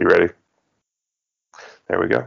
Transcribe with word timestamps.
You 0.00 0.06
ready? 0.06 0.32
There 1.88 1.98
we 2.00 2.06
go. 2.06 2.24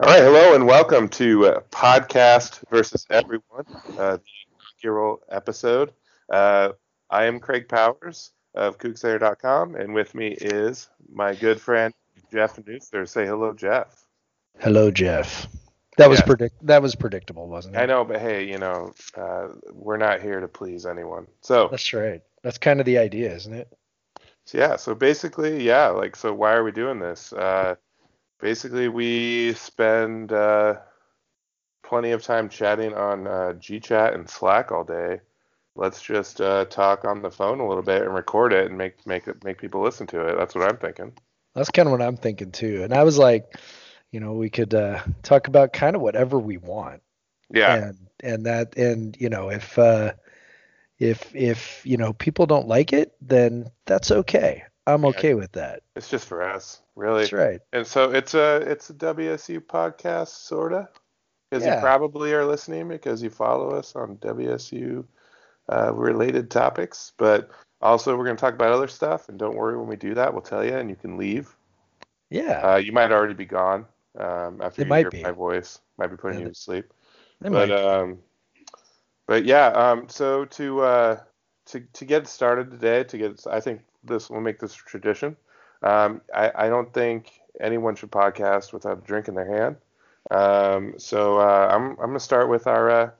All 0.00 0.06
right, 0.08 0.22
hello 0.22 0.54
and 0.54 0.66
welcome 0.66 1.08
to 1.10 1.46
uh, 1.46 1.60
Podcast 1.70 2.66
versus 2.70 3.06
Everyone, 3.10 3.66
uh, 3.98 4.16
the 4.16 4.22
inaugural 4.82 5.20
episode. 5.30 5.92
Uh, 6.32 6.70
I 7.10 7.24
am 7.26 7.40
Craig 7.40 7.68
Powers 7.68 8.30
of 8.54 8.78
CougCenter.com, 8.78 9.74
and 9.74 9.92
with 9.92 10.14
me 10.14 10.28
is 10.28 10.88
my 11.12 11.34
good 11.34 11.60
friend 11.60 11.92
Jeff 12.32 12.56
Nusser. 12.56 13.06
Say 13.06 13.26
hello, 13.26 13.52
Jeff. 13.52 14.06
Hello, 14.60 14.90
Jeff. 14.90 15.46
That 15.98 16.08
was 16.08 16.20
Yeah. 16.20 16.24
predict. 16.26 16.66
That 16.66 16.80
was 16.80 16.94
predictable, 16.94 17.48
wasn't 17.48 17.76
it? 17.76 17.80
I 17.80 17.84
know, 17.86 18.04
but 18.04 18.18
hey, 18.20 18.44
you 18.44 18.56
know, 18.56 18.94
uh, 19.14 19.48
we're 19.72 19.98
not 19.98 20.22
here 20.22 20.40
to 20.40 20.48
please 20.48 20.86
anyone. 20.86 21.26
So, 21.42 21.68
That's 21.68 21.92
right. 21.92 22.22
That's 22.42 22.56
kind 22.56 22.80
of 22.80 22.86
the 22.86 22.96
idea, 22.96 23.34
isn't 23.34 23.52
it? 23.52 23.68
So, 24.50 24.58
yeah, 24.58 24.74
so 24.74 24.96
basically, 24.96 25.64
yeah, 25.64 25.88
like, 25.88 26.16
so 26.16 26.34
why 26.34 26.54
are 26.54 26.64
we 26.64 26.72
doing 26.72 26.98
this? 26.98 27.32
Uh, 27.32 27.76
basically, 28.40 28.88
we 28.88 29.52
spend 29.52 30.32
uh, 30.32 30.78
plenty 31.84 32.10
of 32.10 32.24
time 32.24 32.48
chatting 32.48 32.92
on 32.94 33.28
uh, 33.28 33.52
GChat 33.60 34.12
and 34.12 34.28
Slack 34.28 34.72
all 34.72 34.82
day. 34.82 35.20
Let's 35.76 36.02
just 36.02 36.40
uh, 36.40 36.64
talk 36.64 37.04
on 37.04 37.22
the 37.22 37.30
phone 37.30 37.60
a 37.60 37.68
little 37.68 37.84
bit 37.84 38.02
and 38.02 38.12
record 38.12 38.52
it 38.52 38.66
and 38.66 38.76
make 38.76 39.06
make 39.06 39.28
it 39.28 39.44
make 39.44 39.58
people 39.58 39.82
listen 39.82 40.08
to 40.08 40.26
it. 40.26 40.36
That's 40.36 40.56
what 40.56 40.68
I'm 40.68 40.78
thinking. 40.78 41.12
That's 41.54 41.70
kind 41.70 41.86
of 41.86 41.92
what 41.92 42.02
I'm 42.02 42.16
thinking 42.16 42.50
too. 42.50 42.82
And 42.82 42.92
I 42.92 43.04
was 43.04 43.18
like, 43.18 43.56
you 44.10 44.18
know, 44.18 44.32
we 44.32 44.50
could 44.50 44.74
uh, 44.74 45.00
talk 45.22 45.46
about 45.46 45.72
kind 45.72 45.94
of 45.94 46.02
whatever 46.02 46.40
we 46.40 46.56
want. 46.56 47.02
Yeah, 47.54 47.84
And 47.84 47.98
and 48.20 48.46
that 48.46 48.76
and 48.76 49.16
you 49.16 49.28
know 49.28 49.48
if 49.50 49.78
uh, 49.78 50.14
if 51.00 51.34
if 51.34 51.84
you 51.84 51.96
know 51.96 52.12
people 52.12 52.46
don't 52.46 52.68
like 52.68 52.92
it, 52.92 53.14
then 53.20 53.70
that's 53.86 54.10
okay. 54.12 54.62
I'm 54.86 55.02
Yeah. 55.02 55.08
okay 55.10 55.34
with 55.34 55.52
that. 55.52 55.82
it's 55.96 56.08
just 56.08 56.26
for 56.26 56.42
us, 56.42 56.80
really. 56.94 57.22
That's 57.22 57.32
right. 57.32 57.60
And 57.72 57.86
so 57.86 58.10
it's 58.12 58.34
a 58.34 58.56
it's 58.58 58.90
a 58.90 58.94
WSU 58.94 59.60
podcast, 59.60 60.28
sorta, 60.28 60.88
because 61.50 61.64
you 61.66 61.80
probably 61.80 62.32
are 62.34 62.44
listening 62.44 62.88
because 62.88 63.22
you 63.22 63.30
follow 63.30 63.70
us 63.70 63.96
on 63.96 64.16
WSU 64.18 65.04
uh, 65.72 65.92
related 65.94 66.50
topics. 66.50 67.12
But 67.16 67.50
also, 67.80 68.16
we're 68.16 68.24
going 68.24 68.36
to 68.36 68.40
talk 68.40 68.54
about 68.54 68.72
other 68.72 68.88
stuff, 68.88 69.28
and 69.28 69.38
don't 69.38 69.56
worry 69.56 69.76
when 69.78 69.88
we 69.88 69.96
do 69.96 70.14
that, 70.14 70.32
we'll 70.32 70.42
tell 70.42 70.64
you, 70.64 70.76
and 70.76 70.90
you 70.90 70.96
can 70.96 71.16
leave. 71.16 71.54
Yeah. 72.30 72.60
Uh, 72.74 72.76
you 72.76 72.92
might 72.92 73.10
already 73.12 73.34
be 73.34 73.46
gone 73.46 73.86
um, 74.18 74.60
after 74.60 74.82
It 74.82 74.84
you 74.84 74.88
might 74.90 75.00
hear 75.00 75.10
be. 75.10 75.22
my 75.22 75.30
voice. 75.32 75.80
Might 75.98 76.08
be 76.08 76.16
putting 76.16 76.40
Yeah, 76.40 76.46
you 76.46 76.52
to 76.52 76.58
sleep. 76.58 76.92
But 77.40 77.52
might- 77.52 77.70
um, 77.70 78.18
but 79.30 79.44
yeah. 79.44 79.68
Um, 79.68 80.08
so 80.08 80.44
to 80.44 80.80
uh, 80.80 81.20
to 81.66 81.78
to 81.92 82.04
get 82.04 82.26
started 82.26 82.68
today, 82.72 83.04
to 83.04 83.16
get 83.16 83.46
I 83.48 83.60
think 83.60 83.82
this 84.02 84.28
will 84.28 84.40
make 84.40 84.58
this 84.58 84.74
a 84.74 84.78
tradition. 84.78 85.36
Um, 85.84 86.20
I 86.34 86.50
I 86.52 86.68
don't 86.68 86.92
think 86.92 87.30
anyone 87.60 87.94
should 87.94 88.10
podcast 88.10 88.72
without 88.72 88.98
a 88.98 89.06
drink 89.06 89.28
in 89.28 89.34
their 89.36 89.46
hand. 89.46 89.76
Um, 90.32 90.94
so 90.98 91.38
uh, 91.38 91.68
I'm 91.70 91.90
I'm 91.90 92.08
gonna 92.08 92.18
start 92.18 92.48
with 92.48 92.66
our 92.66 92.90
uh, 92.90 93.10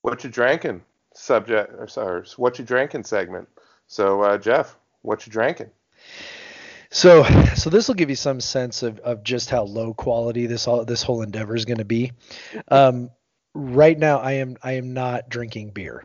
what 0.00 0.24
you 0.24 0.30
drinking 0.30 0.82
subject 1.14 1.72
or 1.78 1.86
sorry 1.86 2.26
what 2.36 2.58
you 2.58 2.64
drinking 2.64 3.04
segment. 3.04 3.48
So 3.86 4.20
uh, 4.20 4.38
Jeff, 4.38 4.76
what 5.02 5.28
you 5.28 5.32
drinking? 5.32 5.70
So, 6.90 7.22
so 7.54 7.70
this 7.70 7.86
will 7.86 7.94
give 7.94 8.10
you 8.10 8.16
some 8.16 8.40
sense 8.40 8.82
of, 8.82 8.98
of 8.98 9.22
just 9.22 9.48
how 9.48 9.62
low 9.62 9.94
quality 9.94 10.46
this 10.46 10.66
all 10.66 10.84
this 10.84 11.04
whole 11.04 11.22
endeavor 11.22 11.54
is 11.54 11.64
going 11.64 11.78
to 11.78 11.84
be. 11.84 12.12
Um, 12.68 13.10
right 13.54 13.98
now, 13.98 14.18
I 14.18 14.32
am 14.32 14.56
I 14.62 14.72
am 14.72 14.92
not 14.94 15.28
drinking 15.28 15.70
beer, 15.70 16.04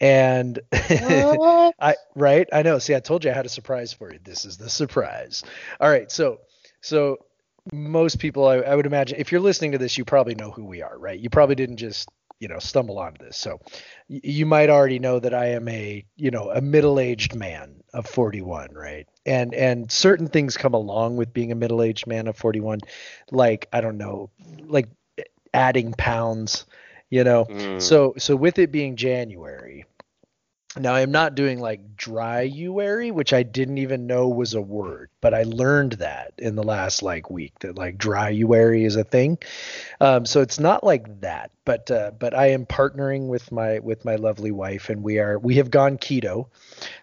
and 0.00 0.58
I 0.72 1.96
right 2.14 2.48
I 2.52 2.62
know. 2.62 2.78
See, 2.78 2.94
I 2.94 3.00
told 3.00 3.24
you 3.24 3.30
I 3.30 3.34
had 3.34 3.46
a 3.46 3.50
surprise 3.50 3.92
for 3.92 4.12
you. 4.12 4.18
This 4.22 4.44
is 4.44 4.56
the 4.56 4.68
surprise. 4.70 5.42
All 5.80 5.90
right, 5.90 6.10
so 6.10 6.38
so 6.80 7.18
most 7.72 8.18
people, 8.20 8.46
I, 8.46 8.56
I 8.56 8.76
would 8.76 8.86
imagine, 8.86 9.18
if 9.18 9.32
you're 9.32 9.40
listening 9.40 9.72
to 9.72 9.78
this, 9.78 9.98
you 9.98 10.04
probably 10.04 10.34
know 10.34 10.50
who 10.50 10.64
we 10.64 10.82
are, 10.82 10.96
right? 10.98 11.18
You 11.18 11.30
probably 11.30 11.54
didn't 11.56 11.78
just 11.78 12.08
you 12.40 12.48
know 12.48 12.58
stumble 12.58 12.98
onto 12.98 13.24
this. 13.24 13.36
So 13.36 13.60
y- 14.08 14.20
you 14.22 14.46
might 14.46 14.70
already 14.70 14.98
know 14.98 15.18
that 15.18 15.34
I 15.34 15.46
am 15.50 15.68
a 15.68 16.04
you 16.16 16.30
know 16.30 16.50
a 16.50 16.60
middle-aged 16.60 17.34
man 17.34 17.82
of 17.94 18.06
41, 18.06 18.72
right? 18.74 19.06
And 19.24 19.54
and 19.54 19.90
certain 19.90 20.28
things 20.28 20.56
come 20.56 20.74
along 20.74 21.16
with 21.16 21.32
being 21.32 21.52
a 21.52 21.56
middle-aged 21.56 22.06
man 22.06 22.28
of 22.28 22.36
41, 22.36 22.80
like 23.30 23.68
I 23.72 23.80
don't 23.80 23.98
know, 23.98 24.30
like 24.66 24.88
adding 25.52 25.92
pounds, 25.94 26.64
you 27.10 27.24
know. 27.24 27.48
Mm, 27.48 27.76
So 27.76 28.14
so 28.18 28.36
with 28.36 28.58
it 28.58 28.70
being 28.72 28.96
January, 28.96 29.84
now 30.78 30.94
I'm 30.94 31.10
not 31.10 31.34
doing 31.34 31.60
like 31.60 31.96
dry-uary, 31.96 33.12
which 33.12 33.32
I 33.32 33.42
didn't 33.42 33.78
even 33.78 34.06
know 34.06 34.28
was 34.28 34.54
a 34.54 34.60
word, 34.60 35.10
but 35.20 35.34
I 35.34 35.44
learned 35.44 35.92
that 35.94 36.34
in 36.38 36.54
the 36.54 36.62
last 36.62 37.02
like 37.02 37.30
week 37.30 37.58
that 37.60 37.76
like 37.76 37.98
dry-uary 37.98 38.84
is 38.84 38.96
a 38.96 39.04
thing. 39.04 39.38
Um, 40.00 40.26
so 40.26 40.40
it's 40.40 40.60
not 40.60 40.84
like 40.84 41.20
that, 41.20 41.50
but 41.64 41.90
uh, 41.90 42.12
but 42.18 42.34
I 42.34 42.48
am 42.48 42.66
partnering 42.66 43.28
with 43.28 43.50
my 43.50 43.78
with 43.78 44.04
my 44.04 44.16
lovely 44.16 44.50
wife, 44.50 44.90
and 44.90 45.02
we 45.02 45.18
are 45.18 45.38
we 45.38 45.56
have 45.56 45.70
gone 45.70 45.98
keto, 45.98 46.48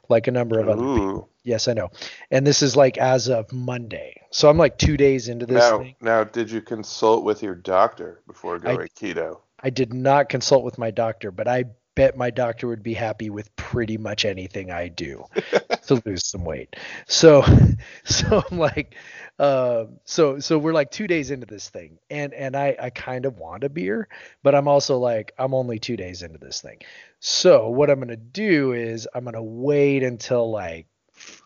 like 0.09 0.27
a 0.27 0.31
number 0.31 0.59
of 0.59 0.69
other 0.69 0.81
people. 0.81 1.29
Yes, 1.43 1.67
I 1.67 1.73
know, 1.73 1.91
and 2.31 2.47
this 2.47 2.61
is 2.61 2.75
like 2.75 2.97
as 2.97 3.27
of 3.27 3.51
Monday, 3.51 4.21
so 4.31 4.49
I'm 4.49 4.57
like 4.57 4.77
two 4.77 4.95
days 4.95 5.27
into 5.27 5.45
this 5.45 5.57
Now, 5.57 5.79
thing. 5.79 5.95
now, 5.99 6.23
did 6.23 6.49
you 6.49 6.61
consult 6.61 7.25
with 7.25 7.43
your 7.43 7.55
doctor 7.55 8.21
before 8.27 8.59
going 8.59 8.87
keto? 8.95 9.39
I 9.61 9.69
did 9.69 9.93
not 9.93 10.29
consult 10.29 10.63
with 10.63 10.77
my 10.77 10.91
doctor, 10.91 11.31
but 11.31 11.47
I 11.47 11.65
bet 11.95 12.17
my 12.17 12.29
doctor 12.29 12.67
would 12.67 12.83
be 12.83 12.93
happy 12.93 13.29
with 13.29 13.55
pretty 13.55 13.97
much 13.97 14.25
anything 14.25 14.71
I 14.71 14.87
do 14.87 15.25
to 15.87 16.01
lose 16.05 16.25
some 16.25 16.43
weight. 16.43 16.75
So, 17.07 17.43
so 18.03 18.43
I'm 18.49 18.57
like, 18.57 18.95
uh, 19.39 19.85
so 20.05 20.39
so 20.39 20.57
we're 20.57 20.73
like 20.73 20.91
two 20.91 21.07
days 21.07 21.31
into 21.31 21.45
this 21.45 21.69
thing, 21.69 21.97
and 22.09 22.33
and 22.33 22.55
I 22.55 22.75
I 22.79 22.89
kind 22.89 23.25
of 23.25 23.37
want 23.37 23.63
a 23.63 23.69
beer, 23.69 24.07
but 24.43 24.55
I'm 24.55 24.67
also 24.67 24.97
like 24.97 25.33
I'm 25.37 25.53
only 25.53 25.79
two 25.79 25.97
days 25.97 26.21
into 26.21 26.37
this 26.37 26.61
thing. 26.61 26.79
So 27.19 27.69
what 27.69 27.89
I'm 27.89 27.99
gonna 27.99 28.15
do 28.15 28.73
is 28.73 29.07
I'm 29.13 29.25
gonna 29.25 29.43
wait 29.43 30.03
until 30.03 30.51
like 30.51 30.87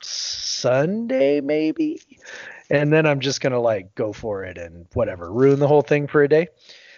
Sunday 0.02 1.42
maybe, 1.42 2.02
and 2.70 2.92
then 2.92 3.06
I'm 3.06 3.20
just 3.20 3.42
gonna 3.42 3.60
like 3.60 3.96
go 3.96 4.12
for 4.14 4.44
it 4.44 4.58
and 4.58 4.88
whatever, 4.94 5.32
ruin 5.32 5.60
the 5.60 5.68
whole 5.68 5.82
thing 5.82 6.08
for 6.08 6.24
a 6.24 6.30
day. 6.30 6.48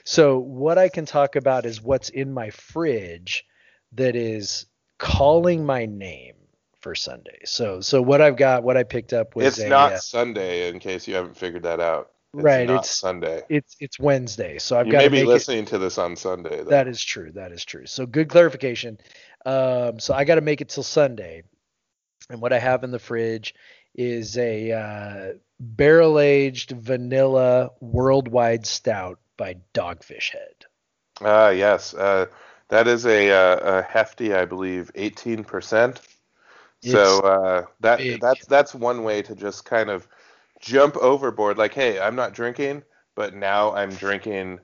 So 0.03 0.39
what 0.39 0.77
I 0.77 0.89
can 0.89 1.05
talk 1.05 1.35
about 1.35 1.65
is 1.65 1.81
what's 1.81 2.09
in 2.09 2.33
my 2.33 2.49
fridge 2.49 3.45
that 3.93 4.15
is 4.15 4.65
calling 4.97 5.65
my 5.65 5.85
name 5.85 6.35
for 6.81 6.95
Sunday. 6.95 7.39
So 7.45 7.81
so 7.81 8.01
what 8.01 8.21
I've 8.21 8.37
got, 8.37 8.63
what 8.63 8.77
I 8.77 8.83
picked 8.83 9.13
up 9.13 9.35
was 9.35 9.45
It's 9.45 9.59
a, 9.59 9.69
not 9.69 9.93
uh, 9.93 9.97
Sunday, 9.99 10.69
in 10.69 10.79
case 10.79 11.07
you 11.07 11.15
haven't 11.15 11.37
figured 11.37 11.63
that 11.63 11.79
out. 11.79 12.11
It's 12.33 12.43
Right, 12.43 12.67
Not 12.67 12.73
it's- 12.75 12.97
Sunday. 12.97 13.41
it's 13.49 13.75
it's 13.79 13.99
Wednesday. 13.99 14.59
So 14.59 14.79
I've 14.79 14.85
You 14.85 14.91
got 14.91 14.99
may 14.99 15.03
to 15.05 15.09
be 15.09 15.17
make 15.17 15.25
it, 15.25 15.29
listening 15.29 15.65
to 15.65 15.77
this 15.79 15.97
on 15.97 16.15
Sunday. 16.15 16.57
Though. 16.63 16.69
That 16.69 16.87
is 16.87 17.03
true. 17.03 17.31
That 17.31 17.51
is 17.51 17.65
true. 17.65 17.85
So 17.87 18.05
good 18.05 18.29
clarification. 18.29 18.99
Um, 19.45 19.99
so 19.99 20.13
I 20.13 20.25
got 20.25 20.35
to 20.35 20.41
make 20.41 20.61
it 20.61 20.69
till 20.69 20.83
Sunday, 20.83 21.43
and 22.29 22.39
what 22.39 22.53
I 22.53 22.59
have 22.59 22.83
in 22.83 22.91
the 22.91 22.99
fridge 22.99 23.55
is 23.95 24.37
a 24.37 24.71
uh, 24.71 25.33
barrel 25.59 26.19
aged 26.19 26.71
vanilla 26.71 27.71
worldwide 27.81 28.67
stout 28.67 29.19
by 29.39 29.55
Dogfish 29.73 30.31
Head. 30.33 30.65
Ah, 31.21 31.49
yes. 31.49 31.93
Uh, 31.95 32.27
that 32.67 32.87
is 32.87 33.05
a, 33.07 33.31
uh, 33.31 33.79
a 33.79 33.81
hefty, 33.81 34.33
I 34.33 34.45
believe, 34.45 34.91
18%. 34.93 35.99
So 36.81 37.19
uh, 37.19 37.65
that 37.81 37.97
big. 37.97 38.21
that's 38.21 38.45
that's 38.45 38.73
one 38.73 39.03
way 39.03 39.21
to 39.23 39.35
just 39.35 39.65
kind 39.65 39.89
of 39.89 40.07
jump 40.61 40.95
overboard. 40.97 41.57
Like, 41.57 41.73
hey, 41.73 41.99
I'm 41.99 42.15
not 42.15 42.33
drinking, 42.33 42.83
but 43.15 43.33
now 43.33 43.73
I'm 43.73 43.89
drinking 43.89 44.59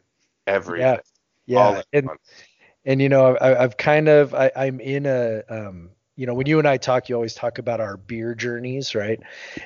everything. 0.47 0.99
Yeah, 1.45 1.61
yeah, 1.73 1.81
and 1.91 2.09
and 2.85 3.01
you 3.01 3.09
know 3.09 3.35
I, 3.35 3.63
I've 3.63 3.75
kind 3.75 4.07
of 4.07 4.33
I, 4.33 4.51
I'm 4.55 4.79
in 4.79 5.05
a 5.05 5.43
um 5.49 5.89
you 6.15 6.25
know 6.25 6.33
when 6.33 6.47
you 6.47 6.59
and 6.59 6.67
I 6.67 6.77
talk 6.77 7.09
you 7.09 7.15
always 7.15 7.33
talk 7.33 7.57
about 7.57 7.79
our 7.81 7.97
beer 7.97 8.35
journeys 8.35 8.95
right 8.95 9.19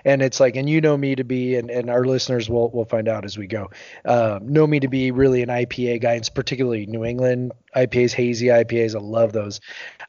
and 0.05 0.21
it's 0.21 0.39
like 0.39 0.55
and 0.55 0.69
you 0.69 0.81
know 0.81 0.97
me 0.97 1.15
to 1.15 1.23
be 1.23 1.55
and, 1.55 1.69
and 1.69 1.89
our 1.89 2.03
listeners 2.05 2.49
will 2.49 2.69
will 2.71 2.85
find 2.85 3.07
out 3.07 3.25
as 3.25 3.37
we 3.37 3.47
go 3.47 3.69
um, 4.05 4.47
know 4.51 4.65
me 4.65 4.79
to 4.79 4.87
be 4.87 5.11
really 5.11 5.41
an 5.43 5.49
IPA 5.49 6.01
guy 6.01 6.11
and 6.13 6.19
it's 6.21 6.29
particularly 6.29 6.85
New 6.85 7.05
England 7.05 7.51
IPAs 7.75 8.13
hazy 8.13 8.47
IPAs 8.47 8.95
I 8.95 8.99
love 8.99 9.31
those 9.31 9.61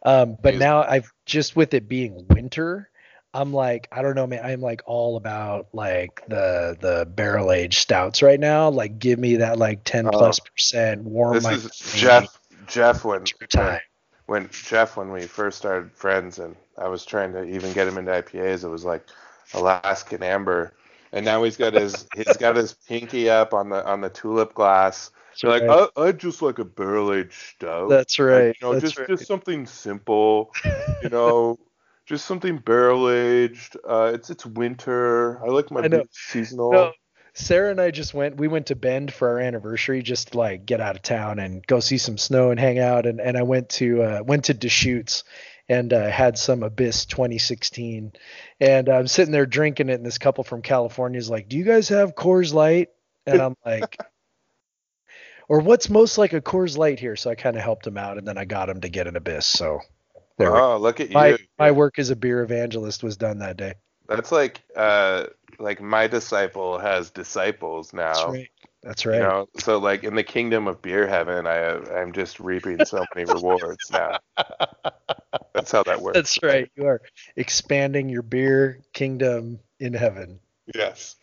um, 0.04 0.36
but 0.42 0.56
now 0.56 0.82
I've 0.82 1.12
just 1.26 1.56
with 1.56 1.74
it 1.74 1.88
being 1.88 2.26
winter 2.28 2.88
I'm 3.34 3.52
like 3.52 3.86
I 3.92 4.02
don't 4.02 4.14
know 4.14 4.26
man 4.26 4.44
I'm 4.44 4.60
like 4.60 4.82
all 4.86 5.16
about 5.16 5.68
like 5.72 6.22
the 6.28 6.76
the 6.80 7.06
barrel 7.06 7.52
aged 7.52 7.78
stouts 7.78 8.22
right 8.22 8.40
now 8.40 8.70
like 8.70 8.98
give 8.98 9.18
me 9.18 9.36
that 9.36 9.58
like 9.58 9.84
10 9.84 10.06
Oh. 10.06 10.10
plus 10.10 10.40
percent 10.40 11.02
warm 11.04 11.34
This 11.34 11.44
my 11.44 11.52
is 11.52 11.70
Jeff. 11.94 12.38
Jeff 12.66 13.04
winter 13.04 13.34
time 13.48 13.80
when 14.30 14.48
Jeff 14.52 14.96
when 14.96 15.10
we 15.10 15.22
first 15.26 15.58
started 15.58 15.90
friends 15.92 16.38
and 16.38 16.54
I 16.78 16.86
was 16.86 17.04
trying 17.04 17.32
to 17.32 17.42
even 17.42 17.72
get 17.72 17.88
him 17.88 17.98
into 17.98 18.12
IPAs, 18.12 18.62
it 18.62 18.68
was 18.68 18.84
like 18.84 19.04
Alaskan 19.54 20.22
Amber, 20.22 20.72
and 21.12 21.24
now 21.24 21.42
he's 21.42 21.56
got 21.56 21.74
his 21.74 22.06
he's 22.16 22.36
got 22.36 22.54
his 22.54 22.74
pinky 22.74 23.28
up 23.28 23.52
on 23.52 23.70
the 23.70 23.84
on 23.84 24.00
the 24.00 24.08
tulip 24.08 24.54
glass. 24.54 25.10
That's 25.30 25.42
You're 25.42 25.52
like, 25.52 25.62
right. 25.62 25.88
I 25.96 26.00
I 26.00 26.12
just 26.12 26.42
like 26.42 26.60
a 26.60 26.64
barrel 26.64 27.12
aged 27.12 27.32
stout. 27.32 27.88
That's 27.88 28.18
Like, 28.28 28.46
right. 28.46 28.56
you 28.60 28.68
know, 28.68 28.74
That's 28.74 28.82
just 28.84 28.98
right. 28.98 29.08
just 29.08 29.26
something 29.26 29.66
simple. 29.66 30.52
You 31.02 31.08
know, 31.10 31.58
just 32.06 32.24
something 32.24 32.58
barrel 32.58 33.10
aged. 33.10 33.76
Uh, 33.84 34.12
it's 34.14 34.30
it's 34.30 34.46
winter. 34.46 35.44
I 35.44 35.48
like 35.48 35.72
my 35.72 35.82
I 35.82 36.02
seasonal. 36.12 36.70
No, 36.72 36.92
Sarah 37.34 37.70
and 37.70 37.80
I 37.80 37.90
just 37.90 38.14
went. 38.14 38.36
We 38.36 38.48
went 38.48 38.66
to 38.66 38.76
Bend 38.76 39.12
for 39.12 39.28
our 39.28 39.38
anniversary, 39.38 40.02
just 40.02 40.32
to 40.32 40.38
like 40.38 40.66
get 40.66 40.80
out 40.80 40.96
of 40.96 41.02
town 41.02 41.38
and 41.38 41.66
go 41.66 41.80
see 41.80 41.98
some 41.98 42.18
snow 42.18 42.50
and 42.50 42.58
hang 42.58 42.78
out. 42.78 43.06
And 43.06 43.20
and 43.20 43.36
I 43.36 43.42
went 43.42 43.68
to 43.70 44.02
uh, 44.02 44.22
went 44.24 44.44
to 44.46 44.54
Deschutes 44.54 45.24
and 45.68 45.92
uh, 45.92 46.08
had 46.10 46.36
some 46.36 46.62
Abyss 46.62 47.06
2016. 47.06 48.12
And 48.60 48.88
I'm 48.88 49.06
sitting 49.06 49.32
there 49.32 49.46
drinking 49.46 49.88
it, 49.88 49.94
and 49.94 50.06
this 50.06 50.18
couple 50.18 50.44
from 50.44 50.62
California 50.62 51.18
is 51.18 51.30
like, 51.30 51.48
"Do 51.48 51.56
you 51.56 51.64
guys 51.64 51.88
have 51.88 52.14
Coors 52.14 52.52
Light?" 52.52 52.88
And 53.26 53.40
I'm 53.40 53.56
like. 53.64 53.98
Or 55.48 55.58
what's 55.58 55.90
most 55.90 56.16
like 56.16 56.32
a 56.32 56.40
Coors 56.40 56.78
Light 56.78 57.00
here? 57.00 57.16
So 57.16 57.28
I 57.28 57.34
kind 57.34 57.56
of 57.56 57.62
helped 57.62 57.84
him 57.84 57.98
out, 57.98 58.18
and 58.18 58.28
then 58.28 58.38
I 58.38 58.44
got 58.44 58.68
him 58.68 58.82
to 58.82 58.88
get 58.88 59.08
an 59.08 59.16
Abyss. 59.16 59.46
So 59.46 59.80
there 60.40 60.56
oh, 60.56 60.78
look 60.78 61.00
at 61.00 61.10
my 61.10 61.30
you. 61.30 61.38
my 61.58 61.70
work 61.70 61.98
as 61.98 62.08
a 62.08 62.16
beer 62.16 62.42
evangelist 62.42 63.02
was 63.02 63.16
done 63.16 63.40
that 63.40 63.56
day. 63.56 63.74
That's 64.10 64.32
like 64.32 64.60
uh 64.74 65.26
like 65.58 65.80
my 65.80 66.08
disciple 66.08 66.78
has 66.78 67.10
disciples 67.10 67.92
now. 67.92 68.12
That's 68.12 68.26
right. 68.26 68.48
That's 68.82 69.06
right. 69.06 69.14
You 69.16 69.22
know, 69.22 69.48
so 69.58 69.78
like 69.78 70.04
in 70.04 70.16
the 70.16 70.24
kingdom 70.24 70.66
of 70.66 70.82
beer 70.82 71.06
heaven, 71.06 71.46
I 71.46 71.76
I'm 72.00 72.12
just 72.12 72.40
reaping 72.40 72.84
so 72.84 73.06
many 73.14 73.24
rewards 73.24 73.90
now. 73.92 74.18
That's 75.54 75.70
how 75.70 75.84
that 75.84 76.02
works. 76.02 76.16
That's 76.16 76.42
right. 76.42 76.70
You 76.76 76.86
are 76.86 77.00
expanding 77.36 78.08
your 78.08 78.22
beer 78.22 78.80
kingdom 78.92 79.60
in 79.78 79.94
heaven. 79.94 80.40
Yes. 80.74 81.16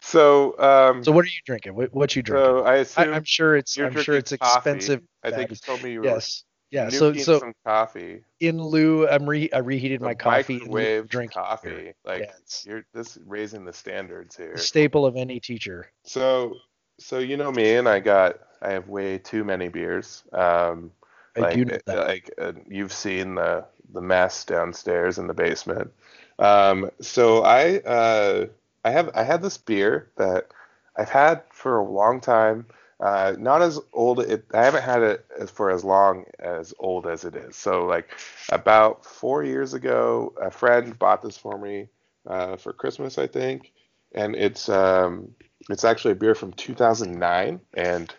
So 0.00 0.58
um 0.60 1.02
So 1.02 1.10
what 1.12 1.24
are 1.24 1.28
you 1.28 1.40
drinking? 1.44 1.74
What 1.74 1.92
what 1.92 2.14
you 2.14 2.22
drinking? 2.22 2.50
so 2.50 2.62
I 2.62 2.74
I, 2.74 2.78
assume 2.78 3.14
I'm 3.14 3.24
sure 3.24 3.56
it's 3.56 3.76
I'm 3.78 3.96
sure 3.96 4.16
it's 4.16 4.32
expensive. 4.32 5.02
I 5.24 5.30
think 5.32 5.50
you 5.50 5.56
told 5.56 5.82
me 5.82 5.92
you 5.92 6.02
were 6.02 6.06
Yes. 6.06 6.44
Yeah. 6.70 6.88
So 6.90 7.12
so 7.14 7.38
some 7.38 7.54
coffee. 7.64 8.22
in 8.40 8.62
lieu, 8.62 9.08
I'm 9.08 9.28
re 9.28 9.50
I 9.52 9.58
reheated 9.58 10.00
my 10.00 10.14
coffee. 10.14 10.54
in 10.54 10.60
lieu 10.60 10.64
of 10.64 10.72
microwave 10.72 11.08
drinking 11.08 11.42
coffee. 11.42 11.70
beer. 11.70 11.94
Like 12.04 12.20
Yeah, 12.20 12.32
you're 12.64 12.84
this 12.92 13.18
raising 13.26 13.64
the 13.64 13.72
standards 13.72 14.36
here. 14.36 14.54
a 14.54 14.58
staple 14.58 15.06
of 15.06 15.16
any 15.16 15.40
teacher. 15.40 15.90
So 16.04 16.54
so 16.98 17.18
you 17.18 17.36
know 17.36 17.52
me, 17.52 17.76
and 17.76 17.88
I 17.88 18.00
got 18.00 18.38
I 18.60 18.72
have 18.72 18.88
way 18.88 19.18
too 19.18 19.44
many 19.44 19.68
beers. 19.68 20.24
Um, 20.32 20.90
I 21.36 21.40
like 21.40 21.54
do 21.54 21.64
know 21.64 21.78
that. 21.86 22.06
like 22.06 22.30
uh, 22.38 22.52
you've 22.68 22.92
seen 22.92 23.36
the 23.36 23.64
the 23.92 24.00
mess 24.00 24.44
downstairs 24.44 25.18
in 25.18 25.26
the 25.26 25.34
basement. 25.34 25.92
Um, 26.38 26.90
so 27.00 27.42
I 27.42 27.78
uh, 27.78 28.46
I 28.84 28.90
have 28.90 29.10
I 29.14 29.22
had 29.22 29.42
this 29.42 29.56
beer 29.58 30.10
that 30.16 30.48
I've 30.96 31.08
had 31.08 31.42
for 31.50 31.78
a 31.78 31.84
long 31.84 32.20
time. 32.20 32.66
Uh, 33.00 33.34
not 33.38 33.62
as 33.62 33.78
old. 33.92 34.20
It, 34.20 34.46
I 34.54 34.64
haven't 34.64 34.82
had 34.82 35.02
it 35.02 35.26
as 35.38 35.50
for 35.50 35.70
as 35.70 35.84
long 35.84 36.24
as 36.38 36.74
old 36.78 37.06
as 37.06 37.24
it 37.24 37.34
is. 37.36 37.56
So 37.56 37.86
like 37.86 38.10
about 38.50 39.04
four 39.04 39.42
years 39.44 39.74
ago, 39.74 40.34
a 40.40 40.50
friend 40.50 40.98
bought 40.98 41.22
this 41.22 41.36
for 41.36 41.58
me 41.58 41.88
uh, 42.26 42.56
for 42.56 42.72
Christmas, 42.72 43.18
I 43.18 43.26
think, 43.26 43.72
and 44.12 44.34
it's 44.36 44.68
um, 44.68 45.34
it's 45.68 45.84
actually 45.84 46.12
a 46.12 46.16
beer 46.16 46.34
from 46.34 46.52
2009, 46.52 47.60
and 47.74 48.14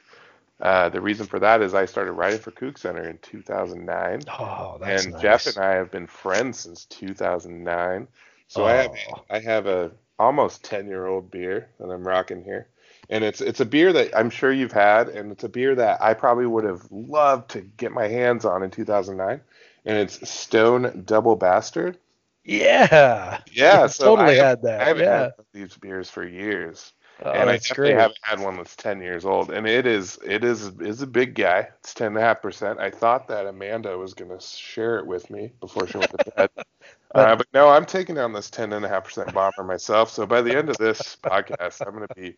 uh, 0.62 0.90
the 0.90 1.02
reason 1.02 1.26
for 1.28 1.40
that 1.40 1.62
is 1.62 1.74
I 1.74 1.86
started 1.86 2.14
writing 2.14 2.40
for 2.40 2.52
Coug 2.52 2.78
Center 2.78 3.08
in 3.08 3.18
2009, 3.20 4.28
Oh, 4.28 4.78
that's 4.80 5.08
and 5.08 5.12
nice. 5.12 5.20
Jeff 5.20 5.46
and 5.48 5.58
I 5.58 5.74
have 5.76 5.92
been 5.92 6.08
friends 6.08 6.60
since 6.60 6.86
2009. 6.86 8.08
So 8.48 8.66
I 8.66 8.74
have 8.74 8.92
Oh. 9.00 9.24
I 9.30 9.40
have 9.40 9.68
a 9.68 9.92
almost 10.20 10.64
10 10.64 10.88
year 10.88 11.06
old 11.06 11.32
beer 11.32 11.70
that 11.80 11.90
I'm 11.90 12.08
rocking 12.08 12.44
here, 12.44 12.68
and 13.10 13.24
it's 13.24 13.42
it's 13.42 13.60
a 13.60 13.66
beer 13.66 13.92
that 13.94 14.16
I'm 14.18 14.30
sure 14.30 14.52
you've 14.52 14.72
had, 14.72 15.10
and 15.10 15.32
it's 15.32 15.44
a 15.44 15.50
beer 15.50 15.76
that 15.76 16.02
I 16.02 16.14
probably 16.14 16.46
would 16.46 16.64
have 16.64 16.86
loved 16.92 17.52
to 17.52 17.62
get 17.62 17.92
my 17.92 18.08
hands 18.08 18.46
on 18.46 18.64
in 18.64 18.72
2009, 18.72 19.42
and 19.86 19.98
it's 19.98 20.30
Stone 20.30 21.04
Double 21.06 21.36
Bastard. 21.36 21.98
Yeah. 22.44 23.42
Yeah, 23.52 23.88
so 23.88 24.16
totally 24.16 24.40
I, 24.40 24.44
had 24.44 24.62
that. 24.64 24.82
I 24.82 24.86
haven't 24.86 25.04
yeah. 25.04 25.22
had 25.22 25.34
these 25.54 25.78
beers 25.78 26.10
for 26.10 26.26
years 26.26 26.94
Oh, 27.24 27.32
and 27.32 27.50
I 27.50 27.54
that's 27.54 27.68
definitely 27.68 27.94
great. 27.94 28.02
haven't 28.02 28.20
had 28.22 28.40
one 28.40 28.58
that's 28.58 28.76
10 28.78 29.02
years 29.02 29.26
old. 29.26 29.52
And 29.52 29.68
it 29.68 29.86
is 29.86 30.18
it 30.26 30.44
is 30.44 30.68
is 30.80 31.02
a 31.02 31.08
big 31.08 31.36
guy. 31.36 31.68
It's 31.80 31.94
10.5%. 31.94 32.80
I 32.80 32.90
thought 32.90 33.28
that 33.28 33.46
Amanda 33.46 33.98
was 33.98 34.14
going 34.14 34.32
to 34.32 34.40
share 34.40 35.00
it 35.00 35.06
with 35.06 35.30
me 35.30 35.52
before 35.60 35.86
she 35.88 35.98
went 35.98 36.12
to 36.12 36.32
bed. 36.36 36.50
uh, 37.16 37.36
but 37.36 37.48
no, 37.54 37.68
I'm 37.68 37.86
taking 37.86 38.16
down 38.16 38.32
this 38.32 38.50
10.5% 38.50 39.34
bomber 39.34 39.64
myself. 39.64 40.10
So 40.10 40.26
by 40.26 40.42
the 40.42 40.56
end 40.56 40.70
of 40.70 40.78
this 40.78 41.18
podcast, 41.24 41.86
I'm 41.86 41.94
going 41.94 42.08
to 42.08 42.16
be 42.16 42.36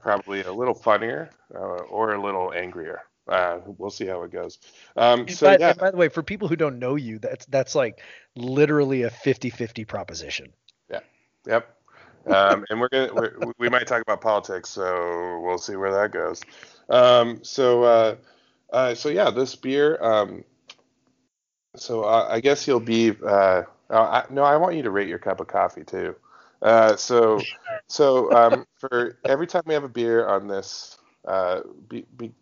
probably 0.00 0.42
a 0.42 0.52
little 0.52 0.74
funnier 0.74 1.30
uh, 1.54 1.58
or 1.58 2.14
a 2.14 2.22
little 2.22 2.54
angrier. 2.54 3.02
Uh, 3.28 3.58
we'll 3.66 3.90
see 3.90 4.06
how 4.06 4.22
it 4.22 4.30
goes. 4.30 4.58
Um, 4.96 5.28
so 5.28 5.46
by, 5.46 5.58
yeah, 5.58 5.72
by 5.72 5.90
the 5.90 5.96
way, 5.96 6.08
for 6.08 6.22
people 6.22 6.48
who 6.48 6.56
don't 6.56 6.78
know 6.78 6.94
you, 6.94 7.18
that's 7.18 7.44
that's 7.46 7.74
like 7.74 8.00
literally 8.36 9.02
a 9.02 9.10
50-50 9.10 9.86
proposition. 9.86 10.52
Yeah. 10.88 11.00
Yep. 11.46 11.75
Um, 12.26 12.64
and 12.70 12.80
we're 12.80 12.88
gonna 12.88 13.14
we're, 13.14 13.52
we 13.58 13.68
might 13.68 13.86
talk 13.86 14.02
about 14.02 14.20
politics, 14.20 14.68
so 14.68 15.40
we'll 15.44 15.58
see 15.58 15.76
where 15.76 15.92
that 15.92 16.12
goes. 16.12 16.42
Um, 16.88 17.42
so 17.42 17.84
uh, 17.84 18.16
uh, 18.72 18.94
so 18.94 19.08
yeah, 19.08 19.30
this 19.30 19.54
beer. 19.54 20.02
Um, 20.02 20.44
so 21.76 22.02
uh, 22.02 22.26
I 22.28 22.40
guess 22.40 22.66
you'll 22.66 22.80
be. 22.80 23.12
Uh, 23.22 23.62
uh, 23.88 24.22
I, 24.24 24.24
no, 24.30 24.42
I 24.42 24.56
want 24.56 24.74
you 24.74 24.82
to 24.82 24.90
rate 24.90 25.08
your 25.08 25.18
cup 25.18 25.40
of 25.40 25.46
coffee 25.46 25.84
too. 25.84 26.16
Uh, 26.62 26.96
so 26.96 27.40
so 27.86 28.32
um, 28.32 28.66
for 28.78 29.18
every 29.24 29.46
time 29.46 29.62
we 29.66 29.74
have 29.74 29.84
a 29.84 29.88
beer 29.88 30.26
on 30.26 30.48
this, 30.48 30.98
uh, 31.26 31.60
be, 31.88 32.04
be, 32.16 32.32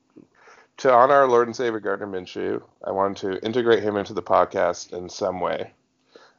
to 0.78 0.92
honor 0.92 1.14
our 1.14 1.28
Lord 1.28 1.48
and 1.48 1.54
Savior 1.54 1.80
Gardner 1.80 2.06
Minshew, 2.06 2.62
I 2.84 2.90
wanted 2.90 3.16
to 3.18 3.44
integrate 3.44 3.82
him 3.82 3.96
into 3.96 4.14
the 4.14 4.22
podcast 4.22 4.92
in 4.92 5.08
some 5.08 5.40
way. 5.40 5.72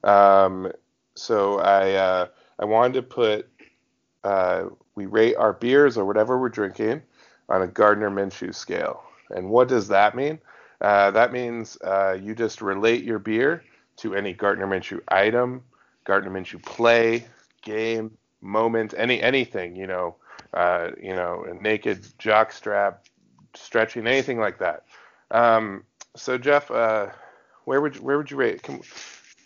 Um, 0.03 0.71
so 1.15 1.59
I 1.59 1.93
uh, 1.93 2.27
I 2.59 2.65
wanted 2.65 2.93
to 2.93 3.01
put 3.03 3.49
uh, 4.23 4.65
we 4.95 5.05
rate 5.05 5.35
our 5.35 5.53
beers 5.53 5.97
or 5.97 6.05
whatever 6.05 6.39
we're 6.39 6.49
drinking 6.49 7.01
on 7.49 7.61
a 7.61 7.67
Gardner 7.67 8.09
Minshew 8.09 8.53
scale. 8.53 9.03
And 9.29 9.49
what 9.49 9.67
does 9.67 9.87
that 9.89 10.15
mean? 10.15 10.39
Uh, 10.81 11.11
that 11.11 11.31
means 11.31 11.77
uh, 11.83 12.17
you 12.21 12.35
just 12.35 12.61
relate 12.61 13.03
your 13.03 13.19
beer 13.19 13.63
to 13.97 14.15
any 14.15 14.33
Gardner 14.33 14.67
Minshew 14.67 14.99
item, 15.07 15.63
Gardner 16.03 16.31
Minshew 16.31 16.63
play, 16.63 17.25
game, 17.61 18.17
moment, 18.41 18.93
any 18.97 19.21
anything. 19.21 19.75
You 19.75 19.87
know, 19.87 20.15
uh, 20.53 20.91
you 21.01 21.15
know, 21.15 21.45
a 21.49 21.53
naked 21.61 22.07
jock 22.17 22.51
strap, 22.51 23.05
stretching, 23.53 24.07
anything 24.07 24.39
like 24.39 24.59
that. 24.59 24.85
Um, 25.31 25.83
so 26.15 26.37
Jeff, 26.37 26.69
uh, 26.71 27.07
where 27.65 27.81
would 27.81 27.95
you, 27.95 28.01
where 28.01 28.17
would 28.17 28.29
you 28.31 28.37
rate? 28.37 28.63
Can, 28.63 28.81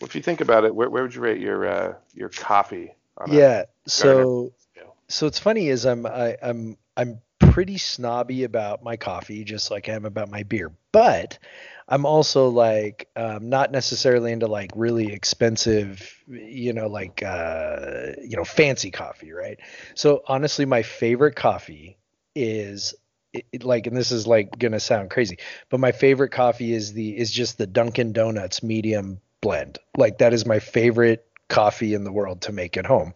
if 0.01 0.15
you 0.15 0.21
think 0.21 0.41
about 0.41 0.63
it, 0.63 0.73
where, 0.73 0.89
where 0.89 1.03
would 1.03 1.13
you 1.13 1.21
rate 1.21 1.41
your 1.41 1.67
uh, 1.67 1.93
your 2.13 2.29
coffee? 2.29 2.93
Yeah. 3.27 3.65
So 3.87 4.53
scale? 4.57 4.95
so 5.07 5.27
it's 5.27 5.39
funny 5.39 5.69
is 5.69 5.85
I'm 5.85 6.05
I, 6.05 6.37
I'm 6.41 6.77
I'm 6.95 7.21
pretty 7.39 7.77
snobby 7.77 8.43
about 8.43 8.83
my 8.83 8.97
coffee, 8.97 9.43
just 9.43 9.71
like 9.71 9.89
I 9.89 9.93
am 9.93 10.05
about 10.05 10.29
my 10.29 10.43
beer. 10.43 10.71
But 10.91 11.39
I'm 11.87 12.05
also 12.05 12.49
like 12.49 13.09
um, 13.15 13.49
not 13.49 13.71
necessarily 13.71 14.31
into 14.31 14.47
like 14.47 14.71
really 14.75 15.11
expensive, 15.11 16.15
you 16.27 16.73
know, 16.73 16.87
like 16.87 17.23
uh, 17.23 18.13
you 18.23 18.37
know, 18.37 18.43
fancy 18.43 18.91
coffee, 18.91 19.31
right? 19.31 19.59
So 19.95 20.21
honestly, 20.27 20.65
my 20.65 20.83
favorite 20.83 21.35
coffee 21.35 21.97
is 22.35 22.93
it, 23.33 23.45
it- 23.51 23.63
like, 23.63 23.87
and 23.87 23.95
this 23.97 24.11
is 24.11 24.27
like 24.27 24.57
gonna 24.57 24.79
sound 24.79 25.09
crazy, 25.09 25.37
but 25.69 25.79
my 25.79 25.91
favorite 25.91 26.31
coffee 26.31 26.73
is 26.73 26.93
the 26.93 27.17
is 27.17 27.31
just 27.31 27.57
the 27.57 27.67
Dunkin' 27.67 28.13
Donuts 28.13 28.61
medium 28.61 29.19
blend. 29.41 29.79
Like 29.97 30.19
that 30.19 30.33
is 30.33 30.45
my 30.45 30.59
favorite 30.59 31.25
coffee 31.49 31.93
in 31.93 32.03
the 32.03 32.11
world 32.11 32.41
to 32.41 32.51
make 32.53 32.77
at 32.77 32.85
home. 32.85 33.13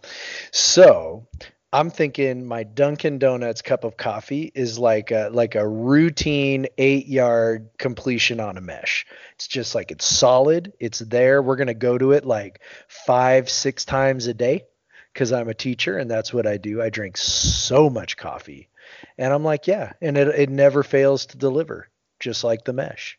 So 0.52 1.28
I'm 1.74 1.90
thinking 1.90 2.46
my 2.46 2.64
Dunkin' 2.64 3.18
Donuts 3.18 3.64
cup 3.64 3.84
of 3.84 3.98
coffee 3.98 4.52
is 4.54 4.78
like 4.78 5.10
a 5.10 5.30
like 5.32 5.56
a 5.56 5.68
routine 5.68 6.68
eight 6.78 7.08
yard 7.08 7.70
completion 7.80 8.40
on 8.40 8.58
a 8.58 8.62
mesh. 8.62 9.08
It's 9.34 9.48
just 9.48 9.74
like 9.74 9.90
it's 9.90 10.06
solid. 10.06 10.74
It's 10.80 11.00
there. 11.00 11.42
We're 11.42 11.56
gonna 11.56 11.74
go 11.74 11.98
to 11.98 12.12
it 12.12 12.26
like 12.26 12.60
five, 12.88 13.50
six 13.50 13.86
times 13.86 14.28
a 14.28 14.36
day 14.36 14.66
because 15.12 15.32
I'm 15.32 15.50
a 15.50 15.56
teacher 15.56 15.98
and 15.98 16.12
that's 16.12 16.32
what 16.32 16.46
I 16.46 16.58
do. 16.58 16.80
I 16.80 16.92
drink 16.92 17.18
so 17.18 17.90
much 17.90 18.18
coffee. 18.18 18.70
And 19.18 19.34
I'm 19.34 19.44
like, 19.44 19.66
yeah, 19.66 19.94
and 20.00 20.16
it 20.16 20.28
it 20.28 20.50
never 20.50 20.84
fails 20.84 21.26
to 21.28 21.38
deliver, 21.38 21.88
just 22.20 22.44
like 22.44 22.66
the 22.66 22.74
mesh. 22.74 23.18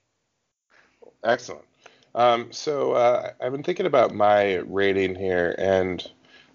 Excellent. 1.24 1.64
Um, 2.14 2.52
so 2.52 2.92
uh, 2.92 3.32
I've 3.40 3.52
been 3.52 3.62
thinking 3.62 3.86
about 3.86 4.14
my 4.14 4.56
rating 4.66 5.14
here, 5.16 5.54
and 5.58 6.04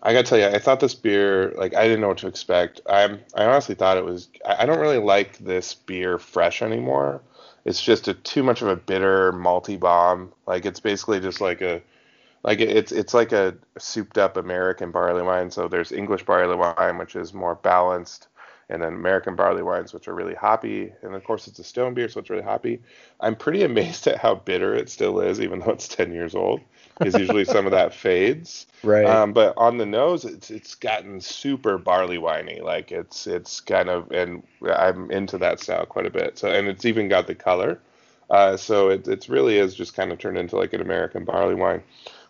I 0.01 0.13
gotta 0.13 0.27
tell 0.27 0.37
you, 0.39 0.45
I 0.45 0.59
thought 0.59 0.79
this 0.79 0.95
beer, 0.95 1.51
like 1.57 1.73
I 1.75 1.83
didn't 1.83 2.01
know 2.01 2.07
what 2.09 2.19
to 2.19 2.27
expect. 2.27 2.79
I'm, 2.87 3.19
I 3.35 3.45
honestly 3.45 3.75
thought 3.75 3.97
it 3.97 4.05
was. 4.05 4.29
I 4.45 4.65
don't 4.65 4.79
really 4.79 4.99
like 4.99 5.37
this 5.39 5.73
beer 5.73 6.17
fresh 6.17 6.61
anymore. 6.61 7.21
It's 7.65 7.81
just 7.81 8.07
a 8.07 8.13
too 8.13 8.41
much 8.43 8.61
of 8.61 8.69
a 8.69 8.75
bitter 8.77 9.33
malty 9.33 9.77
bomb. 9.79 10.31
Like 10.47 10.65
it's 10.65 10.79
basically 10.79 11.19
just 11.19 11.41
like 11.41 11.61
a, 11.61 11.81
like 12.43 12.59
it- 12.59 12.75
it's 12.75 12.91
it's 12.91 13.13
like 13.13 13.31
a 13.31 13.55
souped 13.77 14.17
up 14.17 14.37
American 14.37 14.91
barley 14.91 15.21
wine. 15.23 15.51
So 15.51 15.67
there's 15.67 15.91
English 15.91 16.25
barley 16.25 16.55
wine, 16.55 16.97
which 16.97 17.15
is 17.15 17.33
more 17.33 17.55
balanced, 17.55 18.27
and 18.69 18.81
then 18.81 18.93
American 18.93 19.35
barley 19.35 19.63
wines, 19.63 19.93
which 19.93 20.07
are 20.07 20.13
really 20.13 20.35
hoppy, 20.35 20.91
and 21.01 21.15
of 21.15 21.23
course 21.23 21.47
it's 21.47 21.59
a 21.59 21.63
stone 21.63 21.93
beer, 21.93 22.07
so 22.07 22.19
it's 22.19 22.29
really 22.29 22.43
hoppy. 22.43 22.79
I'm 23.19 23.35
pretty 23.35 23.63
amazed 23.63 24.05
at 24.07 24.17
how 24.17 24.35
bitter 24.35 24.75
it 24.75 24.89
still 24.89 25.19
is, 25.19 25.41
even 25.41 25.59
though 25.59 25.71
it's 25.71 25.88
10 25.88 26.13
years 26.13 26.35
old. 26.35 26.61
Because 26.97 27.15
usually 27.17 27.45
some 27.45 27.65
of 27.65 27.71
that 27.71 27.93
fades. 27.93 28.65
Right. 28.81 29.05
Um, 29.05 29.33
but 29.33 29.53
on 29.57 29.77
the 29.77 29.85
nose, 29.85 30.23
it's 30.23 30.49
it's 30.49 30.73
gotten 30.73 31.19
super 31.19 31.77
barley 31.77 32.17
winey. 32.17 32.61
Like 32.61 32.93
it's 32.93 33.27
it's 33.27 33.59
kind 33.59 33.89
of, 33.89 34.09
and 34.11 34.41
I'm 34.73 35.11
into 35.11 35.38
that 35.39 35.59
style 35.59 35.85
quite 35.85 36.05
a 36.05 36.09
bit. 36.09 36.38
So 36.38 36.49
and 36.49 36.69
it's 36.69 36.85
even 36.85 37.09
got 37.09 37.27
the 37.27 37.35
color. 37.35 37.77
Uh, 38.29 38.55
so 38.55 38.88
it 38.88 39.05
it's 39.05 39.27
really 39.27 39.57
is 39.57 39.75
just 39.75 39.95
kind 39.95 40.13
of 40.13 40.17
turned 40.17 40.38
into 40.38 40.55
like 40.55 40.71
an 40.71 40.79
American 40.79 41.25
barley 41.25 41.55
wine 41.55 41.83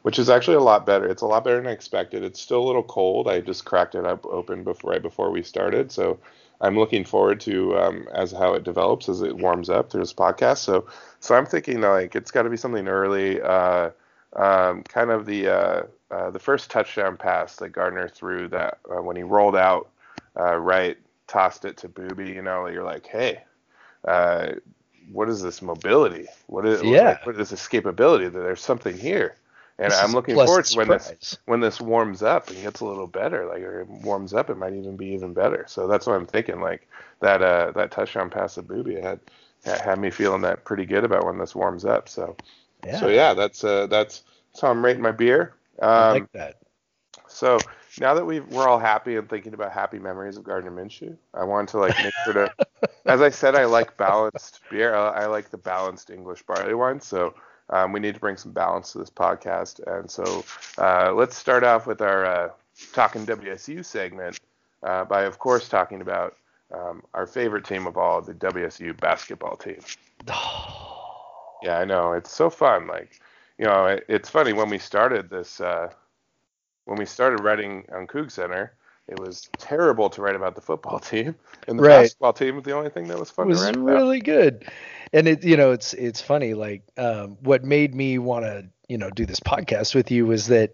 which 0.03 0.19
is 0.19 0.29
actually 0.29 0.57
a 0.57 0.61
lot 0.61 0.85
better. 0.85 1.07
It's 1.07 1.21
a 1.21 1.25
lot 1.25 1.43
better 1.43 1.57
than 1.57 1.67
I 1.67 1.71
expected. 1.71 2.23
It's 2.23 2.39
still 2.39 2.63
a 2.63 2.67
little 2.67 2.83
cold. 2.83 3.27
I 3.27 3.41
just 3.41 3.65
cracked 3.65 3.95
it 3.95 4.05
up 4.05 4.25
open 4.25 4.63
before 4.63 4.91
right 4.91 5.01
before 5.01 5.31
we 5.31 5.43
started, 5.43 5.91
so 5.91 6.19
I'm 6.61 6.77
looking 6.77 7.03
forward 7.05 7.39
to 7.41 7.77
um, 7.77 8.07
as 8.13 8.31
how 8.31 8.53
it 8.53 8.63
develops 8.63 9.09
as 9.09 9.21
it 9.21 9.37
warms 9.37 9.69
up 9.69 9.89
through 9.89 10.01
this 10.01 10.13
podcast. 10.13 10.59
So 10.59 10.87
so 11.19 11.35
I'm 11.35 11.45
thinking 11.45 11.81
like 11.81 12.15
it's 12.15 12.31
got 12.31 12.43
to 12.43 12.49
be 12.49 12.57
something 12.57 12.87
early, 12.87 13.41
uh, 13.41 13.91
um, 14.35 14.83
kind 14.83 15.11
of 15.11 15.25
the 15.25 15.47
uh, 15.47 15.83
uh, 16.11 16.31
the 16.31 16.39
first 16.39 16.71
touchdown 16.71 17.17
pass 17.17 17.57
that 17.57 17.69
Gardner 17.69 18.07
threw 18.07 18.47
that 18.49 18.79
uh, 18.89 19.01
when 19.01 19.15
he 19.15 19.23
rolled 19.23 19.55
out 19.55 19.89
uh, 20.39 20.55
right, 20.55 20.97
tossed 21.27 21.65
it 21.65 21.77
to 21.77 21.89
Booby. 21.89 22.29
You 22.29 22.41
know, 22.41 22.67
you're 22.67 22.83
like, 22.83 23.05
hey. 23.05 23.43
Uh, 24.05 24.53
what 25.11 25.27
is 25.27 25.41
this 25.41 25.61
mobility? 25.61 26.27
What 26.47 26.65
is 26.65 26.81
Yeah. 26.81 27.01
like, 27.03 27.25
what 27.25 27.37
is 27.37 27.49
this 27.49 27.67
escapability? 27.67 28.31
That 28.31 28.39
there's 28.39 28.61
something 28.61 28.97
here 28.97 29.35
and 29.79 29.91
This 29.91 29.99
I'm 30.01 30.11
looking 30.11 30.35
forward 30.35 30.65
to 30.65 30.77
when 30.77 30.87
this 30.89 31.37
when 31.45 31.59
this 31.61 31.79
warms 31.79 32.21
up 32.21 32.49
and 32.49 32.61
gets 32.61 32.81
a 32.81 32.85
little 32.85 33.07
better. 33.07 33.45
Like 33.45 33.63
or 33.63 33.81
it 33.81 33.87
warms 33.87 34.33
up, 34.33 34.49
it 34.49 34.57
might 34.57 34.73
even 34.73 34.97
be 34.97 35.07
even 35.07 35.33
better. 35.33 35.65
So 35.67 35.87
that's 35.87 36.05
what 36.05 36.15
I'm 36.15 36.27
thinking. 36.27 36.59
Like 36.59 36.87
that 37.21 37.41
uh, 37.41 37.71
that 37.71 37.91
touchdown 37.91 38.29
pass 38.29 38.55
to 38.55 38.61
Booby 38.61 38.99
had 38.99 39.19
had 39.63 39.99
me 39.99 40.09
feeling 40.09 40.41
that 40.41 40.65
pretty 40.65 40.85
good 40.85 41.03
about 41.05 41.25
when 41.25 41.37
this 41.37 41.55
warms 41.55 41.85
up. 41.85 42.09
So 42.09 42.35
Yeah. 42.83 42.99
so 42.99 43.07
yeah, 43.07 43.33
that's 43.33 43.63
uh, 43.63 43.87
that's 43.87 44.23
that's 44.51 44.61
how 44.61 44.69
I'm 44.69 44.83
rating 44.83 45.01
my 45.01 45.11
beer. 45.11 45.55
Um, 45.81 45.87
I 45.87 46.11
like 46.11 46.31
that. 46.33 46.57
so 47.27 47.57
now 47.99 48.13
that 48.15 48.25
we 48.25 48.41
we're 48.41 48.67
all 48.67 48.79
happy 48.79 49.15
and 49.15 49.29
thinking 49.29 49.53
about 49.53 49.71
happy 49.71 49.99
memories 49.99 50.37
of 50.37 50.43
Gardner 50.43 50.71
Minshew, 50.71 51.17
I 51.33 51.43
wanted 51.45 51.69
to 51.69 51.79
like 51.79 51.99
make 51.99 52.13
sure 52.23 52.33
to, 52.33 52.51
as 53.07 53.21
I 53.21 53.29
said, 53.29 53.55
I 53.55 53.65
like 53.65 53.97
balanced 53.97 54.61
beer. 54.69 54.93
I, 54.95 55.23
I 55.23 55.25
like 55.27 55.49
the 55.51 55.57
balanced 55.57 56.09
English 56.09 56.43
barley 56.43 56.73
wine. 56.73 56.99
So 56.99 57.33
um, 57.69 57.91
we 57.91 57.99
need 57.99 58.15
to 58.15 58.19
bring 58.19 58.37
some 58.37 58.51
balance 58.51 58.91
to 58.93 58.99
this 58.99 59.09
podcast. 59.09 59.79
And 59.87 60.09
so 60.09 60.43
uh, 60.77 61.13
let's 61.13 61.35
start 61.35 61.63
off 61.63 61.87
with 61.87 62.01
our 62.01 62.25
uh, 62.25 62.49
talking 62.93 63.25
WSU 63.25 63.83
segment 63.83 64.39
uh, 64.83 65.05
by, 65.05 65.23
of 65.23 65.39
course, 65.39 65.69
talking 65.69 66.01
about 66.01 66.35
um, 66.73 67.03
our 67.13 67.25
favorite 67.25 67.65
team 67.65 67.87
of 67.87 67.97
all, 67.97 68.21
the 68.21 68.33
WSU 68.33 68.99
basketball 68.99 69.57
team. 69.57 69.79
Yeah, 71.61 71.77
I 71.77 71.83
know 71.83 72.13
it's 72.13 72.31
so 72.31 72.49
fun. 72.49 72.87
Like, 72.87 73.19
you 73.57 73.65
know, 73.65 73.87
it, 73.87 74.05
it's 74.07 74.29
funny 74.29 74.53
when 74.53 74.69
we 74.69 74.77
started 74.77 75.29
this. 75.29 75.59
Uh, 75.59 75.89
when 76.85 76.97
we 76.97 77.05
started 77.05 77.43
writing 77.43 77.83
on 77.93 78.07
Coug 78.07 78.31
Center, 78.31 78.71
it 79.09 79.17
was 79.19 79.49
terrible 79.57 80.09
to 80.11 80.21
write 80.21 80.35
about 80.35 80.55
the 80.55 80.61
football 80.61 80.99
team, 81.11 81.35
and 81.67 81.79
the 81.79 81.83
Right. 81.83 81.83
basketball 81.83 82.33
team 82.33 82.55
was 82.55 82.65
the 82.65 82.73
only 82.73 82.89
thing 82.89 83.07
that 83.09 83.19
was 83.19 83.31
fun 83.31 83.45
It 83.45 83.47
was 83.47 83.57
to 83.57 83.57
write 83.57 83.75
about. 83.75 84.05
really 84.05 84.21
good. 84.21 84.65
And 85.13 85.27
it, 85.27 85.43
you 85.43 85.57
know, 85.57 85.71
it's 85.71 85.93
it's 85.93 86.21
funny. 86.21 86.53
Like, 86.53 86.83
um, 86.97 87.37
what 87.41 87.63
made 87.63 87.95
me 87.95 88.17
want 88.19 88.45
to, 88.45 88.69
you 88.89 88.97
know, 88.97 89.11
do 89.11 89.25
this 89.25 89.39
podcast 89.39 89.93
with 89.93 90.09
you 90.09 90.25
was 90.25 90.47
that 90.47 90.71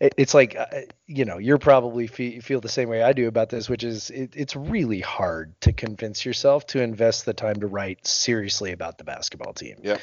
it's 0.00 0.32
like, 0.32 0.56
uh, 0.56 0.64
you 1.06 1.26
know, 1.26 1.36
you're 1.36 1.58
probably 1.58 2.06
fe- 2.06 2.40
feel 2.40 2.60
the 2.60 2.68
same 2.68 2.88
way 2.88 3.02
I 3.02 3.12
do 3.12 3.28
about 3.28 3.50
this, 3.50 3.68
which 3.68 3.84
is 3.84 4.08
it, 4.08 4.32
it's 4.34 4.56
really 4.56 5.00
hard 5.00 5.58
to 5.60 5.74
convince 5.74 6.24
yourself 6.24 6.66
to 6.68 6.82
invest 6.82 7.26
the 7.26 7.34
time 7.34 7.60
to 7.60 7.66
write 7.66 8.06
seriously 8.06 8.72
about 8.72 8.96
the 8.96 9.04
basketball 9.04 9.52
team. 9.52 9.76
yeah. 9.82 9.98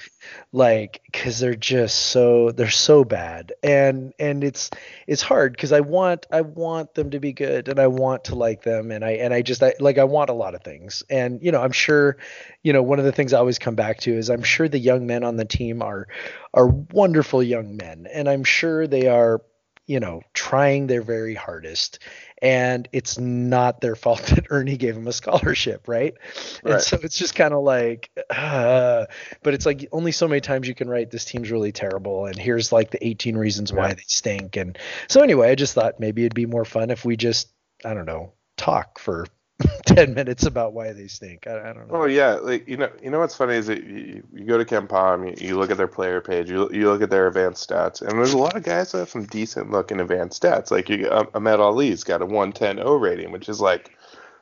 Like, 0.51 1.01
because 1.05 1.39
they're 1.39 1.55
just 1.55 1.97
so 1.97 2.51
they're 2.51 2.69
so 2.69 3.03
bad, 3.03 3.53
and 3.63 4.13
and 4.19 4.43
it's 4.43 4.69
it's 5.07 5.23
hard 5.23 5.53
because 5.53 5.71
I 5.71 5.79
want 5.79 6.27
I 6.31 6.41
want 6.41 6.93
them 6.93 7.11
to 7.11 7.19
be 7.19 7.33
good, 7.33 7.67
and 7.67 7.79
I 7.79 7.87
want 7.87 8.25
to 8.25 8.35
like 8.35 8.61
them, 8.61 8.91
and 8.91 9.03
I 9.03 9.11
and 9.11 9.33
I 9.33 9.41
just 9.41 9.63
I, 9.63 9.73
like 9.79 9.97
I 9.97 10.03
want 10.03 10.29
a 10.29 10.33
lot 10.33 10.53
of 10.53 10.61
things, 10.61 11.03
and 11.09 11.41
you 11.41 11.51
know 11.51 11.61
I'm 11.61 11.71
sure, 11.71 12.17
you 12.65 12.73
know 12.73 12.81
one 12.81 12.97
of 12.97 13.05
the 13.05 13.11
things 13.11 13.31
I 13.31 13.37
always 13.37 13.59
come 13.59 13.75
back 13.75 13.99
to 14.01 14.17
is 14.17 14.31
I'm 14.31 14.41
sure 14.41 14.67
the 14.67 14.79
young 14.79 15.05
men 15.05 15.23
on 15.23 15.37
the 15.37 15.45
team 15.45 15.83
are 15.83 16.07
are 16.51 16.67
wonderful 16.67 17.43
young 17.43 17.77
men, 17.77 18.07
and 18.11 18.27
I'm 18.27 18.43
sure 18.43 18.87
they 18.87 19.07
are 19.07 19.43
you 19.85 19.99
know 19.99 20.21
trying 20.33 20.87
their 20.87 21.03
very 21.03 21.35
hardest 21.35 21.99
and 22.41 22.89
it's 22.91 23.19
not 23.19 23.81
their 23.81 23.95
fault 24.03 24.23
that 24.23 24.47
Ernie 24.49 24.77
gave 24.77 24.95
them 24.95 25.07
a 25.07 25.13
scholarship, 25.13 25.87
right? 25.87 26.15
right. 26.63 26.73
And 26.73 26.81
so 26.81 26.97
it's 27.03 27.17
just 27.17 27.35
kind 27.35 27.53
of 27.53 27.63
like, 27.63 28.09
uh, 28.31 29.05
but 29.43 29.53
it's 29.53 29.65
like 29.65 29.87
only 29.91 30.11
so 30.11 30.27
many 30.27 30.41
times 30.41 30.67
you 30.67 30.75
can 30.75 30.89
write 30.89 31.11
this 31.11 31.23
team's 31.23 31.51
really 31.51 31.71
terrible, 31.71 32.25
and 32.25 32.35
here's 32.35 32.71
like 32.71 32.89
the 32.89 33.05
18 33.05 33.37
reasons 33.37 33.71
why 33.71 33.89
Yeah. 33.89 33.93
they 33.93 34.03
stink. 34.07 34.57
And 34.57 34.77
so 35.07 35.21
anyway, 35.21 35.51
I 35.51 35.55
just 35.55 35.75
thought 35.75 35.99
maybe 35.99 36.23
it'd 36.23 36.33
be 36.33 36.47
more 36.47 36.65
fun 36.65 36.89
if 36.89 37.05
we 37.05 37.15
just, 37.15 37.49
I 37.85 37.93
don't 37.93 38.05
know, 38.07 38.33
talk 38.57 38.97
for 38.99 39.27
10 39.85 40.13
minutes 40.13 40.45
about 40.45 40.73
why 40.73 40.91
they 40.91 41.07
stink. 41.07 41.47
I, 41.47 41.69
I 41.69 41.73
don't 41.73 41.87
know. 41.87 42.01
Oh 42.01 42.05
yeah, 42.05 42.33
like 42.33 42.67
you 42.67 42.75
know, 42.75 42.89
you 43.01 43.09
know 43.09 43.19
what's 43.19 43.35
funny 43.35 43.55
is 43.55 43.67
that 43.67 43.83
you, 43.83 44.21
you 44.33 44.45
go 44.45 44.57
to 44.57 44.65
KenPom, 44.65 45.39
you, 45.39 45.47
you 45.49 45.57
look 45.57 45.71
at 45.71 45.77
their 45.77 45.87
player 45.87 46.19
page, 46.19 46.49
you, 46.49 46.69
you 46.73 46.89
look 46.89 47.01
at 47.01 47.09
their 47.09 47.27
advanced 47.27 47.69
stats, 47.69 48.01
and 48.01 48.11
there's 48.11 48.33
a 48.33 48.37
lot 48.37 48.55
of 48.55 48.63
guys 48.63 48.91
that 48.91 48.99
have 48.99 49.09
some 49.09 49.25
decent 49.25 49.71
looking 49.71 50.01
advanced 50.01 50.41
stats. 50.41 50.71
Like 50.71 50.89
you, 50.89 51.09
um, 51.09 51.29
Ahmed 51.33 51.59
Ali's 51.61 52.03
got 52.03 52.21
a 52.21 52.25
110 52.25 52.79
O 52.85 52.95
rating, 52.95 53.31
which 53.31 53.47
is 53.47 53.61
like, 53.61 53.97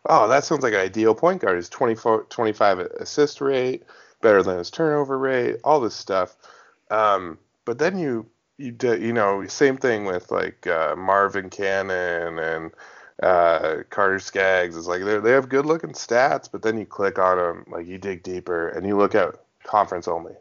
oh, 0.08 0.28
that 0.28 0.46
sounds 0.46 0.64
like 0.64 0.74
an 0.74 0.80
ideal 0.80 1.14
point 1.14 1.42
guard. 1.42 1.58
His 1.58 1.70
24, 1.70 2.24
25 2.24 2.80
assist 2.80 3.40
rate, 3.40 3.84
better 4.22 4.42
than 4.42 4.58
his 4.58 4.72
turnover 4.72 5.20
rate, 5.20 5.58
all 5.64 5.80
this 5.80 5.96
stuff. 5.96 6.36
Um, 6.90 7.38
but 7.66 7.78
then 7.78 8.00
you 8.00 8.26
you 8.58 8.72
do, 8.72 9.00
you 9.00 9.14
know 9.14 9.46
same 9.48 9.78
thing 9.78 10.06
with 10.06 10.32
like 10.32 10.66
uh, 10.66 10.96
Marvin 10.96 11.50
Cannon 11.50 12.40
and 12.40 12.72
uh, 13.24 13.84
Carter 13.90 14.20
Skaggs 14.20 14.76
is 14.78 14.88
like 14.88 15.04
they 15.04 15.20
they 15.20 15.32
have 15.32 15.50
good 15.50 15.66
looking 15.66 15.92
stats, 15.94 16.50
but 16.52 16.62
then 16.64 16.78
you 16.78 16.86
click 16.86 17.20
on 17.20 17.38
them, 17.38 17.66
like 17.70 17.88
you 17.88 17.98
dig 18.00 18.24
deeper 18.24 18.70
and 18.70 18.86
you 18.88 18.98
look 18.98 19.16
at 19.16 19.36
conference 19.64 20.08
only. 20.08 20.34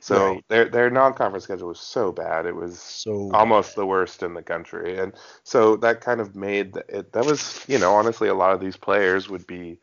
So 0.00 0.40
Right. 0.40 0.44
their 0.48 0.66
their 0.68 0.90
non-conference 0.90 1.44
schedule 1.44 1.68
was 1.68 1.80
so 1.80 2.12
bad, 2.12 2.46
it 2.46 2.56
was 2.56 2.98
So 3.04 3.14
almost 3.30 3.76
the 3.76 3.86
worst 3.86 4.22
in 4.22 4.34
the 4.34 4.42
country, 4.42 4.98
and 4.98 5.14
so 5.44 5.76
that 5.78 6.00
kind 6.02 6.20
of 6.20 6.36
made 6.36 6.76
it. 6.88 7.12
That 7.12 7.26
was 7.26 7.64
you 7.68 7.78
know 7.78 7.94
honestly 7.94 8.28
a 8.28 8.34
lot 8.34 8.54
of 8.54 8.60
these 8.60 8.76
players 8.76 9.28
would 9.30 9.46
be 9.46 9.78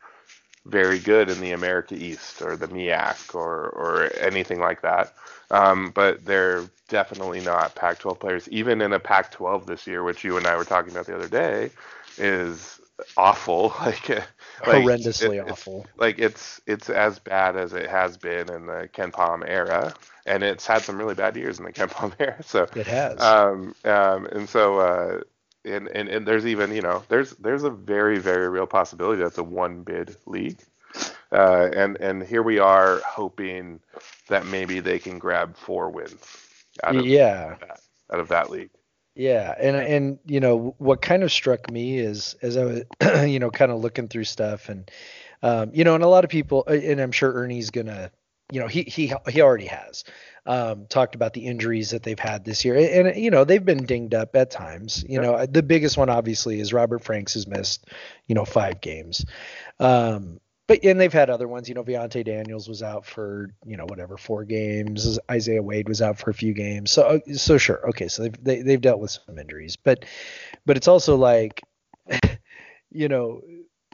very 0.65 0.99
good 0.99 1.29
in 1.29 1.39
the 1.39 1.51
America 1.51 1.95
East 1.95 2.41
or 2.41 2.57
the 2.57 2.67
MIAC 2.67 3.35
or 3.35 3.69
or 3.69 4.11
anything 4.19 4.59
like 4.59 4.81
that. 4.81 5.13
Um, 5.51 5.91
but 5.91 6.25
they're 6.25 6.71
definitely 6.89 7.41
not 7.41 7.75
Pac-12 7.75 8.19
players. 8.19 8.49
Even 8.49 8.81
in 8.81 8.93
a 8.93 8.99
Pac-12 8.99 9.65
this 9.65 9.87
year, 9.87 10.03
which 10.03 10.23
you 10.23 10.37
and 10.37 10.47
I 10.47 10.57
were 10.57 10.65
talking 10.65 10.91
about 10.91 11.05
the 11.07 11.15
other 11.15 11.29
day, 11.29 11.71
is 12.17 12.79
awful. 13.17 13.73
Like, 13.85 14.09
like 14.65 14.83
horrendously 14.83 15.35
it- 15.35 15.41
it's- 15.41 15.51
awful. 15.51 15.85
Like 15.97 16.17
it's 16.19 16.59
it's 16.65 16.89
as 16.89 17.19
bad 17.19 17.55
as 17.55 17.73
it 17.73 17.89
has 17.89 18.17
been 18.17 18.51
in 18.51 18.65
the 18.65 18.89
KenPom 18.91 19.43
era, 19.47 19.93
and 20.25 20.43
it's 20.43 20.65
had 20.65 20.81
some 20.81 20.97
really 20.97 21.13
bad 21.13 21.35
years 21.37 21.59
in 21.59 21.65
the 21.65 21.71
KenPom 21.73 22.13
era. 22.19 22.41
So 22.43 22.67
It 22.75 22.87
has. 22.87 23.19
um, 23.21 23.75
um, 23.85 24.25
and 24.27 24.49
so, 24.49 24.79
uh, 24.79 25.21
and, 25.63 25.87
and, 25.89 26.09
and 26.09 26.27
there's 26.27 26.45
even, 26.47 26.73
you 26.73 26.81
know, 26.81 27.03
there's, 27.09 27.31
there's 27.31 27.63
a 27.63 27.69
very, 27.69 28.17
very 28.19 28.49
real 28.49 28.65
possibility 28.67 29.21
that's 29.21 29.37
a 29.37 29.43
one 29.43 29.83
bid 29.83 30.15
league. 30.25 30.59
Uh, 31.31 31.69
and, 31.75 31.97
and 31.99 32.23
here 32.23 32.41
we 32.41 32.57
are 32.57 32.99
hoping 33.05 33.79
that 34.29 34.45
maybe 34.45 34.79
they 34.79 34.97
can 34.97 35.19
grab 35.19 35.55
four 35.57 35.89
wins 35.89 36.25
out 36.83 36.95
of, 36.95 37.05
yeah. 37.05 37.55
out 38.11 38.19
of 38.19 38.29
that 38.29 38.49
league. 38.49 38.69
Yeah, 39.17 39.55
and 39.59 39.75
and 39.75 40.19
you 40.25 40.39
know 40.39 40.75
what 40.77 41.01
kind 41.01 41.23
of 41.23 41.31
struck 41.31 41.71
me 41.71 41.97
is 41.97 42.35
as 42.43 42.55
I 42.55 42.65
was 42.65 42.83
you 43.27 43.39
know 43.39 43.49
kind 43.49 43.71
of 43.71 43.79
looking 43.79 44.07
through 44.07 44.25
stuff 44.25 44.69
and 44.69 44.91
um, 45.41 45.71
you 45.73 45.83
know 45.83 45.95
and 45.95 46.03
a 46.03 46.07
lot 46.07 46.23
of 46.23 46.29
people 46.29 46.63
uh, 46.67 46.73
and 46.73 46.99
I'm 46.99 47.11
sure 47.11 47.33
Ernie's 47.33 47.71
gonna 47.71 48.11
you 48.51 48.59
know 48.59 48.67
he 48.67 48.83
he 48.83 49.11
he 49.27 49.41
already 49.41 49.65
has 49.65 50.03
um, 50.45 50.85
talked 50.85 51.15
about 51.15 51.33
the 51.33 51.47
injuries 51.47 51.89
that 51.89 52.03
they've 52.03 52.19
had 52.19 52.45
this 52.45 52.63
year 52.63 52.75
and, 52.75 53.07
and 53.07 53.17
you 53.17 53.31
know 53.31 53.43
they've 53.43 53.65
been 53.65 53.87
dinged 53.87 54.13
up 54.13 54.35
at 54.35 54.51
times 54.51 55.03
you 55.09 55.19
know 55.19 55.47
the 55.47 55.63
biggest 55.63 55.97
one 55.97 56.11
obviously 56.11 56.59
is 56.59 56.71
Robert 56.71 57.03
Franks 57.03 57.33
has 57.33 57.47
missed 57.47 57.87
you 58.27 58.35
know 58.35 58.45
five 58.45 58.81
games 58.81 59.25
um, 59.79 60.39
but 60.67 60.83
and 60.83 60.99
they've 60.99 61.13
had 61.13 61.29
other 61.29 61.47
ones. 61.47 61.67
You 61.67 61.75
know, 61.75 61.83
Viont'e 61.83 62.25
Daniels 62.25 62.67
was 62.67 62.83
out 62.83 63.05
for 63.05 63.49
you 63.65 63.77
know 63.77 63.85
whatever 63.85 64.17
four 64.17 64.43
games. 64.43 65.17
Isaiah 65.31 65.63
Wade 65.63 65.87
was 65.87 66.01
out 66.01 66.19
for 66.19 66.29
a 66.29 66.33
few 66.33 66.53
games. 66.53 66.91
So 66.91 67.03
uh, 67.03 67.33
so 67.33 67.57
sure, 67.57 67.87
okay. 67.89 68.07
So 68.07 68.23
they've 68.23 68.43
they, 68.43 68.61
they've 68.61 68.81
dealt 68.81 68.99
with 68.99 69.11
some 69.11 69.39
injuries, 69.39 69.77
but 69.77 70.05
but 70.65 70.77
it's 70.77 70.87
also 70.87 71.15
like 71.15 71.61
you 72.91 73.07
know 73.07 73.41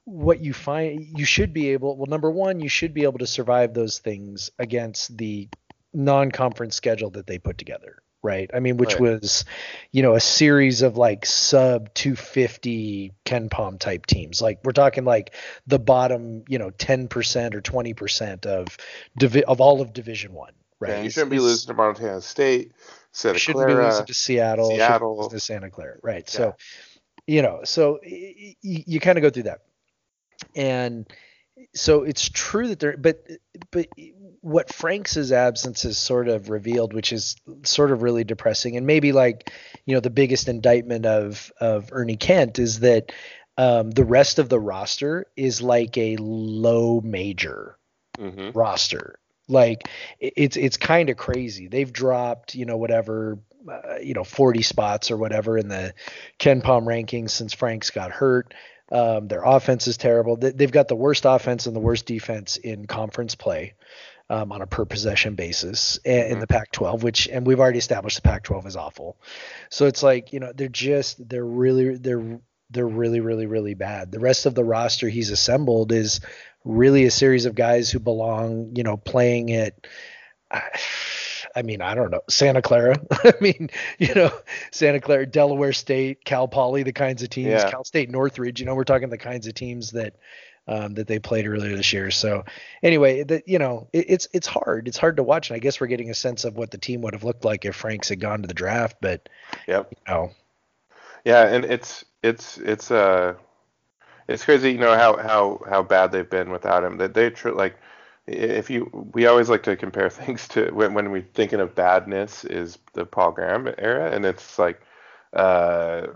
what 0.05 0.41
you 0.41 0.53
find 0.53 1.17
you 1.17 1.25
should 1.25 1.53
be 1.53 1.69
able. 1.69 1.95
Well, 1.95 2.07
number 2.07 2.29
one, 2.29 2.59
you 2.59 2.69
should 2.69 2.93
be 2.93 3.03
able 3.03 3.19
to 3.19 3.27
survive 3.27 3.73
those 3.73 3.99
things 3.99 4.49
against 4.59 5.17
the 5.17 5.49
non-conference 5.93 6.75
schedule 6.75 7.11
that 7.11 7.27
they 7.27 7.37
put 7.37 7.57
together. 7.57 8.02
Right? 8.23 8.49
I 8.53 8.61
mean, 8.61 8.77
which 8.77 8.93
Right. 8.93 9.01
was, 9.01 9.43
you 9.91 10.01
know, 10.01 10.15
a 10.15 10.19
series 10.21 10.81
of 10.81 10.95
like 10.95 11.25
sub 11.25 11.93
250 11.93 13.11
KenPom 13.25 13.79
type 13.79 14.05
teams. 14.05 14.41
Like 14.41 14.59
we're 14.63 14.71
talking 14.71 15.03
like 15.03 15.35
the 15.67 15.77
bottom, 15.77 16.43
you 16.47 16.57
know, 16.57 16.69
10% 16.71 17.53
or 17.53 17.61
20% 17.61 18.45
of 18.45 18.77
divi- 19.17 19.43
of 19.43 19.59
all 19.59 19.81
of 19.81 19.91
Division 19.91 20.31
One, 20.33 20.53
right? 20.79 20.91
Yeah, 20.91 21.01
you 21.01 21.09
shouldn't 21.09 21.31
be 21.31 21.39
losing 21.39 21.67
to 21.67 21.73
Montana 21.73 22.21
State, 22.21 22.71
Santa 23.11 23.37
shouldn't 23.37 23.67
be 23.67 23.73
Clara. 23.73 23.87
losing 23.89 24.05
to 24.05 24.13
Seattle, 24.13 24.69
be 24.69 24.75
Seattle. 24.77 25.29
to 25.29 25.39
Santa 25.41 25.69
Clara, 25.69 25.97
right? 26.01 26.29
So, 26.29 26.55
you 27.27 27.41
know, 27.41 27.59
so 27.65 27.99
y- 28.05 28.55
y- 28.63 28.83
you 28.87 28.99
kind 29.01 29.17
of 29.17 29.21
go 29.21 29.31
through 29.31 29.43
that, 29.43 29.59
and 30.55 31.05
so 31.75 32.03
it's 32.03 32.29
true 32.29 32.69
that 32.69 32.79
there, 32.79 32.95
but 32.97 33.25
but 33.71 33.87
what 34.43 34.73
Frank's 34.73 35.17
absence 35.31 35.83
has 35.83 35.97
sort 35.97 36.29
of 36.29 36.49
revealed, 36.49 36.93
which 36.93 37.13
is 37.13 37.35
sort 37.63 37.91
of 37.91 38.03
really 38.03 38.25
depressing, 38.25 38.77
and 38.77 38.87
maybe 38.87 39.11
like 39.13 39.51
you 39.85 39.95
know 39.95 40.01
the 40.01 40.11
biggest 40.11 40.49
indictment 40.49 41.05
of 41.05 41.51
of 41.59 41.89
Ernie 41.93 42.17
Kent 42.17 42.59
is 42.59 42.81
that 42.81 43.11
um, 43.57 43.91
the 43.91 44.05
rest 44.05 44.39
of 44.39 44.49
the 44.49 44.59
roster 44.59 45.27
is 45.37 45.61
like 45.61 45.97
a 45.97 46.17
low 46.19 47.01
major 47.01 47.77
hmm 48.17 48.53
roster. 48.53 49.19
Like 49.47 49.89
it- 50.19 50.33
it's 50.37 50.57
it's 50.57 50.77
kind 50.77 51.09
of 51.09 51.17
crazy. 51.17 51.67
They've 51.67 51.91
dropped 51.91 52.55
you 52.55 52.65
know 52.65 52.77
whatever 52.77 53.39
uh, 53.69 53.97
you 54.01 54.13
know 54.13 54.23
40 54.23 54.61
spots 54.63 55.11
or 55.11 55.17
whatever 55.17 55.57
in 55.57 55.67
the 55.69 55.93
KenPom 56.39 56.85
rankings 56.85 57.31
since 57.31 57.53
Franks 57.53 57.91
got 57.91 58.11
hurt. 58.11 58.53
Um, 58.91 59.27
their 59.27 59.43
offense 59.43 59.87
is 59.87 59.97
terrible. 59.97 60.37
They, 60.37 60.51
they've 60.51 60.71
got 60.71 60.87
the 60.87 60.95
worst 60.95 61.25
offense 61.25 61.65
and 61.67 61.75
the 61.75 61.79
worst 61.81 62.05
defense 62.05 62.57
in 62.57 62.87
conference 62.87 63.35
play 63.35 63.73
um, 64.29 64.51
on 64.51 64.61
a 64.61 64.67
per 64.67 64.85
possession 64.85 65.35
basis 65.35 65.97
in 66.05 66.37
Mhm. 66.37 66.39
the 66.39 66.47
Pac-12, 66.47 67.03
which 67.03 67.27
and 67.27 67.45
we've 67.45 67.59
already 67.59 67.77
established 67.79 68.15
the 68.17 68.27
Pac-12 68.27 68.65
is 68.67 68.75
awful. 68.75 69.17
So 69.69 69.85
it's 69.85 70.01
like 70.03 70.33
you 70.33 70.39
know 70.39 70.51
they're 70.53 70.67
just 70.69 71.27
they're 71.29 71.45
really 71.45 71.97
they're 71.97 72.39
they're 72.69 72.87
really 72.87 73.19
really 73.19 73.45
really 73.45 73.73
bad. 73.75 74.11
The 74.11 74.19
rest 74.19 74.45
of 74.45 74.55
the 74.55 74.63
roster 74.63 75.09
he's 75.09 75.29
assembled 75.29 75.91
is 75.91 76.21
really 76.65 77.03
a 77.05 77.11
series 77.11 77.45
of 77.45 77.55
guys 77.55 77.89
who 77.91 77.99
belong, 77.99 78.71
you 78.75 78.83
know, 78.83 78.97
playing 78.97 79.51
at 79.53 79.73
I 81.55 81.61
mean, 81.61 81.81
I 81.81 81.93
don't 81.93 82.09
know, 82.09 82.21
Santa 82.29 82.61
Clara. 82.61 82.95
I 83.11 83.33
mean, 83.41 83.69
you 83.99 84.13
know, 84.15 84.31
Santa 84.71 84.99
Clara, 84.99 85.25
Delaware 85.25 85.73
State, 85.73 86.23
Cal 86.25 86.47
Poly, 86.47 86.83
the 86.83 86.93
kinds 86.93 87.21
of 87.21 87.29
teams, 87.29 87.49
Yeah. 87.49 87.69
Cal 87.69 87.83
State 87.83 88.09
Northridge, 88.09 88.59
you 88.59 88.65
know, 88.65 88.73
we're 88.75 88.83
talking 88.85 89.09
the 89.09 89.17
kinds 89.17 89.45
of 89.47 89.53
teams 89.53 89.91
that 89.91 90.15
um, 90.67 90.93
that 90.95 91.07
they 91.07 91.19
played 91.19 91.47
earlier 91.47 91.75
this 91.75 91.93
year. 91.93 92.11
So 92.11 92.43
anyway, 92.81 93.23
that 93.23 93.47
you 93.47 93.59
know, 93.59 93.87
it, 93.93 94.05
it's 94.09 94.27
it's 94.33 94.47
hard. 94.47 94.87
It's 94.87 94.97
hard 94.97 95.17
to 95.17 95.23
watch, 95.23 95.49
and 95.49 95.55
I 95.55 95.59
guess 95.59 95.79
we're 95.79 95.87
getting 95.87 96.09
a 96.09 96.15
sense 96.15 96.45
of 96.45 96.57
what 96.57 96.71
the 96.71 96.77
team 96.77 97.01
would 97.01 97.13
have 97.13 97.23
looked 97.23 97.45
like 97.45 97.65
if 97.65 97.75
Franks 97.75 98.09
had 98.09 98.19
gone 98.19 98.41
to 98.41 98.47
the 98.47 98.53
draft. 98.53 98.97
But 99.01 99.29
Yep. 99.67 99.91
you 99.91 99.97
know, 100.07 100.31
Yeah, 101.25 101.47
and 101.47 101.65
it's 101.65 102.05
it's 102.21 102.57
it's 102.57 102.91
uh 102.91 103.35
it's 104.27 104.45
crazy, 104.45 104.71
you 104.71 104.79
know 104.79 104.95
how 104.95 105.17
how 105.17 105.61
how 105.69 105.83
bad 105.83 106.11
they've 106.11 106.29
been 106.29 106.51
without 106.51 106.83
him. 106.83 106.97
That 106.97 107.13
they 107.13 107.31
tr- 107.31 107.51
like 107.51 107.77
if 108.27 108.69
you 108.69 108.89
we 109.13 109.27
always 109.27 109.49
like 109.49 109.63
to 109.65 109.75
compare 109.77 110.09
things 110.11 110.47
to 110.49 110.71
when 110.71 110.93
when 110.93 111.11
we're 111.11 111.27
thinking 111.35 111.61
of 111.61 111.75
badness 111.75 112.45
is 112.45 112.79
the 112.93 113.05
Paul 113.05 113.33
Graham 113.33 113.69
era, 113.79 114.11
and 114.11 114.25
it's 114.25 114.59
like 114.59 114.81
uh 115.33 116.07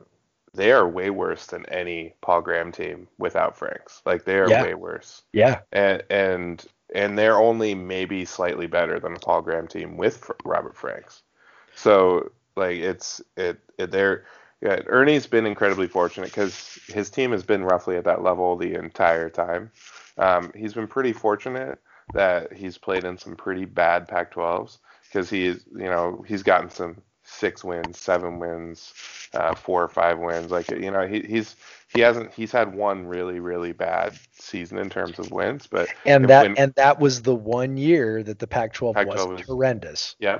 they 0.54 0.72
are 0.72 0.88
way 0.88 1.10
worse 1.10 1.46
than 1.48 1.66
any 1.68 2.16
Paul 2.22 2.42
Graham 2.42 2.72
team 2.72 3.08
without 3.18 3.58
Franks. 3.58 4.02
Like 4.06 4.26
they 4.26 4.38
are 4.40 4.52
Yeah. 4.52 4.62
way 4.62 4.74
worse, 4.74 5.24
yeah, 5.34 5.62
and 5.72 6.04
and 6.10 6.66
and 6.96 7.18
they're 7.18 7.40
only 7.40 7.76
maybe 7.76 8.26
slightly 8.26 8.68
better 8.68 9.00
than 9.00 9.16
a 9.16 9.20
Paul 9.20 9.42
Graham 9.42 9.68
team 9.68 9.98
with 9.98 10.30
Robert 10.46 10.76
Franks. 10.76 11.24
So 11.76 12.32
like 12.56 12.78
it's 12.78 13.22
it, 13.36 13.60
it 13.78 13.92
they're 13.92 14.26
yeah, 14.62 14.80
Ernie's 14.88 15.28
been 15.28 15.46
incredibly 15.46 15.88
fortunate 15.88 16.28
because 16.32 16.80
his 16.88 17.10
team 17.12 17.32
has 17.32 17.44
been 17.44 17.64
roughly 17.64 17.96
at 17.98 18.06
that 18.06 18.24
level 18.24 18.56
the 18.58 18.74
entire 18.74 19.30
time. 19.30 19.72
Um, 20.18 20.52
he's 20.56 20.74
been 20.74 20.88
pretty 20.88 21.14
fortunate 21.14 21.80
that 22.14 22.54
he's 22.54 22.78
played 22.78 23.06
in 23.06 23.18
some 23.18 23.36
pretty 23.36 23.66
bad 23.66 24.08
Pac-12s 24.08 24.80
because 25.12 25.30
he's 25.30 25.64
you 25.76 25.86
know 25.86 26.24
he's 26.28 26.44
gotten 26.44 26.70
some 26.70 27.02
six 27.28 27.64
wins, 27.64 28.00
seven 28.00 28.40
wins, 28.40 28.94
uh, 29.34 29.54
four 29.54 29.84
or 29.84 29.90
five 29.90 30.18
wins. 30.18 30.50
Like 30.50 30.70
you 30.72 30.92
know 30.92 31.06
he, 31.06 31.22
he's 31.22 31.56
he 31.94 32.02
hasn't 32.02 32.34
he's 32.34 32.52
had 32.52 32.74
one 32.74 33.06
really 33.06 33.40
really 33.40 33.74
bad 33.74 34.14
season 34.34 34.78
in 34.78 34.90
terms 34.90 35.20
of 35.20 35.32
wins, 35.32 35.68
but 35.68 35.90
and 36.06 36.28
that 36.30 36.44
when- 36.44 36.58
and 36.58 36.74
that 36.76 37.00
was 37.00 37.22
the 37.22 37.36
one 37.36 37.78
year 37.78 38.24
that 38.24 38.40
the 38.40 38.48
Pac-12, 38.48 38.96
Pac-12 38.96 39.08
was 39.08 39.28
was- 39.28 39.42
horrendous. 39.42 40.16
Yeah. 40.20 40.40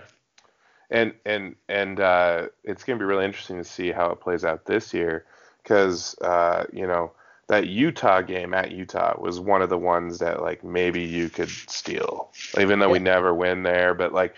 And 0.90 1.14
and 1.26 1.56
and 1.68 2.00
uh, 2.00 2.48
it's 2.64 2.86
going 2.86 2.98
to 2.98 3.04
be 3.04 3.08
really 3.08 3.26
interesting 3.26 3.58
to 3.58 3.66
see 3.66 3.92
how 3.92 4.10
it 4.12 4.22
plays 4.22 4.46
out 4.46 4.66
this 4.66 4.94
year 4.94 5.26
because 5.62 6.18
uh, 6.20 6.64
you 6.72 6.88
know 6.88 7.12
that 7.48 7.68
Utah 7.68 8.22
game 8.22 8.54
at 8.54 8.72
Utah 8.72 9.20
was 9.20 9.40
one 9.40 9.62
of 9.62 9.70
the 9.70 9.78
ones 9.78 10.20
that 10.20 10.42
like 10.42 10.64
maybe 10.64 11.02
you 11.04 11.30
could 11.30 11.50
steal, 11.50 12.32
even 12.58 12.80
though 12.80 12.90
we 12.90 13.00
never 13.00 13.34
win 13.34 13.64
there. 13.64 13.94
But 13.94 14.14
like, 14.14 14.36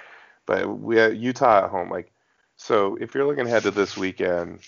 but 0.47 0.79
we 0.79 1.07
Utah 1.09 1.65
at 1.65 1.69
home. 1.69 1.91
Like, 1.91 2.11
so 2.59 2.97
if 3.01 3.15
you're 3.15 3.27
looking 3.27 3.47
ahead 3.47 3.65
to 3.65 3.71
this 3.71 3.97
weekend, 3.97 4.61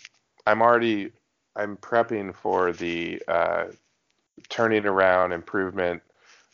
I'm 0.48 0.64
already 0.64 1.14
I'm 1.56 1.78
prepping 1.78 2.36
for 2.36 2.74
the 2.74 3.24
uh, 3.28 3.66
turning 4.50 4.86
around 4.86 5.34
improvement 5.34 6.04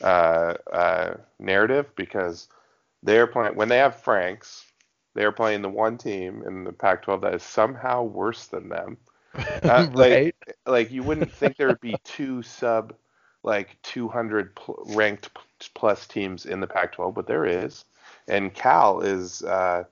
uh, 0.04 0.56
uh, 0.71 1.17
narrative 1.39 1.95
because 1.95 2.50
they're 3.04 3.28
playing 3.28 3.56
when 3.56 3.69
they 3.69 3.78
have 3.80 4.02
Franks, 4.02 4.65
they're 5.15 5.32
playing 5.34 5.62
the 5.63 5.69
one 5.69 5.97
team 5.97 6.43
in 6.47 6.65
the 6.65 6.73
Pac-12 6.73 7.21
that 7.21 7.36
is 7.36 7.43
somehow 7.43 8.04
worse 8.04 8.47
than 8.47 8.69
them. 8.69 8.97
Uh, 9.67 9.86
like- 9.93 10.26
right? 10.26 10.36
Like 10.65 10.91
you 10.91 11.04
wouldn't 11.04 11.34
think 11.34 11.58
there 11.58 11.69
would 11.69 11.82
be 11.82 11.97
two 12.04 12.43
sub 12.43 12.95
like 13.43 13.78
200 13.84 14.56
pl- 14.56 14.84
ranked 14.88 15.34
p- 15.34 15.41
plus 15.76 16.08
teams 16.08 16.45
in 16.45 16.62
the 16.62 16.67
Pac-12, 16.67 17.13
but 17.15 17.28
there 17.28 17.45
is. 17.45 17.86
And 18.28 18.54
Cal 18.54 19.02
is 19.02 19.43
uh, 19.43 19.86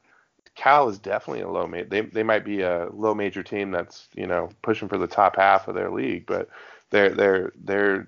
Cal 0.55 0.89
is 0.89 0.99
definitely 0.99 1.41
a 1.41 1.49
low 1.49 1.67
major. 1.67 1.89
They 1.89 2.01
they 2.01 2.23
might 2.23 2.45
be 2.45 2.61
a 2.61 2.89
low 2.93 3.13
major 3.13 3.43
team 3.43 3.71
that's 3.71 4.07
you 4.15 4.27
know 4.27 4.49
pushing 4.61 4.87
for 4.87 4.97
the 4.97 5.07
top 5.07 5.35
half 5.35 5.67
of 5.67 5.75
their 5.75 5.91
league, 5.91 6.25
but 6.25 6.49
they're 6.89 7.09
they're 7.09 7.51
they're 7.63 8.07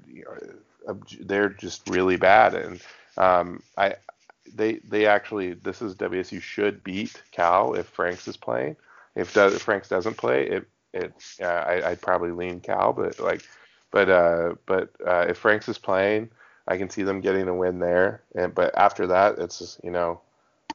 know, 0.88 1.00
they're 1.22 1.50
just 1.50 1.88
really 1.90 2.18
bad. 2.18 2.56
And 2.56 2.82
um, 3.18 3.62
I 3.78 3.96
they 4.54 4.76
they 4.76 5.06
actually 5.06 5.54
this 5.54 5.82
is 5.82 5.96
WSU 5.96 6.42
should 6.42 6.84
beat 6.84 7.22
Cal 7.32 7.74
if 7.74 7.88
Franks 7.88 8.28
is 8.28 8.38
playing. 8.38 8.76
If, 9.16 9.34
does, 9.34 9.56
if 9.56 9.64
Franks 9.64 9.90
doesn't 9.90 10.18
play, 10.18 10.48
it 10.48 10.68
it 10.94 11.14
uh, 11.42 11.46
I, 11.46 11.90
I'd 11.92 12.02
probably 12.02 12.32
lean 12.32 12.60
Cal, 12.60 12.94
but 12.94 13.20
like 13.20 13.44
but 13.92 14.10
uh, 14.10 14.56
but 14.66 14.92
uh, 15.06 15.26
if 15.28 15.38
Franks 15.38 15.68
is 15.68 15.78
playing, 15.78 16.30
I 16.68 16.78
can 16.78 16.90
see 16.90 17.04
them 17.04 17.22
getting 17.22 17.48
a 17.48 17.56
win 17.56 17.80
there. 17.80 18.22
And 18.36 18.54
but 18.54 18.78
after 18.78 19.08
that, 19.08 19.40
it's 19.40 19.60
just, 19.60 19.84
you 19.84 19.92
know, 19.92 20.22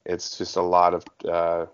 it's 0.05 0.37
just 0.39 0.57
a 0.57 0.63
lot 0.63 0.95
of 0.95 1.05
uh, 1.29 1.67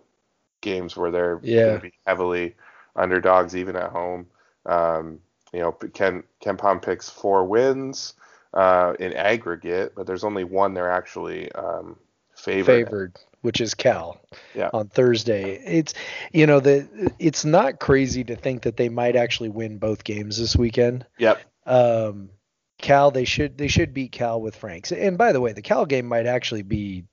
games 0.60 0.96
where 0.96 1.10
they're 1.10 1.40
Yeah. 1.42 1.64
going 1.66 1.76
to 1.76 1.82
be 1.82 1.92
heavily 2.06 2.54
underdogs 2.96 3.56
even 3.56 3.76
at 3.76 3.90
home. 3.90 4.26
Um, 4.66 5.20
you 5.52 5.60
know, 5.60 5.72
Ken 5.72 6.22
KenPom 6.42 6.82
picks 6.82 7.08
four 7.08 7.44
wins 7.44 8.14
uh, 8.54 8.94
in 8.98 9.12
aggregate, 9.14 9.94
but 9.94 10.06
there's 10.06 10.24
only 10.24 10.44
one 10.44 10.74
they're 10.74 10.90
actually 10.90 11.50
um, 11.52 11.96
favored. 12.34 12.86
favored, 12.86 13.16
which 13.42 13.60
is 13.60 13.72
Cal. 13.74 14.20
Yeah. 14.54 14.68
On 14.74 14.88
Thursday, 14.88 15.54
it's 15.64 15.94
you 16.32 16.46
know 16.46 16.60
the 16.60 17.12
it's 17.18 17.44
not 17.46 17.78
crazy 17.80 18.24
to 18.24 18.36
think 18.36 18.62
that 18.62 18.76
they 18.76 18.88
might 18.90 19.16
actually 19.16 19.48
win 19.48 19.78
both 19.78 20.04
games 20.04 20.38
this 20.38 20.54
weekend. 20.54 21.06
Yep. 21.18 21.40
Um, 21.64 22.30
Cal, 22.78 23.10
they 23.10 23.24
should 23.24 23.56
they 23.56 23.68
should 23.68 23.94
beat 23.94 24.12
Cal 24.12 24.40
with 24.40 24.54
Franks. 24.54 24.92
And 24.92 25.16
by 25.16 25.32
the 25.32 25.40
way, 25.40 25.52
the 25.52 25.62
Cal 25.62 25.86
game 25.86 26.06
might 26.06 26.26
actually 26.26 26.62
be 26.62 27.04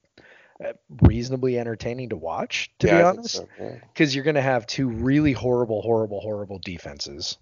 reasonably 1.01 1.59
entertaining 1.59 2.09
to 2.09 2.15
watch, 2.15 2.71
to 2.79 2.87
yeah, 2.87 2.97
be 2.97 3.03
honest 3.03 3.35
so, 3.35 3.47
yeah. 3.59 3.75
because 3.93 4.15
you're 4.15 4.23
going 4.23 4.35
to 4.35 4.41
have 4.41 4.65
two 4.65 4.87
really 4.87 5.33
horrible, 5.33 5.81
horrible, 5.81 6.21
horrible 6.21 6.59
defenses, 6.59 7.37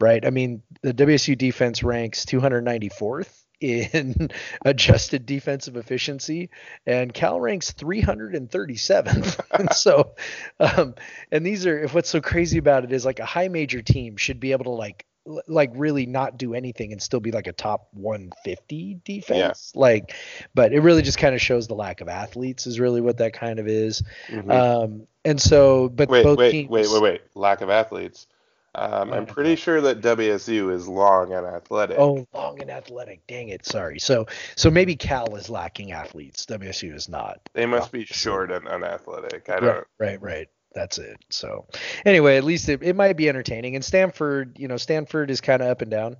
right? 0.00 0.24
I 0.24 0.30
mean, 0.30 0.62
the 0.82 0.94
WSU 0.94 1.36
defense 1.36 1.82
ranks 1.82 2.24
294th 2.24 3.42
in 3.60 4.30
adjusted 4.64 5.26
defensive 5.26 5.76
efficiency, 5.76 6.50
and 6.86 7.12
Cal 7.12 7.40
ranks 7.40 7.72
337th. 7.72 9.40
and 9.52 9.72
so, 9.74 10.14
um, 10.60 10.94
and 11.30 11.44
these 11.44 11.66
are 11.66 11.82
if 11.82 11.94
what's 11.94 12.10
so 12.10 12.20
crazy 12.20 12.58
about 12.58 12.84
it 12.84 12.92
is 12.92 13.04
like 13.04 13.20
a 13.20 13.26
high 13.26 13.48
major 13.48 13.82
team 13.82 14.16
should 14.16 14.40
be 14.40 14.52
able 14.52 14.64
to 14.64 14.70
like 14.70 15.04
like 15.24 15.70
really 15.74 16.04
not 16.06 16.36
do 16.36 16.52
anything 16.54 16.92
and 16.92 17.00
still 17.00 17.20
be 17.20 17.30
like 17.30 17.46
a 17.46 17.52
top 17.52 17.88
150 17.92 19.00
defense 19.04 19.72
like 19.76 20.16
but 20.54 20.72
it 20.72 20.80
really 20.80 21.02
just 21.02 21.18
kind 21.18 21.32
of 21.34 21.40
shows 21.40 21.68
the 21.68 21.74
lack 21.74 22.00
of 22.00 22.08
athletes 22.08 22.66
is 22.66 22.80
really 22.80 23.00
what 23.00 23.18
that 23.18 23.32
kind 23.32 23.58
of 23.60 23.68
is 23.68 24.02
Mhm. 24.28 24.50
um, 24.50 25.06
and 25.24 25.40
so, 25.40 25.88
but 25.88 26.08
wait, 26.08 26.24
both 26.24 26.38
wait, 26.38 26.50
teams, 26.50 26.68
wait, 26.68 26.88
wait, 26.90 27.00
wait. 27.02 27.22
Lack 27.36 27.60
of 27.60 27.70
athletes. 27.70 28.26
Um, 28.74 29.12
I'm 29.12 29.26
pretty 29.26 29.54
sure 29.54 29.80
that 29.82 30.00
WSU 30.00 30.72
is 30.72 30.88
long 30.88 31.32
and 31.32 31.46
athletic. 31.46 31.98
Oh, 31.98 32.26
long 32.34 32.60
and 32.60 32.70
athletic. 32.70 33.26
Dang 33.26 33.50
it. 33.50 33.64
Sorry. 33.66 34.00
So 34.00 34.26
so 34.56 34.70
maybe 34.70 34.96
Cal 34.96 35.36
is 35.36 35.48
lacking 35.50 35.92
athletes. 35.92 36.46
WSU 36.46 36.94
is 36.94 37.08
not. 37.08 37.38
They 37.52 37.66
must 37.66 37.92
be 37.92 38.04
short 38.04 38.50
and 38.50 38.66
unathletic. 38.66 39.48
I 39.48 39.60
don't. 39.60 39.68
Right, 39.74 39.84
right, 39.98 40.22
right. 40.22 40.48
That's 40.74 40.98
it. 40.98 41.16
So 41.30 41.66
anyway, 42.04 42.36
at 42.36 42.44
least 42.44 42.68
it, 42.68 42.82
it 42.82 42.96
might 42.96 43.16
be 43.16 43.28
entertaining. 43.28 43.74
And 43.74 43.84
Stanford, 43.84 44.58
you 44.58 44.68
know, 44.68 44.76
Stanford 44.76 45.30
is 45.30 45.40
kind 45.40 45.62
of 45.62 45.68
up 45.68 45.82
and 45.82 45.90
down. 45.90 46.16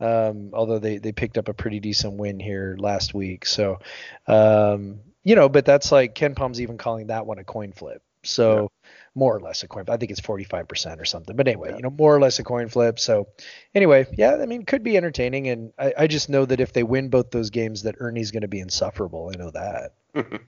Um, 0.00 0.50
although 0.52 0.78
they, 0.78 0.98
they 0.98 1.12
picked 1.12 1.38
up 1.38 1.48
a 1.48 1.54
pretty 1.54 1.80
decent 1.80 2.14
win 2.14 2.38
here 2.38 2.76
last 2.78 3.14
week. 3.14 3.44
So, 3.46 3.80
um, 4.26 5.00
you 5.24 5.34
know, 5.34 5.48
but 5.48 5.64
that's 5.64 5.90
like 5.90 6.14
KenPom's 6.14 6.60
even 6.60 6.78
calling 6.78 7.08
that 7.08 7.26
one 7.26 7.38
a 7.38 7.44
coin 7.44 7.72
flip. 7.72 8.02
So. 8.22 8.70
More 9.18 9.36
or 9.36 9.40
less 9.40 9.62
a 9.62 9.68
coin. 9.68 9.84
Flip. 9.84 9.94
I 9.94 9.96
think 9.98 10.10
it's 10.10 10.20
45% 10.20 11.00
or 11.00 11.04
something. 11.04 11.36
But 11.36 11.48
anyway, 11.48 11.70
yeah. 11.70 11.76
you 11.76 11.82
know, 11.82 11.90
more 11.90 12.14
or 12.14 12.20
less 12.20 12.38
a 12.38 12.44
coin 12.44 12.68
flip. 12.68 12.98
So 12.98 13.28
anyway, 13.74 14.06
yeah, 14.16 14.36
I 14.36 14.46
mean, 14.46 14.64
could 14.64 14.82
be 14.82 14.96
entertaining. 14.96 15.48
And 15.48 15.72
I, 15.78 15.92
I 15.98 16.06
just 16.06 16.28
know 16.28 16.44
that 16.44 16.60
if 16.60 16.72
they 16.72 16.82
win 16.82 17.08
both 17.08 17.30
those 17.30 17.50
games, 17.50 17.82
that 17.82 17.96
Ernie's 17.98 18.30
going 18.30 18.42
to 18.42 18.48
be 18.48 18.60
insufferable. 18.60 19.30
I 19.34 19.38
know 19.38 19.50
that. 19.50 19.94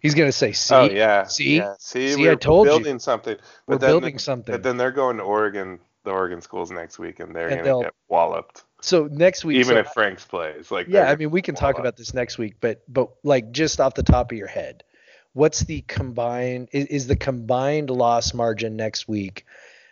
He's 0.00 0.14
going 0.14 0.28
to 0.28 0.32
say, 0.32 0.52
"See, 0.52 0.74
oh 0.74 0.84
yeah, 0.84 1.24
see, 1.24 1.56
yeah. 1.56 1.74
see, 1.78 2.12
see, 2.12 2.30
I 2.30 2.34
told 2.34 2.66
building 2.66 2.94
you. 2.94 2.98
something. 2.98 3.36
But 3.66 3.80
we're 3.80 3.88
building 3.88 4.18
something. 4.18 4.52
But 4.52 4.62
then 4.62 4.76
they're 4.76 4.92
going 4.92 5.16
to 5.16 5.22
Oregon, 5.22 5.78
the 6.04 6.10
Oregon 6.10 6.42
schools 6.42 6.70
next 6.70 6.98
week, 6.98 7.20
and 7.20 7.34
they're 7.34 7.48
going 7.48 7.64
to 7.64 7.84
get 7.84 7.94
walloped. 8.08 8.64
So 8.82 9.08
next 9.10 9.46
week, 9.46 9.56
even 9.56 9.76
so, 9.76 9.80
if 9.80 9.86
Franks 9.94 10.26
plays, 10.26 10.70
like 10.70 10.88
yeah, 10.88 11.10
I 11.10 11.16
mean, 11.16 11.30
we 11.30 11.40
can 11.40 11.54
talk 11.54 11.78
about 11.78 11.96
this 11.96 12.12
next 12.12 12.36
week, 12.36 12.56
but 12.60 12.82
but 12.86 13.08
like 13.22 13.52
just 13.52 13.80
off 13.80 13.94
the 13.94 14.02
top 14.02 14.30
of 14.30 14.36
your 14.36 14.46
head, 14.46 14.84
what's 15.34 15.60
the 15.60 15.82
combined 15.82 16.68
is, 16.72 16.86
is 16.86 17.06
the 17.06 17.16
combined 17.16 17.90
loss 17.90 18.32
margin 18.32 18.76
next 18.76 19.06
week 19.06 19.44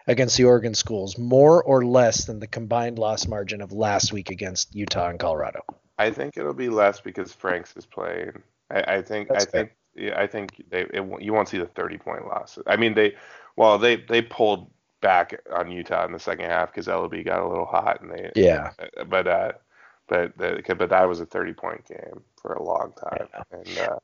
against 0.06 0.36
the 0.36 0.44
Oregon 0.44 0.74
schools 0.74 1.18
more 1.18 1.62
or 1.62 1.84
less 1.84 2.24
than 2.24 2.40
the 2.40 2.46
combined 2.46 2.98
loss 2.98 3.26
margin 3.26 3.60
of 3.60 3.72
last 3.72 4.12
week 4.12 4.30
against 4.30 4.74
Utah 4.74 5.10
and 5.10 5.18
Colorado? 5.18 5.60
I 5.98 6.10
think 6.10 6.36
it'll 6.36 6.54
be 6.54 6.68
less 6.68 7.00
because 7.00 7.32
Franks 7.32 7.74
is 7.76 7.86
playing. 7.86 8.42
I, 8.70 8.96
I 8.96 9.02
think 9.02 9.28
That's 9.28 9.46
I 9.46 9.50
fair. 9.50 9.60
think 9.60 9.72
yeah, 9.94 10.18
I 10.18 10.26
think 10.26 10.64
they 10.70 10.82
it, 10.82 11.20
you 11.20 11.34
won't 11.34 11.48
see 11.48 11.58
the 11.58 11.66
30 11.66 11.98
point 11.98 12.26
loss. 12.26 12.58
I 12.66 12.76
mean 12.76 12.94
they 12.94 13.14
well 13.56 13.78
they 13.78 13.96
they 13.96 14.22
pulled 14.22 14.70
back 15.00 15.38
on 15.52 15.70
Utah 15.70 16.06
in 16.06 16.12
the 16.12 16.18
second 16.18 16.46
half 16.46 16.72
because 16.72 16.86
Elleby 16.86 17.24
got 17.24 17.40
a 17.40 17.48
little 17.48 17.66
hot 17.66 18.00
and 18.00 18.10
they 18.10 18.30
yeah 18.34 18.70
but 19.08 19.26
uh 19.26 19.52
but 20.08 20.36
the, 20.38 20.62
but 20.78 20.90
that 20.90 21.08
was 21.08 21.20
a 21.20 21.26
30 21.26 21.52
point 21.52 21.84
game 21.86 22.22
for 22.40 22.54
a 22.54 22.62
long 22.62 22.92
time 22.92 23.28
yeah. 23.32 23.58
and 23.58 23.78
uh, 23.78 23.98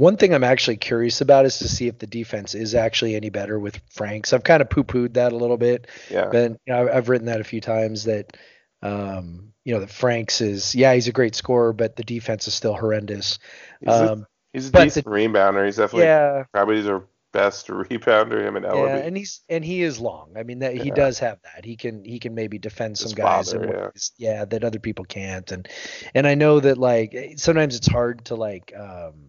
one 0.00 0.16
thing 0.16 0.32
I'm 0.32 0.44
actually 0.44 0.78
curious 0.78 1.20
about 1.20 1.44
is 1.44 1.58
to 1.58 1.68
see 1.68 1.86
if 1.86 1.98
the 1.98 2.06
defense 2.06 2.54
is 2.54 2.74
actually 2.74 3.16
any 3.16 3.28
better 3.28 3.58
with 3.58 3.78
Franks. 3.90 4.32
I've 4.32 4.44
kind 4.44 4.62
of 4.62 4.70
poo-pooed 4.70 5.12
that 5.12 5.32
a 5.32 5.36
little 5.36 5.58
bit, 5.58 5.88
yeah. 6.10 6.30
But 6.32 6.52
you 6.52 6.72
know, 6.72 6.88
I've 6.90 7.10
written 7.10 7.26
that 7.26 7.42
a 7.42 7.44
few 7.44 7.60
times 7.60 8.04
that 8.04 8.34
um, 8.80 9.52
you 9.62 9.74
know 9.74 9.80
that 9.80 9.90
Franks 9.90 10.40
is 10.40 10.74
yeah 10.74 10.94
he's 10.94 11.06
a 11.06 11.12
great 11.12 11.34
scorer, 11.34 11.74
but 11.74 11.96
the 11.96 12.02
defense 12.02 12.48
is 12.48 12.54
still 12.54 12.74
horrendous. 12.74 13.38
He's 13.80 13.92
um, 13.92 14.20
a, 14.20 14.26
he's 14.54 14.68
a 14.68 14.72
decent 14.72 15.04
the, 15.04 15.10
rebounder. 15.10 15.66
He's 15.66 15.76
definitely 15.76 16.06
yeah 16.06 16.44
probably 16.50 16.80
their 16.80 17.02
best 17.34 17.68
rebounder. 17.68 18.42
Him 18.42 18.56
and 18.56 18.64
Elleby. 18.64 18.88
Yeah, 18.88 18.96
and 18.96 19.14
he's 19.14 19.42
and 19.50 19.62
he 19.62 19.82
is 19.82 20.00
long. 20.00 20.32
I 20.34 20.44
mean 20.44 20.60
that 20.60 20.76
yeah. 20.76 20.82
he 20.82 20.90
does 20.92 21.18
have 21.18 21.40
that. 21.42 21.66
He 21.66 21.76
can 21.76 22.04
he 22.04 22.18
can 22.18 22.34
maybe 22.34 22.58
defend 22.58 22.96
His 22.96 23.10
some 23.10 23.16
guys 23.16 23.52
father, 23.52 23.66
yeah. 23.66 23.84
Ways, 23.88 24.12
yeah 24.16 24.44
that 24.46 24.64
other 24.64 24.78
people 24.78 25.04
can't. 25.04 25.52
And 25.52 25.68
and 26.14 26.26
I 26.26 26.36
know 26.36 26.58
that 26.58 26.78
like 26.78 27.34
sometimes 27.36 27.76
it's 27.76 27.86
hard 27.86 28.24
to 28.24 28.34
like. 28.34 28.72
um 28.74 29.28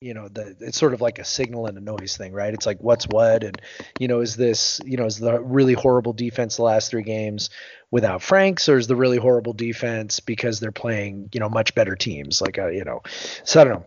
you 0.00 0.14
know 0.14 0.28
the 0.28 0.56
it's 0.60 0.78
sort 0.78 0.94
of 0.94 1.02
like 1.02 1.18
a 1.18 1.24
signal 1.24 1.66
and 1.66 1.76
a 1.76 1.80
noise 1.80 2.16
thing 2.16 2.32
right? 2.32 2.54
It's 2.54 2.64
like 2.64 2.78
what's 2.80 3.06
what? 3.06 3.44
And 3.44 3.60
you 3.98 4.08
know 4.08 4.20
is 4.20 4.34
this 4.34 4.80
you 4.84 4.96
know 4.96 5.04
is 5.04 5.18
the 5.18 5.38
really 5.40 5.74
horrible 5.74 6.14
defense 6.14 6.56
the 6.56 6.62
last 6.62 6.90
three 6.90 7.02
games 7.02 7.50
without 7.90 8.22
franks 8.22 8.68
or 8.68 8.78
is 8.78 8.86
the 8.86 8.96
really 8.96 9.18
horrible 9.18 9.52
defense 9.52 10.18
because 10.20 10.58
they're 10.58 10.72
playing 10.72 11.28
you 11.34 11.40
know 11.40 11.50
much 11.50 11.74
better 11.74 11.96
teams? 11.96 12.40
Like 12.40 12.58
uh, 12.58 12.68
you 12.68 12.84
know 12.84 13.02
so 13.44 13.60
i 13.60 13.64
don't 13.64 13.74
know. 13.74 13.86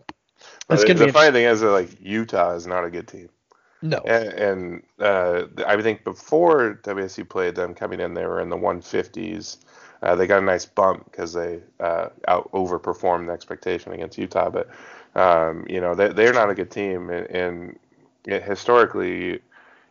It's 0.70 0.84
the, 0.84 0.94
the 0.94 1.12
funny 1.12 1.32
thing 1.32 1.46
is 1.46 1.60
that 1.60 1.70
like 1.70 1.90
utah 2.00 2.54
is 2.54 2.66
not 2.66 2.84
a 2.84 2.90
good 2.90 3.08
team. 3.08 3.28
No. 3.82 3.98
And, 3.98 4.28
and 4.28 4.82
uh, 5.00 5.42
i 5.66 5.80
think 5.82 6.04
before 6.04 6.80
wsu 6.84 7.28
played 7.28 7.54
them 7.54 7.74
coming 7.74 8.00
in 8.00 8.14
they 8.14 8.24
were 8.24 8.40
in 8.40 8.48
the 8.48 8.56
150s 8.56 9.58
uh, 10.02 10.14
they 10.14 10.26
got 10.26 10.42
a 10.42 10.44
nice 10.44 10.64
bump 10.64 11.04
because 11.10 11.34
they 11.34 11.60
uh, 11.80 12.08
out 12.28 12.50
overperformed 12.52 13.26
the 13.26 13.32
expectation 13.32 13.92
against 13.92 14.16
utah 14.16 14.48
but 14.48 14.68
um, 15.14 15.64
you 15.68 15.80
know, 15.80 15.94
they, 15.94 16.08
they're 16.08 16.32
not 16.32 16.50
a 16.50 16.54
good 16.54 16.70
team, 16.70 17.10
and, 17.10 17.26
and 18.26 18.42
historically, 18.42 19.40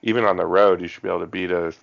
even 0.02 0.26
on 0.26 0.38
the 0.38 0.46
road, 0.46 0.82
you 0.82 0.88
should 0.88 1.04
be 1.04 1.10
able 1.10 1.22
to 1.22 1.28
beat 1.28 1.52
a 1.52 1.74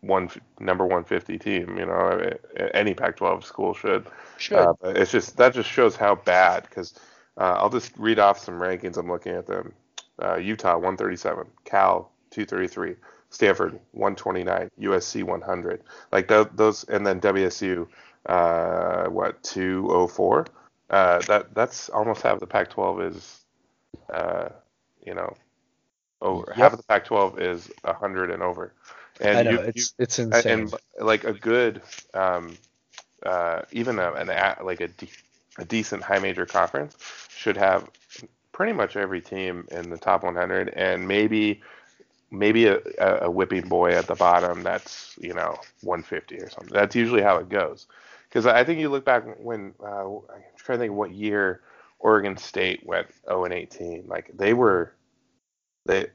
one 0.00 0.30
number 0.60 0.84
150 0.84 1.38
team. 1.38 1.78
You 1.78 1.86
know, 1.86 2.32
any 2.74 2.94
Pac-12 2.94 3.44
school 3.44 3.74
should. 3.74 4.06
Should. 4.38 4.58
Uh, 4.58 4.74
it's 4.84 5.10
just 5.10 5.36
that 5.36 5.54
just 5.54 5.68
shows 5.68 5.96
how 5.96 6.14
bad. 6.14 6.62
Because 6.64 6.94
uh, 7.38 7.56
I'll 7.58 7.70
just 7.70 7.92
read 7.96 8.18
off 8.18 8.38
some 8.38 8.60
rankings. 8.60 8.96
I'm 8.96 9.10
looking 9.10 9.32
at 9.32 9.46
them. 9.46 9.72
Uh, 10.22 10.36
Utah 10.36 10.74
137, 10.74 11.46
Cal 11.64 12.10
233, 12.30 12.94
Stanford 13.28 13.78
129, 13.92 14.70
USC 14.80 15.22
100. 15.22 15.82
Like 16.10 16.28
th- 16.28 16.48
those, 16.54 16.84
and 16.84 17.06
then 17.06 17.20
WSU 17.20 17.86
uh, 18.26 19.06
what 19.06 19.42
204. 19.42 20.46
Uh, 20.88 21.20
that 21.22 21.54
that's 21.54 21.88
almost 21.88 22.22
half 22.22 22.38
the 22.38 22.46
Pac-12 22.46 23.10
is, 23.10 23.40
uh, 24.12 24.48
you 25.04 25.14
know, 25.14 25.34
over 26.22 26.44
yep. 26.48 26.56
half 26.56 26.72
of 26.72 26.78
the 26.78 26.84
Pac-12 26.84 27.40
is 27.40 27.70
hundred 27.84 28.30
and 28.30 28.42
over. 28.42 28.72
And 29.20 29.38
I 29.38 29.42
know 29.42 29.50
you, 29.52 29.58
it's 29.60 29.94
you, 29.98 30.04
it's 30.04 30.18
insane. 30.18 30.60
And 30.60 30.74
like 31.00 31.24
a 31.24 31.32
good, 31.32 31.82
um, 32.14 32.56
uh, 33.24 33.62
even 33.72 33.98
a, 33.98 34.12
an 34.12 34.28
like 34.64 34.80
a, 34.80 34.88
de- 34.88 35.08
a 35.58 35.64
decent 35.64 36.02
high 36.02 36.18
major 36.18 36.46
conference 36.46 36.96
should 37.30 37.56
have 37.56 37.88
pretty 38.52 38.72
much 38.72 38.96
every 38.96 39.20
team 39.20 39.66
in 39.70 39.90
the 39.90 39.98
top 39.98 40.22
100, 40.22 40.68
and 40.70 41.06
maybe 41.06 41.62
maybe 42.30 42.66
a, 42.66 42.80
a 42.98 43.30
whipping 43.30 43.68
boy 43.68 43.92
at 43.92 44.06
the 44.06 44.14
bottom 44.14 44.62
that's 44.62 45.16
you 45.20 45.32
know 45.32 45.58
150 45.82 46.36
or 46.36 46.50
something. 46.50 46.72
That's 46.72 46.94
usually 46.94 47.22
how 47.22 47.36
it 47.36 47.48
goes. 47.48 47.86
Because 48.36 48.52
I 48.52 48.64
think 48.64 48.80
you 48.80 48.90
look 48.90 49.06
back 49.06 49.24
when 49.38 49.72
uh, 49.82 50.04
I'm 50.04 50.42
trying 50.58 50.78
to 50.78 50.84
think 50.84 50.92
what 50.92 51.10
year 51.10 51.62
Oregon 51.98 52.36
State 52.36 52.84
went 52.84 53.06
0 53.26 53.46
and 53.46 53.54
18. 53.54 54.04
Like 54.06 54.30
they 54.36 54.52
were, 54.52 54.92
they 55.86 56.08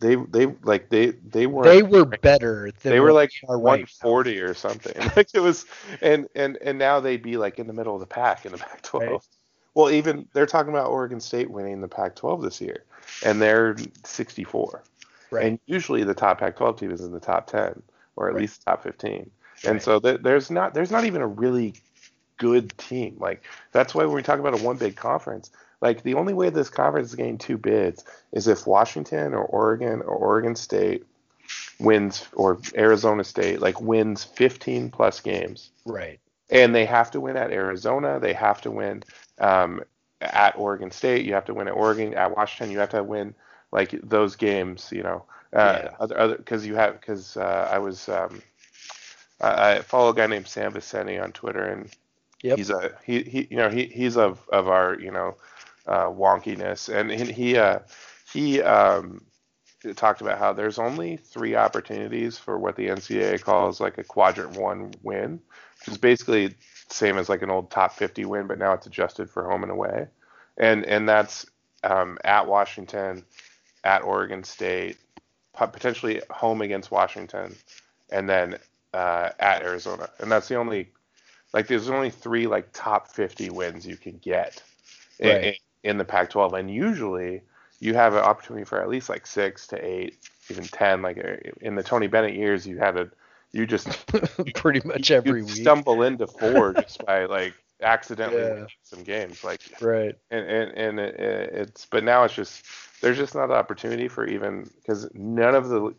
they 0.00 0.16
they 0.16 0.46
like 0.64 0.88
they 0.88 1.10
they 1.10 1.46
were 1.46 1.62
they 1.62 1.84
were 1.84 2.04
better. 2.04 2.72
they 2.82 2.98
were 2.98 3.12
like 3.12 3.30
140 3.46 4.40
or 4.40 4.54
something. 4.54 4.92
like 5.16 5.28
it 5.34 5.38
was, 5.38 5.64
and 6.00 6.28
and 6.34 6.58
and 6.62 6.80
now 6.80 6.98
they'd 6.98 7.22
be 7.22 7.36
like 7.36 7.60
in 7.60 7.68
the 7.68 7.72
middle 7.72 7.94
of 7.94 8.00
the 8.00 8.06
pack 8.06 8.44
in 8.44 8.50
the 8.50 8.58
Pac-12. 8.58 9.00
Right. 9.00 9.20
Well, 9.74 9.88
even 9.88 10.26
they're 10.32 10.46
talking 10.46 10.72
about 10.72 10.90
Oregon 10.90 11.20
State 11.20 11.48
winning 11.48 11.80
the 11.80 11.86
Pac-12 11.86 12.42
this 12.42 12.60
year, 12.60 12.82
and 13.24 13.40
they're 13.40 13.76
64. 14.04 14.82
Right. 15.30 15.46
And 15.46 15.60
usually 15.66 16.02
the 16.02 16.12
top 16.12 16.40
Pac-12 16.40 16.76
team 16.80 16.90
is 16.90 17.02
in 17.02 17.12
the 17.12 17.20
top 17.20 17.46
10 17.46 17.80
or 18.16 18.28
at 18.28 18.34
right. 18.34 18.40
least 18.40 18.64
top 18.64 18.82
15. 18.82 19.30
And 19.64 19.74
right. 19.74 19.82
so 19.82 20.00
th- 20.00 20.20
there's 20.22 20.50
not 20.50 20.74
there's 20.74 20.90
not 20.90 21.04
even 21.04 21.22
a 21.22 21.26
really 21.26 21.74
good 22.38 22.76
team. 22.78 23.16
Like 23.18 23.44
that's 23.72 23.94
why 23.94 24.04
when 24.04 24.14
we 24.16 24.22
talk 24.22 24.40
about 24.40 24.58
a 24.58 24.62
one 24.62 24.76
big 24.76 24.96
conference, 24.96 25.50
like 25.80 26.02
the 26.02 26.14
only 26.14 26.34
way 26.34 26.50
this 26.50 26.70
conference 26.70 27.10
is 27.10 27.14
getting 27.14 27.38
two 27.38 27.58
bids 27.58 28.04
is 28.32 28.48
if 28.48 28.66
Washington 28.66 29.34
or 29.34 29.44
Oregon 29.44 30.00
or 30.00 30.14
Oregon 30.14 30.56
State 30.56 31.04
wins 31.78 32.26
or 32.32 32.58
Arizona 32.76 33.24
State 33.24 33.60
like 33.60 33.80
wins 33.80 34.24
15 34.24 34.90
plus 34.90 35.20
games. 35.20 35.70
Right. 35.84 36.20
And 36.50 36.74
they 36.74 36.84
have 36.84 37.10
to 37.12 37.20
win 37.20 37.36
at 37.36 37.50
Arizona. 37.50 38.20
They 38.20 38.32
have 38.34 38.60
to 38.62 38.70
win 38.70 39.02
um, 39.38 39.82
at 40.20 40.56
Oregon 40.56 40.90
State. 40.90 41.24
You 41.24 41.34
have 41.34 41.46
to 41.46 41.54
win 41.54 41.68
at 41.68 41.74
Oregon. 41.74 42.14
At 42.14 42.36
Washington, 42.36 42.72
you 42.72 42.78
have 42.78 42.90
to 42.90 43.02
win 43.02 43.34
like 43.70 43.98
those 44.02 44.36
games. 44.36 44.90
You 44.92 45.02
know, 45.02 45.24
uh, 45.52 45.80
yeah. 45.82 45.90
other 45.98 46.18
other 46.18 46.36
because 46.36 46.66
you 46.66 46.74
have 46.74 47.00
because 47.00 47.36
uh, 47.36 47.68
I 47.70 47.78
was 47.78 48.08
um, 48.08 48.42
I, 49.42 49.72
I 49.76 49.78
follow 49.80 50.10
a 50.10 50.14
guy 50.14 50.26
named 50.26 50.46
Sam 50.46 50.72
Vecenie 50.72 51.22
on 51.22 51.32
Twitter, 51.32 51.64
and 51.64 51.90
yep. 52.42 52.58
he's 52.58 52.70
a 52.70 52.92
he, 53.04 53.22
he 53.22 53.48
you 53.50 53.56
know 53.56 53.68
he 53.68 53.86
he's 53.86 54.16
of 54.16 54.48
of 54.50 54.68
our 54.68 54.98
you 54.98 55.10
know 55.10 55.36
uh, 55.86 56.06
wonkiness, 56.06 56.88
and 56.88 57.10
he 57.10 57.32
he, 57.32 57.56
uh, 57.56 57.80
he 58.32 58.62
um, 58.62 59.22
talked 59.96 60.20
about 60.20 60.38
how 60.38 60.52
there's 60.52 60.78
only 60.78 61.16
three 61.16 61.54
opportunities 61.56 62.38
for 62.38 62.58
what 62.58 62.76
the 62.76 62.86
NCAA 62.86 63.42
calls 63.42 63.80
like 63.80 63.98
a 63.98 64.04
quadrant 64.04 64.56
one 64.56 64.92
win, 65.02 65.40
which 65.80 65.88
is 65.88 65.98
basically 65.98 66.54
same 66.88 67.18
as 67.18 67.28
like 67.28 67.42
an 67.42 67.50
old 67.50 67.70
top 67.70 67.94
50 67.94 68.24
win, 68.26 68.46
but 68.46 68.58
now 68.58 68.72
it's 68.72 68.86
adjusted 68.86 69.28
for 69.28 69.48
home 69.48 69.62
and 69.62 69.72
away, 69.72 70.06
and 70.56 70.84
and 70.86 71.08
that's 71.08 71.46
um, 71.84 72.18
at 72.24 72.46
Washington, 72.46 73.24
at 73.82 74.02
Oregon 74.02 74.44
State, 74.44 74.98
potentially 75.54 76.22
home 76.30 76.62
against 76.62 76.90
Washington, 76.90 77.56
and 78.10 78.28
then 78.28 78.58
uh, 78.94 79.30
at 79.38 79.62
Arizona, 79.62 80.08
and 80.18 80.30
that's 80.30 80.48
the 80.48 80.56
only 80.56 80.88
like 81.52 81.66
there's 81.66 81.88
only 81.90 82.10
three 82.10 82.46
like 82.46 82.68
top 82.72 83.08
50 83.08 83.50
wins 83.50 83.86
you 83.86 83.96
can 83.96 84.18
get 84.18 84.62
right. 85.22 85.56
in, 85.82 85.90
in, 85.90 85.98
the 85.98 86.04
Pac-12, 86.04 86.58
and 86.58 86.70
usually 86.70 87.42
you 87.80 87.94
have 87.94 88.14
an 88.14 88.20
opportunity 88.20 88.64
for 88.64 88.80
at 88.80 88.88
least 88.88 89.08
like 89.08 89.26
six 89.26 89.66
to 89.68 89.84
eight, 89.84 90.16
even 90.50 90.64
ten. 90.64 91.02
Like 91.02 91.18
uh, 91.18 91.50
in 91.60 91.74
the 91.74 91.82
Tony 91.82 92.06
Bennett 92.06 92.34
years, 92.34 92.66
you 92.66 92.78
had 92.78 92.96
a 92.96 93.10
you 93.52 93.66
just 93.66 93.88
pretty 94.54 94.80
much 94.86 95.10
every 95.10 95.40
you 95.40 95.46
week 95.46 95.56
stumble 95.56 96.02
into 96.02 96.26
four 96.26 96.72
just 96.74 97.04
by 97.04 97.26
like 97.26 97.54
accidentally 97.82 98.42
Yeah. 98.42 98.48
winning 98.48 98.68
some 98.82 99.02
games. 99.02 99.44
Like 99.44 99.60
right 99.80 100.16
and 100.30 100.48
and, 100.48 100.78
and 100.78 101.00
it, 101.00 101.14
it's 101.18 101.86
but 101.86 102.02
now 102.02 102.24
it's 102.24 102.34
just 102.34 102.64
there's 103.00 103.18
just 103.18 103.34
not 103.34 103.50
an 103.50 103.56
opportunity 103.56 104.08
for 104.08 104.26
even 104.26 104.68
because 104.76 105.08
none 105.14 105.54
of 105.54 105.68
the 105.68 105.94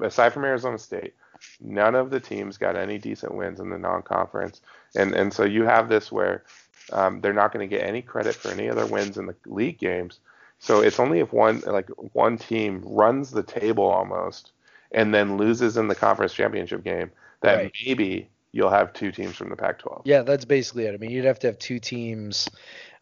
aside 0.00 0.32
from 0.32 0.44
Arizona 0.44 0.78
State, 0.78 1.14
none 1.60 1.94
of 1.94 2.10
the 2.10 2.20
teams 2.20 2.58
got 2.58 2.76
any 2.76 2.98
decent 2.98 3.34
wins 3.34 3.60
in 3.60 3.70
the 3.70 3.78
non-conference, 3.78 4.60
and 4.96 5.14
and 5.14 5.32
so 5.32 5.44
you 5.44 5.64
have 5.64 5.88
this 5.88 6.10
where 6.12 6.44
um, 6.92 7.20
they're 7.20 7.32
not 7.32 7.52
going 7.52 7.68
to 7.68 7.76
get 7.76 7.86
any 7.86 8.02
credit 8.02 8.34
for 8.34 8.50
any 8.50 8.66
of 8.66 8.76
their 8.76 8.86
wins 8.86 9.16
in 9.18 9.26
the 9.26 9.34
league 9.46 9.78
games. 9.78 10.20
So 10.58 10.80
it's 10.80 11.00
only 11.00 11.20
if 11.20 11.32
one 11.32 11.62
like 11.66 11.88
one 12.12 12.38
team 12.38 12.82
runs 12.84 13.30
the 13.30 13.42
table 13.42 13.84
almost 13.84 14.52
and 14.92 15.12
then 15.14 15.36
loses 15.36 15.76
in 15.76 15.88
the 15.88 15.94
conference 15.94 16.32
championship 16.32 16.84
game 16.84 17.10
that 17.40 17.56
Right. 17.56 17.72
maybe 17.84 18.28
you'll 18.52 18.70
have 18.70 18.92
two 18.92 19.10
teams 19.10 19.34
from 19.36 19.50
the 19.50 19.56
Pac-12. 19.56 20.02
yeah 20.04 20.22
that's 20.22 20.44
basically 20.44 20.84
it 20.84 20.94
i 20.94 20.96
mean 20.96 21.10
you'd 21.10 21.24
have 21.24 21.40
to 21.40 21.48
have 21.48 21.58
two 21.58 21.80
teams 21.80 22.48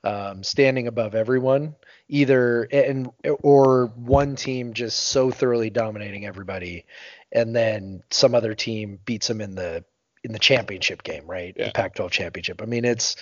um, 0.05 0.43
standing 0.43 0.87
above 0.89 1.15
everyone 1.15 1.75
either 2.09 2.63
and 2.73 3.11
or 3.43 3.87
one 3.95 4.35
team 4.35 4.73
just 4.73 4.97
so 4.99 5.31
thoroughly 5.31 5.71
dominating 5.71 6.25
everybody 6.27 6.85
and 7.33 7.55
then 7.55 8.03
some 8.11 8.35
other 8.35 8.55
team 8.55 8.99
beats 9.05 9.29
them 9.29 9.41
in 9.41 9.55
the 9.55 9.85
in 10.25 10.33
the 10.33 10.39
championship 10.39 11.03
game 11.03 11.27
right? 11.27 11.55
Yeah. 11.57 11.67
the 11.67 11.73
pac-12 11.73 12.11
championship. 12.11 12.63
I 12.63 12.67
mean 12.67 12.85
it's 12.85 13.17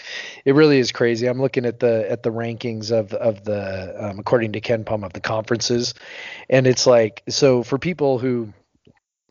it 0.45 0.55
really 0.55 0.79
is 0.79 0.93
crazy. 0.93 1.27
I'm 1.27 1.41
looking 1.41 1.65
at 1.65 1.81
the 1.81 2.11
at 2.11 2.23
the 2.23 2.31
rankings 2.31 2.91
of 2.91 3.15
of 3.15 3.45
the 3.45 3.95
um, 3.99 4.19
according 4.19 4.53
to 4.53 4.61
KenPom 4.61 5.05
of 5.05 5.13
the 5.13 5.21
conferences 5.21 5.95
and 6.49 6.67
it's 6.67 6.87
like 6.87 7.23
so 7.29 7.63
for 7.63 7.79
people 7.79 8.19
who 8.19 8.53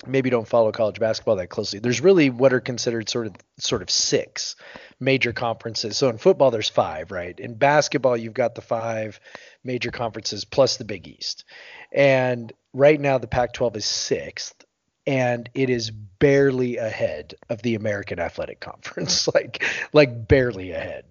maybe 0.07 0.29
don't 0.29 0.47
follow 0.47 0.71
college 0.71 0.97
basketball 0.97 1.35
that 1.35 1.47
closely 1.47 1.79
there's 1.79 2.01
really 2.01 2.29
what 2.29 2.53
are 2.53 2.61
considered 2.61 3.09
sort 3.09 3.27
of 3.27 3.35
sort 3.59 3.81
of 3.81 3.89
six 3.89 4.55
major 4.99 5.33
conferences. 5.33 5.97
So 5.97 6.09
in 6.09 6.17
football 6.17 6.51
there's 6.51 6.69
five 6.69 7.11
right? 7.11 7.37
In 7.39 7.53
basketball 7.55 8.17
you've 8.17 8.33
got 8.33 8.55
the 8.55 8.61
five 8.61 9.19
major 9.63 9.91
conferences 9.91 10.45
plus 10.45 10.77
the 10.77 10.85
big 10.85 11.07
east. 11.07 11.43
And 11.91 12.51
right 12.73 12.99
now 12.99 13.17
the 13.17 13.27
pac 13.27 13.53
12 13.53 13.77
is 13.77 13.85
sixth 13.85 14.65
and 15.09 15.49
it 15.53 15.69
is 15.69 15.91
barely 16.19 16.77
ahead 16.77 17.33
of 17.49 17.61
the 17.63 17.75
american 17.75 18.19
athletic 18.19 18.59
conference 18.69 19.27
like 19.33 19.63
like 19.93 20.27
barely 20.27 20.71
ahead 20.71 21.05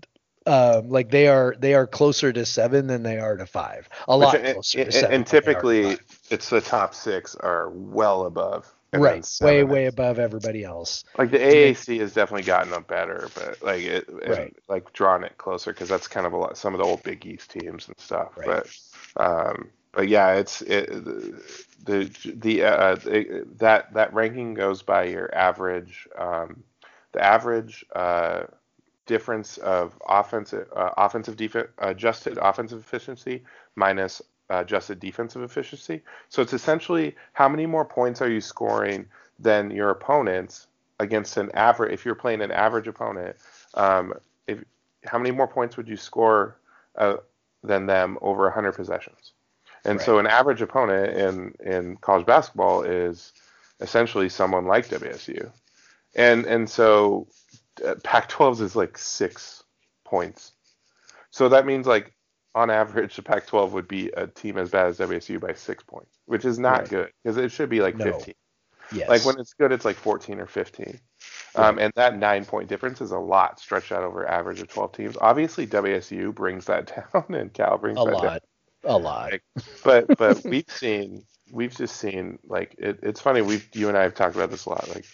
um, 0.47 0.89
like 0.89 1.11
they 1.11 1.29
are 1.29 1.55
they 1.59 1.75
are 1.75 1.87
closer 1.87 2.33
to 2.33 2.47
seven 2.47 2.87
than 2.87 3.03
they 3.03 3.19
are 3.19 3.37
to 3.37 3.45
five 3.45 3.89
a 4.07 4.17
lot 4.17 4.33
Which- 4.35 4.43
and- 4.45 4.53
closer 4.55 4.79
to 4.79 4.85
and, 4.85 4.93
seven 4.95 5.13
and 5.15 5.27
than 5.27 5.31
they 5.31 5.39
are 5.39 5.43
to 5.43 5.47
typically 5.61 5.99
it's 6.31 6.49
the 6.49 6.61
top 6.63 6.95
six 6.95 7.35
are 7.37 7.69
well 7.71 8.25
above. 8.25 8.73
right 8.95 9.27
way 9.43 9.63
way 9.65 9.85
above 9.87 10.19
everybody 10.19 10.65
else 10.65 11.05
Like 11.19 11.31
the 11.31 11.39
AAC 11.39 12.01
has 12.01 12.15
definitely 12.15 12.47
gotten 12.47 12.73
up 12.73 12.87
better, 12.87 13.29
but 13.35 13.63
like 13.63 13.83
it, 13.83 14.09
it 14.23 14.29
Right. 14.31 14.57
like 14.69 14.91
drawn 14.95 15.23
it 15.25 15.37
closer 15.37 15.73
because 15.75 15.91
that's 15.91 16.09
kind 16.09 16.27
of 16.27 16.33
a 16.33 16.37
lot 16.39 16.57
some 16.57 16.73
of 16.73 16.79
the 16.81 16.87
old 16.87 17.03
Big 17.03 17.27
East 17.27 17.51
teams 17.51 17.87
and 17.89 17.99
stuff. 17.99 18.31
Right. 18.39 18.47
But 18.47 19.23
um, 19.23 19.69
but 19.93 20.09
yeah, 20.09 20.33
it's 20.35 20.63
it, 20.63 20.89
the 21.85 22.11
the 22.37 22.65
uh, 22.65 22.97
it, 23.07 23.59
that 23.59 23.93
that 23.95 24.13
ranking 24.13 24.55
goes 24.55 24.83
by 24.83 25.05
your 25.05 25.35
average 25.35 26.09
um, 26.19 26.63
the 27.13 27.25
average 27.25 27.85
uh, 27.95 28.43
difference 29.07 29.59
of 29.59 29.99
offensive 30.09 30.69
uh, 30.75 30.91
offensive 30.97 31.37
defense 31.37 31.69
adjusted 31.79 32.39
offensive 32.39 32.81
efficiency 32.81 33.43
minus 33.75 34.21
uh, 34.51 34.61
adjusted 34.61 35.01
defensive 35.01 35.43
efficiency. 35.43 36.03
So 36.29 36.43
it's 36.43 36.53
essentially 36.53 37.17
how 37.33 37.49
many 37.49 37.67
more 37.67 37.85
points 37.85 38.23
are 38.23 38.31
you 38.31 38.41
scoring 38.41 39.07
than 39.39 39.71
your 39.71 39.91
opponents 39.91 40.67
against 41.01 41.37
an 41.37 41.51
average. 41.55 41.93
If 41.93 42.05
you're 42.05 42.15
playing 42.15 42.41
an 42.41 42.51
average 42.51 42.89
opponent, 42.89 43.37
um, 43.75 44.15
if 44.47 44.63
how 45.05 45.19
many 45.19 45.31
more 45.31 45.49
points 45.49 45.77
would 45.77 45.89
you 45.89 45.97
score 45.97 46.59
uh, 46.97 47.17
than 47.63 47.87
them 47.87 48.19
over 48.21 48.45
100 48.45 48.73
possessions? 48.73 49.33
And 49.85 50.01
so 50.01 50.19
an 50.19 50.27
average 50.27 50.63
opponent 50.63 51.17
in 51.17 51.55
in 51.65 51.97
college 51.97 52.27
basketball 52.27 52.83
is 52.83 53.33
essentially 53.81 54.29
someone 54.29 54.67
like 54.67 54.89
WSU, 54.89 55.53
and 56.15 56.47
and 56.47 56.69
so 56.69 57.29
uh, 57.85 57.95
Pac-12's 58.03 58.61
is 58.61 58.77
like 58.77 58.99
six 58.99 59.63
points. 60.05 60.53
So 61.31 61.49
that 61.51 61.67
means 61.67 61.87
like 61.87 62.15
on 62.55 62.71
average, 62.71 63.17
the 63.17 63.23
Pac-12 63.23 63.71
would 63.73 63.89
be 63.89 64.11
a 64.11 64.27
team 64.27 64.59
as 64.59 64.71
bad 64.71 64.87
as 64.89 64.99
WSU 64.99 65.39
by 65.41 65.55
six 65.55 65.83
points, 65.85 66.19
which 66.27 66.45
is 66.45 66.59
not 66.59 66.81
Right. 66.81 66.89
good 66.89 67.13
because 67.23 67.37
it 67.37 67.51
should 67.53 67.69
be 67.71 67.81
like 67.81 67.97
No. 67.97 68.05
15. 68.05 68.35
yes 68.91 69.09
Like 69.09 69.25
when 69.25 69.39
it's 69.39 69.55
good, 69.55 69.73
it's 69.73 69.85
like 69.85 69.97
14 69.97 70.41
or 70.41 70.47
15. 70.47 71.01
Um, 71.55 71.79
and 71.79 71.93
that 71.97 72.17
nine 72.19 72.45
point 72.45 72.69
difference 72.69 73.01
is 73.01 73.11
a 73.11 73.19
lot 73.19 73.61
stretched 73.61 73.93
out 73.93 74.03
over 74.05 74.27
average 74.27 74.61
of 74.61 74.69
12 74.69 74.93
teams. 74.93 75.17
Obviously, 75.21 75.67
WSU 75.67 76.33
brings 76.35 76.67
that 76.67 76.93
down 77.15 77.35
and 77.35 77.53
Cal 77.53 77.79
brings 77.79 77.99
a 77.99 78.05
that 78.05 78.21
down. 78.21 78.39
A 78.85 78.97
lot. 78.97 79.33
Like, 79.33 79.43
But 79.85 80.19
but 80.19 80.45
we've 80.45 80.69
seen 80.69 81.25
we've 81.51 81.77
just 81.77 81.97
seen 81.97 82.39
like 82.45 82.75
it, 82.79 83.01
it's 83.03 83.21
funny 83.21 83.43
we've 83.43 83.67
you 83.75 83.89
and 83.89 83.97
I 83.97 84.03
have 84.03 84.15
talked 84.15 84.37
about 84.37 84.51
this 84.51 84.67
a 84.67 84.71
lot 84.71 84.89
like 84.95 85.07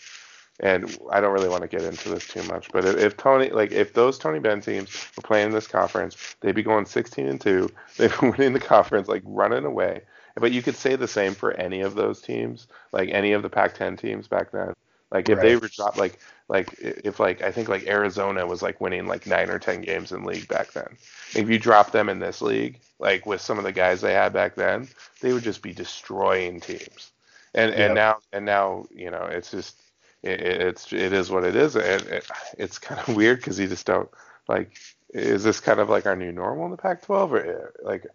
and 0.61 0.97
I 1.11 1.21
don't 1.21 1.33
really 1.33 1.49
want 1.49 1.63
to 1.63 1.69
get 1.69 1.83
into 1.83 2.09
this 2.09 2.27
too 2.27 2.43
much 2.45 2.71
but 2.73 2.85
if, 2.85 2.97
if 2.97 3.17
Tony 3.17 3.51
like 3.51 3.73
if 3.73 3.93
those 3.93 4.19
Tony 4.19 4.39
Bennett 4.39 4.65
teams 4.65 4.91
were 5.17 5.23
playing 5.23 5.49
in 5.49 5.53
this 5.53 5.67
conference 5.67 6.37
they'd 6.41 6.55
be 6.55 6.63
going 6.63 6.87
16 6.87 7.27
and 7.27 7.41
2 7.41 7.69
they'd 7.97 8.21
be 8.21 8.29
winning 8.29 8.53
the 8.53 8.61
conference 8.61 9.09
like 9.09 9.23
running 9.25 9.65
away. 9.65 10.03
But 10.37 10.51
you 10.51 10.63
could 10.63 10.75
say 10.75 10.97
the 10.97 11.07
same 11.07 11.33
for 11.33 11.53
any 11.53 11.81
of 11.81 11.95
those 11.95 12.21
teams 12.21 12.67
like 12.93 13.09
any 13.11 13.33
of 13.33 13.43
the 13.43 13.51
Pac-10 13.51 13.99
teams 13.99 14.27
back 14.27 14.51
then 14.51 14.75
like 15.11 15.29
if 15.29 15.41
they 15.41 15.57
were 15.57 15.69
dropped 15.69 15.97
like 15.99 16.19
like 16.49 16.75
if 16.81 17.21
like 17.21 17.43
I 17.43 17.51
think 17.53 17.69
like 17.69 17.87
Arizona 17.87 18.47
was 18.47 18.63
like 18.63 18.81
winning 18.81 19.07
like 19.07 19.27
9 19.27 19.51
or 19.51 19.59
10 19.59 19.81
games 19.83 20.13
in 20.13 20.25
league 20.25 20.49
back 20.49 20.73
then 20.73 20.97
if 21.35 21.49
you 21.49 21.59
drop 21.59 21.91
them 21.93 22.09
in 22.09 22.19
this 22.21 22.41
league, 22.43 22.81
like 22.99 23.27
with 23.27 23.41
some 23.41 23.59
of 23.59 23.65
the 23.65 23.73
guys 23.73 24.01
they 24.01 24.13
had 24.13 24.33
back 24.33 24.55
then, 24.55 24.89
they 25.21 25.33
would 25.33 25.43
just 25.43 25.63
be 25.63 25.73
destroying 25.73 26.61
teams. 26.61 27.11
And 27.55 27.73
Yep. 27.77 27.81
and 27.81 27.95
now 27.95 28.19
and 28.33 28.45
now 28.45 28.87
you 28.91 29.11
know 29.11 29.25
it's 29.25 29.51
just 29.51 29.81
it, 30.23 30.41
it- 30.41 30.61
it's 30.63 30.93
it 30.93 31.13
is 31.13 31.31
what 31.31 31.45
it 31.45 31.55
is, 31.57 31.77
and 31.77 32.03
it, 32.07 32.27
it's 32.59 32.79
kind 32.79 33.01
of 33.01 33.15
weird 33.17 33.39
because 33.39 33.59
you 33.59 33.69
just 33.69 33.87
don't 33.87 34.09
like. 34.49 34.77
Is 35.11 35.45
this 35.45 35.61
kind 35.61 35.79
of 35.79 35.89
like 35.89 36.07
our 36.07 36.17
new 36.17 36.33
normal 36.33 36.65
in 36.65 36.73
the 36.73 36.77
Pac-12, 36.77 37.31
or 37.31 37.39
eh, 37.39 37.71
like? 37.85 38.07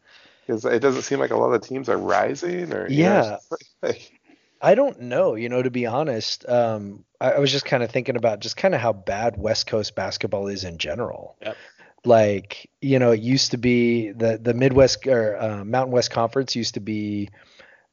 Because 0.46 0.66
it 0.66 0.80
doesn't 0.80 1.04
seem 1.04 1.20
like 1.20 1.32
a 1.32 1.38
lot 1.38 1.54
of 1.54 1.62
teams 1.62 1.88
are 1.90 1.98
rising, 1.98 2.74
or 2.74 2.90
you 2.90 3.06
know, 3.06 3.22
Yeah. 3.22 3.38
like- 3.82 4.19
I 4.62 4.76
don't 4.76 5.00
know, 5.02 5.36
you 5.36 5.50
know, 5.50 5.62
to 5.62 5.70
be 5.72 5.86
honest. 5.86 6.48
Um, 6.48 7.06
I, 7.22 7.32
I 7.32 7.40
was 7.40 7.52
just 7.52 7.66
kind 7.66 7.84
of 7.84 7.92
thinking 7.92 8.16
about 8.16 8.40
just 8.40 8.58
kind 8.58 8.76
of 8.76 8.82
how 8.82 8.94
bad 8.94 9.38
West 9.38 9.68
Coast 9.68 9.96
basketball 9.96 10.48
is 10.48 10.64
in 10.64 10.78
general. 10.78 11.38
Yep. 11.42 11.58
Like, 12.06 12.70
you 12.82 13.00
know, 13.00 13.12
it 13.12 13.20
used 13.22 13.52
to 13.52 13.58
be 13.58 14.12
the 14.12 14.38
the 14.42 14.54
Midwest 14.54 15.06
or 15.08 15.38
uh, 15.38 15.66
Mountain 15.66 15.92
West 15.92 16.12
Conference 16.12 16.56
used 16.56 16.76
to 16.76 16.80
be, 16.80 17.30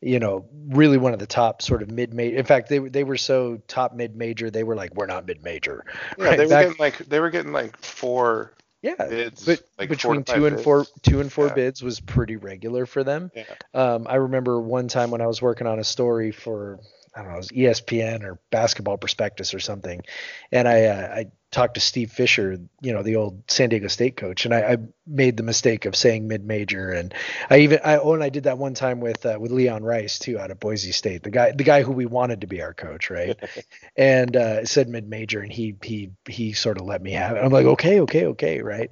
you 0.00 0.20
know, 0.20 0.46
really 0.68 0.96
one 0.96 1.12
of 1.12 1.18
the 1.18 1.26
top 1.26 1.60
sort 1.60 1.82
of 1.82 1.90
mid 1.90 2.14
major. 2.14 2.36
In 2.36 2.44
fact, 2.44 2.68
they 2.68 2.78
they 2.78 3.02
were 3.04 3.16
so 3.16 3.60
top 3.66 3.94
mid 3.94 4.14
major, 4.16 4.48
they 4.50 4.62
were 4.62 4.76
like, 4.76 4.94
we're 4.94 5.06
not 5.06 5.26
mid 5.26 5.42
major. 5.42 5.84
yeah, 6.18 6.24
Right, 6.24 6.36
they 6.36 6.44
were 6.44 6.50
back- 6.50 6.64
getting 6.66 6.78
like 6.78 6.98
they 6.98 7.18
were 7.20 7.30
getting 7.30 7.52
like 7.52 7.76
four 7.78 8.52
Yeah, 8.86 9.08
bids, 9.08 9.44
but 9.44 9.60
like 9.78 9.88
between 9.88 10.22
two 10.22 10.46
and 10.46 10.60
four, 10.60 10.86
two 11.02 11.20
and 11.20 11.32
four 11.32 11.48
Yeah. 11.48 11.54
bids 11.54 11.82
was 11.82 11.98
pretty 11.98 12.36
regular 12.36 12.86
for 12.86 13.02
them. 13.02 13.32
Yeah. 13.34 13.44
Um, 13.74 14.06
I 14.08 14.14
remember 14.16 14.60
one 14.60 14.86
time 14.86 15.10
when 15.10 15.20
I 15.20 15.26
was 15.26 15.42
working 15.42 15.66
on 15.66 15.80
a 15.80 15.84
story 15.84 16.30
for 16.30 16.78
I 17.16 17.20
don't 17.20 17.28
know, 17.28 17.34
it 17.34 17.38
was 17.38 17.48
ESPN 17.48 18.24
or 18.24 18.38
Basketball 18.50 18.98
Prospectus 18.98 19.54
or 19.54 19.58
something, 19.58 20.02
and 20.52 20.68
I 20.68 20.84
uh, 20.84 21.14
I 21.14 21.26
talked 21.50 21.74
to 21.74 21.80
Steve 21.80 22.12
Fisher, 22.12 22.58
you 22.82 22.92
know, 22.92 23.02
the 23.02 23.16
old 23.16 23.50
San 23.50 23.70
Diego 23.70 23.88
State 23.88 24.16
coach, 24.16 24.44
and 24.44 24.52
I, 24.52 24.72
I 24.72 24.76
made 25.06 25.38
the 25.38 25.42
mistake 25.42 25.86
of 25.86 25.96
saying 25.96 26.28
mid 26.28 26.44
major, 26.44 26.90
and 26.90 27.14
I 27.48 27.60
even 27.60 27.80
I 27.82 27.96
oh, 27.96 28.12
and 28.12 28.22
I 28.22 28.28
did 28.28 28.44
that 28.44 28.58
one 28.58 28.74
time 28.74 29.00
with 29.00 29.24
uh, 29.24 29.38
with 29.40 29.50
Leon 29.50 29.82
Rice 29.82 30.18
too 30.18 30.38
out 30.38 30.50
of 30.50 30.60
Boise 30.60 30.92
State, 30.92 31.22
the 31.22 31.30
guy 31.30 31.52
the 31.52 31.64
guy 31.64 31.82
who 31.82 31.92
we 31.92 32.04
wanted 32.04 32.42
to 32.42 32.46
be 32.46 32.60
our 32.60 32.74
coach, 32.74 33.08
right? 33.08 33.34
and 33.96 34.36
uh, 34.36 34.66
said 34.66 34.88
mid 34.88 35.08
major, 35.08 35.40
and 35.40 35.50
he 35.50 35.74
he 35.82 36.10
he 36.28 36.52
sort 36.52 36.78
of 36.78 36.84
let 36.84 37.00
me 37.00 37.12
have 37.12 37.36
it. 37.36 37.40
I'm 37.40 37.52
like, 37.52 37.66
okay, 37.66 38.00
okay, 38.00 38.26
okay, 38.26 38.60
right. 38.60 38.90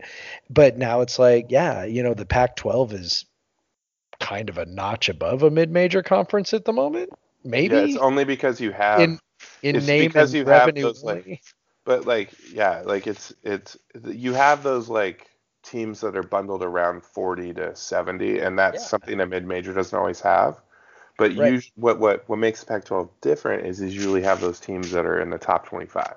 But 0.48 0.78
now 0.78 1.02
it's 1.02 1.18
like, 1.18 1.46
yeah, 1.50 1.84
you 1.84 2.02
know, 2.02 2.14
the 2.14 2.24
Pac-12 2.24 2.94
is 2.94 3.26
kind 4.20 4.48
of 4.48 4.56
a 4.56 4.64
notch 4.64 5.10
above 5.10 5.42
a 5.42 5.50
mid 5.50 5.70
major 5.70 6.02
conference 6.02 6.54
at 6.54 6.64
the 6.64 6.72
moment, 6.72 7.10
maybe 7.44 7.68
Yeah, 7.68 7.80
it's 7.82 7.96
only 7.96 8.24
because 8.24 8.60
you 8.60 8.72
have 8.72 9.12
in 9.12 9.20
in 9.62 9.72
it's 9.72 9.86
name 9.86 10.12
because 10.12 10.32
and 10.32 10.34
you 10.34 10.46
have 10.46 10.72
those, 10.80 11.02
like. 11.04 11.28
But 11.84 12.06
like, 12.06 12.34
yeah, 12.48 12.82
like 12.84 13.06
it's 13.06 13.32
it's 13.42 13.76
you 14.04 14.34
have 14.34 14.62
those 14.62 14.88
like 14.88 15.30
teams 15.62 16.00
that 16.00 16.16
are 16.16 16.22
bundled 16.22 16.62
around 16.62 17.02
40 17.04 17.52
to 17.54 17.74
70, 17.76 18.38
and 18.40 18.58
that's 18.58 18.82
Yeah. 18.82 18.86
something 18.86 19.20
a 19.20 19.26
mid 19.26 19.46
major 19.46 19.72
doesn't 19.74 19.98
always 19.98 20.20
have. 20.20 20.60
But 21.18 21.34
Right. 21.34 21.36
you, 21.36 21.62
what 21.76 21.98
what 22.00 22.28
what 22.28 22.38
makes 22.38 22.60
the 22.60 22.66
Pac-12 22.66 23.10
different 23.20 23.66
is 23.66 23.80
is 23.80 23.94
you 23.94 24.00
usually 24.00 24.22
have 24.22 24.40
those 24.40 24.60
teams 24.60 24.90
that 24.92 25.06
are 25.06 25.20
in 25.20 25.30
the 25.30 25.38
top 25.38 25.66
25, 25.66 26.16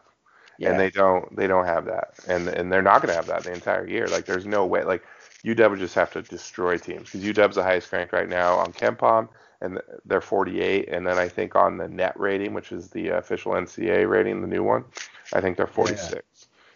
Yeah. 0.57 0.63
and 0.63 0.79
they 0.79 0.89
don't 0.89 1.35
they 1.35 1.47
don't 1.47 1.65
have 1.65 1.85
that, 1.85 2.13
and 2.27 2.47
and 2.49 2.71
they're 2.71 2.81
not 2.81 3.01
going 3.01 3.09
to 3.09 3.15
have 3.15 3.27
that 3.27 3.43
the 3.43 3.51
entire 3.51 3.87
year. 3.87 4.09
Like 4.09 4.25
there's 4.25 4.45
no 4.45 4.65
way. 4.65 4.83
Like 4.83 5.03
UW 5.43 5.77
just 5.79 5.95
have 5.95 6.11
to 6.13 6.21
destroy 6.23 6.77
teams 6.77 7.09
because 7.09 7.23
UW's 7.25 7.55
the 7.55 7.63
highest 7.63 7.91
ranked 7.93 8.13
right 8.13 8.29
now 8.29 8.57
on 8.57 8.73
KenPom, 8.73 9.29
and 9.61 9.79
they're 10.05 10.21
48. 10.21 10.89
And 10.89 11.05
then 11.05 11.17
I 11.17 11.27
think 11.27 11.55
on 11.55 11.77
the 11.77 11.87
net 11.87 12.19
rating, 12.19 12.53
which 12.53 12.71
is 12.71 12.89
the 12.89 13.09
official 13.09 13.53
NCA 13.53 14.09
rating, 14.09 14.41
the 14.41 14.47
new 14.47 14.63
one, 14.63 14.85
I 15.33 15.41
think 15.41 15.57
they're 15.57 15.67
46. 15.67 16.13
Yeah. 16.13 16.19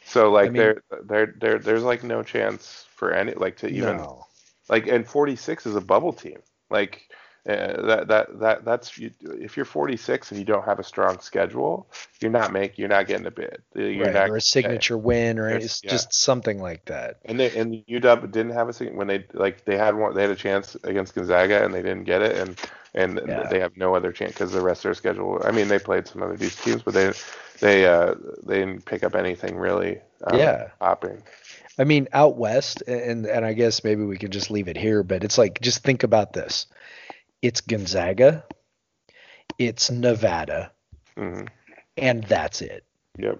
So 0.03 0.31
like 0.31 0.47
I 0.47 0.49
mean, 0.49 0.61
there, 0.61 0.83
there, 1.03 1.33
there, 1.39 1.59
there's 1.59 1.83
like 1.83 2.03
no 2.03 2.23
chance 2.23 2.85
for 2.95 3.13
any 3.13 3.33
like 3.33 3.57
to 3.57 3.67
even 3.67 3.97
no. 3.97 4.25
like, 4.69 4.87
and 4.87 5.07
46 5.07 5.65
is 5.65 5.75
a 5.75 5.81
bubble 5.81 6.13
team. 6.13 6.39
Like 6.69 7.09
uh, 7.49 7.81
that 7.87 8.07
that 8.07 8.39
that 8.39 8.65
that's 8.65 8.99
if 8.99 9.57
you're 9.57 9.65
46 9.65 10.29
and 10.29 10.39
you 10.39 10.45
don't 10.45 10.63
have 10.63 10.77
a 10.77 10.83
strong 10.83 11.19
schedule, 11.19 11.87
you're 12.19 12.29
not 12.29 12.53
make 12.53 12.77
you're 12.77 12.87
not 12.87 13.07
getting 13.07 13.25
a 13.25 13.31
bid. 13.31 13.63
You're 13.73 14.05
right, 14.05 14.13
not, 14.13 14.29
or 14.29 14.35
a 14.35 14.41
signature 14.41 14.97
win, 14.97 15.39
or 15.39 15.49
it's 15.49 15.83
yeah. 15.83 15.89
just 15.89 16.13
something 16.13 16.61
like 16.61 16.85
that. 16.85 17.17
And 17.25 17.39
they 17.39 17.57
and 17.57 17.83
UW 17.87 18.31
didn't 18.31 18.51
have 18.51 18.69
a 18.69 18.85
when 18.91 19.07
they 19.07 19.25
like 19.33 19.65
they 19.65 19.75
had 19.75 19.95
one 19.95 20.13
they 20.13 20.21
had 20.21 20.29
a 20.29 20.35
chance 20.35 20.77
against 20.83 21.15
Gonzaga 21.15 21.65
and 21.65 21.73
they 21.73 21.81
didn't 21.81 22.03
get 22.03 22.21
it, 22.21 22.37
and 22.37 22.61
and 22.93 23.19
yeah. 23.27 23.47
they 23.49 23.59
have 23.59 23.75
no 23.75 23.95
other 23.95 24.11
chance 24.11 24.33
because 24.33 24.51
the 24.51 24.61
rest 24.61 24.81
of 24.81 24.83
their 24.83 24.93
schedule. 24.93 25.41
I 25.43 25.49
mean, 25.49 25.67
they 25.67 25.79
played 25.79 26.07
some 26.07 26.21
other 26.21 26.37
decent 26.37 26.63
teams, 26.63 26.83
but 26.83 26.93
they 26.93 27.11
they 27.59 27.87
uh 27.87 28.13
they 28.43 28.59
didn't 28.59 28.85
pick 28.85 29.03
up 29.03 29.15
anything 29.15 29.57
really. 29.57 29.99
Um, 30.25 30.37
yeah, 30.37 30.67
popping. 30.79 31.23
I 31.79 31.85
mean, 31.85 32.07
out 32.13 32.37
west, 32.37 32.83
and 32.83 33.25
and 33.25 33.43
I 33.43 33.53
guess 33.53 33.83
maybe 33.83 34.03
we 34.03 34.19
can 34.19 34.29
just 34.29 34.51
leave 34.51 34.67
it 34.67 34.77
here, 34.77 35.01
but 35.01 35.23
it's 35.23 35.39
like 35.39 35.59
just 35.59 35.83
think 35.83 36.03
about 36.03 36.33
this 36.33 36.67
it's 37.41 37.61
Gonzaga, 37.61 38.45
it's 39.57 39.89
Nevada, 39.91 40.71
mm-hmm. 41.17 41.45
and 41.97 42.23
that's 42.23 42.61
it. 42.61 42.85
Yep. 43.17 43.39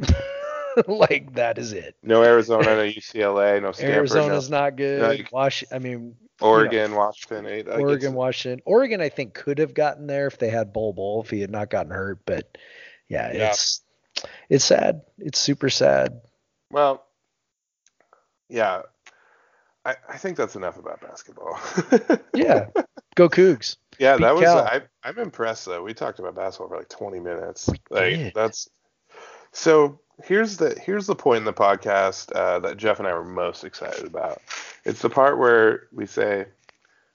like 0.86 1.34
that 1.34 1.58
is 1.58 1.72
it. 1.72 1.96
No 2.02 2.22
Arizona, 2.22 2.64
no 2.64 2.84
UCLA, 2.84 3.62
no 3.62 3.72
Stanford. 3.72 3.96
Arizona's 3.96 4.50
no, 4.50 4.60
not 4.60 4.76
good. 4.76 5.00
No, 5.00 5.24
Wash, 5.32 5.64
I 5.72 5.78
mean, 5.78 6.16
Oregon, 6.40 6.90
you 6.90 6.96
know, 6.96 6.96
Washington, 6.96 7.46
eight, 7.46 7.68
Oregon, 7.68 8.14
Washington, 8.14 8.62
Oregon. 8.64 9.00
I 9.00 9.08
think 9.08 9.34
could 9.34 9.58
have 9.58 9.74
gotten 9.74 10.06
there 10.06 10.26
if 10.26 10.38
they 10.38 10.50
had 10.50 10.72
Bol 10.72 10.92
Bol 10.92 11.22
if 11.22 11.30
he 11.30 11.40
had 11.40 11.50
not 11.50 11.70
gotten 11.70 11.92
hurt. 11.92 12.20
But 12.26 12.58
yeah, 13.08 13.32
yeah. 13.32 13.50
it's 13.50 13.82
it's 14.48 14.64
sad. 14.64 15.02
It's 15.18 15.38
super 15.38 15.70
sad. 15.70 16.20
Well, 16.70 17.04
yeah, 18.48 18.82
I, 19.84 19.96
I 20.08 20.16
think 20.16 20.36
that's 20.36 20.56
enough 20.56 20.78
about 20.78 21.00
basketball. 21.00 21.58
yeah, 22.34 22.66
go 23.14 23.28
Cougs. 23.28 23.76
Yeah, 23.98 24.16
Beat 24.16 24.22
that 24.22 24.34
was. 24.34 24.44
I, 24.44 24.82
I'm 25.04 25.18
impressed 25.18 25.66
though. 25.66 25.82
We 25.82 25.94
talked 25.94 26.18
about 26.18 26.34
basketball 26.34 26.68
for 26.68 26.76
like 26.76 26.88
20 26.88 27.20
minutes. 27.20 27.68
We 27.68 27.96
like 27.96 28.14
did. 28.14 28.34
that's. 28.34 28.68
So 29.52 30.00
here's 30.24 30.56
the 30.56 30.78
here's 30.80 31.06
the 31.06 31.14
point 31.14 31.38
in 31.38 31.44
the 31.44 31.52
podcast 31.52 32.32
uh, 32.34 32.58
that 32.60 32.76
Jeff 32.76 32.98
and 32.98 33.08
I 33.08 33.14
were 33.14 33.24
most 33.24 33.64
excited 33.64 34.04
about. 34.04 34.40
It's 34.84 35.02
the 35.02 35.10
part 35.10 35.38
where 35.38 35.88
we 35.92 36.06
say 36.06 36.46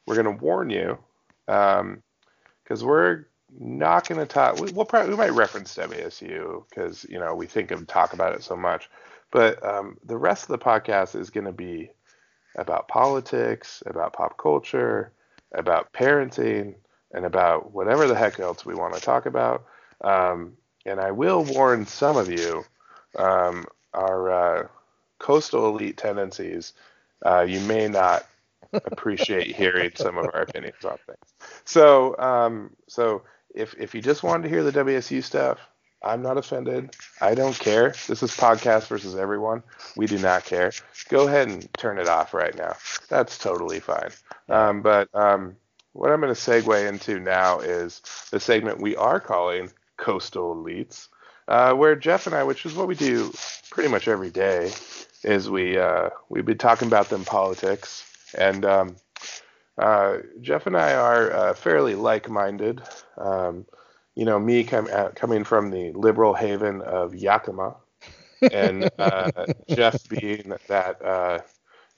we're 0.05 0.21
going 0.21 0.37
to 0.37 0.43
warn 0.43 0.69
you 0.69 0.97
because 1.45 1.79
um, 1.79 2.01
we're 2.81 3.25
not 3.57 4.07
going 4.07 4.19
to 4.19 4.25
talk. 4.25 4.59
We, 4.59 4.71
will 4.71 4.85
probably 4.85 5.11
we 5.11 5.17
might 5.17 5.31
reference 5.31 5.75
WSU 5.75 6.63
because 6.69 7.05
you 7.09 7.19
know 7.19 7.33
we 7.33 7.47
think 7.47 7.71
of 7.71 7.87
talk 7.87 8.13
about 8.13 8.33
it 8.33 8.43
so 8.43 8.55
much, 8.55 8.89
but 9.31 9.63
um, 9.65 9.97
the 10.03 10.17
rest 10.17 10.43
of 10.43 10.49
the 10.49 10.63
podcast 10.63 11.19
is 11.19 11.29
going 11.29 11.45
to 11.45 11.51
be 11.51 11.91
about 12.57 12.87
politics, 12.87 13.83
about 13.85 14.13
pop 14.13 14.37
culture, 14.37 15.11
about 15.53 15.93
parenting, 15.93 16.75
and 17.13 17.25
about 17.25 17.71
whatever 17.71 18.07
the 18.07 18.15
heck 18.15 18.39
else 18.39 18.65
we 18.65 18.75
want 18.75 18.93
to 18.93 19.01
talk 19.01 19.25
about. 19.25 19.65
Um, 20.01 20.53
and 20.85 20.99
I 20.99 21.11
will 21.11 21.43
warn 21.43 21.85
some 21.85 22.17
of 22.17 22.29
you, 22.29 22.63
um, 23.17 23.65
our 23.93 24.31
uh, 24.31 24.67
coastal 25.19 25.67
elite 25.67 25.97
tendencies, 25.97 26.73
uh, 27.25 27.41
you 27.41 27.59
may 27.61 27.87
not 27.87 28.25
appreciate 28.73 29.55
hearing 29.55 29.91
some 29.95 30.17
of 30.17 30.25
our 30.33 30.41
opinions 30.41 30.83
on 30.85 30.97
things. 31.05 31.33
So, 31.65 32.17
um, 32.19 32.71
so 32.87 33.23
if 33.55 33.75
if 33.79 33.95
you 33.95 34.01
just 34.01 34.23
wanted 34.23 34.43
to 34.43 34.49
hear 34.49 34.63
the 34.63 34.71
WSU 34.71 35.23
stuff, 35.23 35.59
I'm 36.03 36.21
not 36.21 36.37
offended. 36.37 36.95
I 37.21 37.35
don't 37.35 37.57
care. 37.57 37.89
This 38.07 38.21
is 38.23 38.31
podcast 38.31 38.87
versus 38.87 39.15
everyone. 39.15 39.63
We 39.95 40.05
do 40.05 40.17
not 40.17 40.45
care. 40.45 40.71
Go 41.09 41.27
ahead 41.27 41.47
and 41.47 41.73
turn 41.73 41.97
it 41.97 42.07
off 42.07 42.33
right 42.33 42.55
now. 42.55 42.75
That's 43.09 43.37
totally 43.37 43.79
fine. 43.79 44.09
Um, 44.49 44.81
but 44.81 45.09
um, 45.13 45.55
what 45.93 46.11
I'm 46.11 46.21
going 46.21 46.33
to 46.33 46.39
segue 46.39 46.87
into 46.87 47.19
now 47.19 47.59
is 47.59 48.01
the 48.31 48.39
segment 48.39 48.79
we 48.79 48.95
are 48.95 49.19
calling 49.19 49.71
Coastal 49.97 50.55
Elites, 50.55 51.07
uh, 51.47 51.73
where 51.73 51.95
Jeff 51.95 52.27
and 52.27 52.35
I, 52.35 52.43
which 52.43 52.65
is 52.65 52.75
what 52.75 52.87
we 52.87 52.95
do 52.95 53.33
pretty 53.71 53.89
much 53.89 54.07
every 54.07 54.29
day, 54.29 54.71
is 55.23 55.49
we 55.49 55.77
uh, 55.77 56.09
we 56.29 56.41
be 56.41 56.55
talking 56.55 56.87
about 56.87 57.09
them 57.09 57.25
politics. 57.25 58.05
And 58.37 58.63
um, 58.65 58.95
uh, 59.77 60.17
Jeff 60.41 60.67
and 60.67 60.77
I 60.77 60.93
are 60.93 61.33
uh, 61.33 61.53
fairly 61.53 61.95
like-minded. 61.95 62.81
Um, 63.17 63.65
you 64.17 64.25
know, 64.25 64.39
me 64.39 64.63
com- 64.63 64.89
uh, 64.91 65.09
coming 65.09 65.43
from 65.43 65.69
the 65.69 65.91
liberal 65.91 66.33
haven 66.33 66.81
of 66.81 67.13
Yakima, 67.13 67.75
and 68.51 68.89
uh, 68.97 69.31
Jeff 69.69 70.09
being 70.09 70.55
that, 70.67 70.99
uh, 71.05 71.39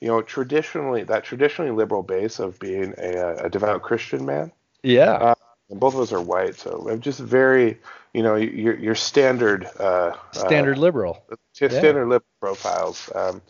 you 0.02 0.10
know, 0.10 0.22
traditionally 0.22 1.04
that 1.04 1.24
traditionally 1.24 1.72
liberal 1.72 2.04
base 2.04 2.40
of 2.40 2.60
being 2.60 2.94
a, 2.98 3.46
a 3.46 3.50
devout 3.50 3.84
Christian 3.84 4.26
man. 4.26 4.52
Yeah. 4.84 5.12
Uh, 5.12 5.36
and 5.70 5.80
both 5.80 5.94
of 5.94 6.02
us 6.02 6.12
are 6.12 6.22
white, 6.22 6.56
so 6.56 6.90
I'm 6.90 7.00
just 7.00 7.22
very, 7.22 7.80
you 8.14 8.22
know, 8.22 8.36
your 8.36 8.78
your 8.78 8.96
standard 8.96 9.70
uh, 9.80 10.12
standard 10.34 10.78
liberal, 10.78 11.24
standard 11.54 11.86
yeah. 11.86 12.04
liberal 12.04 12.22
profiles. 12.42 13.10
Um, 13.16 13.42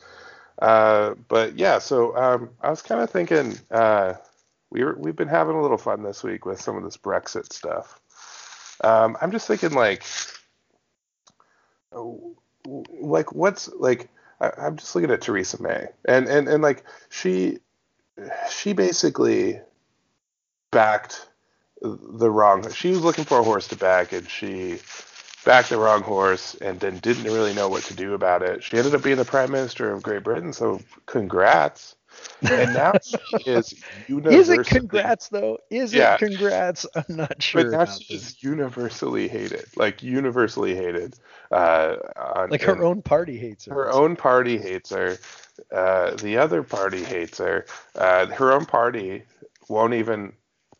but 1.28 1.58
yeah, 1.58 1.80
so 1.80 2.16
um, 2.16 2.52
I 2.62 2.70
was 2.70 2.84
kind 2.84 3.02
of 3.02 3.10
thinking 3.10 3.58
we 4.70 4.84
were, 4.84 4.96
we've 4.96 5.16
been 5.16 5.28
having 5.28 5.56
a 5.56 5.62
little 5.62 5.78
fun 5.78 6.04
this 6.04 6.24
week 6.24 6.46
with 6.46 6.62
some 6.62 6.78
of 6.78 6.84
this 6.84 6.98
Brexit 6.98 7.52
stuff. 7.52 8.00
Um, 8.82 9.18
I'm 9.22 9.32
just 9.32 9.48
thinking 9.48 9.72
like, 9.72 10.04
like 13.02 13.34
what's 13.34 13.70
like 13.74 14.10
I, 14.40 14.52
I'm 14.58 14.78
just 14.78 14.96
looking 14.96 15.12
at 15.12 15.22
Theresa 15.22 15.62
May 15.62 15.88
and 16.06 16.28
and 16.28 16.48
and 16.48 16.64
like 16.64 16.84
she 17.10 17.60
she 18.52 18.74
basically 18.74 19.60
backed 20.72 21.28
the 21.82 22.30
wrong. 22.30 22.70
She 22.72 22.90
was 22.90 23.02
looking 23.02 23.26
for 23.26 23.40
a 23.40 23.44
horse 23.44 23.68
to 23.70 23.76
back, 23.76 24.12
and 24.12 24.28
she 24.30 24.80
backed 25.46 25.70
the 25.70 25.78
wrong 25.78 26.02
horse, 26.02 26.56
and 26.56 26.80
then 26.80 26.98
didn't 27.00 27.24
really 27.24 27.54
know 27.54 27.70
what 27.70 27.84
to 27.84 27.94
do 27.94 28.14
about 28.14 28.44
it. 28.44 28.64
She 28.64 28.78
ended 28.78 28.94
up 28.94 29.04
being 29.04 29.18
the 29.18 29.26
prime 29.26 29.52
minister 29.52 29.92
of 29.92 30.04
Great 30.04 30.24
Britain, 30.24 30.54
so 30.54 30.82
congrats 31.06 31.96
and 32.42 32.74
now 32.74 32.94
she 33.04 33.18
is 33.50 33.74
universally. 34.08 34.40
Is 34.40 34.50
it 34.50 34.66
congrats 34.66 35.30
though? 35.30 35.58
Is 35.70 35.94
yeah. 35.94 36.16
it 36.16 36.20
congrats? 36.20 36.86
I'm 36.96 37.16
not 37.16 37.42
sure. 37.42 37.64
But 37.64 37.72
now 37.72 37.86
she's 37.86 38.42
universally 38.42 39.28
hated, 39.28 39.66
like 39.76 40.02
universally 40.04 40.76
hated. 40.76 41.16
Uh, 41.52 41.96
on, 42.36 42.50
like 42.50 42.62
her 42.62 42.84
own 42.84 43.02
party 43.02 43.38
hates 43.38 43.66
her. 43.66 43.74
Her 43.74 43.92
own 43.92 44.16
party 44.16 44.58
hates 44.58 44.90
her. 44.92 45.18
Uh, 45.74 46.12
the 46.16 46.38
other 46.38 46.64
party 46.64 47.04
hates 47.04 47.38
her. 47.40 47.66
Uh, 47.96 48.28
her 48.28 48.52
own 48.52 48.66
party 48.66 49.24
won't 49.68 49.94
even 49.94 50.34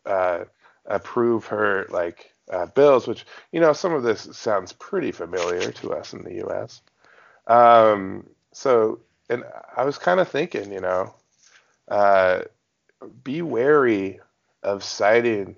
uh, 0.06 0.44
approve 0.86 1.46
her 1.46 1.86
like 1.90 2.32
uh, 2.50 2.66
bills, 2.66 3.06
which 3.06 3.26
you 3.52 3.60
know 3.60 3.72
some 3.72 3.92
of 3.92 4.02
this 4.02 4.28
sounds 4.32 4.72
pretty 4.72 5.12
familiar 5.12 5.70
to 5.72 5.92
us 5.92 6.12
in 6.12 6.22
the 6.24 6.34
U.S. 6.36 6.80
Um, 7.46 8.26
so, 8.52 9.00
and 9.28 9.44
I 9.76 9.84
was 9.84 9.98
kind 9.98 10.20
of 10.20 10.28
thinking, 10.28 10.72
you 10.72 10.80
know, 10.80 11.14
uh, 11.90 12.42
be 13.24 13.42
wary 13.42 14.20
of 14.62 14.84
siding 14.84 15.56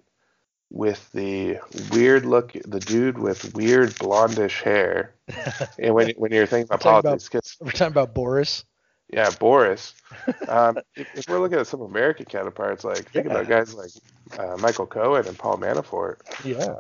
with 0.70 1.10
the 1.12 1.58
weird 1.92 2.24
look, 2.24 2.52
the 2.64 2.80
dude 2.80 3.18
with 3.18 3.54
weird 3.54 3.90
blondish 3.90 4.62
hair. 4.62 5.14
and 5.78 5.94
when 5.94 6.10
when 6.16 6.32
you're 6.32 6.46
thinking 6.46 6.66
about 6.72 6.84
we're 6.84 7.02
politics, 7.02 7.28
about, 7.28 7.44
we're 7.60 7.70
talking 7.72 7.92
about 7.92 8.14
Boris. 8.14 8.64
Yeah, 9.12 9.30
Boris. 9.38 9.94
Um, 10.48 10.78
if, 10.94 11.06
if, 11.14 11.28
we're 11.28 11.38
looking 11.38 11.58
at 11.58 11.66
some 11.66 11.80
American 11.80 12.26
counterparts, 12.26 12.84
like 12.84 13.10
think 13.10 13.26
yeah. 13.26 13.32
about 13.32 13.48
guys 13.48 13.74
like 13.74 13.90
uh, 14.38 14.56
Michael 14.58 14.86
Cohen 14.86 15.26
and 15.26 15.38
Paul 15.38 15.56
Manafort. 15.56 16.16
Yeah. 16.44 16.74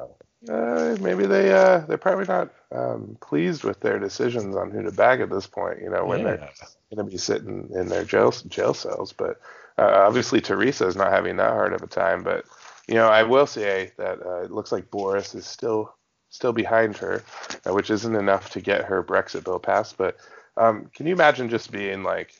Uh, 0.48 0.96
maybe 1.00 1.24
they 1.26 1.52
uh, 1.52 1.78
they're 1.80 1.96
probably 1.96 2.24
not 2.24 2.50
um, 2.72 3.16
pleased 3.20 3.62
with 3.62 3.78
their 3.80 3.98
decisions 3.98 4.56
on 4.56 4.70
who 4.70 4.82
to 4.82 4.90
bag 4.90 5.20
at 5.20 5.30
this 5.30 5.46
point. 5.46 5.80
You 5.80 5.90
know, 5.90 6.04
when 6.04 6.20
yeah. 6.20 6.24
they're 6.24 6.50
going 6.94 7.06
to 7.06 7.12
be 7.12 7.18
sitting 7.18 7.70
in 7.72 7.88
their 7.88 8.04
jail 8.04 8.32
jail 8.48 8.74
cells. 8.74 9.12
But 9.12 9.40
uh, 9.78 10.02
obviously, 10.06 10.40
Theresa 10.40 10.86
is 10.86 10.96
not 10.96 11.12
having 11.12 11.36
that 11.36 11.50
hard 11.50 11.72
of 11.72 11.82
a 11.82 11.86
time. 11.86 12.24
But 12.24 12.44
you 12.88 12.94
know, 12.94 13.08
I 13.08 13.22
will 13.22 13.46
say 13.46 13.92
that 13.98 14.24
uh, 14.24 14.42
it 14.42 14.50
looks 14.50 14.72
like 14.72 14.90
Boris 14.90 15.34
is 15.34 15.46
still 15.46 15.94
still 16.30 16.52
behind 16.52 16.96
her, 16.96 17.22
uh, 17.66 17.72
which 17.72 17.90
isn't 17.90 18.16
enough 18.16 18.50
to 18.50 18.60
get 18.60 18.84
her 18.84 19.02
Brexit 19.02 19.44
bill 19.44 19.60
passed. 19.60 19.96
But 19.96 20.16
um, 20.56 20.90
can 20.94 21.06
you 21.06 21.12
imagine 21.12 21.50
just 21.50 21.70
being 21.70 22.02
like, 22.02 22.34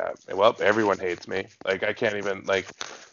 uh, 0.00 0.12
well, 0.34 0.56
everyone 0.60 0.98
hates 0.98 1.28
me. 1.28 1.46
Like 1.64 1.84
I 1.84 1.92
can't 1.92 2.16
even 2.16 2.42
like 2.44 2.66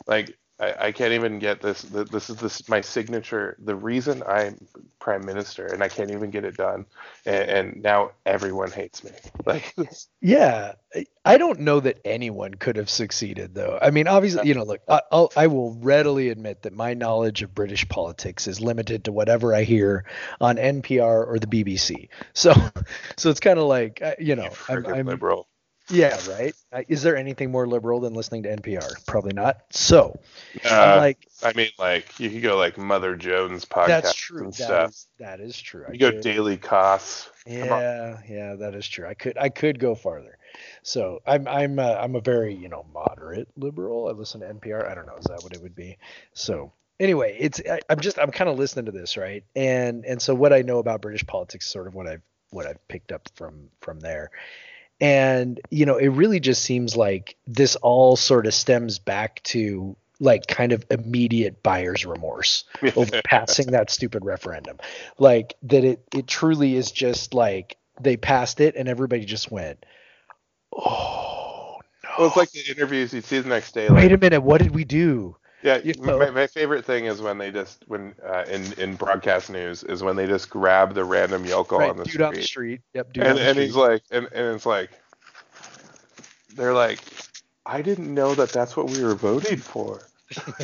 like 0.08 0.36
I, 0.60 0.88
I 0.88 0.92
can't 0.92 1.13
even 1.13 1.40
get 1.40 1.62
this. 1.62 1.82
This 1.82 2.30
is 2.30 2.38
this 2.38 2.69
my 2.69 2.82
signature. 2.82 3.58
The 3.63 3.75
reason 3.75 4.21
I'm 4.27 4.67
prime 5.00 5.25
minister, 5.25 5.65
and 5.65 5.84
I 5.84 5.88
can't 5.90 6.12
even 6.12 6.30
get 6.30 6.46
it 6.46 6.56
done, 6.56 6.86
and, 7.25 7.50
and 7.50 7.84
now 7.84 8.12
everyone 8.25 8.71
hates 8.71 9.04
me. 9.04 9.12
Like, 9.46 9.75
yeah, 10.21 10.73
I 11.25 11.38
don't 11.38 11.60
know 11.62 11.82
that 11.82 12.00
anyone 12.06 12.54
could 12.54 12.77
have 12.77 12.90
succeeded, 12.90 13.54
though. 13.54 13.77
I 13.82 13.90
mean, 13.90 14.08
obviously, 14.08 14.48
you 14.48 14.54
know, 14.54 14.63
look, 14.63 14.82
I, 14.88 15.02
I'll, 15.12 15.32
I 15.36 15.48
will 15.48 15.73
readily 15.73 16.30
admit 16.30 16.62
that 16.62 16.71
my 16.71 16.94
knowledge 16.94 17.42
of 17.42 17.54
British 17.54 17.88
politics 17.90 18.48
is 18.48 18.62
limited 18.62 19.04
to 19.06 19.12
whatever 19.12 19.54
I 19.54 19.63
hear 19.63 20.06
on 20.40 20.56
NPR 20.56 21.27
or 21.27 21.40
the 21.40 21.48
BBC. 21.48 22.08
So, 22.34 22.54
so 23.17 23.30
it's 23.30 23.42
kind 23.42 23.60
of 23.60 23.65
like, 23.65 24.02
you 24.17 24.38
know, 24.38 24.50
I'm, 24.69 24.86
I'm 24.86 25.08
liberal. 25.08 25.48
Yeah, 25.90 26.17
right. 26.29 26.56
Is 26.88 27.04
there 27.04 27.17
anything 27.17 27.52
more 27.52 27.67
liberal 27.67 28.00
than 28.00 28.13
listening 28.13 28.44
to 28.44 28.56
NPR? 28.56 29.06
Probably 29.06 29.34
not. 29.34 29.63
So, 29.69 30.17
uh, 30.69 30.96
like, 30.98 31.27
I 31.44 31.52
mean, 31.54 31.69
like 31.77 32.19
you 32.19 32.29
could 32.29 32.42
go 32.42 32.56
like 32.56 32.77
Mother 32.77 33.15
Jones 33.17 33.65
podcast. 33.65 33.88
That's 33.88 34.15
true. 34.15 34.46
And 34.46 34.54
that 34.54 34.63
stuff. 34.63 34.90
Is, 34.92 35.08
that 35.19 35.40
is 35.42 35.60
true. 35.60 35.86
You 35.90 35.94
I 35.94 35.98
go 35.98 36.12
could, 36.12 36.21
Daily 36.21 36.58
Kos. 36.58 37.29
Yeah, 37.46 38.19
yeah, 38.29 38.56
that 38.56 38.75
is 38.75 38.88
true. 38.88 39.06
I 39.06 39.13
could, 39.13 39.38
I 39.38 39.50
could 39.50 39.77
go 39.77 39.94
farther. 39.94 40.38
So 40.84 41.21
I'm, 41.27 41.48
I'm, 41.48 41.77
uh, 41.79 41.96
I'm 42.00 42.15
a 42.15 42.21
very, 42.21 42.56
you 42.56 42.69
know, 42.69 42.86
moderate 42.94 43.50
liberal. 43.58 44.08
I 44.08 44.12
listen 44.12 44.40
to 44.40 44.54
NPR. 44.54 44.90
I 44.90 44.96
don't 44.96 45.06
know. 45.06 45.17
Is 45.17 45.25
that 45.25 45.44
what 45.44 45.54
it 45.54 45.62
would 45.62 45.75
be? 45.75 45.98
So 46.34 46.71
anyway, 46.98 47.36
it's, 47.38 47.62
I, 47.69 47.81
I'm 47.90 48.00
just, 48.00 48.17
I'm 48.19 48.31
kind 48.31 48.50
of 48.50 48.58
listening 48.58 48.86
to 48.86 48.92
this, 48.94 49.17
right? 49.17 49.44
And, 49.54 50.06
and 50.06 50.21
so 50.21 50.34
what 50.34 50.54
I 50.54 50.62
know 50.62 50.79
about 50.79 51.02
British 51.02 51.25
politics, 51.25 51.65
is 51.65 51.71
sort 51.71 51.88
of 51.88 51.94
what 51.94 52.08
I've, 52.08 52.21
what 52.52 52.67
I've 52.67 52.88
picked 52.88 53.12
up 53.12 53.27
from, 53.36 53.67
from 53.81 54.00
there 54.00 54.31
and, 55.04 55.60
you 55.69 55.85
know, 55.85 55.97
it 55.97 56.08
really 56.08 56.39
just 56.39 56.63
seems 56.63 56.95
like 56.95 57.35
this 57.45 57.75
all 57.75 58.15
sort 58.15 58.47
of 58.47 58.54
stems 58.54 58.99
back 58.99 59.43
to 59.43 59.97
like 60.21 60.47
kind 60.47 60.71
of 60.71 60.85
immediate 60.89 61.62
buyer's 61.62 62.06
remorse 62.06 62.63
over 62.95 63.21
passing 63.25 63.71
that 63.71 63.91
stupid 63.91 64.23
referendum. 64.23 64.77
Like 65.19 65.56
that 65.63 65.83
it 65.83 66.08
it 66.15 66.25
truly 66.25 66.75
is 66.75 66.89
just 66.89 67.33
like 67.33 67.75
they 67.99 68.15
passed 68.15 68.62
it 68.62 68.77
and 68.77 68.87
everybody 68.87 69.25
just 69.25 69.51
went, 69.51 69.85
Oh 70.71 71.79
no. 72.06 72.10
Well, 72.17 72.27
it's 72.27 72.37
like 72.37 72.51
the 72.51 72.63
interviews 72.69 73.13
you 73.13 73.19
see 73.19 73.39
the 73.39 73.49
next 73.49 73.73
day. 73.73 73.89
Wait 73.89 74.13
a 74.13 74.17
minute, 74.17 74.39
what 74.39 74.62
did 74.62 74.73
we 74.73 74.85
do? 74.85 75.35
Yeah, 75.64 75.78
you 75.84 75.94
know? 75.94 76.20
my, 76.20 76.30
my 76.30 76.48
favorite 76.48 76.86
thing 76.86 77.06
is 77.06 77.22
when 77.22 77.38
they 77.38 77.52
just 77.52 77.84
when 77.88 78.14
uh, 78.26 78.44
in 78.50 78.74
in 78.74 78.96
broadcast 78.96 79.50
news 79.50 79.84
is 79.84 80.04
when 80.04 80.16
they 80.16 80.28
just 80.28 80.50
grab 80.50 80.94
the 80.94 81.04
random 81.04 81.46
yokel 81.46 81.80
right, 81.80 81.90
on 81.90 81.98
the 81.98 82.04
dude 82.04 82.14
street. 82.14 82.26
on 82.26 82.34
the 82.36 82.44
street. 82.44 82.82
Yep, 82.94 83.14
dude 83.14 83.24
and, 83.24 83.40
and 83.40 83.50
street. 83.52 83.66
he's 83.66 83.76
like, 83.76 84.04
and, 84.12 84.28
and 84.34 84.56
it's 84.56 84.66
like, 84.66 84.92
they're 86.56 86.74
like, 86.74 87.00
I 87.66 87.82
didn't 87.82 88.14
know 88.14 88.36
that 88.36 88.50
that's 88.50 88.76
what 88.76 88.90
we 88.90 89.04
were 89.04 89.16
voting 89.16 89.58
for. 89.58 90.02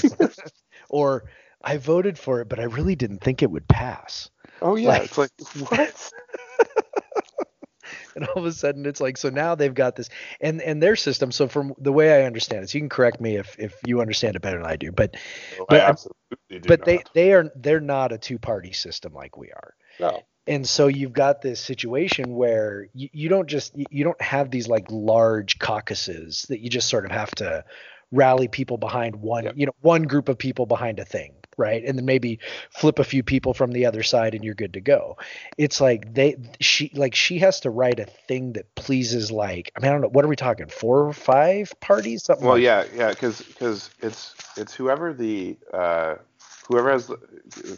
or 0.89 1.23
I 1.63 1.77
voted 1.77 2.17
for 2.17 2.41
it, 2.41 2.49
but 2.49 2.59
I 2.59 2.63
really 2.63 2.95
didn't 2.95 3.19
think 3.19 3.41
it 3.41 3.51
would 3.51 3.67
pass. 3.67 4.29
Oh 4.61 4.75
yeah, 4.75 4.89
like, 4.89 5.03
it's 5.03 5.17
like 5.17 5.31
what? 5.69 6.11
and 8.15 8.25
all 8.27 8.39
of 8.39 8.45
a 8.45 8.51
sudden 8.51 8.85
it's 8.85 9.01
like 9.01 9.17
so 9.17 9.29
now 9.29 9.55
they've 9.55 9.73
got 9.73 9.95
this 9.95 10.09
and 10.41 10.61
and 10.61 10.81
their 10.81 10.95
system 10.95 11.31
so 11.31 11.47
from 11.47 11.73
the 11.77 11.91
way 11.91 12.21
i 12.21 12.25
understand 12.25 12.63
it 12.63 12.69
so 12.69 12.77
you 12.77 12.81
can 12.81 12.89
correct 12.89 13.21
me 13.21 13.35
if 13.37 13.55
if 13.59 13.75
you 13.85 14.01
understand 14.01 14.35
it 14.35 14.41
better 14.41 14.57
than 14.57 14.67
i 14.67 14.75
do 14.75 14.91
but 14.91 15.15
well, 15.57 15.65
but, 15.69 15.81
um, 15.81 15.89
absolutely 15.89 16.19
but 16.67 16.85
they 16.85 17.03
they 17.13 17.33
are 17.33 17.51
they're 17.55 17.79
not 17.79 18.11
a 18.11 18.17
two 18.17 18.39
party 18.39 18.71
system 18.71 19.13
like 19.13 19.37
we 19.37 19.51
are. 19.51 19.75
No. 19.99 20.23
And 20.47 20.67
so 20.67 20.87
you've 20.87 21.13
got 21.13 21.41
this 21.41 21.59
situation 21.59 22.35
where 22.35 22.87
you, 22.93 23.09
you 23.11 23.29
don't 23.29 23.47
just 23.47 23.75
you 23.91 24.03
don't 24.03 24.21
have 24.21 24.49
these 24.49 24.67
like 24.67 24.87
large 24.89 25.59
caucuses 25.59 26.45
that 26.49 26.59
you 26.59 26.69
just 26.69 26.89
sort 26.89 27.05
of 27.05 27.11
have 27.11 27.31
to 27.35 27.63
rally 28.11 28.47
people 28.47 28.77
behind 28.77 29.15
one 29.15 29.43
yep. 29.43 29.53
you 29.55 29.67
know 29.67 29.71
one 29.81 30.01
group 30.01 30.29
of 30.29 30.37
people 30.37 30.65
behind 30.65 30.99
a 30.99 31.05
thing 31.05 31.31
right? 31.59 31.83
And 31.83 31.97
then 31.97 32.05
maybe 32.05 32.39
flip 32.71 32.97
a 32.97 33.03
few 33.03 33.21
people 33.21 33.53
from 33.53 33.71
the 33.71 33.85
other 33.85 34.01
side 34.01 34.33
and 34.33 34.43
you're 34.43 34.55
good 34.55 34.73
to 34.73 34.81
go. 34.81 35.17
It's 35.57 35.79
like 35.79 36.13
they 36.13 36.37
she 36.59 36.91
like 36.95 37.13
she 37.13 37.37
has 37.39 37.59
to 37.61 37.69
write 37.69 37.99
a 37.99 38.05
thing 38.05 38.53
that 38.53 38.73
pleases 38.75 39.31
like 39.31 39.71
i 39.75 39.81
mean 39.81 39.89
i 39.89 39.91
don't 39.91 40.01
know 40.01 40.09
what 40.09 40.25
are 40.25 40.27
we 40.27 40.35
talking 40.35 40.67
four 40.67 41.05
or 41.05 41.13
five 41.13 41.73
parties? 41.81 42.23
Something 42.23 42.45
well 42.45 42.55
like 42.55 42.63
yeah 42.63 42.85
yeah 42.95 43.09
because 43.09 43.41
because 43.41 43.89
it's 44.01 44.35
it's 44.57 44.73
whoever 44.73 45.13
the 45.13 45.57
uh 45.73 46.15
whoever 46.69 46.91
has 46.91 47.11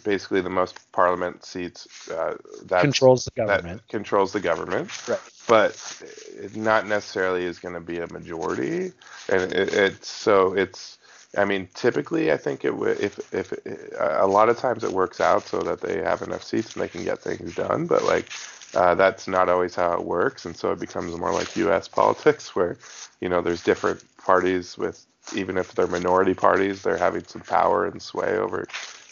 basically 0.03 0.41
the 0.41 0.49
most 0.49 0.91
parliament 0.91 1.45
seats 1.45 2.09
uh, 2.09 2.35
that 2.65 2.81
controls 2.81 3.23
the 3.23 3.31
government. 3.31 3.81
controls 3.87 4.33
the 4.33 4.39
government. 4.39 5.07
Right. 5.07 5.19
But 5.47 6.03
it 6.35 6.57
not 6.57 6.87
necessarily 6.87 7.45
is 7.45 7.57
going 7.57 7.73
to 7.73 7.79
be 7.79 7.99
a 7.99 8.07
majority. 8.11 8.91
And 9.29 9.53
it, 9.53 9.73
it's 9.73 10.09
so 10.09 10.53
it's 10.53 10.97
I 11.37 11.45
mean, 11.45 11.69
typically, 11.73 12.31
I 12.31 12.37
think 12.37 12.65
it 12.65 12.75
would. 12.75 12.99
If 12.99 13.19
if 13.33 13.53
a 13.97 14.27
lot 14.27 14.49
of 14.49 14.57
times 14.57 14.83
it 14.83 14.91
works 14.91 15.21
out 15.21 15.47
so 15.47 15.61
that 15.61 15.79
they 15.79 15.97
have 15.99 16.21
enough 16.21 16.43
seats 16.43 16.73
and 16.73 16.83
they 16.83 16.89
can 16.89 17.05
get 17.05 17.21
things 17.21 17.55
done, 17.55 17.87
but 17.87 18.03
like 18.03 18.29
uh, 18.73 18.95
that's 18.95 19.27
not 19.27 19.47
always 19.47 19.73
how 19.75 19.93
it 19.93 20.03
works, 20.03 20.45
and 20.45 20.55
so 20.57 20.71
it 20.73 20.79
becomes 20.79 21.15
more 21.15 21.31
like 21.31 21.55
U.S. 21.55 21.87
politics, 21.87 22.53
where 22.55 22.77
you 23.21 23.29
know 23.29 23.41
there's 23.41 23.63
different 23.63 24.01
parties 24.17 24.77
with 24.77 25.05
even 25.33 25.57
if 25.57 25.73
they're 25.73 25.87
minority 25.87 26.33
parties, 26.33 26.81
they're 26.81 26.97
having 26.97 27.23
some 27.25 27.41
power 27.43 27.85
and 27.85 28.01
sway 28.01 28.37
over 28.37 28.67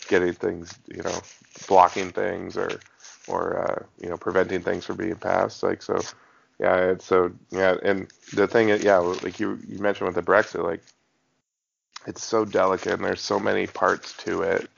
getting 0.10 0.34
things, 0.34 0.74
you 0.94 1.02
know, 1.04 1.22
blocking 1.68 2.12
things 2.12 2.58
or 2.58 2.80
or 3.28 3.60
uh, 3.60 3.84
you 4.02 4.10
know 4.10 4.18
preventing 4.18 4.62
things 4.62 4.86
from 4.86 4.98
being 4.98 5.16
passed. 5.16 5.64
Like 5.64 5.82
so, 5.82 6.00
yeah. 6.60 6.96
So 7.00 7.32
yeah, 7.52 7.78
and 7.84 8.08
the 8.34 8.48
thing 8.48 8.70
is, 8.70 8.84
yeah, 8.84 8.98
like 8.98 9.40
you 9.40 9.58
you 9.68 9.80
mentioned 9.80 10.08
with 10.08 10.16
the 10.16 10.32
Brexit, 10.32 10.64
like 10.66 10.84
it's 12.08 12.24
so 12.24 12.46
delicate 12.46 12.94
and 12.94 13.04
there's 13.04 13.22
so 13.22 13.40
many 13.40 13.68
parts 13.68 14.14
to 14.24 14.42
it. 14.44 14.70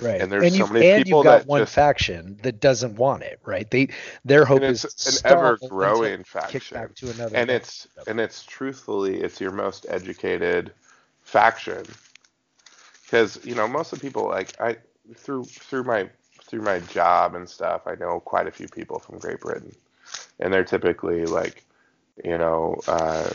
Right. 0.00 0.20
And 0.20 0.30
there's 0.30 0.44
and 0.44 0.54
so 0.54 0.66
many 0.72 0.90
and 0.90 1.04
people 1.04 1.20
you've 1.20 1.24
got 1.24 1.38
that 1.40 1.46
one 1.46 1.62
just, 1.62 1.74
faction 1.74 2.38
that 2.42 2.60
doesn't 2.60 2.96
want 2.96 3.22
it, 3.22 3.40
right? 3.44 3.70
They 3.70 3.88
their 4.24 4.44
hope 4.44 4.62
is 4.62 4.84
an 5.24 5.32
ever 5.32 5.58
growing 5.68 6.24
faction. 6.24 6.76
Back 6.76 6.94
to 6.96 7.10
another 7.10 7.36
and 7.36 7.50
it's 7.50 7.88
and 8.06 8.20
it's 8.20 8.44
truthfully 8.44 9.20
it's 9.20 9.40
your 9.40 9.50
most 9.50 9.86
educated 9.88 10.72
faction 11.22 11.84
because 13.02 13.44
you 13.44 13.54
know 13.54 13.68
most 13.68 13.92
of 13.92 14.00
the 14.00 14.06
people 14.06 14.28
like 14.28 14.58
I 14.60 14.76
through 15.16 15.44
through 15.44 15.84
my 15.84 16.08
through 16.44 16.62
my 16.62 16.80
job 16.80 17.34
and 17.34 17.48
stuff 17.48 17.82
I 17.86 17.94
know 17.96 18.20
quite 18.20 18.46
a 18.46 18.50
few 18.50 18.68
people 18.68 19.00
from 19.00 19.18
Great 19.18 19.40
Britain 19.40 19.74
and 20.38 20.52
they're 20.52 20.64
typically 20.64 21.24
like 21.26 21.64
you 22.24 22.38
know 22.38 22.80
uh, 22.88 23.30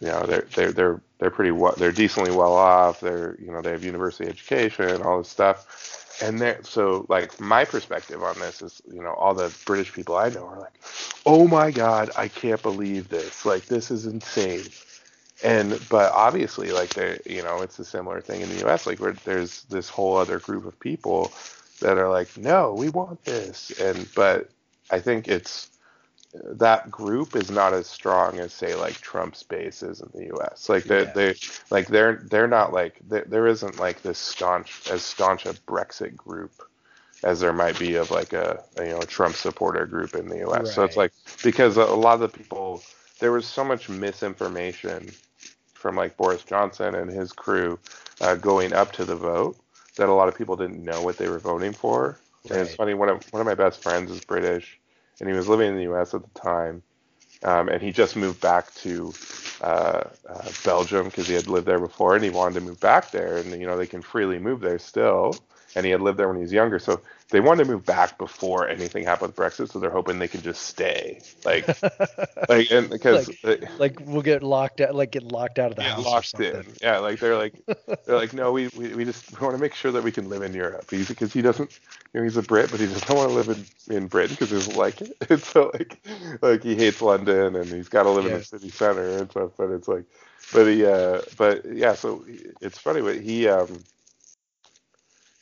you 0.00 0.08
know 0.08 0.24
they're 0.26 0.46
they're 0.54 0.72
they're 0.72 1.00
they're 1.24 1.30
pretty 1.30 1.52
well, 1.52 1.72
they're 1.78 1.90
decently 1.90 2.30
well 2.30 2.52
off 2.52 3.00
they're 3.00 3.34
you 3.40 3.50
know 3.50 3.62
they 3.62 3.70
have 3.70 3.82
university 3.82 4.28
education 4.28 5.00
all 5.00 5.16
this 5.16 5.28
stuff. 5.30 6.18
And 6.22 6.38
they're 6.38 6.62
so 6.62 7.06
like 7.08 7.40
my 7.40 7.64
perspective 7.64 8.22
on 8.22 8.38
this 8.38 8.60
is 8.60 8.82
you 8.92 9.02
know 9.02 9.14
all 9.14 9.32
the 9.34 9.50
british 9.64 9.90
people 9.90 10.16
i 10.16 10.28
know 10.28 10.46
are 10.46 10.60
like 10.60 10.78
oh 11.24 11.48
my 11.48 11.70
god 11.70 12.10
i 12.14 12.28
can't 12.28 12.60
believe 12.62 13.08
this. 13.08 13.46
Like 13.46 13.64
this 13.64 13.90
is 13.90 14.04
insane. 14.04 14.64
And 15.42 15.80
but 15.88 16.12
obviously 16.12 16.72
like 16.72 16.90
they 16.90 17.18
you 17.24 17.42
know 17.42 17.62
it's 17.62 17.78
a 17.78 17.86
similar 17.86 18.20
thing 18.20 18.42
in 18.42 18.50
the 18.50 18.68
us 18.68 18.86
like 18.86 19.00
where 19.00 19.14
there's 19.24 19.62
this 19.64 19.88
whole 19.88 20.18
other 20.18 20.38
group 20.38 20.66
of 20.66 20.78
people 20.78 21.32
that 21.80 21.96
are 21.96 22.10
like 22.10 22.36
no 22.36 22.74
we 22.74 22.90
want 22.90 23.24
this. 23.24 23.70
And 23.80 24.06
but 24.14 24.50
i 24.90 25.00
think 25.00 25.26
it's 25.26 25.70
that 26.42 26.90
group 26.90 27.36
is 27.36 27.50
not 27.50 27.72
as 27.72 27.86
strong 27.86 28.38
as 28.38 28.52
say 28.52 28.74
like 28.74 29.00
Trump's 29.00 29.42
base 29.42 29.82
is 29.82 30.00
in 30.00 30.08
the 30.12 30.26
U.S. 30.26 30.68
Like 30.68 30.84
they 30.84 31.02
yeah. 31.02 31.12
they 31.12 31.34
like 31.70 31.86
they're 31.88 32.16
they're 32.28 32.48
not 32.48 32.72
like 32.72 32.98
there 33.06 33.46
isn't 33.46 33.78
like 33.78 34.02
this 34.02 34.18
staunch 34.18 34.88
as 34.90 35.02
staunch 35.02 35.46
a 35.46 35.54
Brexit 35.54 36.16
group 36.16 36.52
as 37.22 37.40
there 37.40 37.52
might 37.52 37.78
be 37.78 37.94
of 37.94 38.10
like 38.10 38.32
a, 38.32 38.62
a 38.76 38.84
you 38.84 38.92
know 38.92 39.00
Trump 39.02 39.36
supporter 39.36 39.86
group 39.86 40.14
in 40.14 40.28
the 40.28 40.38
U.S. 40.38 40.58
Right. 40.58 40.66
So 40.66 40.84
it's 40.84 40.96
like 40.96 41.12
because 41.42 41.76
a 41.76 41.84
lot 41.84 42.14
of 42.14 42.20
the 42.20 42.28
people 42.28 42.82
there 43.20 43.32
was 43.32 43.46
so 43.46 43.64
much 43.64 43.88
misinformation 43.88 45.10
from 45.72 45.96
like 45.96 46.16
Boris 46.16 46.42
Johnson 46.42 46.94
and 46.96 47.10
his 47.10 47.32
crew 47.32 47.78
uh, 48.20 48.34
going 48.34 48.72
up 48.72 48.90
to 48.92 49.04
the 49.04 49.16
vote 49.16 49.56
that 49.96 50.08
a 50.08 50.12
lot 50.12 50.28
of 50.28 50.36
people 50.36 50.56
didn't 50.56 50.82
know 50.82 51.00
what 51.02 51.16
they 51.16 51.28
were 51.28 51.38
voting 51.38 51.72
for. 51.72 52.18
Right. 52.44 52.58
And 52.58 52.66
it's 52.66 52.74
funny 52.74 52.94
one 52.94 53.08
of 53.08 53.24
one 53.32 53.40
of 53.40 53.46
my 53.46 53.54
best 53.54 53.82
friends 53.82 54.10
is 54.10 54.24
British 54.24 54.80
and 55.20 55.28
he 55.28 55.36
was 55.36 55.48
living 55.48 55.68
in 55.70 55.76
the 55.76 55.84
U.S. 55.84 56.14
at 56.14 56.22
the 56.22 56.40
time, 56.40 56.82
um, 57.44 57.68
and 57.68 57.82
he 57.82 57.92
just 57.92 58.16
moved 58.16 58.40
back 58.40 58.74
to 58.76 59.12
uh, 59.62 60.04
uh, 60.28 60.50
Belgium 60.64 61.06
because 61.06 61.28
he 61.28 61.34
had 61.34 61.48
lived 61.48 61.66
there 61.66 61.80
before, 61.80 62.14
and 62.16 62.24
he 62.24 62.30
wanted 62.30 62.56
to 62.60 62.66
move 62.66 62.80
back 62.80 63.10
there, 63.12 63.38
and 63.38 63.50
you 63.60 63.66
know 63.66 63.78
they 63.78 63.86
can 63.86 64.02
freely 64.02 64.38
move 64.38 64.60
there 64.60 64.78
still. 64.78 65.34
And 65.74 65.84
he 65.84 65.92
had 65.92 66.00
lived 66.00 66.18
there 66.18 66.28
when 66.28 66.36
he 66.36 66.42
was 66.42 66.52
younger. 66.52 66.78
So 66.78 67.00
they 67.30 67.40
wanted 67.40 67.64
to 67.64 67.72
move 67.72 67.84
back 67.84 68.18
before 68.18 68.68
anything 68.68 69.04
happened 69.04 69.28
with 69.28 69.36
Brexit. 69.36 69.70
So 69.70 69.78
they're 69.78 69.90
hoping 69.90 70.18
they 70.18 70.28
can 70.28 70.42
just 70.42 70.62
stay, 70.62 71.20
like, 71.44 71.66
like, 72.48 72.70
and 72.70 72.90
because 72.90 73.28
like, 73.42 73.78
like, 73.78 74.00
we'll 74.00 74.22
get 74.22 74.42
locked 74.42 74.80
out, 74.80 74.94
like 74.94 75.12
get 75.12 75.24
locked 75.24 75.58
out 75.58 75.70
of 75.70 75.76
the 75.76 75.82
yeah, 75.82 75.94
house. 75.94 76.04
locked 76.04 76.40
in. 76.40 76.64
Yeah, 76.82 76.98
like 76.98 77.18
they're 77.18 77.36
like 77.36 77.54
they're 78.06 78.16
like 78.16 78.32
no, 78.32 78.52
we, 78.52 78.68
we, 78.68 78.94
we 78.94 79.04
just 79.04 79.40
want 79.40 79.54
to 79.54 79.60
make 79.60 79.74
sure 79.74 79.92
that 79.92 80.04
we 80.04 80.12
can 80.12 80.28
live 80.28 80.42
in 80.42 80.52
Europe. 80.52 80.90
He's 80.90 81.08
because 81.08 81.32
he 81.32 81.42
doesn't, 81.42 81.78
you 82.12 82.20
know, 82.20 82.24
he's 82.24 82.36
a 82.36 82.42
Brit, 82.42 82.70
but 82.70 82.80
he 82.80 82.86
doesn't 82.86 83.08
want 83.14 83.30
to 83.30 83.34
live 83.34 83.48
in 83.48 83.96
in 83.96 84.06
Britain 84.06 84.36
because 84.38 84.50
he 84.50 84.56
doesn't 84.56 84.76
like 84.76 85.00
it. 85.00 85.16
And 85.28 85.42
so 85.42 85.70
like 85.72 86.06
like 86.42 86.62
he 86.62 86.76
hates 86.76 87.00
London 87.00 87.56
and 87.56 87.66
he's 87.66 87.88
got 87.88 88.04
to 88.04 88.10
live 88.10 88.24
yeah. 88.24 88.32
in 88.32 88.38
the 88.38 88.44
city 88.44 88.70
center 88.70 89.18
and 89.18 89.30
stuff. 89.30 89.52
But 89.56 89.70
it's 89.70 89.88
like, 89.88 90.04
but 90.52 90.66
he, 90.66 90.84
uh, 90.84 91.22
but 91.36 91.64
yeah, 91.64 91.94
so 91.94 92.24
it's 92.60 92.78
funny, 92.78 93.00
but 93.00 93.20
he, 93.20 93.48
um 93.48 93.82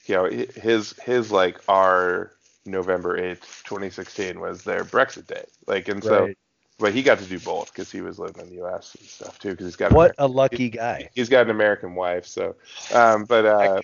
you 0.06 0.14
know, 0.14 0.24
his 0.24 0.94
his 1.00 1.30
like 1.30 1.60
our 1.68 2.32
November 2.64 3.16
eighth, 3.16 3.62
twenty 3.64 3.90
sixteen 3.90 4.40
was 4.40 4.64
their 4.64 4.84
Brexit 4.84 5.26
day. 5.26 5.44
Like, 5.66 5.88
and 5.88 6.02
so, 6.02 6.26
right. 6.26 6.38
but 6.78 6.92
he 6.92 7.02
got 7.02 7.18
to 7.18 7.24
do 7.24 7.38
both 7.38 7.72
because 7.72 7.90
he 7.90 8.00
was 8.00 8.18
living 8.18 8.42
in 8.42 8.48
the 8.48 8.56
U.S. 8.56 8.96
and 8.98 9.08
stuff 9.08 9.38
too. 9.38 9.50
Because 9.50 9.66
he's 9.66 9.76
got 9.76 9.92
what 9.92 10.14
a 10.18 10.26
lucky 10.26 10.70
guy. 10.70 11.08
He, 11.14 11.20
has 11.20 11.28
got 11.28 11.42
an 11.42 11.50
American 11.50 11.94
wife. 11.94 12.26
So, 12.26 12.56
um, 12.94 13.24
but 13.24 13.46
uh, 13.46 13.80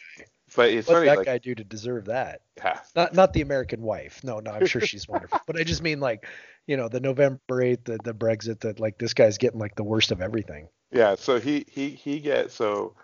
but 0.57 0.71
it's 0.71 0.89
What's 0.89 0.99
funny. 0.99 1.07
that 1.07 1.19
like, 1.19 1.27
guy 1.27 1.39
do 1.39 1.55
to 1.55 1.64
deserve 1.64 2.07
that? 2.07 2.41
Yeah. 2.57 2.81
Not 2.97 3.14
not 3.14 3.33
the 3.33 3.43
American 3.43 3.83
wife. 3.83 4.23
No, 4.25 4.41
no, 4.41 4.51
I'm 4.51 4.66
sure 4.66 4.81
she's 4.81 5.09
wonderful. 5.09 5.41
But 5.47 5.57
I 5.59 5.64
just 5.64 5.83
mean 5.83 6.01
like, 6.01 6.27
you 6.66 6.77
know, 6.77 6.89
the 6.89 7.01
November 7.01 7.62
eighth, 7.62 7.85
the 7.85 7.99
the 8.03 8.14
Brexit. 8.14 8.61
That 8.61 8.81
like 8.81 8.99
this 8.99 9.14
guy's 9.14 9.39
getting 9.39 9.61
like 9.61 9.77
the 9.77 9.85
worst 9.85 10.11
of 10.11 10.21
everything. 10.21 10.69
Yeah. 10.91 11.14
So 11.14 11.39
he 11.39 11.64
he 11.69 11.91
he 11.91 12.21
gets 12.21 12.55
so 12.55 12.95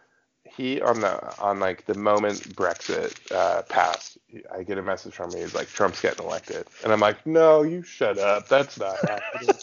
he 0.44 0.80
on 0.80 1.00
the 1.00 1.38
on 1.40 1.58
like 1.58 1.86
the 1.86 1.94
moment 1.94 2.54
Brexit 2.54 3.16
uh, 3.32 3.62
passed, 3.62 4.18
I 4.52 4.62
get 4.62 4.78
a 4.78 4.82
message 4.82 5.14
from 5.14 5.30
me. 5.32 5.40
He's 5.40 5.54
like, 5.54 5.68
"Trump's 5.68 6.00
getting 6.00 6.24
elected," 6.24 6.66
and 6.82 6.92
I'm 6.92 7.00
like, 7.00 7.26
"No, 7.26 7.62
you 7.62 7.82
shut 7.82 8.18
up. 8.18 8.48
That's 8.48 8.78
not 8.78 8.96
happening." 9.08 9.56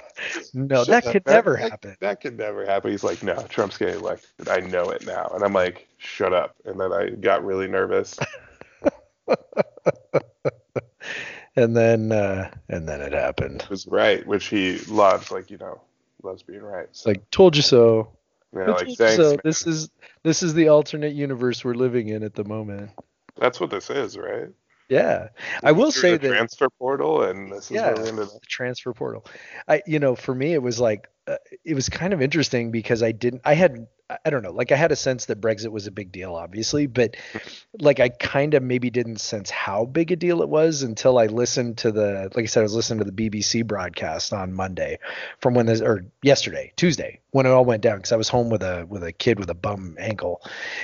no, 0.54 0.84
shut 0.84 0.88
that 0.88 1.06
up. 1.06 1.12
could 1.12 1.24
that, 1.24 1.32
never 1.32 1.56
that, 1.56 1.70
happen. 1.70 1.96
That 2.00 2.20
could 2.20 2.36
never 2.36 2.66
happen. 2.66 2.90
He's 2.90 3.04
like, 3.04 3.22
"No, 3.22 3.34
Trump's 3.48 3.78
getting 3.78 4.00
elected. 4.00 4.48
I 4.48 4.60
know 4.60 4.90
it 4.90 5.06
now," 5.06 5.30
and 5.34 5.44
I'm 5.44 5.52
like, 5.52 5.88
"Shut 5.98 6.32
up!" 6.32 6.56
And 6.64 6.80
then 6.80 6.92
I 6.92 7.10
got 7.10 7.44
really 7.44 7.68
nervous. 7.68 8.18
and 11.56 11.76
then 11.76 12.12
uh, 12.12 12.50
and 12.68 12.88
then 12.88 13.00
it 13.00 13.12
happened. 13.12 13.62
It 13.62 13.70
was 13.70 13.86
right, 13.86 14.26
which 14.26 14.46
he 14.46 14.78
loves, 14.88 15.30
like 15.30 15.50
you 15.50 15.58
know, 15.58 15.80
loves 16.22 16.42
being 16.42 16.62
right. 16.62 16.88
So. 16.92 17.10
Like 17.10 17.30
told 17.30 17.56
you 17.56 17.62
so. 17.62 18.08
Yeah, 18.54 18.70
like, 18.70 18.96
thanks, 18.96 19.16
so 19.16 19.30
man. 19.30 19.40
this 19.42 19.66
is 19.66 19.90
this 20.22 20.42
is 20.42 20.54
the 20.54 20.68
alternate 20.68 21.14
universe 21.14 21.64
we're 21.64 21.74
living 21.74 22.08
in 22.08 22.22
at 22.22 22.34
the 22.34 22.44
moment. 22.44 22.90
That's 23.36 23.58
what 23.60 23.70
this 23.70 23.90
is, 23.90 24.16
right? 24.16 24.48
Yeah, 24.88 25.28
I 25.62 25.72
will 25.72 25.90
say 25.90 26.12
the 26.12 26.28
that 26.28 26.28
transfer 26.28 26.68
portal, 26.78 27.22
and 27.22 27.50
this 27.50 27.64
is 27.64 27.70
yeah, 27.72 27.92
where 27.92 28.02
we 28.02 28.08
ended 28.10 28.24
up. 28.26 28.40
The 28.40 28.46
transfer 28.46 28.92
portal. 28.92 29.26
I, 29.66 29.82
you 29.86 29.98
know, 29.98 30.14
for 30.14 30.34
me, 30.34 30.52
it 30.52 30.62
was 30.62 30.78
like 30.78 31.08
uh, 31.26 31.36
it 31.64 31.74
was 31.74 31.88
kind 31.88 32.12
of 32.12 32.20
interesting 32.20 32.70
because 32.70 33.02
I 33.02 33.12
didn't. 33.12 33.42
I 33.44 33.54
had 33.54 33.86
I 34.24 34.28
don't 34.28 34.42
know, 34.42 34.52
like 34.52 34.70
I 34.70 34.76
had 34.76 34.92
a 34.92 34.96
sense 34.96 35.26
that 35.26 35.40
Brexit 35.40 35.72
was 35.72 35.86
a 35.86 35.90
big 35.90 36.12
deal, 36.12 36.34
obviously, 36.34 36.86
but 36.86 37.16
like 37.80 38.00
I 38.00 38.10
kind 38.10 38.52
of 38.52 38.62
maybe 38.62 38.90
didn't 38.90 39.16
sense 39.16 39.48
how 39.48 39.86
big 39.86 40.12
a 40.12 40.16
deal 40.16 40.42
it 40.42 40.48
was 40.50 40.82
until 40.82 41.18
I 41.18 41.26
listened 41.26 41.78
to 41.78 41.90
the, 41.90 42.30
like 42.34 42.42
I 42.42 42.46
said, 42.46 42.60
I 42.60 42.64
was 42.64 42.74
listening 42.74 43.02
to 43.02 43.10
the 43.10 43.30
BBC 43.30 43.66
broadcast 43.66 44.34
on 44.34 44.52
Monday 44.52 44.98
from 45.40 45.54
when 45.54 45.64
this, 45.64 45.80
or 45.80 46.04
yesterday, 46.22 46.72
Tuesday, 46.76 47.20
when 47.30 47.46
it 47.46 47.50
all 47.50 47.64
went 47.64 47.82
down, 47.82 47.96
because 47.96 48.12
I 48.12 48.16
was 48.16 48.28
home 48.28 48.50
with 48.50 48.62
a 48.62 48.84
with 48.86 49.02
a 49.02 49.12
kid 49.12 49.38
with 49.38 49.48
a 49.48 49.54
bum 49.54 49.96
ankle, 49.98 50.42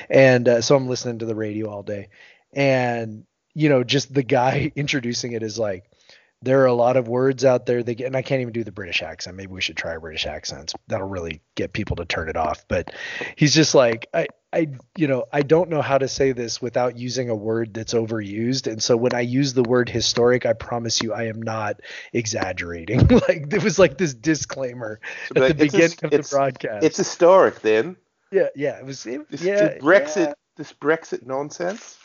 and 0.09 0.49
uh, 0.49 0.61
so 0.63 0.75
I'm 0.75 0.89
listening 0.89 1.19
to 1.19 1.27
the 1.27 1.35
radio 1.35 1.69
all 1.69 1.83
day, 1.83 2.09
and 2.55 3.27
you 3.53 3.69
know, 3.69 3.85
just 3.85 4.15
the 4.15 4.23
guy 4.23 4.73
introducing 4.77 5.33
it 5.33 5.43
is 5.43 5.59
like 5.59 5.90
there 6.43 6.63
are 6.63 6.67
a 6.67 6.75
lot 6.75 6.97
of 6.97 7.07
words 7.07 7.45
out 7.45 7.67
there 7.67 7.83
that 7.83 7.95
get, 7.95 8.07
and 8.07 8.17
I 8.17 8.23
can't 8.23 8.41
even 8.41 8.53
do 8.53 8.65
the 8.65 8.73
British 8.73 9.03
accent. 9.03 9.37
Maybe 9.37 9.53
we 9.53 9.61
should 9.61 9.77
try 9.77 9.95
a 9.95 10.01
British 10.01 10.25
accent. 10.25 10.73
That'll 10.87 11.09
really 11.09 11.43
get 11.55 11.75
people 11.75 11.97
to 11.97 12.07
turn 12.07 12.31
it 12.31 12.37
off. 12.37 12.65
But 12.67 12.95
he's 13.37 13.55
just 13.55 13.75
like, 13.75 14.09
I, 14.15 14.27
I, 14.51 14.69
you 14.97 15.07
know, 15.07 15.27
I 15.33 15.43
don't 15.43 15.69
know 15.69 15.83
how 15.83 15.99
to 15.99 16.09
say 16.09 16.33
this 16.33 16.63
without 16.63 16.97
using 16.97 17.29
a 17.29 17.37
word 17.37 17.75
that's 17.75 17.93
overused. 17.93 18.73
And 18.73 18.83
so 18.83 18.97
when 18.97 19.15
I 19.15 19.21
use 19.21 19.53
the 19.53 19.63
word 19.63 19.91
historic, 19.91 20.47
I 20.47 20.55
promise 20.55 21.03
you, 21.03 21.13
I 21.13 21.25
am 21.25 21.43
not 21.43 21.81
exaggerating. 22.15 23.07
like 23.29 23.53
it 23.53 23.63
was 23.63 23.79
like 23.79 23.99
this 23.99 24.15
disclaimer 24.15 24.99
so 25.35 25.45
at 25.45 25.59
the 25.59 25.65
beginning 25.67 25.99
a, 26.03 26.07
of 26.07 26.11
the 26.13 26.29
broadcast. 26.31 26.85
It's 26.85 26.97
historic 26.97 27.61
then. 27.61 27.97
Yeah, 28.33 28.49
yeah. 28.57 28.79
It 28.79 28.87
was. 28.87 29.05
It, 29.05 29.31
this, 29.31 29.43
yeah, 29.43 29.77
Brexit. 29.79 30.29
Yeah. 30.29 30.33
This 30.57 30.73
Brexit 30.73 31.27
nonsense. 31.27 31.99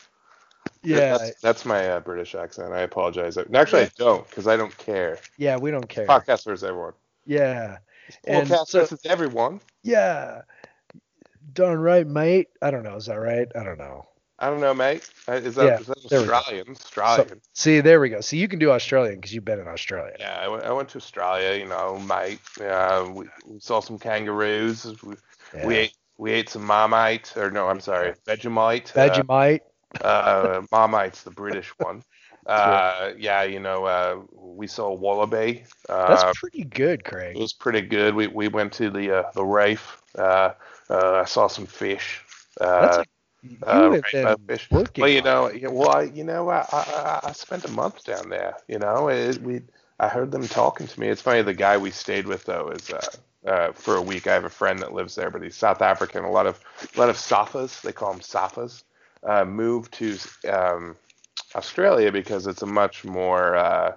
Yeah, 0.86 1.18
that's, 1.18 1.40
that's 1.40 1.64
my 1.64 1.88
uh, 1.88 2.00
British 2.00 2.34
accent. 2.34 2.72
I 2.72 2.80
apologize. 2.80 3.36
Actually, 3.36 3.82
I 3.82 3.90
don't 3.98 4.28
because 4.28 4.46
I 4.46 4.56
don't 4.56 4.76
care. 4.78 5.18
Yeah, 5.36 5.56
we 5.56 5.70
don't 5.70 5.88
care. 5.88 6.06
Podcast 6.06 6.44
versus 6.44 6.62
everyone. 6.62 6.92
Yeah, 7.24 7.78
and 8.24 8.48
podcast 8.48 8.66
so, 8.68 8.96
everyone. 9.04 9.60
Yeah, 9.82 10.42
darn 11.52 11.80
right, 11.80 12.06
mate. 12.06 12.48
I 12.62 12.70
don't 12.70 12.84
know. 12.84 12.96
Is 12.96 13.06
that 13.06 13.16
right? 13.16 13.48
I 13.56 13.64
don't 13.64 13.78
know. 13.78 14.06
I 14.38 14.50
don't 14.50 14.60
know, 14.60 14.74
mate. 14.74 15.08
Uh, 15.26 15.32
is 15.32 15.54
that, 15.54 15.64
yeah, 15.64 15.80
is 15.80 15.86
that 15.86 15.96
Australian? 15.96 16.70
Australian. 16.70 17.28
So, 17.28 17.36
see, 17.54 17.80
there 17.80 17.98
we 18.00 18.10
go. 18.10 18.20
See, 18.20 18.36
you 18.36 18.48
can 18.48 18.58
do 18.58 18.70
Australian 18.70 19.16
because 19.16 19.32
you've 19.32 19.46
been 19.46 19.58
in 19.58 19.66
Australia. 19.66 20.14
Yeah, 20.20 20.38
I 20.38 20.48
went, 20.48 20.62
I 20.64 20.72
went 20.72 20.88
to 20.90 20.98
Australia. 20.98 21.58
You 21.58 21.66
know, 21.66 21.98
mate. 21.98 22.40
Yeah, 22.60 23.10
we, 23.10 23.26
we 23.46 23.58
saw 23.60 23.80
some 23.80 23.98
kangaroos. 23.98 24.84
We, 25.02 25.14
yeah. 25.54 25.66
we 25.66 25.74
ate 25.76 25.96
we 26.18 26.32
ate 26.32 26.50
some 26.50 26.64
Marmite, 26.64 27.36
or 27.36 27.50
no, 27.50 27.68
I'm 27.68 27.80
sorry, 27.80 28.14
Vegemite. 28.26 28.92
Vegemite. 28.92 29.60
Uh, 29.60 29.64
uh, 30.02 30.62
Marmite's 30.70 31.22
the 31.22 31.30
British 31.30 31.68
one. 31.78 32.02
Uh, 32.46 33.12
yeah, 33.18 33.42
you 33.42 33.58
know, 33.58 33.84
uh, 33.86 34.20
we 34.32 34.68
saw 34.68 34.92
Wallaby. 34.94 35.64
Uh, 35.88 36.06
That's 36.06 36.38
pretty 36.38 36.62
good, 36.62 37.02
Craig. 37.04 37.36
It 37.36 37.40
was 37.40 37.52
pretty 37.52 37.80
good. 37.80 38.14
We 38.14 38.28
we 38.28 38.46
went 38.46 38.72
to 38.74 38.88
the 38.88 39.18
uh, 39.18 39.30
the 39.34 39.44
reef. 39.44 40.00
Uh, 40.16 40.52
uh, 40.88 41.14
I 41.14 41.24
saw 41.24 41.48
some 41.48 41.66
fish. 41.66 42.22
Uh, 42.60 42.80
That's 42.82 42.98
a, 42.98 43.04
you 43.48 43.58
uh, 43.64 43.92
have 43.94 44.02
been 44.12 44.36
fish. 44.46 44.70
working. 44.70 45.02
Well, 45.02 45.10
you 45.10 45.22
know, 45.22 45.50
well, 45.72 45.90
I, 45.90 46.02
you 46.02 46.22
know, 46.22 46.48
I, 46.48 46.64
I 46.72 47.20
I 47.24 47.32
spent 47.32 47.64
a 47.64 47.70
month 47.72 48.04
down 48.04 48.28
there. 48.28 48.54
You 48.68 48.78
know, 48.78 49.08
it, 49.08 49.42
we 49.42 49.62
I 49.98 50.06
heard 50.06 50.30
them 50.30 50.46
talking 50.46 50.86
to 50.86 51.00
me. 51.00 51.08
It's 51.08 51.22
funny. 51.22 51.42
The 51.42 51.52
guy 51.52 51.76
we 51.78 51.90
stayed 51.90 52.26
with 52.26 52.44
though 52.44 52.70
is. 52.70 52.90
Uh, 52.90 53.00
uh, 53.46 53.70
for 53.72 53.94
a 53.94 54.02
week. 54.02 54.26
I 54.26 54.34
have 54.34 54.44
a 54.44 54.50
friend 54.50 54.80
that 54.80 54.92
lives 54.92 55.14
there, 55.14 55.30
but 55.30 55.40
he's 55.40 55.54
South 55.54 55.80
African. 55.80 56.24
A 56.24 56.30
lot 56.32 56.48
of 56.48 56.58
a 56.96 56.98
lot 56.98 57.08
of 57.08 57.16
Safas, 57.16 57.80
they 57.80 57.92
call 57.92 58.10
them 58.10 58.20
Safas, 58.20 58.82
uh, 59.26 59.44
moved 59.44 59.92
to 59.94 60.18
um, 60.48 60.96
Australia 61.54 62.12
because 62.12 62.46
it's 62.46 62.62
a 62.62 62.66
much 62.66 63.04
more 63.04 63.56
uh, 63.56 63.96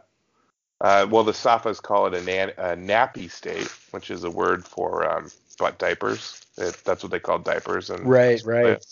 uh, 0.82 1.06
well, 1.10 1.24
the 1.24 1.34
Safas 1.34 1.82
call 1.82 2.08
it 2.08 2.14
a, 2.14 2.22
na- 2.22 2.54
a, 2.58 2.76
nappy 2.76 3.30
state, 3.30 3.70
which 3.92 4.10
is 4.10 4.24
a 4.24 4.32
word 4.32 4.66
for 4.66 5.10
um, 5.10 5.30
what 5.58 5.78
diapers. 5.78 6.42
It, 6.58 6.78
that's 6.86 7.04
what 7.04 7.12
they 7.12 7.20
call 7.20 7.40
diapers. 7.40 7.90
And 7.90 8.08
right, 8.08 8.42
right. 8.46 8.86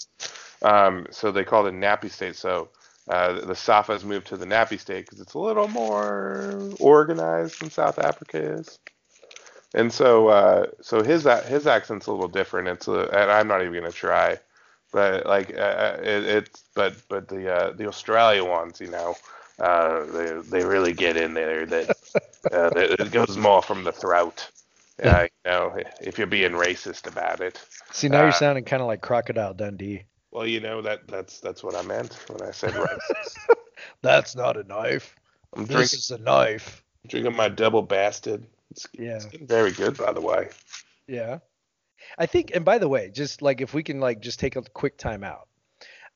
Um, 0.61 1.07
so 1.11 1.31
they 1.31 1.45
call 1.45 1.65
it 1.65 1.73
a 1.73 1.77
nappy 1.77 2.11
state. 2.11 2.35
So 2.35 2.69
uh, 3.07 3.33
the 3.45 3.53
Safas 3.53 4.03
moved 4.03 4.27
to 4.27 4.37
the 4.37 4.45
nappy 4.45 4.77
state 4.79 5.05
because 5.05 5.21
it's 5.21 5.33
a 5.33 5.39
little 5.39 5.69
more 5.69 6.59
organized 6.79 7.61
than 7.61 7.69
South 7.69 7.99
Africa 7.99 8.37
is. 8.37 8.77
And 9.73 9.93
so, 9.93 10.27
uh, 10.27 10.67
so 10.81 11.03
his 11.03 11.23
his 11.45 11.67
accent's 11.67 12.07
a 12.07 12.11
little 12.11 12.27
different. 12.27 12.67
It's 12.67 12.87
a, 12.87 13.01
and 13.17 13.31
I'm 13.31 13.47
not 13.47 13.61
even 13.61 13.73
gonna 13.73 13.91
try 13.91 14.39
but 14.91 15.25
like 15.25 15.53
uh, 15.53 15.59
uh, 15.59 15.97
it, 16.01 16.25
it's 16.25 16.63
but 16.73 16.95
but 17.09 17.27
the 17.27 17.53
uh, 17.53 17.71
the 17.73 17.87
Australia 17.87 18.43
ones, 18.43 18.79
you 18.79 18.89
know, 18.89 19.15
uh, 19.59 20.05
they 20.05 20.41
they 20.49 20.65
really 20.65 20.93
get 20.93 21.17
in 21.17 21.33
there. 21.33 21.65
That 21.65 21.89
uh, 22.51 22.71
it 22.75 23.11
goes 23.11 23.37
more 23.37 23.61
from 23.61 23.83
the 23.83 23.91
throat. 23.91 24.49
Uh, 25.03 25.27
you 25.45 25.51
know, 25.51 25.77
if 26.01 26.17
you're 26.17 26.25
being 26.25 26.53
racist 26.53 27.05
about 27.05 27.39
it. 27.39 27.61
See, 27.91 28.09
now 28.09 28.23
you're 28.23 28.31
sounding 28.31 28.63
kind 28.63 28.81
of 28.81 28.87
like 28.87 29.01
Crocodile 29.01 29.53
Dundee. 29.53 30.03
Well, 30.31 30.47
you 30.47 30.59
know 30.59 30.81
that 30.81 31.07
that's 31.07 31.39
that's 31.39 31.63
what 31.63 31.75
I 31.75 31.83
meant 31.83 32.13
when 32.29 32.47
I 32.47 32.51
said 32.51 32.71
racist. 32.73 33.37
that's 34.01 34.35
not 34.35 34.57
a 34.57 34.63
knife. 34.63 35.15
I'm 35.53 35.65
this 35.65 35.75
drinking, 35.75 35.99
is 35.99 36.11
a 36.11 36.17
knife. 36.17 36.83
drinking 37.07 37.35
my 37.35 37.49
double 37.49 37.81
bastard. 37.81 38.45
It's, 38.71 38.87
yeah. 38.93 39.17
It's 39.17 39.35
very 39.35 39.71
good, 39.71 39.97
by 39.97 40.11
the 40.11 40.21
way. 40.21 40.49
Yeah. 41.07 41.39
I 42.17 42.25
think, 42.25 42.51
and 42.55 42.65
by 42.65 42.77
the 42.77 42.87
way, 42.87 43.09
just 43.09 43.41
like 43.41 43.61
if 43.61 43.73
we 43.73 43.83
can 43.83 43.99
like 43.99 44.21
just 44.21 44.39
take 44.39 44.55
a 44.55 44.61
quick 44.61 44.97
time 44.97 45.23
out. 45.23 45.47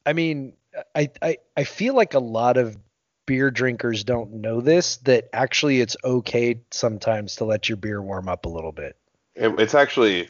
I 0.05 0.13
mean, 0.13 0.53
I, 0.95 1.09
I 1.21 1.38
I 1.55 1.63
feel 1.63 1.93
like 1.93 2.13
a 2.13 2.19
lot 2.19 2.57
of 2.57 2.77
beer 3.25 3.51
drinkers 3.51 4.03
don't 4.03 4.34
know 4.34 4.61
this 4.61 4.97
that 4.97 5.29
actually 5.32 5.79
it's 5.79 5.95
okay 6.03 6.59
sometimes 6.71 7.36
to 7.36 7.45
let 7.45 7.69
your 7.69 7.77
beer 7.77 8.01
warm 8.01 8.27
up 8.27 8.45
a 8.45 8.49
little 8.49 8.71
bit. 8.71 8.97
It, 9.36 9.59
it's 9.59 9.75
actually 9.75 10.29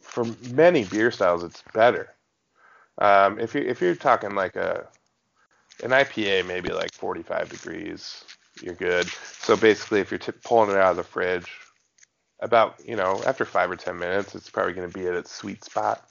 for 0.00 0.24
many 0.52 0.84
beer 0.84 1.10
styles 1.10 1.42
it's 1.42 1.62
better. 1.74 2.14
Um, 2.98 3.38
if 3.38 3.54
you 3.54 3.62
if 3.62 3.80
you're 3.80 3.94
talking 3.94 4.34
like 4.34 4.56
a 4.56 4.86
an 5.82 5.90
IPA 5.90 6.46
maybe 6.46 6.70
like 6.70 6.92
45 6.92 7.48
degrees, 7.48 8.24
you're 8.60 8.74
good. 8.74 9.06
So 9.40 9.56
basically, 9.56 10.00
if 10.00 10.10
you're 10.10 10.18
t- 10.18 10.32
pulling 10.44 10.70
it 10.70 10.76
out 10.76 10.92
of 10.92 10.96
the 10.96 11.04
fridge, 11.04 11.50
about 12.40 12.76
you 12.84 12.96
know 12.96 13.22
after 13.26 13.44
five 13.44 13.70
or 13.70 13.76
ten 13.76 13.98
minutes, 13.98 14.34
it's 14.34 14.50
probably 14.50 14.72
going 14.74 14.88
to 14.90 14.98
be 14.98 15.06
at 15.06 15.14
its 15.14 15.32
sweet 15.32 15.64
spot. 15.64 16.04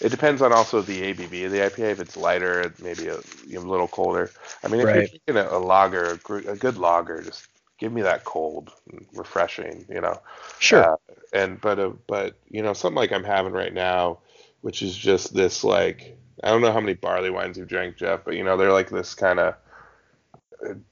it 0.00 0.10
depends 0.10 0.42
on 0.42 0.52
also 0.52 0.82
the 0.82 1.02
ABV 1.02 1.44
of 1.44 1.52
the 1.52 1.60
IPA. 1.60 1.90
If 1.92 2.00
it's 2.00 2.16
lighter, 2.16 2.72
maybe 2.82 3.08
a, 3.08 3.16
a 3.16 3.58
little 3.58 3.88
colder. 3.88 4.32
I 4.62 4.68
mean, 4.68 4.80
if 4.80 4.92
Right. 4.92 4.94
you're 4.94 5.02
drinking 5.02 5.36
a, 5.36 5.48
a 5.56 5.58
lager, 5.58 6.20
a, 6.28 6.56
good 6.56 6.78
lager, 6.78 7.22
just 7.22 7.48
give 7.78 7.92
me 7.92 8.02
that 8.02 8.24
cold, 8.24 8.72
and 8.92 9.06
refreshing. 9.14 9.86
You 9.88 10.00
know. 10.02 10.20
Sure. 10.58 10.90
Uh, 10.90 10.96
and 11.32 11.60
but 11.60 11.78
uh, 11.78 11.90
but 12.06 12.36
you 12.48 12.62
know 12.62 12.72
something 12.72 12.96
like 12.96 13.12
I'm 13.12 13.24
having 13.24 13.52
right 13.52 13.72
now, 13.72 14.20
which 14.60 14.82
is 14.82 14.96
just 14.96 15.34
this 15.34 15.64
like 15.64 16.16
I 16.42 16.50
don't 16.50 16.60
know 16.62 16.72
how 16.72 16.80
many 16.80 16.94
barley 16.94 17.30
wines 17.30 17.58
you've 17.58 17.68
drank, 17.68 17.96
Jeff, 17.96 18.24
but 18.24 18.34
you 18.34 18.44
know 18.44 18.56
they're 18.56 18.72
like 18.72 18.90
this 18.90 19.14
kind 19.14 19.38
of 19.40 19.54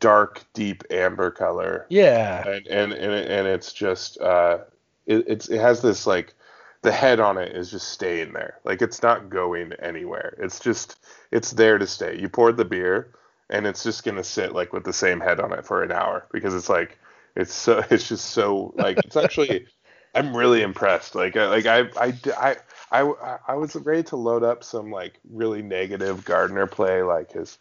dark, 0.01 0.45
deep 0.53 0.85
amber 0.91 1.31
color, 1.31 1.87
yeah. 1.89 2.47
and 2.47 2.67
and 2.67 2.93
and, 2.93 3.13
and 3.13 3.47
it's 3.47 3.73
just 3.73 4.21
uh, 4.21 4.59
it, 5.07 5.25
it's 5.27 5.49
it 5.49 5.61
has 5.61 5.83
this 5.83 6.07
like 6.07 6.35
the 6.83 6.93
head 6.93 7.21
on 7.21 7.39
it 7.39 7.57
is 7.57 7.71
just 7.71 7.89
staying 7.89 8.33
there, 8.33 8.59
like 8.65 8.83
it's 8.83 9.03
not 9.03 9.31
going 9.31 9.73
anywhere. 9.75 10.37
It's 10.39 10.61
just 10.61 10.99
it's 11.31 11.53
there 11.53 11.79
to 11.79 11.87
stay. 11.87 12.19
You 12.19 12.29
poured 12.29 12.57
the 12.57 12.65
beer, 12.65 13.15
and 13.51 13.67
it's 13.67 13.83
just 13.83 14.05
gonna 14.05 14.25
sit 14.25 14.53
like 14.53 14.73
with 14.73 14.85
the 14.85 14.93
same 14.93 15.21
head 15.21 15.41
on 15.41 15.53
it 15.53 15.67
for 15.67 15.83
an 15.83 15.93
hour 15.93 16.27
because 16.33 16.55
it's 16.55 16.69
like 16.69 16.99
it's 17.37 17.55
so 17.55 17.83
it's 17.91 18.09
just 18.09 18.27
so 18.27 18.75
like 18.77 18.99
it's 18.99 19.17
actually 19.17 19.67
I'm 20.15 20.37
really 20.37 20.63
impressed. 20.63 21.15
Like 21.15 21.37
I 21.37 21.47
like 21.49 21.67
I 21.67 21.81
I 21.97 22.15
I 22.39 22.57
I, 22.93 23.39
I 23.49 23.55
was 23.55 23.75
ready 23.77 24.03
to 24.05 24.17
load 24.17 24.45
up 24.45 24.63
some 24.63 24.91
like 24.91 25.19
really 25.31 25.63
negative 25.63 26.25
Gardner 26.25 26.67
play 26.67 27.03
like 27.03 27.33
his 27.33 27.59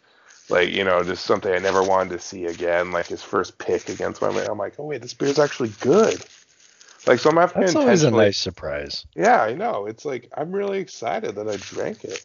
like 0.48 0.70
you 0.70 0.84
know 0.84 1.02
just 1.02 1.24
something 1.24 1.52
I 1.52 1.58
never 1.58 1.82
wanted 1.82 2.10
to 2.10 2.18
see 2.18 2.44
again 2.46 2.90
like 2.90 3.06
his 3.06 3.22
first 3.22 3.58
pick 3.58 3.88
against 3.88 4.22
my 4.22 4.30
man. 4.32 4.48
I'm 4.48 4.58
like 4.58 4.74
oh 4.78 4.84
wait 4.84 5.02
this 5.02 5.14
beer's 5.14 5.38
actually 5.38 5.70
good. 5.80 6.24
Like 7.06 7.18
so 7.18 7.30
I'm 7.30 7.36
having 7.36 7.62
That's 7.62 7.74
always 7.74 8.02
a 8.02 8.10
nice 8.10 8.38
surprise. 8.38 9.06
yeah 9.14 9.42
I 9.42 9.54
know 9.54 9.86
it's 9.86 10.04
like 10.04 10.30
I'm 10.36 10.52
really 10.52 10.78
excited 10.78 11.36
that 11.36 11.48
I 11.48 11.56
drank 11.56 12.04
it. 12.04 12.24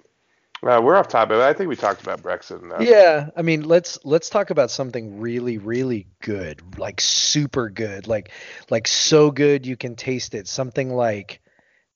Uh, 0.62 0.82
we're 0.84 0.98
off 0.98 1.08
topic. 1.08 1.30
but 1.30 1.42
I 1.42 1.54
think 1.54 1.70
we 1.70 1.78
talked 1.78 2.02
about 2.02 2.22
Brexit 2.22 2.62
enough. 2.62 2.82
Yeah, 2.82 3.30
I 3.38 3.44
mean, 3.44 3.64
let's 3.64 3.98
let's 4.04 4.30
talk 4.30 4.50
about 4.50 4.70
something 4.70 5.22
really 5.22 5.58
really 5.58 6.08
good, 6.22 6.78
like 6.78 7.00
super 7.00 7.70
good, 7.70 8.08
like 8.08 8.32
like 8.70 8.86
so 8.86 9.32
good 9.32 9.66
you 9.66 9.78
can 9.78 9.96
taste 9.96 10.36
it. 10.36 10.50
Something 10.50 10.94
like 10.94 11.40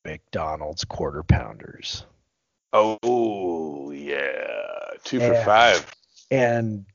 McDonald's 0.05 0.85
quarter 0.85 1.23
pounders 1.23 2.05
Oh 2.73 3.91
yeah, 3.91 4.89
two 5.03 5.19
for 5.19 5.35
five. 5.43 5.85
And 6.33 6.85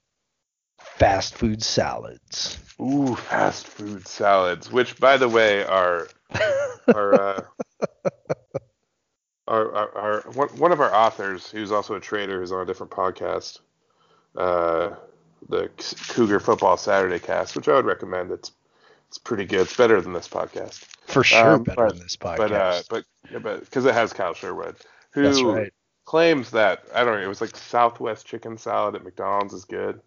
fast 0.79 1.35
food 1.37 1.63
salads. 1.63 2.59
Ooh, 2.81 3.15
fast 3.15 3.67
food 3.67 4.07
salads, 4.07 4.71
which 4.71 4.99
by 4.99 5.17
the 5.17 5.29
way 5.29 5.65
are 5.65 6.09
are 6.95 7.15
uh, 7.15 7.43
are, 9.49 9.73
are, 9.75 9.97
are 9.97 10.21
one, 10.35 10.49
one 10.51 10.73
of 10.73 10.81
our 10.81 10.95
authors, 10.95 11.51
who's 11.51 11.73
also 11.73 11.95
a 11.95 12.01
trader, 12.01 12.41
who's 12.41 12.53
on 12.53 12.61
a 12.63 12.67
different 12.67 12.93
podcast, 12.93 13.61
uh, 14.37 14.91
the 15.49 15.71
Cougar 16.09 16.41
Football 16.41 16.77
Saturday 16.77 17.19
Cast, 17.19 17.57
which 17.57 17.69
I 17.69 17.75
would 17.75 17.87
recommend. 17.87 18.31
It's 18.31 18.53
it's 19.09 19.19
pretty 19.19 19.47
good. 19.47 19.61
It's 19.63 19.77
better 19.77 20.01
than 20.03 20.13
this 20.13 20.29
podcast. 20.29 20.85
For 21.07 21.25
sure, 21.25 21.55
Um, 21.55 21.63
better 21.63 21.77
but- 21.87 21.89
than 21.95 22.03
this 22.03 22.17
podcast. 22.17 22.39
But 22.39 22.53
uh, 22.53 22.83
but 22.91 23.05
but 23.43 23.61
because 23.61 23.85
it 23.87 23.95
has 23.95 24.13
Kyle 24.13 24.35
Sherwood, 24.35 24.77
who 25.13 25.23
That's 25.23 25.43
right. 25.43 25.73
Claims 26.09 26.53
that 26.53 26.85
I 26.95 27.05
don't 27.05 27.19
know, 27.19 27.23
it 27.23 27.29
was 27.29 27.43
like 27.43 27.55
Southwest 27.55 28.27
chicken 28.27 28.57
salad 28.57 28.95
at 28.95 29.05
McDonald's 29.05 29.53
is 29.53 29.67
good, 29.67 30.01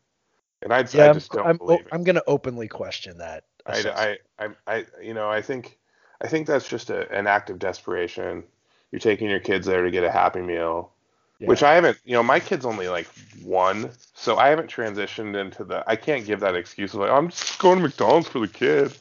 and 0.64 0.74
I'd 0.74 0.92
Yeah, 0.92 1.12
I 1.12 1.14
just 1.14 1.32
don't 1.32 1.46
I'm, 1.46 1.58
believe 1.58 1.82
it. 1.82 1.88
I'm 1.92 2.04
going 2.04 2.16
to 2.16 2.24
openly 2.26 2.68
question 2.68 3.20
that. 3.20 3.44
I, 3.68 4.18
I, 4.40 4.44
I, 4.44 4.50
I, 4.66 4.86
you 5.00 5.14
know, 5.14 5.30
I 5.30 5.44
think, 5.44 5.78
I 6.20 6.28
think 6.28 6.48
that's 6.48 6.68
just 6.68 6.90
a, 6.90 7.08
an 7.16 7.28
act 7.28 7.52
of 7.52 7.60
desperation. 7.60 8.44
You're 8.92 9.00
taking 9.00 9.30
your 9.30 9.40
kids 9.40 9.68
there 9.68 9.84
to 9.84 9.92
get 9.92 10.04
a 10.04 10.10
Happy 10.10 10.42
Meal, 10.42 10.92
Yeah. 11.38 11.50
which 11.50 11.62
I 11.62 11.76
haven't. 11.76 12.00
You 12.04 12.14
know, 12.14 12.24
my 12.24 12.40
kid's 12.40 12.66
only 12.66 12.88
like 12.88 13.08
one, 13.44 13.92
so 14.16 14.38
I 14.38 14.48
haven't 14.48 14.72
transitioned 14.72 15.40
into 15.40 15.64
the. 15.64 15.84
I 15.86 15.98
can't 15.98 16.26
give 16.26 16.40
that 16.40 16.56
excuse 16.56 16.96
of 16.96 17.02
like 17.02 17.12
I'm 17.12 17.30
just 17.30 17.60
going 17.60 17.78
to 17.78 17.84
McDonald's 17.84 18.28
for 18.28 18.40
the 18.40 18.48
kid. 18.48 18.92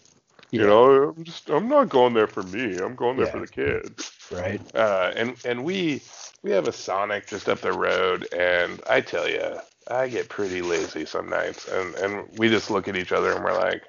Yeah. 0.51 0.63
You 0.63 0.67
know, 0.67 1.15
I'm 1.17 1.25
just 1.25 1.49
I'm 1.51 1.69
not 1.69 1.89
going 1.89 2.15
there 2.15 2.27
for 2.27 2.43
me. 2.43 2.77
I'm 2.79 2.95
going 2.97 3.17
there 3.17 3.27
Yeah. 3.27 3.33
for 3.33 3.41
the 3.41 3.47
kid. 3.49 3.95
right? 4.31 4.61
Uh, 4.75 5.13
and 5.17 5.37
and 5.45 5.65
we 5.65 6.03
we 6.43 6.51
have 6.53 6.69
a 6.69 6.73
Sonic 6.73 7.27
just 7.27 7.49
up 7.49 7.61
the 7.61 7.73
road, 7.73 8.27
and 8.33 8.81
I 8.89 9.01
tell 9.01 9.29
you, 9.29 9.59
I 9.89 10.09
get 10.09 10.29
pretty 10.29 10.63
lazy 10.63 11.05
some 11.07 11.29
nights, 11.29 11.69
and 11.69 11.95
and 11.97 12.29
we 12.39 12.49
just 12.49 12.71
look 12.71 12.89
at 12.89 12.97
each 12.97 13.13
other 13.13 13.33
and 13.33 13.45
we're 13.45 13.57
like, 13.59 13.83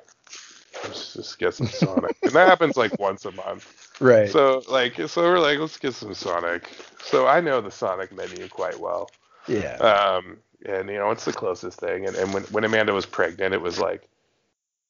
let's 0.84 1.14
just 1.14 1.39
get 1.39 1.53
some 1.53 1.68
Sonic, 1.68 2.16
and 2.24 2.32
that 2.34 2.47
happens 2.47 2.78
like 2.78 2.97
once 2.99 3.26
a 3.26 3.32
month. 3.32 3.68
Right. 3.99 4.30
So 4.30 4.64
like 4.70 4.95
so 5.07 5.22
we're 5.24 5.39
like, 5.39 5.59
let's 5.59 5.78
get 5.78 5.93
some 5.93 6.14
Sonic. 6.14 6.70
So 7.03 7.28
I 7.28 7.41
know 7.41 7.62
the 7.62 7.72
Sonic 7.72 8.12
menu 8.16 8.47
quite 8.47 8.80
well. 8.80 9.09
yeah. 9.47 9.76
Um, 9.78 10.38
and 10.66 10.89
you 10.89 10.97
know 10.97 11.09
it's 11.12 11.26
the 11.26 11.34
closest 11.34 11.80
thing. 11.80 12.05
And, 12.07 12.16
and 12.16 12.34
when 12.34 12.43
when 12.43 12.64
Amanda 12.64 12.93
was 12.93 13.05
pregnant, 13.05 13.53
it 13.53 13.62
was 13.62 13.80
like 13.80 14.07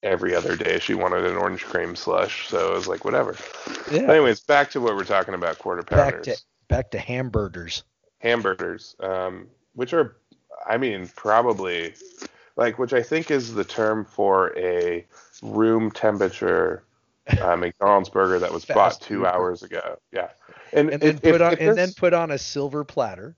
every 0.04 0.34
other 0.36 0.56
day 0.56 0.80
she 0.80 0.94
wanted 0.94 1.26
an 1.26 1.36
orange 1.36 1.64
cream 1.64 1.96
slush. 1.96 2.48
So 2.48 2.72
it 2.72 2.76
was 2.76 2.88
like 2.88 3.06
whatever. 3.06 3.36
yeah. 3.92 4.02
Anyways, 4.12 4.40
back 4.42 4.72
to 4.72 4.82
what 4.82 4.96
we're 4.96 5.04
talking 5.04 5.34
about, 5.34 5.60
quarter 5.60 5.84
back 5.84 6.14
pounders, 6.14 6.26
to 6.26 6.42
back 6.68 6.92
to 6.92 7.00
hamburgers. 7.00 7.84
hamburgers, 8.20 8.96
um, 9.00 9.48
which 9.74 9.94
are, 9.94 10.18
I 10.66 10.78
mean, 10.78 11.08
probably 11.16 11.94
like 12.56 12.78
which 12.80 12.94
I 12.94 13.02
think 13.04 13.32
is 13.32 13.54
the 13.54 13.64
term 13.64 14.06
for 14.06 14.58
a 14.58 15.06
room 15.42 15.92
temperature 15.92 16.84
uh, 17.40 17.56
McDonald's 17.58 18.10
burger 18.10 18.40
that 18.40 18.52
was 18.52 18.66
bought 18.66 19.00
two 19.00 19.20
food. 19.20 19.26
hours 19.28 19.64
ago. 19.64 19.98
Yeah. 20.12 20.30
And, 20.74 20.90
And 20.90 21.02
then 21.02 21.16
if, 21.16 21.22
put 21.22 21.36
if- 21.36 21.42
on 21.42 21.54
if 21.54 21.60
and 21.60 21.78
then 21.78 21.94
put 21.94 22.14
on 22.14 22.32
a 22.32 22.38
silver 22.38 22.84
platter 22.84 23.36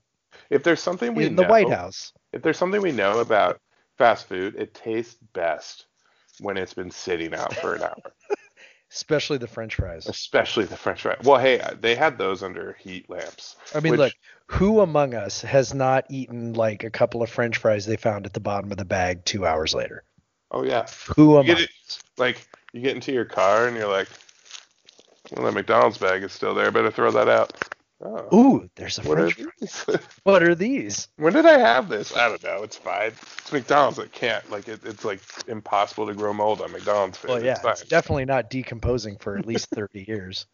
if 0.50 0.62
there's 0.62 0.80
something 0.82 1.14
we 1.14 1.26
in 1.26 1.36
the 1.36 1.42
know, 1.42 1.48
White 1.48 1.68
House. 1.68 2.12
if 2.32 2.42
there's 2.42 2.58
something 2.58 2.80
we 2.82 2.92
know 2.92 3.20
about 3.20 3.60
fast 3.96 4.26
food, 4.28 4.56
it 4.56 4.74
tastes 4.74 5.16
best 5.32 5.86
when 6.44 6.56
it's 6.56 6.74
been 6.74 6.90
sitting 6.90 7.34
out 7.34 7.54
for 7.54 7.74
an 7.74 7.82
hour, 7.82 8.12
Especially 8.92 9.38
the 9.38 9.48
French 9.48 9.74
fries. 9.74 10.06
especially 10.06 10.64
the 10.66 10.76
French 10.76 11.02
fries. 11.02 11.18
Well, 11.24 11.40
hey, 11.40 11.60
they 11.80 11.96
had 11.96 12.16
those 12.16 12.42
under 12.44 12.76
heat 12.78 13.10
lamps. 13.10 13.56
I 13.74 13.80
mean, 13.80 13.92
which- 13.92 13.98
look, 13.98 14.12
who 14.46 14.80
among 14.80 15.14
us 15.14 15.40
has 15.42 15.72
not 15.74 16.04
eaten 16.10 16.52
like 16.52 16.84
a 16.84 16.90
couple 16.90 17.22
of 17.22 17.30
French 17.30 17.56
fries 17.56 17.86
they 17.86 17.96
found 17.96 18.26
at 18.26 18.34
the 18.34 18.40
bottom 18.40 18.70
of 18.70 18.76
the 18.76 18.84
bag 18.84 19.24
two 19.24 19.46
hours 19.46 19.74
later? 19.74 20.04
Oh 20.50 20.62
yeah, 20.64 20.86
Who 21.16 21.30
You 21.32 21.36
among 21.38 21.46
get 21.46 21.60
it, 21.60 21.70
like 22.18 22.46
you 22.72 22.80
get 22.82 22.94
into 22.94 23.10
your 23.10 23.24
car 23.24 23.66
and 23.66 23.76
you're 23.76 23.88
like, 23.90 24.08
well, 25.32 25.46
that 25.46 25.52
McDonald's 25.54 25.98
bag 25.98 26.22
is 26.22 26.32
still 26.32 26.54
there. 26.54 26.70
Better 26.70 26.90
throw 26.90 27.10
that 27.10 27.28
out. 27.28 27.52
Oh, 28.04 28.36
Ooh, 28.36 28.70
there's 28.76 28.98
a 28.98 29.02
what 29.02 29.18
French. 29.18 29.40
these? 29.60 29.86
What 30.24 30.42
are 30.42 30.54
these? 30.54 31.08
when 31.16 31.32
did 31.32 31.46
I 31.46 31.58
have 31.58 31.88
this? 31.88 32.14
I 32.14 32.28
don't 32.28 32.42
know. 32.42 32.62
It's 32.62 32.76
fine. 32.76 33.12
It's 33.38 33.52
McDonald's. 33.52 33.98
It 33.98 34.12
can't 34.12 34.48
like 34.50 34.68
it, 34.68 34.80
it's 34.84 35.04
like 35.04 35.20
impossible 35.48 36.06
to 36.06 36.14
grow 36.14 36.34
mold 36.34 36.60
on 36.60 36.70
McDonald's 36.72 37.16
food. 37.16 37.30
Well, 37.30 37.44
yeah, 37.44 37.58
it's 37.64 37.80
it's 37.80 37.88
definitely 37.88 38.26
not 38.26 38.50
decomposing 38.50 39.16
for 39.16 39.38
at 39.38 39.46
least 39.46 39.70
30 39.70 40.04
years. 40.08 40.46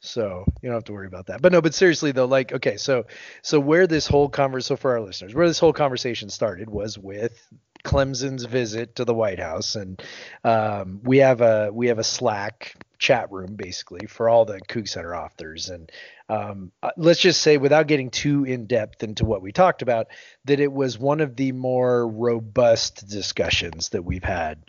So 0.00 0.44
you 0.62 0.68
don't 0.68 0.76
have 0.76 0.84
to 0.84 0.92
worry 0.92 1.08
about 1.08 1.26
that. 1.26 1.42
But 1.42 1.52
no, 1.52 1.60
but 1.60 1.74
seriously 1.74 2.12
though, 2.12 2.26
like, 2.26 2.52
okay, 2.52 2.76
so 2.76 3.06
so 3.42 3.58
where 3.60 3.86
this 3.86 4.06
whole 4.06 4.28
conversation, 4.28 4.76
so 4.76 4.80
for 4.80 4.92
our 4.92 5.00
listeners, 5.00 5.34
where 5.34 5.48
this 5.48 5.58
whole 5.58 5.72
conversation 5.72 6.30
started 6.30 6.70
was 6.70 6.98
with 6.98 7.40
Clemson's 7.84 8.44
visit 8.44 8.96
to 8.96 9.04
the 9.04 9.14
White 9.14 9.40
House, 9.40 9.74
and 9.74 10.02
um, 10.44 11.00
we 11.02 11.18
have 11.18 11.40
a 11.40 11.70
we 11.72 11.88
have 11.88 11.98
a 11.98 12.04
Slack 12.04 12.74
chat 12.98 13.30
room 13.30 13.54
basically 13.54 14.06
for 14.06 14.28
all 14.28 14.44
the 14.44 14.60
Coug 14.68 14.88
Center 14.88 15.16
authors, 15.16 15.68
and 15.68 15.90
um, 16.28 16.72
uh, 16.82 16.90
let's 16.96 17.20
just 17.20 17.40
say, 17.42 17.56
without 17.56 17.86
getting 17.86 18.10
too 18.10 18.44
in 18.44 18.66
depth 18.66 19.02
into 19.02 19.24
what 19.24 19.42
we 19.42 19.52
talked 19.52 19.82
about, 19.82 20.08
that 20.44 20.60
it 20.60 20.72
was 20.72 20.98
one 20.98 21.20
of 21.20 21.36
the 21.36 21.52
more 21.52 22.06
robust 22.08 23.08
discussions 23.08 23.90
that 23.90 24.02
we've 24.04 24.24
had. 24.24 24.62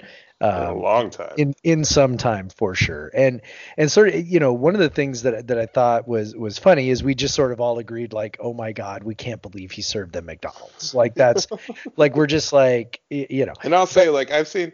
In 0.54 0.64
a 0.64 0.74
Um, 0.74 0.80
long 0.82 1.10
time. 1.10 1.38
in 1.38 1.54
in 1.64 1.84
some 1.84 2.18
time 2.18 2.50
for 2.50 2.74
sure 2.74 3.12
and 3.14 3.42
and 3.78 3.92
sort 3.92 4.08
of 4.10 4.26
you 4.26 4.40
know 4.40 4.54
one 4.54 4.74
of 4.74 4.80
the 4.80 4.90
things 4.90 5.24
that 5.24 5.48
that 5.48 5.58
i 5.60 5.66
thought 5.66 6.08
was 6.08 6.36
was 6.36 6.58
funny 6.58 6.90
is 6.90 7.04
we 7.04 7.14
just 7.14 7.36
sort 7.36 7.52
of 7.52 7.60
all 7.60 7.78
agreed 7.78 8.14
like 8.14 8.38
oh 8.40 8.54
my 8.54 8.72
god 8.72 9.04
we 9.04 9.16
can't 9.16 9.42
believe 9.42 9.72
he 9.72 9.82
served 9.82 10.14
them 10.14 10.26
mcdonald's 10.26 10.94
like 10.94 11.14
that's 11.14 11.46
like 11.98 12.16
we're 12.16 12.26
just 12.26 12.54
like 12.54 13.02
you 13.10 13.46
know 13.46 13.54
and 13.64 13.76
I'll 13.76 13.86
say, 13.86 14.10
like 14.10 14.32
I've 14.32 14.48
seen, 14.48 14.72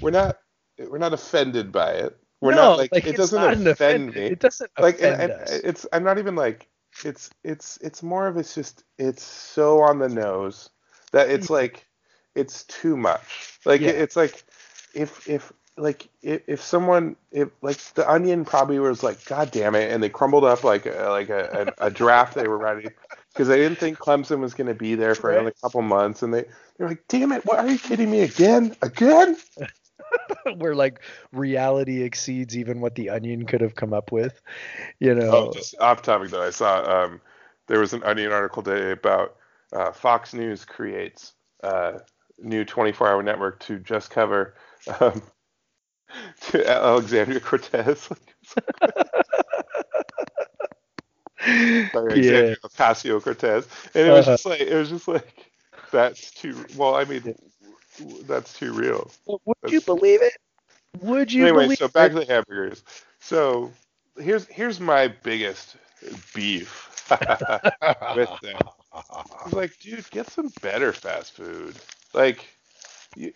we're 0.00 0.10
not 0.12 0.38
we're 0.78 0.98
not 0.98 1.12
offended 1.12 1.72
by 1.72 1.92
it. 1.92 2.16
We're 2.40 2.52
no, 2.54 2.56
not 2.56 2.78
like, 2.78 2.90
it 2.94 3.16
doesn't 3.16 3.42
offend 3.42 3.66
offend- 3.66 4.14
me. 4.14 4.26
it 4.26 4.38
doesn't 4.40 4.70
like 4.78 4.96
offend 4.96 5.20
and, 5.22 5.32
us 5.32 5.50
and 5.52 5.64
it's 5.64 5.86
I'm 5.92 6.04
not 6.04 6.18
even 6.18 6.36
like 6.36 6.68
it's 7.04 7.30
it's 7.44 7.78
it's 7.82 8.02
more 8.02 8.26
of 8.26 8.36
it's 8.36 8.54
just 8.54 8.84
it's 8.98 9.22
so 9.22 9.80
on 9.80 9.98
the 9.98 10.08
nose 10.08 10.70
that 11.12 11.30
it's 11.30 11.50
like 11.50 11.86
it's 12.34 12.64
too 12.64 12.96
much. 12.96 13.58
Like 13.64 13.80
Yeah. 13.80 13.88
it, 13.90 13.96
it's 13.96 14.16
like 14.16 14.44
if 14.94 15.28
if 15.28 15.52
like 15.76 16.08
if, 16.22 16.42
if 16.48 16.62
someone 16.62 17.16
if 17.30 17.48
like 17.62 17.78
the 17.94 18.08
onion 18.10 18.44
probably 18.44 18.78
was 18.80 19.02
like 19.02 19.24
god 19.26 19.50
damn 19.52 19.74
it 19.76 19.92
and 19.92 20.02
they 20.02 20.08
crumbled 20.08 20.44
up 20.44 20.64
like 20.64 20.86
a, 20.86 21.08
like 21.10 21.28
a, 21.28 21.72
a, 21.78 21.86
a 21.86 21.90
draft 21.90 22.34
they 22.34 22.48
were 22.48 22.58
ready 22.58 22.88
because 23.32 23.46
they 23.46 23.58
didn't 23.58 23.78
think 23.78 23.96
Clemson 23.98 24.40
was 24.40 24.54
going 24.54 24.66
to 24.66 24.74
be 24.74 24.96
there 24.96 25.14
for 25.14 25.28
Right. 25.30 25.36
another 25.36 25.54
couple 25.62 25.82
months 25.82 26.22
and 26.24 26.34
they 26.34 26.44
they're 26.76 26.88
like 26.88 27.04
damn 27.08 27.30
it 27.32 27.44
what 27.46 27.60
are 27.60 27.68
you 27.68 27.78
kidding 27.78 28.10
me 28.10 28.22
again 28.22 28.74
again 28.82 29.36
where 30.56 30.74
like 30.74 31.00
reality 31.32 32.02
exceeds 32.02 32.56
even 32.56 32.80
what 32.80 32.94
the 32.94 33.10
onion 33.10 33.46
could 33.46 33.60
have 33.60 33.74
come 33.74 33.92
up 33.92 34.12
with 34.12 34.40
you 35.00 35.14
know 35.14 35.48
Oh, 35.48 35.52
just 35.52 35.74
off 35.80 36.02
topic 36.02 36.30
though. 36.30 36.42
I 36.42 36.50
saw 36.50 37.04
um, 37.04 37.20
there 37.66 37.80
was 37.80 37.92
an 37.92 38.02
Onion 38.02 38.32
article 38.32 38.62
today 38.62 38.92
about 38.92 39.36
uh, 39.72 39.92
Fox 39.92 40.34
News 40.34 40.64
creates 40.64 41.34
uh, 41.62 41.98
new 42.38 42.64
24-hour 42.64 43.22
network 43.22 43.60
to 43.60 43.78
just 43.78 44.10
cover 44.10 44.54
um, 45.00 45.22
to 46.48 46.68
Alexandria 46.68 47.40
Cortez. 47.40 48.08
Alexandria 51.46 52.48
yeah. 52.48 52.54
Ocasio 52.64 53.22
Cortez, 53.22 53.68
and 53.94 54.08
it 54.08 54.10
was 54.10 54.26
uh-huh. 54.26 54.32
just 54.32 54.46
like 54.46 54.60
it 54.60 54.74
was 54.74 54.88
just 54.88 55.08
like 55.08 55.50
that's 55.92 56.30
too. 56.32 56.64
Well, 56.76 56.94
I 56.94 57.04
mean, 57.04 57.34
that's 58.26 58.56
too 58.58 58.72
real. 58.72 59.10
Well, 59.26 59.40
would 59.44 59.56
that's, 59.62 59.72
you 59.72 59.80
believe 59.80 60.22
it? 60.22 60.34
Would 61.00 61.32
you? 61.32 61.46
Anyway, 61.46 61.74
so 61.74 61.88
back 61.88 62.10
it? 62.10 62.14
to 62.14 62.20
the 62.20 62.32
hamburgers. 62.32 62.82
So 63.20 63.70
here's 64.16 64.46
here's 64.46 64.80
my 64.80 65.08
biggest 65.08 65.76
beef 66.34 67.06
with 67.10 68.30
them. 68.42 68.58
It's 69.44 69.52
like, 69.52 69.78
dude, 69.80 70.08
get 70.10 70.28
some 70.30 70.52
better 70.62 70.92
fast 70.92 71.32
food. 71.32 71.76
Like, 72.14 72.46
you, 73.16 73.32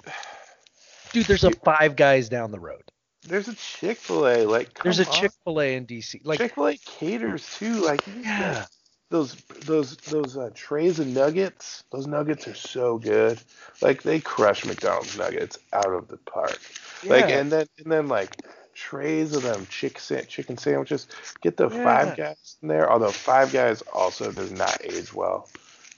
dude, 1.12 1.26
there's 1.26 1.44
a 1.44 1.50
Five 1.50 1.96
Guys 1.96 2.28
down 2.28 2.50
the 2.50 2.60
road. 2.60 2.82
There's 3.28 3.48
a 3.48 3.54
Chick 3.54 3.98
Fil 3.98 4.26
A. 4.26 4.46
Like, 4.46 4.82
there's 4.82 4.98
a 4.98 5.04
Chick 5.04 5.30
Fil 5.44 5.60
A 5.60 5.76
in 5.76 5.86
DC. 5.86 6.20
Like 6.24 6.38
Chick 6.38 6.54
Fil 6.54 6.68
A 6.68 6.76
caters 6.76 7.46
too. 7.56 7.74
Like, 7.74 8.02
yeah. 8.22 8.66
Those 9.12 9.34
those 9.66 9.96
those 9.98 10.38
uh, 10.38 10.50
trays 10.54 10.98
of 10.98 11.06
nuggets. 11.06 11.84
Those 11.92 12.06
nuggets 12.06 12.48
are 12.48 12.54
so 12.54 12.96
good. 12.96 13.38
Like 13.82 14.02
they 14.02 14.20
crush 14.20 14.64
McDonald's 14.64 15.18
nuggets 15.18 15.58
out 15.70 15.92
of 15.92 16.08
the 16.08 16.16
park. 16.16 16.58
Yeah. 17.02 17.10
Like 17.10 17.24
and 17.26 17.52
then 17.52 17.66
and 17.78 17.92
then 17.92 18.08
like 18.08 18.38
trays 18.74 19.36
of 19.36 19.42
them 19.42 19.66
chicken 19.68 20.24
chicken 20.28 20.56
sandwiches. 20.56 21.08
Get 21.42 21.58
the 21.58 21.68
yeah. 21.68 21.84
Five 21.84 22.16
Guys 22.16 22.56
in 22.62 22.68
there. 22.68 22.90
Although 22.90 23.10
Five 23.10 23.52
Guys 23.52 23.82
also 23.92 24.32
does 24.32 24.50
not 24.50 24.78
age 24.82 25.12
well. 25.12 25.46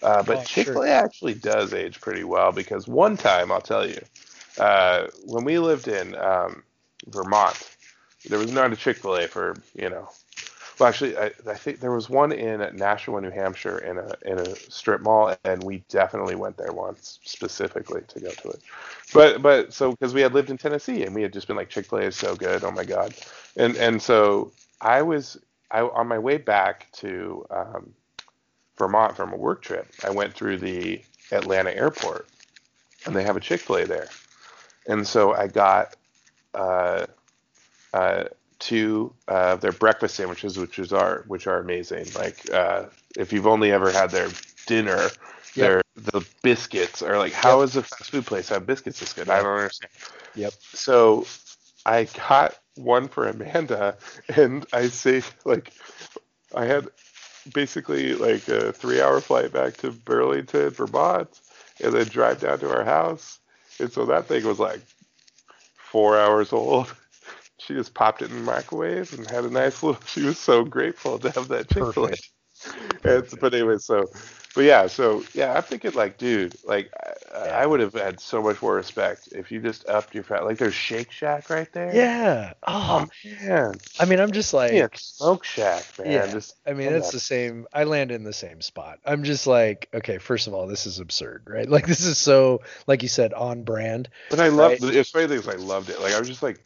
Uh, 0.02 0.24
but 0.24 0.38
oh, 0.38 0.42
Chick 0.42 0.66
Fil 0.66 0.82
A 0.82 0.86
sure. 0.86 0.92
actually 0.92 1.34
does 1.34 1.72
age 1.72 2.00
pretty 2.00 2.24
well 2.24 2.50
because 2.50 2.88
one 2.88 3.16
time 3.16 3.52
I'll 3.52 3.60
tell 3.60 3.88
you, 3.88 4.00
uh, 4.58 5.06
when 5.24 5.44
we 5.44 5.60
lived 5.60 5.86
in 5.86 6.16
um, 6.16 6.64
Vermont, 7.06 7.76
there 8.28 8.40
was 8.40 8.52
not 8.52 8.72
a 8.72 8.76
Chick 8.76 8.96
Fil 8.96 9.14
A 9.14 9.28
for 9.28 9.54
you 9.74 9.88
know. 9.88 10.08
Well, 10.78 10.88
actually, 10.88 11.16
I, 11.16 11.26
I, 11.48 11.54
think 11.54 11.78
there 11.78 11.92
was 11.92 12.10
one 12.10 12.32
in 12.32 12.58
Nashua, 12.76 13.20
New 13.20 13.30
Hampshire, 13.30 13.78
in 13.78 13.98
a 13.98 14.14
in 14.24 14.38
a 14.40 14.56
strip 14.56 15.02
mall, 15.02 15.36
and 15.44 15.62
we 15.62 15.84
definitely 15.88 16.34
went 16.34 16.56
there 16.56 16.72
once 16.72 17.20
specifically 17.22 18.02
to 18.08 18.20
go 18.20 18.30
to 18.30 18.48
it. 18.48 18.60
But 19.12 19.40
but 19.40 19.72
so 19.72 19.92
because 19.92 20.12
we 20.12 20.20
had 20.20 20.34
lived 20.34 20.50
in 20.50 20.58
Tennessee 20.58 21.04
and 21.04 21.14
we 21.14 21.22
had 21.22 21.32
just 21.32 21.46
been 21.46 21.56
like 21.56 21.68
Chick 21.68 21.86
Fil 21.86 22.00
A 22.00 22.02
is 22.02 22.16
so 22.16 22.34
good, 22.34 22.64
oh 22.64 22.72
my 22.72 22.84
god, 22.84 23.14
and 23.56 23.76
and 23.76 24.02
so 24.02 24.50
I 24.80 25.02
was 25.02 25.38
I 25.70 25.82
on 25.82 26.08
my 26.08 26.18
way 26.18 26.38
back 26.38 26.90
to 26.94 27.46
um, 27.50 27.94
Vermont 28.76 29.16
from 29.16 29.32
a 29.32 29.36
work 29.36 29.62
trip. 29.62 29.86
I 30.02 30.10
went 30.10 30.34
through 30.34 30.58
the 30.58 31.00
Atlanta 31.30 31.72
airport, 31.74 32.26
and 33.06 33.14
they 33.14 33.22
have 33.22 33.36
a 33.36 33.40
Chick 33.40 33.60
Fil 33.60 33.76
A 33.76 33.84
there, 33.86 34.08
and 34.88 35.06
so 35.06 35.34
I 35.34 35.46
got 35.46 35.94
uh, 36.52 37.06
uh, 37.92 38.24
two 38.64 39.12
of 39.28 39.60
their 39.60 39.72
breakfast 39.72 40.14
sandwiches, 40.14 40.58
which 40.58 40.78
is 40.78 40.92
are 40.92 41.24
which 41.26 41.46
are 41.46 41.58
amazing. 41.58 42.06
Like 42.14 42.50
uh, 42.50 42.86
if 43.16 43.32
you've 43.32 43.46
only 43.46 43.70
ever 43.70 43.92
had 43.92 44.10
their 44.10 44.30
dinner, 44.66 45.10
their 45.54 45.82
the 45.94 46.26
biscuits 46.42 47.02
are 47.02 47.18
like, 47.18 47.32
how 47.32 47.60
yep. 47.60 47.64
is 47.64 47.76
a 47.76 47.82
fast 47.82 48.10
food 48.10 48.26
place 48.26 48.48
have 48.48 48.66
biscuits 48.66 49.00
this 49.00 49.12
good? 49.12 49.28
I 49.28 49.42
don't 49.42 49.52
understand. 49.52 49.92
Yep. 50.34 50.54
So 50.72 51.26
I 51.84 52.04
got 52.04 52.56
one 52.76 53.08
for 53.08 53.28
Amanda, 53.28 53.98
and 54.34 54.66
I 54.72 54.88
say 54.88 55.22
like 55.44 55.72
I 56.54 56.64
had 56.64 56.88
basically 57.52 58.14
like 58.14 58.48
a 58.48 58.72
three 58.72 59.02
hour 59.02 59.20
flight 59.20 59.52
back 59.52 59.76
to 59.78 59.90
Burlington, 59.90 60.70
Vermont, 60.70 61.28
and 61.82 61.92
then 61.92 62.06
drive 62.06 62.40
down 62.40 62.60
to 62.60 62.74
our 62.74 62.84
house. 62.84 63.40
And 63.78 63.92
so 63.92 64.06
that 64.06 64.26
thing 64.26 64.46
was 64.46 64.58
like 64.58 64.80
four 65.76 66.18
hours 66.18 66.50
old. 66.54 66.94
She 67.66 67.74
just 67.74 67.94
popped 67.94 68.22
it 68.22 68.30
in 68.30 68.36
the 68.36 68.42
microwave 68.42 69.12
and 69.12 69.28
had 69.28 69.44
a 69.44 69.50
nice 69.50 69.82
little. 69.82 70.00
She 70.06 70.22
was 70.22 70.38
so 70.38 70.64
grateful 70.64 71.18
to 71.18 71.30
have 71.30 71.48
that 71.48 71.68
Chick 71.68 71.92
Fil 71.92 72.08
A. 72.08 73.22
But 73.40 73.54
anyway, 73.54 73.78
so 73.78 74.08
but 74.54 74.64
yeah, 74.64 74.86
so 74.86 75.24
yeah, 75.34 75.52
I'm 75.52 75.62
thinking 75.62 75.92
like, 75.92 76.16
dude, 76.16 76.54
like 76.64 76.92
I, 77.34 77.48
I, 77.48 77.66
would 77.66 77.80
have 77.80 77.92
had 77.92 78.20
so 78.20 78.40
much 78.40 78.62
more 78.62 78.76
respect 78.76 79.30
if 79.32 79.50
you 79.50 79.60
just 79.60 79.88
upped 79.88 80.14
your 80.14 80.22
fat. 80.22 80.44
Like 80.44 80.58
there's 80.58 80.74
Shake 80.74 81.10
Shack 81.10 81.50
right 81.50 81.70
there. 81.72 81.94
Yeah. 81.94 82.52
Oh, 82.64 83.04
oh 83.04 83.28
man. 83.42 83.74
I 83.98 84.04
mean, 84.04 84.20
I'm 84.20 84.30
just 84.30 84.54
like 84.54 84.72
yeah, 84.72 84.86
Smoke 84.94 85.44
Shack, 85.44 85.84
man. 85.98 86.12
Yeah. 86.12 86.26
Just, 86.28 86.54
I 86.64 86.72
mean, 86.72 86.92
it's 86.92 87.10
the 87.10 87.18
same. 87.18 87.66
I 87.72 87.82
land 87.82 88.12
in 88.12 88.22
the 88.22 88.32
same 88.32 88.60
spot. 88.60 89.00
I'm 89.04 89.24
just 89.24 89.48
like, 89.48 89.88
okay, 89.92 90.18
first 90.18 90.46
of 90.46 90.54
all, 90.54 90.68
this 90.68 90.86
is 90.86 91.00
absurd, 91.00 91.42
right? 91.46 91.68
Like 91.68 91.88
this 91.88 92.04
is 92.04 92.16
so, 92.16 92.62
like 92.86 93.02
you 93.02 93.08
said, 93.08 93.34
on 93.34 93.64
brand. 93.64 94.08
But 94.30 94.38
I 94.38 94.48
love. 94.48 94.80
Right? 94.80 94.94
It's 94.94 95.10
funny 95.10 95.26
things. 95.26 95.48
I 95.48 95.54
loved 95.54 95.90
it. 95.90 96.00
Like 96.00 96.14
I 96.14 96.20
was 96.20 96.28
just 96.28 96.44
like, 96.44 96.60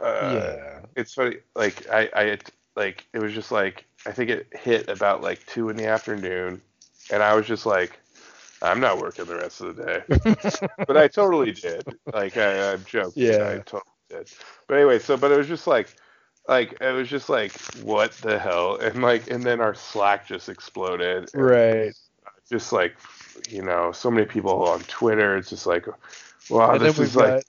uh, 0.00 0.30
yeah. 0.34 0.80
It's 0.96 1.14
funny. 1.14 1.36
Like 1.54 1.88
I, 1.90 2.08
I, 2.14 2.38
like 2.76 3.06
it 3.12 3.20
was 3.20 3.32
just 3.32 3.52
like 3.52 3.86
I 4.06 4.12
think 4.12 4.30
it 4.30 4.48
hit 4.52 4.88
about 4.88 5.22
like 5.22 5.44
two 5.46 5.68
in 5.68 5.76
the 5.76 5.86
afternoon 5.86 6.60
and 7.10 7.22
I 7.22 7.34
was 7.34 7.46
just 7.46 7.66
like, 7.66 7.98
I'm 8.62 8.80
not 8.80 8.98
working 8.98 9.24
the 9.26 9.36
rest 9.36 9.60
of 9.60 9.76
the 9.76 9.84
day. 9.84 10.66
but 10.86 10.96
I 10.96 11.08
totally 11.08 11.52
did. 11.52 11.84
Like 12.12 12.36
I, 12.36 12.72
I'm 12.72 12.84
joking. 12.84 13.24
Yeah, 13.24 13.50
I 13.50 13.58
totally 13.58 13.82
did. 14.08 14.30
But 14.66 14.76
anyway, 14.76 14.98
so 14.98 15.16
but 15.16 15.30
it 15.30 15.36
was 15.36 15.48
just 15.48 15.66
like, 15.66 15.94
like 16.48 16.80
it 16.80 16.92
was 16.92 17.08
just 17.08 17.28
like, 17.28 17.52
what 17.82 18.12
the 18.12 18.38
hell? 18.38 18.76
And 18.76 19.02
like, 19.02 19.30
and 19.30 19.42
then 19.42 19.60
our 19.60 19.74
Slack 19.74 20.26
just 20.26 20.48
exploded. 20.48 21.30
Right. 21.34 21.92
Just 22.48 22.72
like, 22.72 22.96
you 23.48 23.62
know, 23.62 23.92
so 23.92 24.10
many 24.10 24.26
people 24.26 24.66
on 24.66 24.80
Twitter. 24.80 25.36
It's 25.36 25.50
just 25.50 25.66
like, 25.66 25.86
wow, 26.48 26.72
and 26.72 26.80
this 26.80 26.98
is 26.98 27.16
like. 27.16 27.44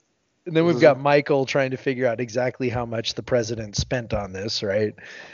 And 0.46 0.56
then 0.56 0.66
we've 0.66 0.76
mm-hmm. 0.76 0.82
got 0.82 1.00
Michael 1.00 1.46
trying 1.46 1.72
to 1.72 1.78
figure 1.78 2.06
out 2.06 2.20
exactly 2.20 2.70
how 2.70 2.86
much 2.86 3.16
the 3.16 3.24
president 3.24 3.76
spent 3.76 4.14
on 4.14 4.32
this, 4.32 4.62
right? 4.62 4.94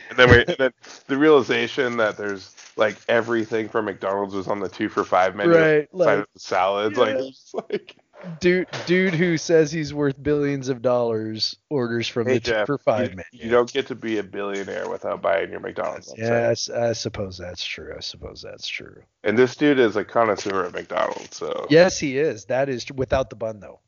And 0.10 0.18
then 0.18 0.30
we, 0.30 0.56
then 0.56 0.72
the 1.08 1.18
realization 1.18 1.98
that 1.98 2.18
there's 2.18 2.56
like 2.78 2.98
everything 3.10 3.68
from 3.68 3.86
McDonald's 3.86 4.34
was 4.34 4.48
on 4.48 4.60
the 4.60 4.70
two 4.70 4.88
for 4.88 5.04
five 5.04 5.36
menu, 5.36 5.54
right? 5.54 5.94
Like 5.94 6.26
salads, 6.38 6.98
yeah. 6.98 7.04
like, 7.04 7.34
like 7.70 7.96
dude, 8.40 8.68
dude 8.86 9.14
who 9.14 9.38
says 9.38 9.72
he's 9.72 9.94
worth 9.94 10.22
billions 10.22 10.70
of 10.70 10.82
dollars 10.82 11.58
orders 11.70 12.08
from 12.08 12.28
hey, 12.28 12.36
the 12.36 12.40
Jeff, 12.40 12.68
two 12.68 12.74
for 12.74 12.78
five 12.78 13.12
you, 13.12 13.18
menu. 13.18 13.46
You 13.46 13.50
don't 13.50 13.72
get 13.72 13.88
to 13.88 13.96
be 13.96 14.18
a 14.18 14.24
billionaire 14.24 14.90
without 14.90 15.22
buying 15.22 15.52
your 15.52 15.60
McDonald's. 15.60 16.14
Yeah, 16.18 16.54
I, 16.54 16.90
I, 16.90 16.94
suppose 16.94 17.38
that's 17.38 17.66
true. 17.66 17.94
I 17.96 18.00
suppose 18.00 18.42
that's 18.42 18.68
true. 18.68 19.02
And 19.24 19.38
this 19.38 19.56
dude 19.56 19.80
is 19.80 19.98
a 19.98 20.06
connoisseur 20.06 20.64
of 20.64 20.74
McDonald's, 20.74 21.36
so 21.36 21.68
yes, 21.70 22.00
he 22.00 22.18
is. 22.18 22.46
That 22.46 22.70
is 22.70 22.90
without 22.94 23.30
the 23.30 23.36
bun 23.36 23.60
though 23.60 23.80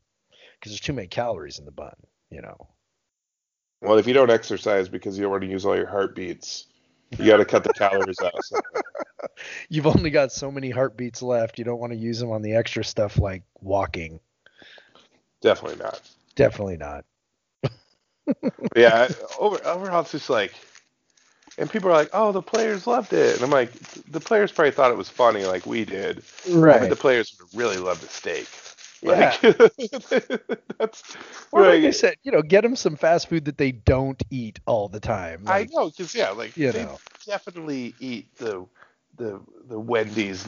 because 0.64 0.72
there's 0.72 0.80
too 0.80 0.94
many 0.94 1.08
calories 1.08 1.58
in 1.58 1.66
the 1.66 1.70
bun, 1.70 1.92
you 2.30 2.40
know. 2.40 2.56
Well, 3.82 3.98
if 3.98 4.06
you 4.06 4.14
don't 4.14 4.30
exercise 4.30 4.88
because 4.88 5.18
you 5.18 5.24
don't 5.24 5.30
want 5.30 5.42
to 5.42 5.48
use 5.48 5.66
all 5.66 5.76
your 5.76 5.86
heartbeats, 5.86 6.68
you 7.18 7.26
got 7.26 7.36
to 7.36 7.44
cut 7.44 7.64
the 7.64 7.72
calories 7.74 8.18
out. 8.24 8.32
So. 8.42 8.58
You've 9.68 9.86
only 9.86 10.08
got 10.08 10.32
so 10.32 10.50
many 10.50 10.70
heartbeats 10.70 11.20
left. 11.20 11.58
You 11.58 11.66
don't 11.66 11.78
want 11.78 11.92
to 11.92 11.98
use 11.98 12.18
them 12.18 12.30
on 12.30 12.40
the 12.40 12.54
extra 12.54 12.82
stuff 12.82 13.18
like 13.18 13.42
walking. 13.60 14.20
Definitely 15.42 15.84
not. 15.84 16.00
Definitely 16.34 16.78
not. 16.78 17.04
yeah, 18.74 19.08
over, 19.38 19.62
overall, 19.66 20.00
it's 20.00 20.12
just 20.12 20.30
like, 20.30 20.54
and 21.58 21.68
people 21.68 21.90
are 21.90 21.92
like, 21.92 22.08
"Oh, 22.14 22.32
the 22.32 22.40
players 22.40 22.86
loved 22.86 23.12
it," 23.12 23.34
and 23.34 23.44
I'm 23.44 23.50
like, 23.50 23.70
the 24.10 24.18
players 24.18 24.50
probably 24.50 24.70
thought 24.70 24.90
it 24.90 24.96
was 24.96 25.10
funny, 25.10 25.44
like 25.44 25.66
we 25.66 25.84
did. 25.84 26.24
Right. 26.48 26.80
But 26.80 26.88
the 26.88 26.96
players 26.96 27.36
would 27.38 27.54
really 27.54 27.76
love 27.76 28.00
the 28.00 28.08
steak. 28.08 28.48
Yeah. 29.04 29.36
that's 30.78 31.16
or 31.52 31.62
like, 31.62 31.74
like 31.74 31.84
I 31.84 31.90
said, 31.90 32.16
you 32.22 32.32
know, 32.32 32.42
get 32.42 32.62
them 32.62 32.74
some 32.74 32.96
fast 32.96 33.28
food 33.28 33.44
that 33.44 33.58
they 33.58 33.72
don't 33.72 34.22
eat 34.30 34.60
all 34.66 34.88
the 34.88 35.00
time. 35.00 35.44
Like, 35.44 35.70
I 35.70 35.74
know, 35.74 35.90
because 35.90 36.14
yeah, 36.14 36.30
like 36.30 36.56
you 36.56 36.72
know. 36.72 36.98
definitely 37.26 37.94
eat 38.00 38.34
the 38.36 38.66
the 39.16 39.40
the 39.68 39.78
Wendy's 39.78 40.46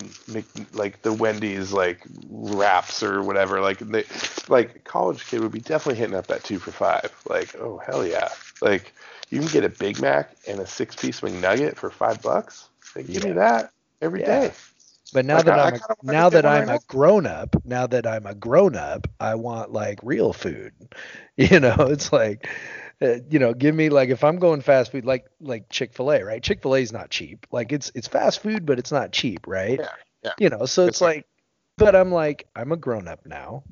like 0.75 1.03
the 1.03 1.13
Wendy's 1.13 1.73
like 1.73 2.01
wraps 2.29 3.03
or 3.03 3.23
whatever. 3.23 3.61
Like 3.61 3.79
they 3.79 4.05
like 4.49 4.85
college 4.85 5.27
kid 5.27 5.41
would 5.41 5.53
be 5.53 5.61
definitely 5.61 5.99
hitting 5.99 6.17
up 6.17 6.27
that 6.29 6.43
two 6.43 6.59
for 6.59 6.73
five. 6.73 7.15
Like 7.29 7.55
oh 7.57 7.79
hell 7.85 8.07
yeah! 8.07 8.31
Like 8.63 8.95
you 9.31 9.41
can 9.41 9.49
get 9.49 9.65
a 9.65 9.69
Big 9.69 10.01
Mac 10.01 10.35
and 10.49 10.61
a 10.61 10.67
six 10.67 10.97
piece 10.97 11.21
McNugget 11.21 11.77
for 11.77 11.91
five 11.91 12.23
bucks. 12.23 12.69
Like, 12.95 13.07
give 13.07 13.23
yeah. 13.23 13.29
me 13.29 13.33
that 13.33 13.71
every 14.01 14.21
yeah. 14.21 14.41
day. 14.41 14.53
But 15.13 15.25
now 15.25 15.37
like, 15.37 15.47
that 15.47 15.59
I, 15.59 15.69
I'm 15.69 15.75
a, 15.75 16.13
now 16.13 16.29
that 16.31 16.47
I'm 16.47 16.69
a 16.69 16.79
grown 16.89 17.27
up, 17.27 17.57
now 17.65 17.87
that 17.87 18.07
I'm 18.07 18.27
a 18.27 18.35
grown 18.35 18.77
up, 18.77 19.07
I 19.21 19.35
want 19.37 19.73
like 19.73 20.01
real 20.03 20.33
food. 20.33 20.73
You 21.39 21.61
know, 21.61 21.77
it's 21.81 22.15
like 22.15 22.49
uh, 23.03 23.17
you 23.29 23.39
know, 23.39 23.53
give 23.53 23.75
me 23.75 23.91
like 23.91 24.09
if 24.09 24.25
I'm 24.25 24.39
going 24.39 24.63
fast 24.63 24.91
food 24.91 25.05
like 25.05 25.27
like 25.39 25.69
Chick-fil-A, 25.69 26.25
right? 26.25 26.43
Chick-fil-A 26.43 26.81
is 26.81 26.95
not 26.95 27.11
cheap. 27.11 27.47
Like 27.53 27.73
it's 27.73 27.93
it's 27.95 28.09
fast 28.09 28.41
food, 28.41 28.65
but 28.65 28.79
it's 28.79 28.91
not 28.91 29.13
cheap, 29.13 29.47
right? 29.47 29.79
Yeah. 29.79 29.89
yeah. 30.25 30.33
You 30.39 30.49
know, 30.49 30.65
so 30.65 30.85
it's, 30.85 30.97
it's 30.97 31.01
like 31.03 31.27
but 31.77 31.95
I'm 31.95 32.11
like 32.11 32.49
I'm 32.57 32.73
a 32.73 32.77
grown 32.77 33.07
up 33.07 33.27
now. 33.27 33.65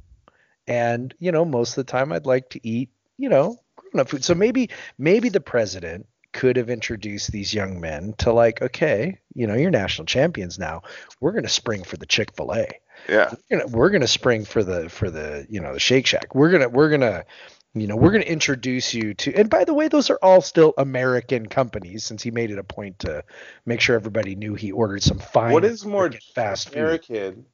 And, 0.66 1.14
you 1.18 1.32
know, 1.32 1.44
most 1.44 1.70
of 1.70 1.86
the 1.86 1.90
time 1.90 2.12
I'd 2.12 2.26
like 2.26 2.50
to 2.50 2.66
eat, 2.66 2.90
you 3.18 3.28
know, 3.28 3.58
grown 3.76 4.00
up 4.00 4.08
food. 4.08 4.24
So 4.24 4.34
maybe 4.34 4.70
maybe 4.98 5.28
the 5.28 5.40
president 5.40 6.06
could 6.34 6.56
have 6.56 6.68
introduced 6.68 7.32
these 7.32 7.54
young 7.54 7.80
men 7.80 8.12
to 8.18 8.32
like, 8.32 8.60
okay, 8.60 9.18
you 9.34 9.46
know, 9.46 9.54
you're 9.54 9.70
national 9.70 10.04
champions 10.04 10.58
now. 10.58 10.82
We're 11.20 11.32
gonna 11.32 11.48
spring 11.48 11.84
for 11.84 11.96
the 11.96 12.04
Chick 12.04 12.34
Fil 12.36 12.52
A. 12.52 12.68
Yeah. 13.08 13.32
We're 13.50 13.58
gonna, 13.58 13.76
we're 13.76 13.90
gonna 13.90 14.08
spring 14.08 14.44
for 14.44 14.62
the 14.62 14.90
for 14.90 15.10
the 15.10 15.46
you 15.48 15.60
know 15.60 15.72
the 15.72 15.80
Shake 15.80 16.06
Shack. 16.06 16.34
We're 16.34 16.50
gonna 16.50 16.68
we're 16.68 16.90
gonna 16.90 17.24
you 17.72 17.86
know 17.86 17.96
we're 17.96 18.10
gonna 18.10 18.24
introduce 18.24 18.92
you 18.92 19.14
to. 19.14 19.34
And 19.34 19.48
by 19.48 19.64
the 19.64 19.72
way, 19.72 19.88
those 19.88 20.10
are 20.10 20.18
all 20.22 20.42
still 20.42 20.74
American 20.76 21.46
companies. 21.46 22.04
Since 22.04 22.22
he 22.22 22.30
made 22.30 22.50
it 22.50 22.58
a 22.58 22.64
point 22.64 22.98
to 23.00 23.24
make 23.64 23.80
sure 23.80 23.96
everybody 23.96 24.34
knew 24.34 24.54
he 24.54 24.72
ordered 24.72 25.02
some 25.02 25.20
fine. 25.20 25.52
What 25.52 25.64
is 25.64 25.86
more 25.86 26.06
American 26.06 26.20
fast 26.34 26.68
food? 26.70 26.78
American 26.78 27.46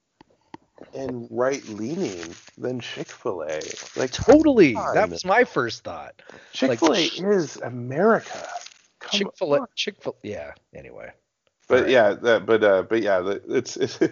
and 0.94 1.28
right 1.30 1.66
leaning 1.68 2.34
than 2.56 2.80
Chick 2.80 3.08
Fil 3.08 3.42
A? 3.42 3.60
Like 3.96 4.10
Totally. 4.10 4.72
That 4.72 5.10
was 5.10 5.24
my 5.24 5.44
first 5.44 5.84
thought. 5.84 6.20
Chick 6.52 6.78
Fil 6.78 6.94
A 6.94 7.04
is 7.04 7.56
America. 7.56 8.48
Come 9.00 9.18
Chick 9.18 9.28
Fil 9.36 9.54
A. 9.54 9.66
Chick 9.74 10.02
Fil. 10.02 10.16
Yeah. 10.22 10.52
Anyway. 10.74 11.12
But 11.68 11.82
Right. 11.82 11.90
yeah, 11.90 12.12
that, 12.14 12.46
but 12.46 12.64
uh, 12.64 12.82
but 12.82 13.02
yeah, 13.02 13.34
it's 13.48 13.76
it's. 13.76 13.98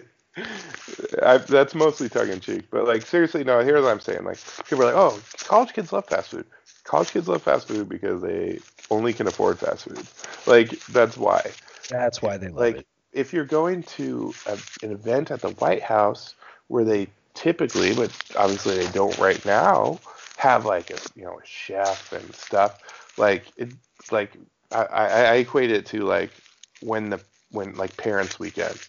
I, 1.21 1.37
that's 1.37 1.75
mostly 1.75 2.07
tongue 2.07 2.29
in 2.29 2.39
cheek, 2.39 2.65
but 2.71 2.87
like 2.87 3.05
seriously, 3.05 3.43
no. 3.43 3.59
Here's 3.59 3.83
what 3.83 3.91
I'm 3.91 3.99
saying: 3.99 4.23
like 4.23 4.37
people 4.65 4.83
are 4.83 4.93
like, 4.93 4.95
"Oh, 4.95 5.19
college 5.45 5.73
kids 5.73 5.91
love 5.91 6.05
fast 6.05 6.29
food. 6.29 6.45
College 6.83 7.11
kids 7.11 7.27
love 7.27 7.41
fast 7.41 7.67
food 7.67 7.89
because 7.89 8.21
they 8.21 8.59
only 8.89 9.13
can 9.13 9.27
afford 9.27 9.59
fast 9.59 9.83
food. 9.85 10.05
Like 10.47 10.79
that's 10.87 11.17
why. 11.17 11.41
That's 11.89 12.21
why 12.21 12.37
they 12.37 12.47
love 12.49 12.59
Like 12.59 12.77
it. 12.77 12.87
if 13.11 13.33
you're 13.33 13.45
going 13.45 13.83
to 13.83 14.33
a, 14.45 14.57
an 14.83 14.91
event 14.91 15.31
at 15.31 15.41
the 15.41 15.49
White 15.49 15.83
House 15.83 16.35
where 16.67 16.85
they 16.85 17.07
typically, 17.33 17.93
but 17.93 18.11
obviously 18.37 18.77
they 18.77 18.91
don't 18.91 19.17
right 19.17 19.43
now, 19.45 19.99
have 20.37 20.65
like 20.65 20.91
a 20.91 20.97
you 21.15 21.23
know 21.25 21.39
a 21.39 21.45
chef 21.45 22.13
and 22.13 22.33
stuff. 22.35 22.79
Like 23.17 23.51
it, 23.57 23.69
like 24.11 24.31
I, 24.71 24.83
I, 24.83 25.05
I 25.05 25.33
equate 25.35 25.71
it 25.71 25.85
to 25.87 26.03
like 26.03 26.31
when 26.81 27.09
the 27.09 27.19
when 27.51 27.75
like 27.75 27.95
parents' 27.97 28.39
weekend, 28.39 28.79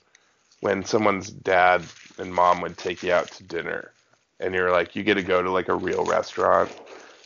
when 0.61 0.85
someone's 0.85 1.31
dad 1.31 1.83
and 2.19 2.33
mom 2.35 2.61
would 2.61 2.77
take 2.77 3.03
you 3.03 3.13
out 3.13 3.31
to 3.33 3.45
dinner, 3.45 3.93
and 4.39 4.55
you're 4.55 4.71
like 4.71 4.95
you 4.97 5.03
get 5.03 5.15
to 5.15 5.23
go 5.23 5.43
to 5.43 5.51
like 5.51 5.69
a 5.69 5.75
real 5.75 6.05
restaurant, 6.05 6.71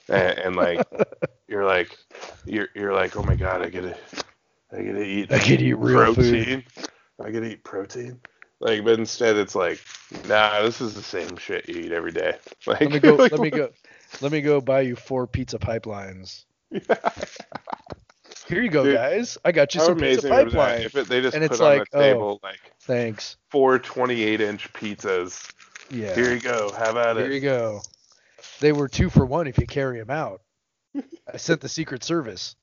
and, 0.08 0.38
and 0.38 0.56
like 0.56 0.86
you're 1.48 1.64
like 1.64 1.96
you're 2.46 2.68
you're 2.74 2.92
like 2.92 3.16
oh 3.16 3.22
my 3.22 3.34
god 3.34 3.62
I 3.62 3.68
get 3.68 3.82
to 3.82 3.96
I 4.72 4.82
get 4.82 4.92
to 4.92 5.04
eat 5.04 5.32
I 5.32 5.38
get 5.38 5.58
to 5.58 5.64
eat 5.64 5.74
real 5.74 6.14
food. 6.14 6.46
protein. 6.46 6.64
I 7.22 7.30
get 7.30 7.40
to 7.40 7.50
eat 7.52 7.64
protein. 7.64 8.20
Like, 8.60 8.84
but 8.84 8.98
instead 8.98 9.36
it's 9.36 9.54
like, 9.54 9.78
nah, 10.26 10.62
this 10.62 10.80
is 10.80 10.94
the 10.94 11.02
same 11.02 11.36
shit 11.36 11.68
you 11.68 11.82
eat 11.82 11.92
every 11.92 12.12
day. 12.12 12.36
Like, 12.66 12.80
Let 12.80 12.92
me 12.92 12.98
go. 12.98 13.16
like, 13.18 13.32
let 13.32 13.40
me 13.42 13.50
go. 13.50 13.68
Let 14.22 14.32
me 14.32 14.40
go 14.40 14.58
buy 14.58 14.80
you 14.80 14.96
four 14.96 15.26
pizza 15.26 15.58
pipelines. 15.58 16.46
Here 18.46 18.62
you 18.62 18.68
go, 18.70 18.84
Dude, 18.84 18.94
guys. 18.96 19.38
I 19.44 19.52
got 19.52 19.74
you 19.74 19.80
some 19.80 19.96
pizza 19.98 20.28
pipeline. 20.28 20.82
if 20.82 20.94
it, 20.96 21.08
they 21.08 21.20
just 21.22 21.34
And 21.34 21.42
put 21.42 21.52
it's 21.52 21.60
on 21.60 21.78
like, 21.78 21.90
the 21.90 21.98
oh. 21.98 22.00
table 22.00 22.40
like 22.42 22.60
Thanks. 22.82 23.36
four 23.50 23.78
28 23.78 24.40
inch 24.40 24.72
pizzas. 24.72 25.50
Yeah. 25.90 26.14
Here 26.14 26.32
you 26.32 26.40
go. 26.40 26.70
Have 26.72 26.96
at 26.96 27.16
Here 27.16 27.24
it. 27.24 27.28
Here 27.28 27.34
you 27.34 27.40
go. 27.40 27.80
They 28.60 28.72
were 28.72 28.88
two 28.88 29.08
for 29.10 29.24
one 29.24 29.46
if 29.46 29.58
you 29.58 29.66
carry 29.66 29.98
them 29.98 30.10
out. 30.10 30.42
I 31.32 31.36
sent 31.36 31.60
the 31.60 31.68
Secret 31.68 32.04
Service. 32.04 32.54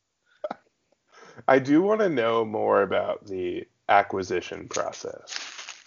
I 1.47 1.59
do 1.59 1.81
want 1.81 2.01
to 2.01 2.09
know 2.09 2.45
more 2.45 2.83
about 2.83 3.25
the 3.25 3.65
acquisition 3.89 4.67
process. 4.67 5.37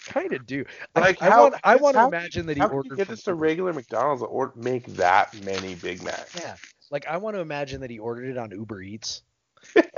Kind 0.06 0.32
of 0.32 0.44
do. 0.46 0.64
Like, 0.94 1.22
I, 1.22 1.26
I 1.26 1.30
how- 1.30 1.42
want. 1.42 1.54
I 1.64 1.76
want 1.76 1.96
to 1.96 2.04
imagine 2.04 2.46
that 2.46 2.56
he 2.56 2.60
How 2.60 2.68
can 2.68 2.74
you 2.76 2.82
ordered. 2.82 2.96
get 2.96 3.06
from 3.06 3.16
just 3.16 3.28
a 3.28 3.34
regular 3.34 3.72
McDonald's 3.72 4.22
or 4.22 4.52
make 4.56 4.86
that 4.96 5.32
many 5.44 5.76
Big 5.76 6.02
Macs? 6.02 6.34
Yeah. 6.38 6.56
Like 6.90 7.06
I 7.06 7.16
want 7.16 7.36
to 7.36 7.40
imagine 7.40 7.80
that 7.80 7.90
he 7.90 7.98
ordered 7.98 8.28
it 8.28 8.36
on 8.36 8.50
Uber 8.50 8.82
Eats, 8.82 9.22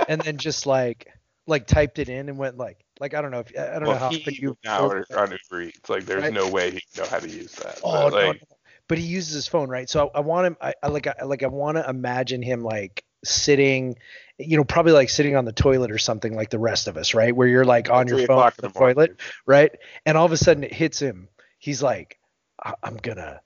and 0.07 0.21
then 0.21 0.37
just 0.37 0.65
like 0.65 1.07
like 1.45 1.65
typed 1.67 1.99
it 1.99 2.09
in 2.09 2.29
and 2.29 2.37
went 2.37 2.57
like 2.57 2.83
like 2.99 3.13
I 3.13 3.21
don't 3.21 3.31
know 3.31 3.39
if 3.39 3.51
I 3.57 3.73
don't 3.73 3.83
know 3.83 3.89
Well, 3.89 3.99
how 3.99 4.09
he 4.09 4.17
often 4.21 4.33
you 4.35 4.57
now 4.63 4.89
on 4.91 5.03
Uber 5.51 5.61
Eats. 5.61 5.89
Like, 5.89 6.05
there's 6.05 6.23
Right. 6.23 6.33
no 6.33 6.49
way 6.49 6.71
he 6.71 6.81
know 6.97 7.05
how 7.05 7.19
to 7.19 7.29
use 7.29 7.53
that. 7.55 7.79
Oh 7.83 8.09
But, 8.09 8.09
no, 8.19 8.27
like, 8.27 8.41
no. 8.41 8.57
But 8.89 8.97
he 8.97 9.05
uses 9.05 9.33
his 9.33 9.47
phone, 9.47 9.69
right? 9.69 9.89
So 9.89 10.07
I, 10.13 10.19
I 10.19 10.21
want 10.21 10.47
him. 10.47 10.57
I, 10.61 10.73
I 10.81 10.87
like. 10.87 11.07
I 11.07 11.23
like. 11.25 11.43
I 11.43 11.47
want 11.47 11.75
to 11.77 11.89
imagine 11.89 12.41
him 12.41 12.63
like 12.63 13.03
sitting, 13.25 13.97
you 14.37 14.55
know, 14.55 14.63
probably 14.63 14.93
like 14.93 15.09
sitting 15.09 15.35
on 15.35 15.43
the 15.43 15.51
toilet 15.51 15.91
or 15.91 15.97
something 15.97 16.33
like 16.35 16.49
the 16.49 16.59
rest 16.59 16.87
of 16.87 16.95
us, 16.95 17.13
right? 17.13 17.35
Where 17.35 17.47
you're 17.47 17.65
like 17.65 17.89
on 17.89 18.07
your 18.07 18.25
phone 18.25 18.39
on 18.39 18.51
the 18.55 18.69
the 18.69 18.79
morning. 18.79 18.95
toilet, 18.95 19.21
right? 19.45 19.71
And 20.05 20.17
all 20.17 20.25
of 20.25 20.31
a 20.31 20.37
sudden 20.37 20.63
it 20.63 20.73
hits 20.73 20.99
him. 21.01 21.27
He's 21.59 21.83
like, 21.83 22.17
I- 22.63 22.75
I'm 22.81 22.95
gonna, 22.95 23.41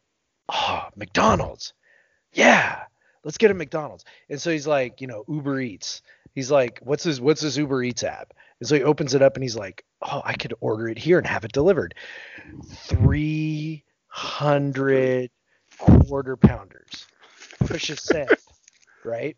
oh, 0.49 0.84
McDonald's, 0.95 1.74
yeah, 2.34 2.84
let's 3.24 3.38
get 3.39 3.49
a 3.49 3.54
McDonald's. 3.56 4.06
And 4.30 4.39
so 4.41 4.52
he's 4.52 4.68
like, 4.68 5.02
you 5.02 5.08
know, 5.08 5.24
Uber 5.28 5.60
Eats. 5.60 6.02
He's 6.34 6.51
like, 6.51 6.79
what's 6.82 7.03
his 7.03 7.19
what's 7.19 7.41
his 7.41 7.57
Uber 7.57 7.84
Eats 7.84 8.03
app? 8.03 8.34
And 8.59 8.67
so 8.67 8.75
he 8.75 8.84
opens 8.84 9.13
it 9.13 9.21
up 9.21 9.36
and 9.36 9.43
he's 9.43 9.55
like, 9.55 9.84
oh, 10.01 10.21
I 10.23 10.34
could 10.34 10.53
order 10.59 10.88
it 10.88 10.97
here 10.97 11.17
and 11.17 11.27
have 11.27 11.45
it 11.45 11.51
delivered. 11.51 11.95
Three 12.67 13.84
hundred 14.07 15.32
quarter 15.77 16.38
pounders. 16.38 17.07
Push 17.59 17.89
a 17.89 17.95
send, 17.95 18.29
right? 19.03 19.38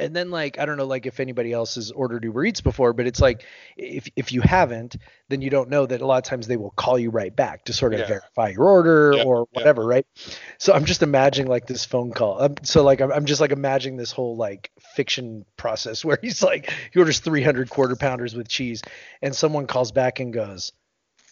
And 0.00 0.14
then 0.14 0.30
like 0.30 0.58
I 0.58 0.66
don't 0.66 0.76
know 0.76 0.86
like 0.86 1.06
if 1.06 1.18
anybody 1.18 1.52
else 1.52 1.74
has 1.74 1.90
ordered 1.90 2.22
Uber 2.24 2.44
Eats 2.44 2.60
before, 2.60 2.92
but 2.92 3.06
it's 3.06 3.20
like 3.20 3.44
if 3.76 4.08
if 4.14 4.32
you 4.32 4.40
haven't, 4.40 4.96
then 5.28 5.42
you 5.42 5.50
don't 5.50 5.68
know 5.70 5.86
that 5.86 6.00
a 6.00 6.06
lot 6.06 6.18
of 6.18 6.22
times 6.24 6.46
they 6.46 6.56
will 6.56 6.70
call 6.70 6.98
you 6.98 7.10
right 7.10 7.34
back 7.34 7.64
to 7.64 7.72
sort 7.72 7.94
of 7.94 8.00
Yeah. 8.00 8.06
verify 8.06 8.50
your 8.50 8.64
order 8.68 9.18
or 9.18 9.46
whatever, 9.52 9.84
right? 9.84 10.06
So 10.58 10.72
I'm 10.72 10.84
just 10.84 11.02
imagining 11.02 11.48
like 11.48 11.66
this 11.66 11.84
phone 11.84 12.12
call. 12.12 12.40
Um, 12.42 12.54
so 12.62 12.82
like 12.84 13.00
I'm, 13.00 13.10
I'm 13.12 13.24
just 13.26 13.40
like 13.40 13.50
imagining 13.50 13.96
this 13.96 14.12
whole 14.12 14.36
like 14.36 14.70
fiction 14.94 15.44
process 15.56 16.04
where 16.04 16.18
he's 16.22 16.42
like 16.42 16.70
he 16.92 16.98
orders 17.00 17.18
300 17.20 17.68
quarter 17.68 17.96
pounders 17.96 18.34
with 18.34 18.48
cheese, 18.48 18.82
and 19.22 19.34
someone 19.34 19.66
calls 19.66 19.92
back 19.92 20.20
and 20.20 20.32
goes, 20.32 20.72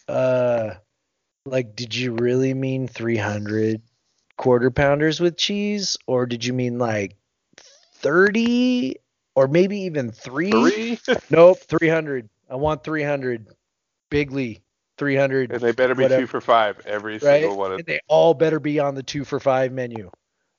uh, 0.07 0.71
like 1.45 1.75
did 1.75 1.95
you 1.95 2.13
really 2.13 2.53
mean 2.53 2.87
300 2.87 3.81
quarter 4.37 4.71
pounders 4.71 5.19
with 5.19 5.37
cheese, 5.37 5.97
or 6.07 6.25
did 6.25 6.45
you 6.45 6.53
mean 6.53 6.77
like 6.79 7.15
30 8.07 8.95
or 9.35 9.49
maybe 9.49 9.81
even 9.81 10.11
three? 10.11 10.49
Three? 10.51 10.97
Nope, 11.29 11.59
300. 11.67 12.29
I 12.49 12.55
want 12.55 12.81
300. 12.81 13.47
Bigly 14.09 14.61
300. 14.97 15.51
and 15.51 15.61
they 15.61 15.73
better 15.73 15.93
be 15.93 16.03
Whatever. 16.03 16.21
two 16.21 16.27
for 16.27 16.39
five 16.39 16.79
every 16.85 17.15
right? 17.15 17.41
single 17.41 17.57
one 17.57 17.73
of 17.73 17.85
they 17.85 17.99
all 18.07 18.33
better 18.33 18.61
be 18.61 18.79
on 18.79 18.95
the 18.95 19.03
two 19.03 19.25
for 19.25 19.41
five 19.41 19.73
menu. 19.73 20.09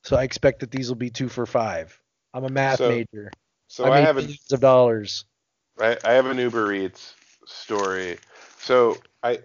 So 0.05 0.17
I 0.17 0.25
expect 0.25 0.61
that 0.61 0.71
these 0.71 0.91
will 0.91 0.97
be 0.97 1.09
two 1.09 1.31
for 1.31 1.47
five. 1.47 1.99
I'm 2.35 2.45
a 2.45 2.51
math 2.51 2.79
So, 2.79 2.91
major. 2.91 3.31
So 3.69 3.85
I, 3.85 3.97
I, 3.97 4.01
have 4.01 4.19
a 4.19 4.29
of 4.53 4.61
dollars. 4.61 5.25
I, 5.81 5.97
I 6.05 6.13
have 6.13 6.27
an 6.27 6.37
Uber 6.37 6.73
Eats 6.75 7.15
story. 7.47 8.19
So 8.59 8.99
I 9.23 9.39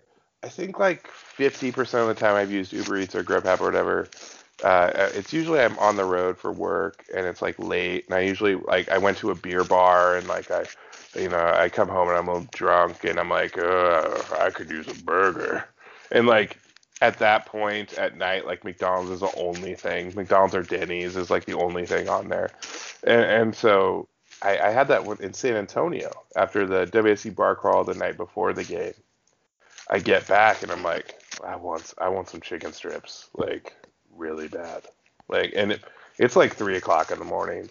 I 0.43 0.49
think 0.49 0.77
like 0.77 1.07
fifty 1.07 1.71
percent 1.71 2.01
of 2.01 2.09
the 2.09 2.15
time 2.15 2.35
I've 2.35 2.51
used 2.51 2.73
Uber 2.73 2.97
Eats 2.97 3.15
or 3.15 3.23
Grubhub 3.23 3.61
or 3.61 3.65
whatever. 3.65 4.09
Uh, 4.63 5.09
it's 5.13 5.33
usually 5.33 5.59
I'm 5.59 5.77
on 5.77 5.97
the 5.97 6.05
road 6.05 6.37
for 6.37 6.51
work 6.51 7.03
and 7.13 7.25
it's 7.25 7.41
like 7.41 7.59
late 7.59 8.05
and 8.05 8.15
I 8.15 8.21
usually 8.21 8.55
like 8.55 8.89
I 8.89 8.97
went 8.97 9.17
to 9.17 9.31
a 9.31 9.35
beer 9.35 9.63
bar 9.65 10.15
and 10.15 10.27
like 10.27 10.49
I 10.51 10.65
you 11.15 11.27
know 11.27 11.53
I 11.55 11.67
come 11.67 11.89
home 11.89 12.07
and 12.07 12.17
I'm 12.17 12.29
a 12.29 12.33
little 12.33 12.49
drunk 12.53 13.03
and 13.03 13.19
I'm 13.19 13.29
like 13.29 13.57
I 13.57 14.51
could 14.53 14.69
use 14.69 14.87
a 14.87 15.03
burger 15.03 15.65
and 16.11 16.27
like 16.27 16.57
at 17.01 17.19
that 17.19 17.45
point 17.45 17.93
at 17.95 18.17
night 18.17 18.45
like 18.45 18.63
McDonald's 18.63 19.11
is 19.11 19.19
the 19.19 19.35
only 19.37 19.75
thing 19.75 20.13
McDonald's 20.15 20.55
or 20.55 20.63
Denny's 20.63 21.17
is 21.17 21.29
like 21.29 21.43
the 21.43 21.57
only 21.57 21.85
thing 21.85 22.07
on 22.07 22.29
there 22.29 22.51
and, 23.03 23.21
and 23.21 23.55
so 23.55 24.07
I, 24.41 24.59
I 24.59 24.69
had 24.71 24.87
that 24.89 25.05
in 25.19 25.33
San 25.33 25.55
Antonio 25.55 26.11
after 26.37 26.65
the 26.65 26.85
WSC 26.87 27.35
bar 27.35 27.55
crawl 27.55 27.83
the 27.83 27.95
night 27.95 28.17
before 28.17 28.53
the 28.53 28.63
game. 28.63 28.93
I 29.89 29.99
get 29.99 30.27
back 30.27 30.63
and 30.63 30.71
I'm 30.71 30.83
like, 30.83 31.21
I 31.45 31.55
want 31.55 31.93
I 31.97 32.09
want 32.09 32.29
some 32.29 32.41
chicken 32.41 32.71
strips, 32.71 33.29
like 33.35 33.75
really 34.15 34.47
bad, 34.47 34.83
like 35.29 35.53
and 35.55 35.73
it, 35.73 35.83
it's 36.19 36.35
like 36.35 36.55
three 36.55 36.77
o'clock 36.77 37.11
in 37.11 37.19
the 37.19 37.25
morning, 37.25 37.69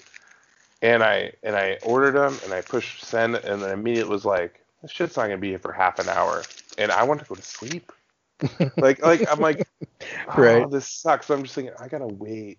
and 0.83 1.03
I 1.03 1.33
and 1.43 1.57
I 1.57 1.79
ordered 1.83 2.13
them 2.15 2.39
and 2.45 2.53
I 2.53 2.63
pushed 2.63 3.05
send 3.05 3.37
and 3.37 3.63
then 3.63 3.71
immediately 3.73 4.11
was 4.11 4.25
like, 4.25 4.61
this 4.83 4.91
shit's 4.91 5.17
not 5.17 5.25
gonna 5.25 5.39
be 5.39 5.51
here 5.51 5.59
for 5.59 5.73
half 5.73 5.99
an 5.99 6.09
hour, 6.09 6.43
and 6.79 6.91
I 6.93 7.05
want 7.05 7.21
to 7.21 7.27
go 7.27 7.35
to 7.35 7.43
sleep. 7.43 7.93
like 8.81 9.03
like 9.03 9.25
I'm 9.31 9.41
like, 9.41 9.67
oh, 10.29 10.67
Right. 10.67 10.69
this 10.69 10.89
sucks. 10.89 11.27
So 11.27 11.35
I'm 11.35 11.43
just 11.43 11.55
thinking 11.55 11.75
I 11.81 11.89
gotta 11.89 12.09
wait, 12.09 12.59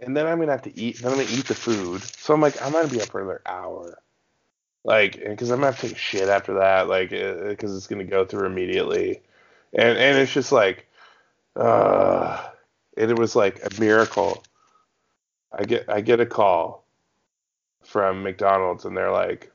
and 0.00 0.16
then 0.16 0.26
I'm 0.26 0.38
gonna 0.38 0.52
have 0.52 0.62
to 0.62 0.78
eat. 0.78 1.00
Then 1.00 1.12
I'm 1.12 1.18
gonna 1.18 1.28
eat 1.30 1.46
the 1.46 1.54
food. 1.54 2.02
So 2.02 2.34
I'm 2.34 2.40
like, 2.40 2.60
I'm 2.62 2.72
gonna 2.72 2.88
be 2.88 3.00
up 3.02 3.10
for 3.10 3.20
another 3.20 3.42
hour, 3.46 3.98
like 4.84 5.18
because 5.24 5.50
I'm 5.50 5.58
gonna 5.60 5.72
have 5.72 5.80
to 5.80 5.88
take 5.88 5.98
shit 5.98 6.28
after 6.28 6.54
that, 6.54 6.88
like 6.88 7.10
because 7.10 7.76
it's 7.76 7.86
gonna 7.86 8.04
go 8.04 8.24
through 8.24 8.46
immediately, 8.46 9.22
and 9.72 9.98
and 9.98 10.18
it's 10.18 10.32
just 10.32 10.52
like, 10.52 10.86
uh, 11.56 12.50
and 12.96 13.10
it 13.10 13.18
was 13.18 13.36
like 13.36 13.60
a 13.64 13.80
miracle. 13.80 14.44
I 15.52 15.64
get 15.64 15.88
I 15.88 16.00
get 16.00 16.20
a 16.20 16.26
call 16.26 16.86
from 17.82 18.22
McDonald's 18.22 18.84
and 18.84 18.96
they're 18.96 19.12
like, 19.12 19.52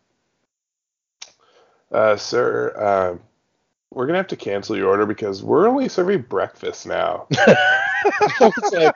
uh, 1.91 2.15
"Sir, 2.17 2.73
um, 2.77 3.21
we're 3.91 4.05
gonna 4.07 4.19
have 4.19 4.27
to 4.29 4.37
cancel 4.37 4.77
your 4.77 4.89
order 4.89 5.05
because 5.05 5.43
we're 5.43 5.67
only 5.67 5.89
serving 5.89 6.23
breakfast 6.23 6.87
now." 6.87 7.27
I 8.21 8.51
like, 8.71 8.93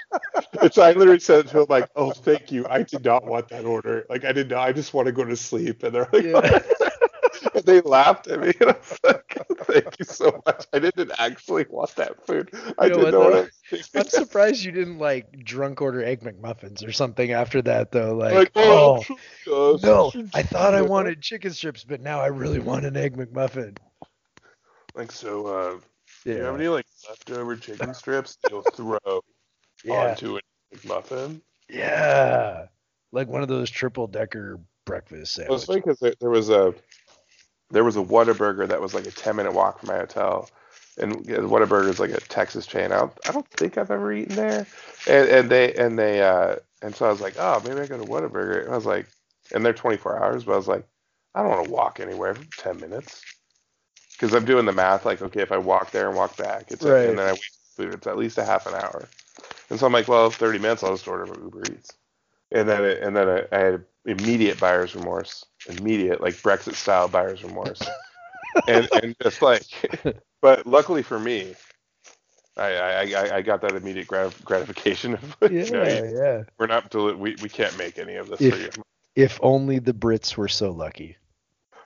it's 0.61 0.77
I 0.77 0.91
literally 0.93 1.19
said 1.19 1.47
to 1.49 1.61
him 1.61 1.65
like, 1.69 1.89
"Oh, 1.95 2.11
thank 2.11 2.51
you. 2.51 2.65
I 2.69 2.83
did 2.83 3.03
not 3.05 3.25
want 3.25 3.49
that 3.49 3.65
order. 3.65 4.05
Like, 4.09 4.25
I 4.25 4.31
did 4.33 4.49
not. 4.49 4.67
I 4.67 4.73
just 4.73 4.93
want 4.93 5.07
to 5.07 5.11
go 5.11 5.25
to 5.25 5.35
sleep." 5.37 5.83
And 5.83 5.95
they're 5.95 6.09
like, 6.13 6.25
Yeah. 6.25 6.59
and 7.68 7.82
they 7.82 7.82
laughed 7.82 8.28
at 8.28 8.39
me. 8.39 8.53
And 8.61 8.72
I 8.72 8.76
was 8.78 8.99
like, 9.03 9.38
"Thank 9.64 9.99
you 9.99 10.05
so 10.05 10.41
much. 10.45 10.68
I 10.74 10.80
didn't 10.80 11.11
actually 11.18 11.66
want 11.70 11.95
that 11.95 12.26
food. 12.26 12.49
I 12.78 12.86
you 12.86 12.89
know 12.89 12.97
didn't 12.97 13.03
what, 13.03 13.11
know 13.11 13.20
what 13.22 13.34
I 13.36 13.49
I'm 13.95 14.07
surprised 14.07 14.64
you 14.64 14.72
didn't 14.72 14.99
like 14.99 15.43
drunk 15.43 15.82
order 15.82 16.03
egg 16.03 16.22
McMuffins 16.22 16.86
or 16.88 16.91
something 16.91 17.32
after 17.32 17.61
that 17.64 17.91
though. 17.91 18.16
Like, 18.16 18.34
Like, 18.34 18.51
oh, 18.55 19.03
oh, 19.47 19.80
no. 19.82 20.14
I 20.34 20.43
thought 20.43 20.74
I 20.74 20.82
wanted 20.82 21.22
chicken 21.22 21.51
strips, 21.51 21.84
but 21.84 22.01
now 22.01 22.20
I 22.22 22.28
really 22.28 22.59
want 22.59 22.86
an 22.86 22.97
egg 22.97 23.16
McMuffin. 23.18 23.78
Like, 24.95 25.11
so, 25.11 25.47
uh, 25.47 25.80
do 26.26 26.38
you 26.38 26.43
have 26.43 26.55
any 26.55 26.68
like 26.68 26.86
leftover 27.07 27.55
chicken 27.57 27.93
strips 27.95 28.36
that 28.38 28.51
you'll 28.51 28.64
throw 28.64 29.22
yeah, 29.84 30.18
onto 30.18 30.38
a 30.38 30.41
McMuffin? 30.76 31.41
yeah. 31.70 32.68
Like 33.11 33.28
one 33.28 33.41
of 33.43 33.47
those 33.47 33.70
triple 33.70 34.07
decker 34.07 34.59
breakfast 34.86 35.36
Well, 35.47 35.55
it's 35.57 35.66
sandwiches. 35.66 35.66
funny 35.66 35.82
because 35.82 35.99
there, 35.99 36.14
there 36.20 36.30
was 36.30 36.49
a 36.49 36.74
there 37.74 37.86
was 37.86 37.97
a 37.97 38.03
Whataburger 38.03 38.69
that 38.69 38.82
was 38.82 38.95
like 38.95 39.07
a 39.07 39.11
ten 39.11 39.38
minute 39.38 39.53
walk 39.53 39.80
from 39.80 39.89
my 39.89 39.97
hotel, 39.97 40.53
and 40.97 41.28
Whataburger 41.28 41.89
is 41.89 41.99
like 41.99 42.11
a 42.11 42.21
Texas 42.21 42.67
chain. 42.67 42.93
I 42.93 42.99
don't, 42.99 43.13
I 43.28 43.34
don't 43.34 43.49
think 43.51 43.78
I've 43.78 43.91
ever 43.91 44.13
eaten 44.13 44.36
there, 44.36 44.69
and, 45.07 45.30
and 45.30 45.51
they 45.51 45.74
and 45.76 45.99
they 45.99 46.24
uh 46.24 46.57
and 46.84 46.95
so 46.95 47.07
I 47.07 47.11
was 47.11 47.21
like, 47.21 47.36
oh, 47.39 47.61
maybe 47.65 47.82
I 47.82 47.88
go 47.88 47.97
to 47.99 48.05
Whataburger. 48.05 48.65
And 48.65 48.74
I 48.74 48.76
was 48.76 48.88
like, 48.88 49.07
and 49.53 49.65
they're 49.65 49.74
twenty 49.74 49.97
four 49.97 50.24
hours, 50.24 50.45
but 50.45 50.53
I 50.53 50.57
was 50.57 50.69
like, 50.69 50.88
I 51.36 51.41
don't 51.41 51.51
want 51.51 51.65
to 51.65 51.71
walk 51.71 51.99
anywhere 52.01 52.36
for 52.36 52.45
ten 52.57 52.80
minutes 52.80 53.28
because 54.13 54.34
I'm 54.34 54.45
doing 54.45 54.65
the 54.65 54.74
math. 54.74 55.05
Like, 55.05 55.21
okay, 55.21 55.41
if 55.41 55.51
I 55.51 55.57
walk 55.57 55.91
there 55.91 56.07
and 56.09 56.17
walk 56.17 56.38
back, 56.38 56.71
it's 56.71 56.86
Right. 56.86 57.03
and 57.03 57.19
then 57.19 57.28
I 57.28 57.34
wait 57.34 57.41
for 57.76 57.84
food, 57.84 57.93
it's 57.95 58.07
at 58.07 58.17
least 58.17 58.38
a 58.39 58.45
half 58.45 58.67
an 58.67 58.76
hour. 58.76 59.09
And 59.69 59.80
so 59.80 59.88
I'm 59.88 59.93
like, 59.93 60.07
well, 60.09 60.30
thirty 60.32 60.59
minutes, 60.59 60.84
I'll 60.84 60.93
just 60.95 61.07
order 61.07 61.28
from 61.28 61.43
Uber 61.43 61.71
Eats. 61.71 61.93
And 62.51 62.69
then 62.69 62.86
it, 62.86 63.01
and 63.03 63.15
then 63.15 63.30
I, 63.30 63.45
I 63.51 63.59
had 63.59 63.86
immediate 64.05 64.59
buyer's 64.59 64.95
remorse, 64.95 65.45
immediate 65.68 66.22
like 66.22 66.36
Brexit 66.36 66.76
style 66.76 67.07
buyer's 67.07 67.43
remorse, 67.43 67.82
and 68.68 68.88
and 69.01 69.16
just 69.22 69.41
like, 69.41 69.64
but 70.41 70.66
luckily 70.68 71.03
for 71.03 71.20
me, 71.20 71.55
I 72.57 72.74
I, 72.74 73.01
I, 73.01 73.36
I 73.38 73.41
got 73.41 73.61
that 73.61 73.76
immediate 73.76 74.07
grat- 74.07 74.43
gratification. 74.45 75.14
Of, 75.16 75.38
Yeah, 75.41 75.47
you 75.49 75.72
know, 75.72 75.84
yeah. 75.84 76.43
we're 76.57 76.68
not 76.68 76.89
deli- 76.89 77.16
we 77.16 77.36
we 77.41 77.49
can't 77.49 77.78
make 77.78 77.97
any 77.97 78.16
of 78.16 78.28
this 78.30 78.41
If- 78.41 78.53
for 78.53 78.59
you. 78.61 78.70
If 79.16 79.39
only 79.43 79.78
the 79.78 79.93
Brits 79.93 80.36
were 80.38 80.47
so 80.47 80.72
lucky. 80.72 81.18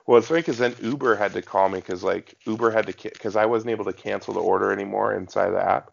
Well, 0.06 0.16
it's 0.16 0.28
funny 0.28 0.40
because 0.40 0.56
then 0.56 0.74
Uber 0.80 1.14
had 1.16 1.34
to 1.34 1.42
call 1.42 1.68
me 1.68 1.78
because 1.80 2.02
like 2.02 2.34
Uber 2.46 2.70
had 2.70 2.86
to 2.86 2.94
because 3.10 3.36
I 3.36 3.44
wasn't 3.44 3.72
able 3.72 3.84
to 3.84 3.92
cancel 3.92 4.32
the 4.32 4.40
order 4.40 4.72
anymore 4.72 5.14
inside 5.14 5.50
the 5.50 5.62
app, 5.62 5.90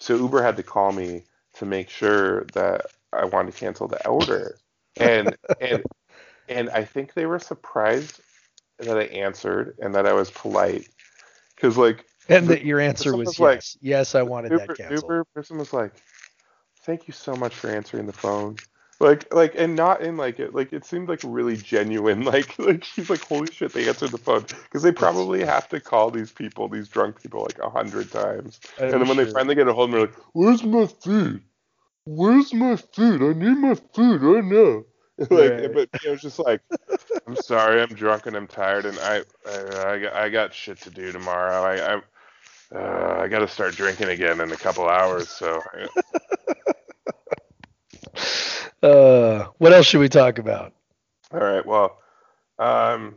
so 0.00 0.16
Uber 0.16 0.42
had 0.42 0.56
to 0.56 0.64
call 0.64 0.90
me 0.90 1.22
to 1.54 1.66
make 1.66 1.88
sure 1.88 2.46
that 2.54 2.86
I 3.12 3.24
wanted 3.26 3.52
to 3.52 3.58
cancel 3.60 3.86
the 3.86 4.04
order, 4.08 4.58
and 4.96 5.36
and 5.60 5.84
and 6.48 6.70
I 6.70 6.84
think 6.84 7.14
they 7.14 7.26
were 7.26 7.38
surprised 7.38 8.20
that 8.78 8.96
I 8.96 9.04
answered 9.04 9.76
and 9.80 9.94
that 9.94 10.06
I 10.06 10.12
was 10.12 10.30
polite 10.30 10.86
because 11.54 11.76
like 11.76 12.04
And 12.28 12.48
that 12.48 12.64
your 12.64 12.80
answer 12.80 13.16
was 13.16 13.28
was 13.28 13.40
like, 13.40 13.56
yes. 13.56 13.76
Yes, 13.80 14.14
I 14.14 14.22
wanted 14.22 14.52
Uber, 14.52 14.66
that 14.66 14.76
canceled. 14.76 15.04
Uber 15.04 15.24
person 15.34 15.58
was 15.58 15.72
like, 15.72 15.92
"Thank 16.82 17.08
you 17.08 17.14
so 17.14 17.36
much 17.36 17.54
for 17.54 17.70
answering 17.70 18.06
the 18.06 18.12
phone." 18.12 18.58
Like, 18.98 19.32
like, 19.34 19.54
and 19.56 19.76
not 19.76 20.00
in 20.00 20.16
like 20.16 20.40
it, 20.40 20.54
like 20.54 20.72
it 20.72 20.86
seemed 20.86 21.08
like 21.08 21.20
really 21.22 21.56
genuine. 21.56 22.24
Like, 22.24 22.58
like 22.58 22.84
she's 22.84 23.10
like, 23.10 23.20
"Holy 23.20 23.50
shit!" 23.50 23.72
They 23.72 23.88
answered 23.88 24.10
the 24.10 24.18
phone 24.18 24.44
because 24.64 24.82
they 24.82 24.92
probably 24.92 25.44
have 25.44 25.68
to 25.70 25.80
call 25.80 26.10
these 26.10 26.32
people, 26.32 26.68
these 26.68 26.88
drunk 26.88 27.22
people, 27.22 27.42
like 27.42 27.58
a 27.58 27.70
hundred 27.70 28.10
times. 28.10 28.60
I'm 28.78 28.84
and 28.84 29.00
then 29.00 29.08
when 29.08 29.16
they 29.16 29.30
finally 29.32 29.54
get 29.54 29.68
a 29.68 29.74
hold 29.74 29.90
of 29.90 29.92
they're 29.92 30.00
like, 30.06 30.16
"Where's 30.32 30.64
my 30.64 30.86
food? 30.86 31.42
Where's 32.06 32.54
my 32.54 32.76
food? 32.76 33.22
I 33.22 33.38
need 33.38 33.58
my 33.58 33.74
food 33.74 34.22
right 34.22 34.44
now." 34.44 34.84
like, 35.30 35.30
Right. 35.30 35.72
but 35.72 35.88
it 36.04 36.10
was 36.10 36.20
just 36.22 36.38
like, 36.38 36.60
"I'm 37.26 37.36
sorry, 37.36 37.82
I'm 37.82 37.94
drunk 37.94 38.26
and 38.26 38.36
I'm 38.36 38.46
tired, 38.46 38.86
and 38.86 38.98
I, 38.98 39.22
I, 39.46 39.92
I 39.94 39.98
got, 39.98 40.12
I 40.14 40.28
got 40.28 40.54
shit 40.54 40.80
to 40.82 40.90
do 40.90 41.12
tomorrow. 41.12 41.62
I, 41.62 41.94
I, 41.94 42.02
uh, 42.78 43.22
I 43.22 43.28
got 43.28 43.40
to 43.40 43.48
start 43.48 43.74
drinking 43.76 44.08
again 44.08 44.40
in 44.40 44.52
a 44.52 44.56
couple 44.56 44.88
hours, 44.88 45.28
so." 45.28 45.62
Uh, 48.82 49.46
what 49.58 49.72
else 49.72 49.86
should 49.86 50.00
we 50.00 50.08
talk 50.08 50.38
about? 50.38 50.72
All 51.32 51.40
right. 51.40 51.64
Well, 51.64 51.98
um, 52.58 53.16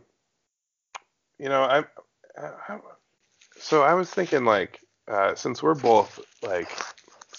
you 1.38 1.50
know, 1.50 1.64
I'm. 1.64 1.86
I, 2.38 2.80
so 3.58 3.84
I 3.84 3.93
was 3.93 4.10
thinking, 4.10 4.45
like, 4.45 4.80
uh, 5.08 5.36
since 5.36 5.62
we're 5.62 5.76
both 5.76 6.20
like 6.41 6.72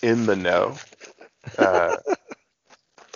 in 0.02 0.26
the 0.26 0.36
know 0.36 0.76
uh, 1.58 1.96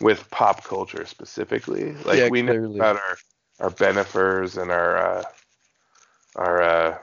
with 0.01 0.29
pop 0.31 0.65
culture 0.65 1.07
specifically, 1.07 1.95
like 2.05 2.19
Yeah, 2.19 2.29
we 2.29 2.43
know 2.43 2.75
about 2.75 2.97
our 2.97 3.17
our 3.61 3.71
Bennifers 3.71 4.61
and 4.61 4.71
our 4.71 4.97
uh, 4.97 5.23
our 6.37 6.63
uh, 6.63 6.99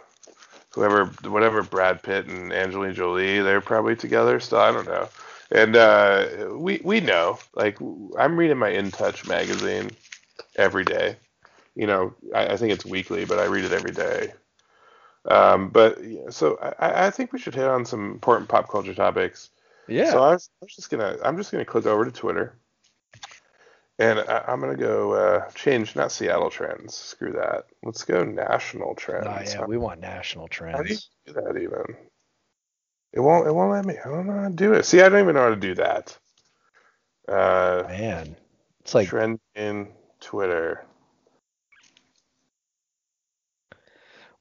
whoever 0.72 1.06
whatever 1.30 1.64
Brad 1.64 2.02
Pitt 2.04 2.28
and 2.28 2.52
Angelina 2.52 2.94
Jolie, 2.94 3.40
they're 3.40 3.62
probably 3.62 3.96
together 3.96 4.40
still. 4.40 4.60
I 4.60 4.72
don't 4.72 4.88
know. 4.88 5.10
And 5.52 5.76
uh, 5.76 6.50
we 6.52 6.82
we 6.84 7.00
know, 7.02 7.40
like 7.56 7.78
I'm 8.18 8.38
reading 8.38 8.58
my 8.58 8.70
In 8.70 8.92
Touch 8.92 9.28
magazine 9.28 9.92
every 10.56 10.86
day. 10.86 11.18
You 11.76 11.88
know, 11.88 12.14
I, 12.34 12.48
I 12.48 12.58
think 12.58 12.74
it's 12.74 12.86
weekly, 12.86 13.26
but 13.26 13.40
I 13.40 13.46
read 13.46 13.66
it 13.66 13.72
every 13.72 13.92
day. 13.92 14.34
Um, 15.26 15.70
but 15.70 16.04
yeah, 16.04 16.30
so 16.30 16.58
I, 16.80 17.08
I 17.08 17.10
think 17.12 17.32
we 17.32 17.40
should 17.40 17.56
hit 17.56 17.68
on 17.68 17.86
some 17.86 18.12
important 18.12 18.50
pop 18.50 18.70
culture 18.70 18.94
topics. 18.94 19.50
Yeah. 19.88 20.12
So 20.12 20.24
I 20.24 20.34
was, 20.34 20.50
I 20.62 20.66
was 20.66 20.76
just 20.76 20.90
gonna, 20.90 21.18
I'm 21.24 21.38
just 21.38 21.52
gonna 21.52 21.66
click 21.66 21.86
over 21.86 22.06
to 22.06 22.12
Twitter, 22.12 22.56
and 24.02 24.20
I, 24.20 24.44
I'm 24.48 24.60
gonna 24.60 24.76
go 24.76 25.14
uh, 25.14 25.50
change 25.52 25.96
not 25.96 26.12
Seattle 26.12 26.50
trends. 26.50 26.96
Screw 26.96 27.34
that. 27.34 27.66
Let's 27.84 28.04
go 28.04 28.24
national 28.24 28.96
trends. 28.96 29.28
oh, 29.28 29.60
yeah, 29.60 29.66
we 29.66 29.78
want 29.78 30.02
national 30.02 30.48
trends. 30.48 30.78
How 30.78 30.84
do 30.84 30.94
you 30.94 31.00
do 31.28 31.34
that 31.34 31.58
even? 31.58 31.96
It 33.14 33.20
won't. 33.20 33.48
It 33.48 33.54
won't 33.54 33.72
let 33.72 33.86
me. 33.86 33.96
I 34.04 34.10
don't 34.10 34.26
know 34.26 34.42
how 34.42 34.48
to 34.48 34.56
do 34.56 34.74
it. 34.74 34.86
See, 34.86 35.02
I 35.02 35.10
don't 35.10 35.22
even 35.22 35.36
know 35.36 35.44
how 35.44 35.50
to 35.50 35.56
do 35.56 35.76
that. 35.76 36.18
Uh, 37.28 37.84
Man, 37.88 38.36
it's 38.80 38.96
like 38.96 39.08
trend 39.08 39.40
in 39.56 39.90
Twitter. 40.20 40.84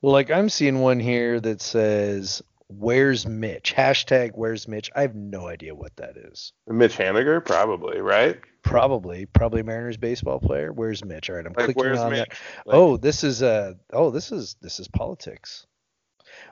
well, 0.00 0.12
like 0.12 0.30
I'm 0.30 0.48
seeing 0.48 0.80
one 0.80 1.00
here 1.00 1.38
that 1.38 1.60
says 1.60 2.42
"Where's 2.70 3.26
Mitch?" 3.26 3.74
Hashtag 3.74 4.32
Where's 4.34 4.66
Mitch? 4.68 4.90
I 4.94 5.02
have 5.02 5.14
no 5.14 5.46
idea 5.48 5.74
what 5.74 5.94
that 5.96 6.16
is. 6.16 6.52
Mitch 6.66 6.96
Haniger, 6.96 7.44
probably 7.44 8.00
right. 8.00 8.38
Probably, 8.62 9.26
probably 9.26 9.62
Mariners 9.62 9.96
baseball 9.96 10.38
player. 10.38 10.72
Where's 10.72 11.04
Mitch? 11.04 11.30
All 11.30 11.36
right, 11.36 11.46
I'm 11.46 11.52
Like, 11.54 11.74
clicking 11.74 11.96
on 11.98 12.10
Mitch? 12.10 12.28
that. 12.28 12.38
Like, 12.66 12.76
oh, 12.76 12.96
this 12.96 13.24
is 13.24 13.42
uh 13.42 13.74
oh, 13.92 14.10
this 14.10 14.32
is 14.32 14.56
this 14.60 14.78
is 14.80 14.88
politics. 14.88 15.66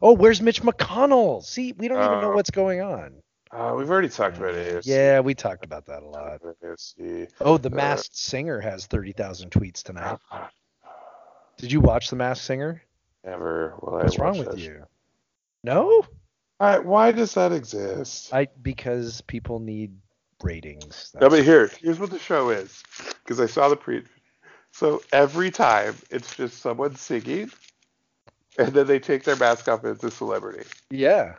Oh, 0.02 0.14
where's 0.14 0.40
Mitch 0.42 0.62
McConnell? 0.62 1.42
See, 1.44 1.72
we 1.72 1.88
don't 1.88 1.98
even 2.02 2.20
know 2.20 2.32
Oh. 2.32 2.34
what's 2.34 2.50
going 2.50 2.80
on. 2.80 3.22
uh, 3.52 3.74
we've 3.76 3.90
already 3.90 4.08
talked 4.08 4.36
about 4.36 4.54
AOC. 4.54 4.82
Yeah, 4.86 5.20
we 5.20 5.34
talked 5.34 5.64
about 5.64 5.86
that 5.86 6.02
a 6.02 6.06
lot. 6.06 6.40
AOC. 6.62 7.28
Oh, 7.40 7.56
the 7.58 7.70
Uh, 7.70 7.74
Masked 7.74 8.16
Singer 8.16 8.60
has 8.60 8.86
thirty 8.86 9.12
thousand 9.12 9.50
tweets 9.50 9.82
tonight. 9.82 10.18
Did 11.58 11.72
you 11.72 11.80
watch 11.80 12.10
the 12.10 12.16
Masked 12.16 12.44
Singer? 12.44 12.82
Never. 13.24 13.74
What's 13.80 14.18
wrong 14.18 14.38
with 14.38 14.48
that 14.50 14.58
you? 14.58 14.84
No, 15.64 16.04
Why, 16.58 16.78
why 16.78 17.12
does 17.12 17.34
that 17.34 17.52
exist? 17.52 18.32
I 18.32 18.48
because 18.62 19.20
people 19.22 19.58
need 19.60 19.96
ratings. 20.42 21.12
no, 21.20 21.28
but 21.28 21.42
here, 21.44 21.68
here's 21.80 21.98
what 21.98 22.10
the 22.10 22.18
show 22.18 22.50
is. 22.50 22.82
Because 23.24 23.40
I 23.40 23.46
saw 23.46 23.68
the 23.68 23.76
pre. 23.76 24.04
So 24.72 25.02
every 25.12 25.50
time 25.50 25.96
it's 26.10 26.34
just 26.36 26.58
someone 26.60 26.96
singing, 26.96 27.50
and 28.58 28.68
then 28.72 28.86
they 28.86 28.98
take 28.98 29.24
their 29.24 29.36
mask 29.36 29.68
off 29.68 29.84
and 29.84 29.94
it's 29.94 30.04
a 30.04 30.10
celebrity. 30.10 30.64
yeah, 30.90 31.36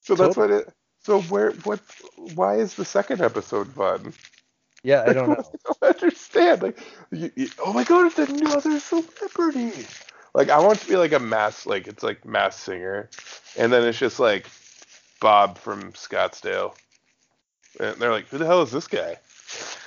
So 0.00 0.14
that's 0.14 0.36
what 0.36 0.50
it. 0.50 0.68
So 1.04 1.20
where 1.22 1.52
what? 1.64 1.80
Why 2.34 2.56
is 2.56 2.74
the 2.74 2.84
second 2.84 3.20
episode 3.22 3.72
fun? 3.72 4.12
yeah. 4.82 5.02
I 5.02 5.12
don't 5.12 5.28
know. 5.30 5.36
I 5.54 5.56
don't 5.64 6.02
understand. 6.02 6.62
Like, 6.62 6.78
you, 7.10 7.30
you- 7.36 7.50
oh 7.64 7.72
my 7.72 7.84
god, 7.84 8.06
it's 8.06 8.18
another 8.30 8.78
celebrity. 8.80 9.86
Like, 10.38 10.50
I 10.50 10.60
want 10.60 10.78
to 10.78 10.86
be 10.86 10.94
like 10.96 11.12
a 11.12 11.18
mass, 11.18 11.66
like 11.66 11.88
it's 11.88 12.04
like 12.04 12.24
mass 12.24 12.54
singer, 12.56 13.10
and 13.56 13.72
then 13.72 13.82
it's 13.82 13.98
just 13.98 14.20
like 14.20 14.46
Bob 15.20 15.58
from 15.58 15.90
Scottsdale, 15.94 16.76
and 17.80 17.96
they're 17.96 18.12
like, 18.12 18.28
who 18.28 18.38
the 18.38 18.46
hell 18.46 18.62
is 18.62 18.70
this 18.70 18.86
guy? 18.86 19.16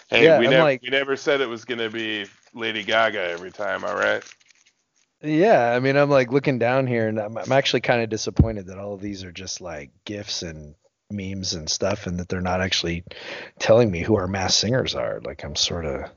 Hey, 0.09 0.25
Yeah, 0.25 0.39
we 0.39 0.47
never 0.49 0.63
like- 0.63 0.81
we 0.81 0.89
never 0.89 1.15
said 1.15 1.39
it 1.39 1.47
was 1.47 1.63
gonna 1.63 1.89
be 1.89 2.25
Lady 2.53 2.83
Gaga 2.83 3.29
every 3.29 3.51
time. 3.51 3.85
All 3.85 3.95
right. 3.95 4.21
Yeah, 5.23 5.71
I 5.71 5.79
mean, 5.79 5.95
I'm 5.95 6.09
like 6.09 6.33
looking 6.33 6.59
down 6.59 6.85
here, 6.85 7.07
and 7.07 7.17
I'm, 7.17 7.37
I'm 7.37 7.51
actually 7.53 7.79
kind 7.81 8.01
of 8.01 8.09
disappointed 8.09 8.67
that 8.67 8.77
all 8.77 8.93
of 8.93 8.99
these 8.99 9.23
are 9.23 9.31
just 9.31 9.61
like 9.61 9.91
gifs 10.03 10.41
and 10.43 10.75
memes 11.09 11.53
and 11.53 11.69
stuff, 11.69 12.07
and 12.07 12.19
that 12.19 12.27
they're 12.27 12.41
not 12.41 12.59
actually 12.59 13.05
telling 13.57 13.89
me 13.89 14.01
who 14.01 14.17
our 14.17 14.27
mass 14.27 14.53
singers 14.53 14.95
are. 14.95 15.21
Like, 15.23 15.45
I'm 15.45 15.55
sort 15.55 15.85
of, 15.85 16.09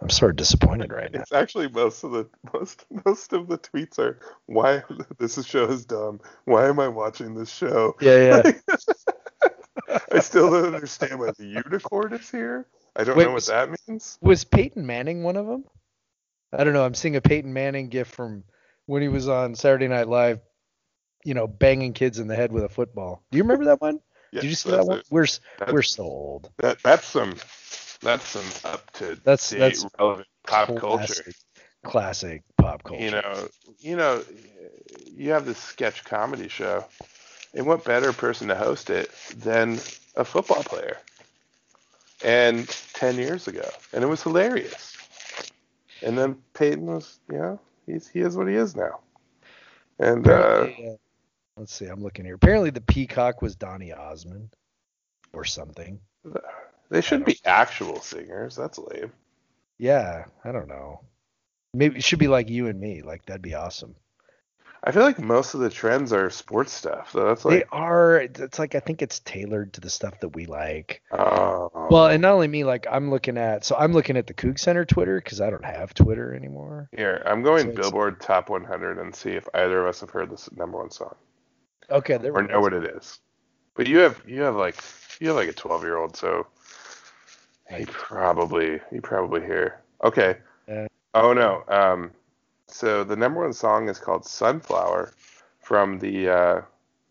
I'm 0.00 0.10
sort 0.10 0.30
of 0.30 0.36
disappointed 0.36 0.92
right 0.92 1.12
now. 1.12 1.20
It's 1.20 1.32
actually 1.32 1.68
most 1.68 2.04
of 2.04 2.12
the 2.12 2.28
most 2.54 2.84
most 3.04 3.32
of 3.32 3.48
the 3.48 3.58
tweets 3.58 3.98
are 3.98 4.20
why 4.46 4.82
this 5.18 5.44
show 5.44 5.64
is 5.66 5.84
dumb. 5.84 6.20
Why 6.44 6.68
am 6.68 6.78
I 6.78 6.88
watching 6.88 7.34
this 7.34 7.50
show? 7.52 7.96
Yeah, 8.00 8.42
yeah. 8.44 8.76
I 10.12 10.20
still 10.20 10.50
don't 10.50 10.74
understand 10.74 11.18
why 11.18 11.32
the 11.36 11.46
unicorn 11.46 12.12
is 12.12 12.30
here. 12.30 12.66
I 12.94 13.04
don't 13.04 13.16
Wait, 13.16 13.24
know 13.26 13.32
what 13.32 13.46
that 13.46 13.70
means. 13.88 14.18
Was 14.20 14.44
Peyton 14.44 14.86
Manning 14.86 15.22
one 15.22 15.36
of 15.36 15.46
them? 15.46 15.64
I 16.52 16.64
don't 16.64 16.72
know. 16.72 16.84
I'm 16.84 16.94
seeing 16.94 17.16
a 17.16 17.20
Peyton 17.20 17.52
Manning 17.52 17.88
gift 17.88 18.14
from 18.14 18.44
when 18.86 19.02
he 19.02 19.08
was 19.08 19.28
on 19.28 19.54
Saturday 19.54 19.88
Night 19.88 20.08
Live, 20.08 20.40
you 21.24 21.34
know, 21.34 21.46
banging 21.46 21.92
kids 21.92 22.18
in 22.18 22.26
the 22.26 22.36
head 22.36 22.52
with 22.52 22.64
a 22.64 22.68
football. 22.68 23.22
Do 23.30 23.38
you 23.38 23.44
remember 23.44 23.66
that 23.66 23.80
one? 23.80 24.00
Did 24.32 24.44
you 24.44 24.54
see 24.54 24.70
that 24.70 24.84
one? 24.86 24.98
it. 24.98 25.06
We're 25.10 25.22
s- 25.24 25.40
That- 25.58 25.72
we're 25.72 25.82
so 25.82 26.04
old. 26.04 26.50
That 26.58 26.82
that's 26.82 27.06
some 27.06 27.34
that's 28.02 28.26
some 28.28 28.70
up 28.70 28.90
to 28.92 29.16
That's- 29.24 29.50
date 29.50 29.58
that's 29.58 29.86
relevant 29.98 30.28
pop 30.46 30.68
culture. 30.76 31.06
Classic, 31.06 31.34
classic 31.84 32.42
pop 32.56 32.82
culture. 32.82 33.04
You 33.04 33.10
know, 33.10 33.48
you 33.80 33.96
know, 33.96 34.24
you 35.14 35.30
have 35.32 35.44
this 35.46 35.58
sketch 35.58 36.04
comedy 36.04 36.48
show, 36.48 36.84
and 37.54 37.66
what 37.66 37.84
better 37.84 38.12
person 38.12 38.48
to 38.48 38.54
host 38.54 38.90
it 38.90 39.10
than 39.36 39.78
a 40.16 40.24
football 40.24 40.62
player? 40.62 40.96
And 42.24 42.68
ten 42.94 43.16
years 43.16 43.46
ago, 43.46 43.68
and 43.92 44.02
it 44.02 44.06
was 44.08 44.22
hilarious. 44.22 44.96
And 46.02 46.16
then 46.18 46.36
Peyton 46.54 46.86
was, 46.86 47.18
you 47.30 47.38
know, 47.38 47.60
he's 47.86 48.08
he 48.08 48.20
is 48.20 48.36
what 48.36 48.48
he 48.48 48.54
is 48.54 48.74
now. 48.74 49.00
And 50.00 50.26
uh, 50.26 50.30
uh, 50.30 50.68
let's 51.56 51.72
see. 51.74 51.86
I'm 51.86 52.02
looking 52.02 52.24
here. 52.24 52.34
Apparently, 52.34 52.70
the 52.70 52.80
peacock 52.80 53.40
was 53.42 53.56
Donny 53.56 53.92
Osmond 53.92 54.50
or 55.32 55.44
something. 55.44 56.00
They 56.90 57.00
should 57.00 57.24
be 57.24 57.38
actual 57.44 58.00
singers. 58.00 58.56
That's 58.56 58.78
lame. 58.78 59.12
Yeah, 59.78 60.24
I 60.44 60.52
don't 60.52 60.68
know. 60.68 61.02
Maybe 61.74 61.96
it 61.96 62.04
should 62.04 62.18
be 62.18 62.28
like 62.28 62.48
you 62.48 62.68
and 62.68 62.80
me. 62.80 63.02
Like 63.02 63.26
that'd 63.26 63.42
be 63.42 63.54
awesome. 63.54 63.94
I 64.82 64.92
feel 64.92 65.02
like 65.02 65.18
most 65.18 65.54
of 65.54 65.60
the 65.60 65.70
trends 65.70 66.12
are 66.12 66.30
sports 66.30 66.72
stuff. 66.72 67.10
So 67.10 67.26
that's 67.26 67.44
like 67.44 67.60
they 67.60 67.64
are. 67.72 68.16
It's 68.18 68.58
like 68.58 68.74
I 68.74 68.80
think 68.80 69.02
it's 69.02 69.20
tailored 69.20 69.72
to 69.74 69.80
the 69.80 69.90
stuff 69.90 70.20
that 70.20 70.30
we 70.30 70.46
like. 70.46 71.02
oh, 71.10 71.70
Well, 71.90 72.06
and 72.06 72.22
not 72.22 72.32
only 72.32 72.48
me. 72.48 72.64
Like 72.64 72.86
I'm 72.90 73.10
looking 73.10 73.36
at. 73.36 73.64
So 73.64 73.76
I'm 73.76 73.92
looking 73.92 74.16
at 74.16 74.26
the 74.26 74.34
Coug 74.34 74.58
Center 74.58 74.84
Twitter 74.84 75.20
because 75.20 75.40
I 75.40 75.50
don't 75.50 75.64
have 75.64 75.94
Twitter 75.94 76.34
anymore. 76.34 76.88
Here, 76.96 77.22
I'm 77.26 77.42
going 77.42 77.74
So 77.74 77.82
Billboard 77.82 78.20
Top 78.20 78.50
100 78.50 78.98
and 78.98 79.14
see 79.14 79.32
if 79.32 79.48
either 79.52 79.82
of 79.82 79.88
us 79.88 80.00
have 80.00 80.10
heard 80.10 80.30
this 80.30 80.50
number 80.52 80.78
one 80.78 80.90
song 80.90 81.14
Okay, 81.90 82.18
there 82.18 82.32
or 82.32 82.42
we 82.42 82.48
know 82.48 82.60
what 82.60 82.72
it 82.72 82.84
is. 82.84 83.18
But 83.74 83.88
you 83.88 83.98
have 83.98 84.22
you 84.26 84.42
have 84.42 84.56
like 84.56 84.76
you 85.20 85.28
have 85.28 85.36
like 85.36 85.48
a 85.48 85.52
12 85.52 85.82
year 85.82 85.96
old, 85.96 86.16
so 86.16 86.46
he 87.76 87.84
probably 87.86 88.80
he 88.90 89.00
probably 89.00 89.40
hear. 89.40 89.80
Okay. 90.02 90.36
Yeah. 90.66 90.86
Oh 91.14 91.32
no. 91.32 91.64
Um. 91.68 92.10
So 92.66 93.02
the 93.04 93.16
number 93.16 93.40
one 93.40 93.52
song 93.52 93.88
is 93.88 93.98
called 93.98 94.24
Sunflower 94.26 95.12
from 95.60 95.98
the 95.98 96.28
uh, 96.28 96.62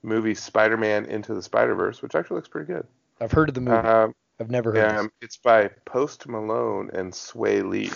movie 0.03 0.35
Spider-Man 0.35 1.05
Into 1.05 1.33
the 1.33 1.41
Spider-Verse, 1.41 2.01
which 2.01 2.15
actually 2.15 2.35
looks 2.35 2.47
pretty 2.47 2.71
good. 2.71 2.85
I've 3.19 3.31
heard 3.31 3.49
of 3.49 3.55
the 3.55 3.61
movie. 3.61 3.87
Um, 3.87 4.13
I've 4.39 4.51
never 4.51 4.71
heard. 4.71 4.91
of 4.91 4.97
um, 4.97 5.11
it's 5.21 5.37
by 5.37 5.69
Post 5.85 6.27
Malone 6.27 6.91
and 6.93 7.11
Swae 7.11 7.67
Lee. 7.67 7.91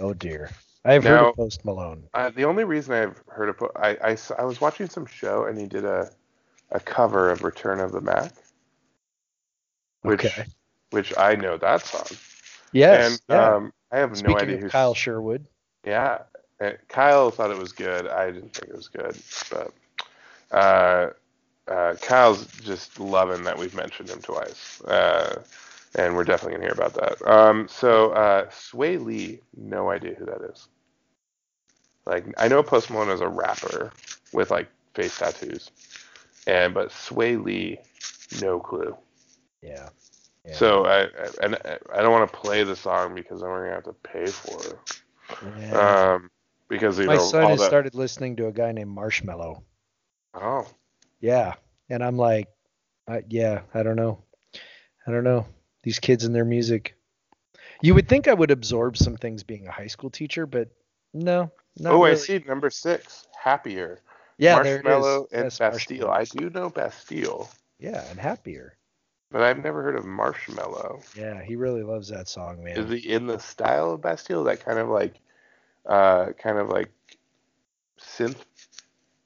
Oh 0.00 0.14
dear. 0.14 0.50
I 0.84 0.94
have 0.94 1.04
heard 1.04 1.28
of 1.28 1.36
Post 1.36 1.64
Malone. 1.64 2.04
Uh, 2.14 2.30
the 2.30 2.44
only 2.44 2.64
reason 2.64 2.94
I've 2.94 3.22
heard 3.28 3.48
of 3.50 3.62
I, 3.76 3.96
I 4.02 4.16
I 4.38 4.44
was 4.44 4.60
watching 4.60 4.88
some 4.88 5.04
show 5.04 5.44
and 5.44 5.58
he 5.58 5.66
did 5.66 5.84
a 5.84 6.10
a 6.70 6.80
cover 6.80 7.30
of 7.30 7.42
Return 7.42 7.80
of 7.80 7.92
the 7.92 8.00
Mac, 8.00 8.32
which 10.02 10.24
Okay. 10.24 10.46
Which 10.90 11.12
I 11.16 11.34
know 11.34 11.56
that 11.56 11.84
song. 11.84 12.16
Yes. 12.72 13.12
and 13.12 13.20
yeah. 13.28 13.54
um, 13.54 13.72
I 13.90 13.98
have 13.98 14.16
Speaking 14.16 14.32
no 14.32 14.40
idea 14.40 14.54
of 14.56 14.62
who's 14.62 14.72
Kyle 14.72 14.94
Sherwood. 14.94 15.46
Yeah, 15.84 16.18
Kyle 16.88 17.30
thought 17.30 17.50
it 17.50 17.58
was 17.58 17.72
good. 17.72 18.08
I 18.08 18.30
didn't 18.30 18.52
think 18.54 18.70
it 18.70 18.76
was 18.76 18.88
good, 18.88 19.16
but 19.50 19.72
uh, 20.56 21.10
uh, 21.68 21.94
Kyle's 22.00 22.46
just 22.62 22.98
loving 22.98 23.44
that 23.44 23.58
we've 23.58 23.74
mentioned 23.74 24.08
him 24.08 24.20
twice, 24.20 24.80
uh, 24.82 25.42
and 25.94 26.14
we're 26.14 26.24
definitely 26.24 26.58
gonna 26.58 26.64
hear 26.64 26.74
about 26.74 26.94
that. 26.94 27.30
Um, 27.30 27.68
so 27.68 28.10
uh, 28.12 28.46
Swae 28.50 29.02
Lee, 29.02 29.40
no 29.56 29.90
idea 29.90 30.14
who 30.14 30.24
that 30.26 30.42
is. 30.50 30.68
Like 32.06 32.24
I 32.38 32.48
know 32.48 32.62
Post 32.62 32.90
Malone 32.90 33.10
is 33.10 33.20
a 33.20 33.28
rapper 33.28 33.92
with 34.32 34.50
like 34.50 34.68
face 34.94 35.18
tattoos, 35.18 35.70
and 36.46 36.72
but 36.72 36.90
Swae 36.90 37.42
Lee, 37.42 37.78
no 38.40 38.60
clue. 38.60 38.96
Yeah. 39.62 39.88
Yeah. 40.46 40.54
So 40.54 40.86
I, 40.86 41.02
I 41.02 41.08
and 41.42 41.56
I 41.92 42.02
don't 42.02 42.12
want 42.12 42.30
to 42.30 42.38
play 42.38 42.62
the 42.62 42.76
song 42.76 43.14
because 43.14 43.40
then 43.40 43.50
we're 43.50 43.64
gonna 43.64 43.74
have 43.74 43.84
to 43.84 43.92
pay 43.92 44.26
for 44.26 44.60
it. 44.66 45.00
Yeah. 45.60 46.14
Um, 46.14 46.30
because 46.68 46.98
you 46.98 47.06
My 47.06 47.14
know 47.16 47.20
son 47.20 47.48
has 47.48 47.60
that. 47.60 47.66
started 47.66 47.94
listening 47.94 48.36
to 48.36 48.46
a 48.46 48.52
guy 48.52 48.72
named 48.72 48.96
Marshmello. 48.96 49.62
Oh, 50.34 50.66
Yeah, 51.20 51.54
and 51.88 52.04
I'm 52.04 52.16
like, 52.16 52.48
I, 53.08 53.22
yeah, 53.28 53.62
I 53.72 53.82
don't 53.82 53.96
know, 53.96 54.22
I 55.06 55.10
don't 55.10 55.24
know 55.24 55.46
these 55.82 55.98
kids 55.98 56.24
and 56.24 56.34
their 56.34 56.44
music. 56.44 56.94
You 57.80 57.94
would 57.94 58.08
think 58.08 58.28
I 58.28 58.34
would 58.34 58.50
absorb 58.50 58.96
some 58.96 59.16
things 59.16 59.42
being 59.42 59.66
a 59.66 59.70
high 59.72 59.86
school 59.86 60.10
teacher, 60.10 60.46
but 60.46 60.68
no, 61.14 61.50
oh, 61.84 62.04
I 62.04 62.14
see 62.14 62.38
number 62.46 62.70
six, 62.70 63.26
happier. 63.42 64.00
Yeah, 64.38 64.58
Marshmello 64.58 65.26
and 65.32 65.56
Bastille. 65.58 66.10
I 66.10 66.24
do 66.24 66.50
know 66.50 66.68
Bastille, 66.68 67.48
Yeah, 67.78 68.04
and 68.10 68.18
happier. 68.18 68.76
But 69.30 69.42
I've 69.42 69.62
never 69.62 69.82
heard 69.82 69.96
of 69.96 70.04
Marshmello. 70.04 71.02
Yeah, 71.16 71.42
he 71.42 71.56
really 71.56 71.82
loves 71.82 72.08
that 72.08 72.28
song, 72.28 72.62
man. 72.62 72.76
Is 72.78 72.90
he 72.90 73.08
in 73.10 73.26
the 73.26 73.38
style 73.38 73.90
of 73.92 74.00
Bastille? 74.02 74.44
That 74.44 74.64
kind 74.64 74.78
of 74.78 74.88
like, 74.88 75.14
uh, 75.84 76.26
kind 76.40 76.58
of 76.58 76.68
like 76.68 76.90
synth 78.00 78.36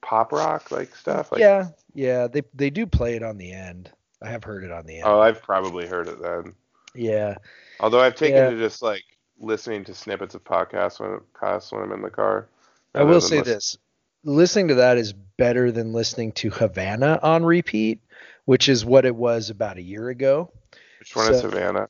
pop 0.01 0.31
rock 0.31 0.71
like 0.71 0.95
stuff. 0.95 1.31
Like, 1.31 1.39
yeah, 1.41 1.69
yeah, 1.93 2.27
they 2.27 2.41
they 2.53 2.69
do 2.69 2.85
play 2.85 3.15
it 3.15 3.23
on 3.23 3.37
the 3.37 3.51
end. 3.51 3.91
I 4.21 4.29
have 4.29 4.43
heard 4.43 4.63
it 4.63 4.71
on 4.71 4.85
the 4.85 4.95
end. 4.97 5.03
Oh, 5.05 5.19
I've 5.19 5.41
probably 5.41 5.87
heard 5.87 6.07
it 6.07 6.21
then. 6.21 6.53
yeah, 6.93 7.35
Although 7.79 8.01
I've 8.01 8.15
taken 8.15 8.37
Yeah. 8.37 8.49
to 8.51 8.57
just 8.57 8.81
like 8.81 9.03
listening 9.39 9.83
to 9.85 9.93
snippets 9.93 10.35
of 10.35 10.43
podcasts 10.43 10.99
when 10.99 11.19
podcasts 11.33 11.71
when 11.71 11.81
I'm 11.83 11.91
in 11.91 12.01
the 12.01 12.09
car. 12.09 12.47
I 12.93 13.03
will 13.03 13.21
say 13.21 13.37
listen- 13.39 13.53
this: 13.53 13.77
listening 14.23 14.67
to 14.69 14.75
that 14.75 14.97
is 14.97 15.13
better 15.13 15.71
than 15.71 15.93
listening 15.93 16.31
to 16.33 16.49
Havana 16.49 17.19
on 17.23 17.43
repeat, 17.45 17.99
which 18.45 18.69
is 18.69 18.85
what 18.85 19.05
it 19.05 19.15
was 19.15 19.49
about 19.49 19.77
a 19.77 19.81
year 19.81 20.09
ago. 20.09 20.51
Which 20.99 21.15
one 21.15 21.33
is 21.33 21.41
Savannah? 21.41 21.89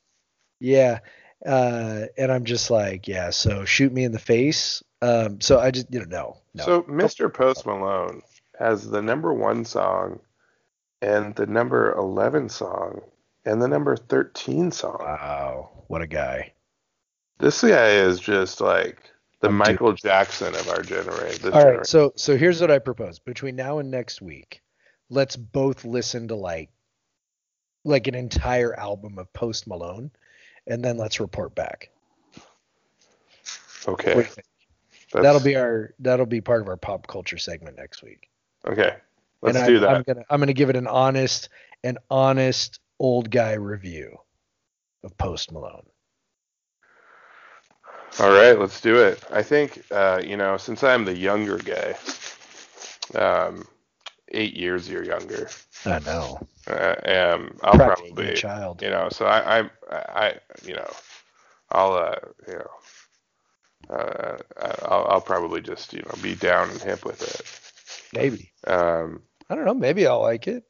Yeah. 0.60 1.00
Uh, 1.44 2.06
and 2.16 2.30
I'm 2.30 2.44
just 2.44 2.70
like, 2.70 3.08
yeah, 3.08 3.30
so 3.30 3.64
shoot 3.64 3.92
me 3.92 4.04
in 4.04 4.12
the 4.12 4.18
face. 4.18 4.82
Um, 5.00 5.40
so 5.40 5.58
I 5.58 5.72
just, 5.72 5.92
you 5.92 5.98
know, 6.00 6.06
no, 6.06 6.36
no. 6.54 6.64
So 6.64 6.82
Mr. 6.82 7.32
Post 7.32 7.66
Malone 7.66 8.22
has 8.58 8.88
the 8.88 9.02
number 9.02 9.34
one 9.34 9.64
song 9.64 10.20
and 11.00 11.34
the 11.34 11.46
number 11.46 11.92
11 11.94 12.48
song 12.48 13.02
and 13.44 13.60
the 13.60 13.68
number 13.68 13.96
13 13.96 14.70
song. 14.70 14.98
wow, 15.00 15.70
what 15.88 16.00
a 16.00 16.06
guy. 16.06 16.52
This 17.38 17.60
guy 17.62 17.88
is 17.88 18.20
just 18.20 18.60
like 18.60 19.10
the 19.40 19.48
I'm 19.48 19.56
Michael 19.56 19.94
Jackson 19.94 20.54
of 20.54 20.68
our 20.68 20.82
generation. 20.82 21.52
All 21.52 21.66
right. 21.68 21.86
So, 21.86 22.12
so 22.14 22.36
here's 22.36 22.60
what 22.60 22.70
I 22.70 22.78
propose 22.78 23.18
between 23.18 23.56
now 23.56 23.78
and 23.78 23.90
next 23.90 24.22
week, 24.22 24.62
let's 25.12 25.36
both 25.36 25.84
listen 25.84 26.28
to 26.28 26.34
like, 26.34 26.70
like 27.84 28.06
an 28.06 28.14
entire 28.14 28.74
album 28.74 29.18
of 29.18 29.32
Post 29.32 29.66
Malone 29.66 30.10
and 30.66 30.82
then 30.82 30.96
let's 30.96 31.20
report 31.20 31.54
back. 31.54 31.90
okay. 33.86 34.14
What 34.14 34.22
do 34.22 34.28
you 34.28 34.34
think? 34.34 34.46
That's- 35.12 35.22
That'll 35.24 35.44
be 35.44 35.56
our, 35.56 35.92
that'll 35.98 36.24
be 36.26 36.40
part 36.40 36.62
of 36.62 36.68
our 36.68 36.78
pop 36.78 37.06
culture 37.06 37.36
segment 37.36 37.76
next 37.76 38.02
week. 38.02 38.30
okay. 38.66 38.96
Let's 39.42 39.58
and 39.58 39.66
do 39.66 39.76
I, 39.76 39.80
that. 39.80 39.90
I'm 39.90 40.02
gonna, 40.04 40.24
I'm 40.30 40.40
gonna 40.40 40.52
give 40.52 40.70
it 40.70 40.76
an 40.76 40.86
honest, 40.86 41.48
an 41.82 41.98
honest 42.08 42.78
old 43.00 43.28
guy 43.28 43.54
review 43.54 44.16
of 45.02 45.18
Post 45.18 45.50
Malone. 45.50 45.82
All 48.20 48.30
right, 48.30 48.56
let's 48.58 48.80
do 48.80 49.02
it. 49.02 49.22
I 49.32 49.42
think 49.42 49.82
uh, 49.90 50.22
you 50.24 50.36
know, 50.36 50.56
since 50.56 50.84
I'm 50.84 51.04
the 51.04 51.16
younger 51.16 51.58
guy, 51.58 51.96
um, 53.18 53.66
eight 54.32 54.54
years 54.56 54.88
you're 54.88 55.04
younger, 55.04 55.48
I 55.84 55.98
know. 56.00 56.38
uh, 56.68 56.94
um, 57.04 57.58
I'll 57.62 57.72
Practically 57.74 58.28
a 58.28 58.32
probably, 58.32 58.34
child. 58.34 58.82
you 58.82 58.90
know, 58.90 59.08
so 59.10 59.26
I, 59.26 59.60
I, 59.60 59.70
I, 59.90 60.34
you 60.64 60.74
know, 60.74 60.90
I'll, 61.70 61.92
uh, 61.94 62.16
you 62.46 62.54
know, 62.54 62.70
uh, 63.96 64.36
I'll, 64.84 65.06
I'll 65.10 65.20
probably 65.20 65.60
just, 65.60 65.92
you 65.92 66.02
know, 66.02 66.14
be 66.22 66.34
down 66.34 66.70
and 66.70 66.80
hip 66.80 67.04
with 67.04 67.22
it. 67.22 67.46
Maybe. 68.12 68.52
Um, 68.66 69.22
I 69.48 69.54
don't 69.54 69.64
know. 69.64 69.74
Maybe 69.74 70.06
I'll 70.06 70.22
like 70.22 70.46
it. 70.48 70.64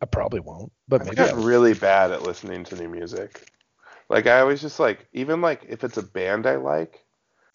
I 0.00 0.06
probably 0.06 0.40
won't, 0.40 0.72
but 0.88 1.04
maybe 1.04 1.28
I 1.28 1.34
gotten 1.34 1.36
will. 1.36 1.44
really 1.44 1.74
bad 1.74 2.10
at 2.12 2.22
listening 2.22 2.64
to 2.64 2.76
new 2.76 2.88
music. 2.88 3.50
Like 4.08 4.26
I 4.26 4.40
always 4.40 4.60
just 4.60 4.80
like, 4.80 5.06
even 5.12 5.40
like 5.40 5.64
if 5.68 5.84
it's 5.84 5.96
a 5.98 6.02
band 6.02 6.46
I 6.46 6.56
like, 6.56 7.03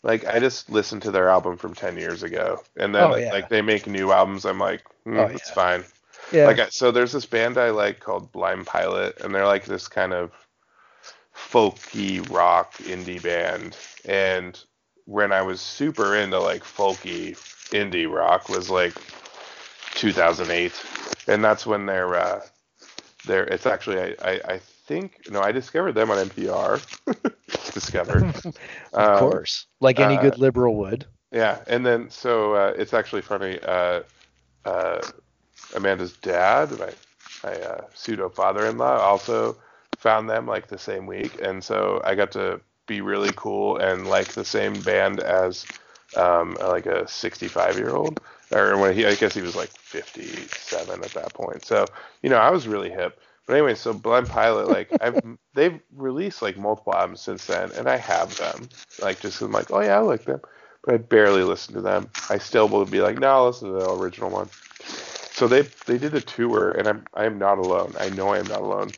like 0.04 0.26
I 0.26 0.40
just 0.40 0.70
listen 0.70 1.00
to 1.02 1.12
their 1.12 1.30
album 1.30 1.58
from 1.58 1.74
ten 1.74 1.98
years 1.98 2.24
ago, 2.24 2.64
and 2.78 2.94
then 2.96 3.12
Oh, 3.12 3.16
yeah. 3.16 3.32
like 3.32 3.50
they 3.50 3.62
make 3.62 3.88
new 3.88 4.12
albums, 4.12 4.46
I'm 4.46 4.60
like, 4.60 4.84
mm, 5.06 5.18
Oh, 5.18 5.26
it's 5.28 5.50
yeah. 5.50 5.54
fine. 5.56 5.84
Yeah. 6.32 6.46
Like 6.48 6.60
I, 6.60 6.70
so, 6.70 6.92
there's 6.92 7.12
this 7.12 7.26
band 7.26 7.58
I 7.58 7.70
like 7.72 8.00
called 8.00 8.32
Blind 8.32 8.66
Pilot, 8.66 9.20
and 9.22 9.34
they're 9.34 9.46
like 9.46 9.66
this 9.66 9.88
kind 9.88 10.14
of 10.14 10.32
folky 11.36 12.28
rock 12.30 12.74
indie 12.80 13.22
band. 13.22 13.78
And 14.06 14.62
when 15.06 15.32
I 15.32 15.42
was 15.42 15.62
super 15.62 16.16
into 16.16 16.40
like 16.40 16.64
folky 16.64 17.32
indie 17.72 18.12
rock 18.12 18.50
was 18.50 18.70
like 18.70 18.94
2008, 19.96 20.72
and 21.28 21.44
that's 21.44 21.66
when 21.66 21.86
their 21.86 22.16
uh, 22.16 22.42
they're 23.26 23.46
it's 23.46 23.66
actually 23.66 24.00
I, 24.00 24.16
I, 24.24 24.42
I 24.54 24.60
think 24.90 25.22
no 25.30 25.42
I 25.42 25.54
discovered 25.54 25.94
them 25.94 26.12
on 26.12 26.20
NPR. 26.20 26.80
discovered. 27.74 28.30
of 28.98 29.12
Um, 29.12 29.14
course, 29.14 29.68
like 29.82 30.00
any 30.00 30.18
uh, 30.18 30.32
good 30.32 30.38
liberal 30.40 30.76
would. 30.78 31.08
Yeah, 31.32 31.60
and 31.68 31.86
then 31.86 32.10
so 32.10 32.54
uh, 32.56 32.74
it's 32.78 32.94
actually 32.94 33.22
funny. 33.22 33.60
Uh, 33.62 34.04
uh, 34.66 35.02
Amanda's 35.76 36.14
dad, 36.14 36.72
my 36.80 36.94
my 37.44 37.62
uh, 37.62 37.86
pseudo 37.94 38.30
father-in-law, 38.30 39.00
also 39.00 39.58
found 39.98 40.30
them 40.30 40.48
like 40.48 40.68
the 40.68 40.78
same 40.80 41.06
week, 41.08 41.40
and 41.42 41.64
so 41.64 42.02
I 42.06 42.16
got 42.16 42.32
to 42.34 42.62
be 42.88 43.02
really 43.02 43.34
cool 43.36 43.78
and 43.78 44.08
like 44.08 44.34
the 44.34 44.46
same 44.46 44.82
band 44.82 45.20
as 45.20 45.68
um, 46.16 46.58
like 46.62 46.86
a 46.88 47.08
65-year-old, 47.08 48.20
or 48.52 48.78
when 48.78 48.96
he 48.96 49.06
I 49.06 49.16
guess 49.16 49.34
he 49.36 49.42
was 49.42 49.56
like 49.56 49.72
57 49.78 51.04
at 51.04 51.14
that 51.14 51.34
point. 51.34 51.66
So 51.66 51.92
you 52.24 52.30
know 52.30 52.38
I 52.38 52.50
was 52.52 52.68
really 52.68 52.90
hip. 52.90 53.20
But 53.50 53.58
anyway, 53.58 53.76
so 53.76 53.94
Blind 53.94 54.30
Pilot, 54.30 54.70
like 54.70 54.94
I've 55.02 55.20
they've 55.56 55.82
released 55.96 56.44
like 56.44 56.58
multiple 56.58 56.94
albums 56.94 57.22
since 57.22 57.48
then, 57.48 57.72
and 57.72 57.90
I 57.90 57.98
have 57.98 58.38
them. 58.38 58.70
Like 59.02 59.20
just 59.20 59.42
I'm 59.42 59.52
like, 59.52 59.72
oh 59.72 59.82
yeah, 59.82 59.98
I 59.98 60.02
like 60.02 60.26
them 60.26 60.42
but 60.84 60.94
I 60.94 60.98
barely 60.98 61.44
listen 61.44 61.74
to 61.76 61.82
them. 61.82 62.10
I 62.30 62.38
still 62.38 62.68
will 62.68 62.86
be 62.86 63.02
like, 63.02 63.20
no, 63.20 63.48
listen 63.48 63.68
to 63.70 63.74
the 63.74 63.92
original 63.92 64.30
one. 64.30 64.50
So 64.84 65.48
they 65.48 65.68
they 65.86 65.98
did 65.98 66.16
a 66.16 66.22
tour, 66.22 66.72
and 66.72 66.88
I'm 66.88 67.06
I 67.14 67.26
am 67.26 67.38
not 67.38 67.58
alone. 67.58 67.94
I 68.00 68.10
know 68.10 68.30
I 68.30 68.40
am 68.40 68.48
not 68.48 68.62
alone 68.62 68.90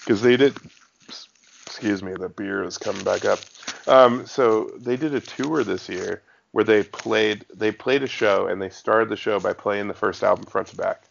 because 0.00 0.22
they 0.22 0.36
did. 0.36 0.56
Excuse 1.66 2.02
me, 2.02 2.12
the 2.14 2.28
beer 2.28 2.64
is 2.64 2.78
coming 2.78 3.04
back 3.04 3.24
up. 3.24 3.38
Um, 3.86 4.26
so 4.26 4.72
they 4.76 4.96
did 4.96 5.14
a 5.14 5.20
tour 5.20 5.62
this 5.62 5.88
year 5.88 6.22
where 6.52 6.64
they 6.64 6.82
played 6.82 7.46
they 7.54 7.72
played 7.72 8.02
a 8.02 8.08
show, 8.08 8.46
and 8.46 8.60
they 8.60 8.70
started 8.70 9.08
the 9.08 9.16
show 9.16 9.38
by 9.40 9.52
playing 9.52 9.88
the 9.88 9.94
first 9.94 10.22
album 10.22 10.46
front 10.46 10.68
to 10.68 10.76
back. 10.76 11.09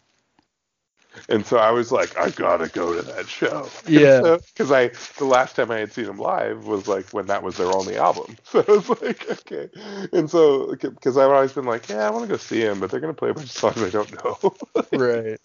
And 1.28 1.44
so 1.44 1.58
I 1.58 1.70
was 1.70 1.92
like, 1.92 2.16
I 2.18 2.30
gotta 2.30 2.68
go 2.68 2.94
to 2.94 3.02
that 3.02 3.28
show. 3.28 3.68
Yeah. 3.86 4.38
Because 4.52 4.70
I 4.70 4.88
the 5.18 5.24
last 5.24 5.56
time 5.56 5.70
I 5.70 5.78
had 5.78 5.92
seen 5.92 6.06
them 6.06 6.18
live 6.18 6.66
was 6.66 6.86
like 6.86 7.12
when 7.12 7.26
that 7.26 7.42
was 7.42 7.56
their 7.56 7.72
only 7.72 7.96
album. 7.96 8.36
So 8.44 8.64
I 8.66 8.72
was 8.72 8.88
like, 8.88 9.28
okay. 9.30 9.68
And 10.12 10.30
so 10.30 10.74
because 10.74 11.16
I've 11.16 11.30
always 11.30 11.52
been 11.52 11.64
like, 11.64 11.88
yeah, 11.88 12.06
I 12.06 12.10
want 12.10 12.24
to 12.24 12.28
go 12.28 12.36
see 12.36 12.60
them, 12.62 12.80
but 12.80 12.90
they're 12.90 13.00
gonna 13.00 13.14
play 13.14 13.30
a 13.30 13.34
bunch 13.34 13.46
of 13.46 13.52
songs 13.52 13.82
I 13.82 13.90
don't 13.90 14.12
know. 14.24 14.54
right. 14.98 15.40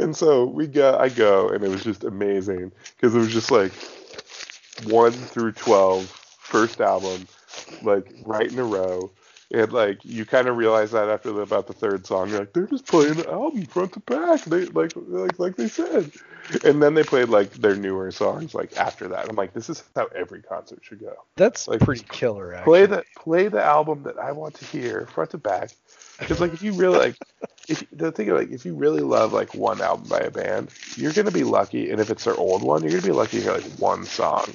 and 0.00 0.16
so 0.16 0.46
we 0.46 0.66
go, 0.66 0.96
I 0.98 1.08
go, 1.08 1.48
and 1.48 1.64
it 1.64 1.68
was 1.68 1.84
just 1.84 2.04
amazing 2.04 2.72
because 2.96 3.14
it 3.14 3.18
was 3.18 3.32
just 3.32 3.50
like 3.50 3.72
one 4.84 5.12
through 5.12 5.52
12, 5.52 6.06
first 6.38 6.80
album, 6.80 7.26
like 7.82 8.12
right 8.24 8.50
in 8.50 8.58
a 8.58 8.64
row. 8.64 9.10
And 9.54 9.72
like 9.72 10.04
you 10.04 10.24
kind 10.24 10.48
of 10.48 10.56
realize 10.56 10.90
that 10.90 11.08
after 11.08 11.30
the, 11.30 11.42
about 11.42 11.68
the 11.68 11.72
third 11.72 12.04
song, 12.06 12.28
you're 12.28 12.40
like, 12.40 12.52
they're 12.52 12.66
just 12.66 12.86
playing 12.86 13.14
the 13.14 13.30
album 13.30 13.66
front 13.66 13.92
to 13.92 14.00
back. 14.00 14.42
They 14.44 14.66
like 14.66 14.92
like 14.96 15.38
like 15.38 15.54
they 15.54 15.68
said. 15.68 16.10
And 16.64 16.82
then 16.82 16.94
they 16.94 17.04
played 17.04 17.28
like 17.28 17.52
their 17.52 17.76
newer 17.76 18.10
songs 18.10 18.52
like 18.52 18.76
after 18.76 19.06
that. 19.08 19.28
I'm 19.28 19.36
like, 19.36 19.54
this 19.54 19.70
is 19.70 19.84
how 19.94 20.06
every 20.06 20.42
concert 20.42 20.80
should 20.82 20.98
go. 20.98 21.14
That's 21.36 21.68
Like, 21.68 21.80
pretty 21.80 22.04
killer. 22.10 22.52
Actually. 22.52 22.64
Play 22.64 22.86
the 22.86 23.04
play 23.16 23.48
the 23.48 23.62
album 23.62 24.02
that 24.02 24.18
I 24.18 24.32
want 24.32 24.54
to 24.56 24.64
hear 24.64 25.06
front 25.06 25.30
to 25.30 25.38
back. 25.38 25.70
Because 26.18 26.40
like 26.40 26.52
if 26.52 26.62
you 26.62 26.72
really 26.72 26.98
like, 26.98 27.16
if 27.68 27.84
the 27.92 28.10
thing 28.10 28.30
like 28.30 28.50
if 28.50 28.66
you 28.66 28.74
really 28.74 29.02
love 29.02 29.32
like 29.32 29.54
one 29.54 29.80
album 29.80 30.08
by 30.08 30.18
a 30.18 30.32
band, 30.32 30.70
you're 30.96 31.12
gonna 31.12 31.30
be 31.30 31.44
lucky. 31.44 31.92
And 31.92 32.00
if 32.00 32.10
it's 32.10 32.24
their 32.24 32.36
old 32.36 32.64
one, 32.64 32.82
you're 32.82 32.90
gonna 32.90 33.02
be 33.02 33.12
lucky 33.12 33.38
to 33.38 33.42
hear 33.44 33.52
like 33.52 33.78
one 33.78 34.04
song 34.04 34.46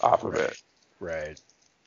off 0.00 0.24
of 0.24 0.34
it. 0.34 0.60
Right. 0.98 1.40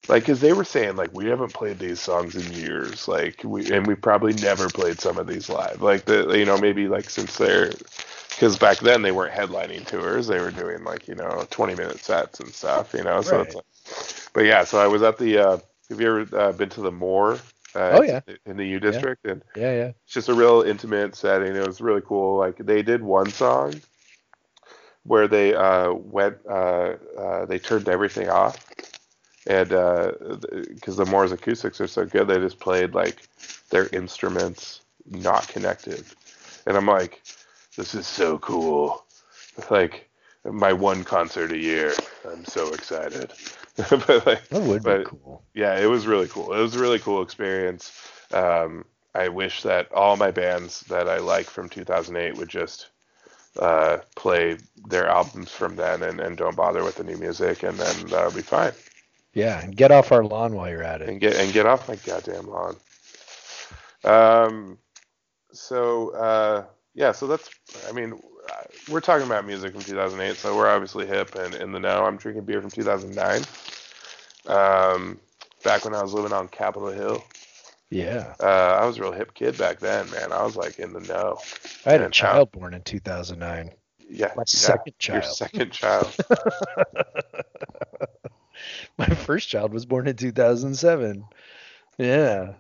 Like, 0.08 0.24
because 0.24 0.42
they 0.42 0.54
were 0.54 0.66
saying 0.66 0.98
like 0.98 1.14
we 1.14 1.28
haven't 1.28 1.54
played 1.54 1.80
these 1.80 2.00
songs 2.02 2.36
in 2.36 2.52
years, 2.54 3.08
like 3.08 3.42
we 3.44 3.72
and 3.74 3.88
we 3.88 3.96
probably 3.96 4.34
never 4.34 4.70
played 4.70 5.00
some 5.00 5.18
of 5.18 5.28
these 5.28 5.50
live. 5.50 5.82
Like 5.82 6.06
the 6.06 6.38
you 6.38 6.46
know 6.46 6.58
maybe 6.58 6.88
like 6.88 7.10
since 7.10 7.38
they're 7.38 7.72
because 8.30 8.58
back 8.58 8.80
then 8.80 9.02
they 9.02 9.12
weren't 9.12 9.34
headlining 9.34 9.86
tours, 9.88 10.28
they 10.28 10.40
were 10.40 10.52
doing 10.52 10.84
like 10.84 11.08
you 11.08 11.16
know 11.16 11.46
20 11.52 11.76
minute 11.76 12.00
sets 12.04 12.40
and 12.42 12.50
stuff, 12.54 12.94
you 12.94 13.04
know. 13.04 13.22
So 13.22 13.40
Right. 13.40 13.42
it's 13.42 13.56
like, 13.56 13.66
but 14.34 14.46
yeah, 14.46 14.64
so 14.66 14.80
I 14.80 14.88
was 14.88 15.04
at 15.04 15.18
the. 15.18 15.38
uh 15.40 15.58
Have 15.90 16.02
you 16.02 16.08
ever 16.22 16.38
uh, 16.40 16.52
been 16.54 16.70
to 16.70 16.82
the 16.82 16.92
Moore? 16.92 17.38
Uh, 17.76 18.00
Oh, 18.00 18.04
yeah. 18.04 18.22
In 18.46 18.58
the 18.58 18.68
U 18.68 18.80
District, 18.80 19.26
and 19.26 19.44
Yeah. 19.56 19.72
Yeah. 19.74 19.92
it's 20.06 20.14
just 20.14 20.30
a 20.30 20.34
real 20.34 20.62
intimate 20.64 21.16
setting. 21.16 21.56
It 21.56 21.66
was 21.66 21.82
really 21.82 22.02
cool. 22.02 22.38
Like 22.38 22.58
they 22.58 22.82
did 22.84 23.02
one 23.04 23.32
song 23.32 23.74
where 25.04 25.28
they 25.28 25.54
uh, 25.54 25.92
went, 25.94 26.38
uh, 26.50 26.96
uh, 27.18 27.46
they 27.46 27.60
turned 27.60 27.90
everything 27.90 28.30
off, 28.30 28.73
and 29.48 29.70
because 29.70 30.98
the 30.98 31.06
Moore's 31.06 31.32
acoustics 31.32 31.82
are 31.82 31.88
so 31.88 32.06
good, 32.06 32.28
they 32.28 32.40
just 32.40 32.60
played 32.60 32.94
like 32.94 33.28
their 33.70 33.88
instruments 33.90 34.82
not 35.06 35.48
connected, 35.48 36.04
and 36.66 36.78
I'm 36.78 36.88
like, 36.88 37.22
this 37.76 37.94
is 37.96 38.08
so 38.08 38.38
cool. 38.40 39.04
Like 39.70 40.10
my 40.46 40.74
one 40.74 41.04
concert 41.04 41.52
a 41.52 41.58
year. 41.58 41.94
I'm 42.30 42.46
so 42.46 42.74
excited. 42.74 43.32
but 43.76 44.26
like, 44.26 44.48
That 44.50 44.62
would 44.62 44.84
be 44.84 45.04
cool. 45.06 45.44
yeah, 45.54 45.80
it 45.80 45.88
was 45.88 46.06
really 46.06 46.28
cool. 46.28 46.54
It 46.54 46.62
was 46.62 46.76
a 46.76 46.80
really 46.80 47.00
cool 47.00 47.22
experience. 47.22 47.92
Um, 48.32 48.86
I 49.16 49.28
wish 49.28 49.64
that 49.64 49.92
all 49.92 50.18
my 50.18 50.32
bands 50.32 50.82
that 50.82 51.08
I 51.08 51.20
like 51.20 51.46
from 51.46 51.70
2008 51.70 52.38
would 52.38 52.50
just 52.50 52.88
uh, 53.60 54.00
play 54.16 54.58
their 54.88 55.08
albums 55.08 55.52
from 55.52 55.76
then 55.76 56.02
and, 56.02 56.20
and 56.20 56.36
don't 56.36 56.56
bother 56.56 56.84
with 56.84 56.96
the 56.96 57.04
new 57.04 57.18
music, 57.18 57.64
and 57.64 57.78
then 57.78 58.08
that'll 58.08 58.32
be 58.32 58.42
fine. 58.42 58.74
Yeah. 59.34 59.62
And 59.62 59.76
get 59.76 59.92
off 59.92 60.12
our 60.12 60.24
lawn 60.24 60.54
while 60.54 60.70
you're 60.70 60.84
at 60.84 61.02
it. 61.02 61.10
And 61.10 61.20
get 61.20 61.36
and 61.36 61.52
get 61.54 61.66
off 61.66 61.88
my 61.88 61.96
goddamn 61.98 62.48
lawn. 62.48 62.76
Um, 64.04 64.78
so 65.52 66.10
uh, 66.12 66.66
yeah, 66.94 67.12
so 67.12 67.28
that's. 67.28 67.50
I 67.88 67.92
mean, 67.92 68.20
we're 68.90 69.00
talking 69.02 69.26
about 69.26 69.46
music 69.46 69.72
from 69.74 69.82
2008, 69.82 70.36
so 70.36 70.56
we're 70.56 70.70
obviously 70.70 71.06
hip 71.06 71.36
and 71.36 71.56
in 71.56 71.72
the 71.72 71.80
know. 71.80 72.06
I'm 72.06 72.18
drinking 72.18 72.46
beer 72.46 72.62
from 72.62 72.72
2009. 72.72 73.44
Um, 74.46 75.20
back 75.64 75.86
when 75.86 75.96
I 75.96 76.04
was 76.04 76.14
living 76.14 76.34
on 76.34 76.48
Capitol 76.50 76.90
Hill. 76.90 77.24
Yeah. 77.90 78.34
Uh, 78.40 78.80
I 78.82 78.86
was 78.86 78.98
a 78.98 79.02
real 79.02 79.12
hip 79.12 79.34
kid 79.34 79.58
back 79.58 79.80
then, 79.80 80.10
man. 80.12 80.32
I 80.32 80.44
was 80.44 80.56
like 80.56 80.80
in 80.80 80.94
the 80.94 81.00
know. 81.02 81.38
I 81.86 81.92
had 81.92 82.02
a 82.02 82.06
And, 82.06 82.14
uh, 82.14 82.16
child 82.16 82.52
born 82.52 82.74
in 82.74 82.82
2009. 82.82 83.72
Yeah, 84.10 84.28
My 84.36 84.42
yeah, 84.42 84.44
second 84.48 84.94
Your 85.08 85.22
second 85.22 85.72
child. 85.72 86.16
My 88.98 89.06
first 89.08 89.50
child 89.50 89.74
was 89.74 89.86
born 89.86 90.08
in 90.08 90.16
2007. 90.16 91.26
Yeah. 91.98 92.54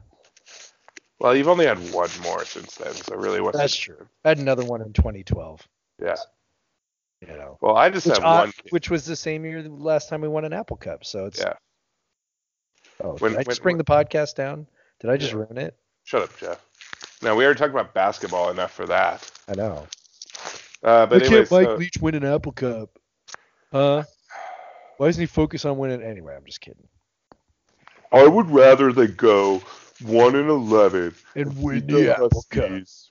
well, 1.19 1.35
you've 1.35 1.47
only 1.47 1.65
had 1.65 1.77
one 1.93 2.09
more 2.21 2.45
since 2.45 2.75
then, 2.75 2.93
so 2.93 3.15
really, 3.15 3.41
what's 3.41 3.57
That's 3.57 3.75
true. 3.75 4.07
I 4.25 4.29
had 4.29 4.39
another 4.39 4.65
one 4.65 4.81
in 4.81 4.93
2012. 4.93 5.67
Yeah. 6.01 6.15
You 7.21 7.27
know. 7.27 7.57
Well, 7.61 7.75
I 7.77 7.89
just 7.89 8.05
Which, 8.07 8.17
have 8.17 8.25
I- 8.25 8.39
one. 8.41 8.51
Kid. 8.51 8.71
which 8.71 8.89
was 8.89 9.05
the 9.05 9.15
same 9.15 9.45
year 9.45 9.63
the 9.63 9.69
last 9.69 10.09
time 10.09 10.21
we 10.21 10.27
won 10.27 10.45
an 10.45 10.53
Apple 10.53 10.77
Cup. 10.77 11.05
So 11.05 11.25
it's 11.25 11.39
Yeah. 11.39 11.53
Oh, 13.01 13.15
When- 13.17 13.31
did 13.31 13.39
I 13.39 13.43
just 13.43 13.59
when- 13.61 13.63
bring 13.63 13.77
the 13.77 13.83
podcast 13.85 14.35
down? 14.35 14.67
Did 14.99 15.09
I 15.09 15.17
just 15.17 15.31
Yeah. 15.31 15.39
ruin 15.39 15.57
it? 15.57 15.77
Shut 16.03 16.21
up, 16.23 16.37
Jeff. 16.37 16.65
Now 17.21 17.35
we 17.35 17.45
already 17.45 17.57
talked 17.57 17.71
about 17.73 17.93
basketball 17.93 18.49
enough 18.49 18.71
for 18.73 18.85
that. 18.87 19.29
I 19.47 19.55
know. 19.55 19.87
Uh, 20.83 21.05
but 21.05 21.23
anyway, 21.23 21.45
so, 21.45 21.75
Leach 21.75 21.97
win 22.01 22.15
an 22.15 22.25
Apple 22.25 22.51
Cup? 22.51 22.89
Huh? 23.71 24.03
Why 25.03 25.09
doesn't 25.09 25.21
he 25.23 25.27
focus 25.27 25.65
on 25.65 25.77
winning? 25.77 26.01
Anyway, 26.01 26.33
I'm 26.33 26.45
just 26.45 26.61
kidding. 26.61 26.87
I 28.13 28.25
would 28.25 28.49
rather 28.49 28.93
they 28.93 29.07
go 29.07 29.61
one 30.01 30.33
and 30.37 30.49
eleven 30.49 31.13
And 31.35 31.53
beat 31.53 31.87
the 31.87 32.15
Huskies, 32.17 33.09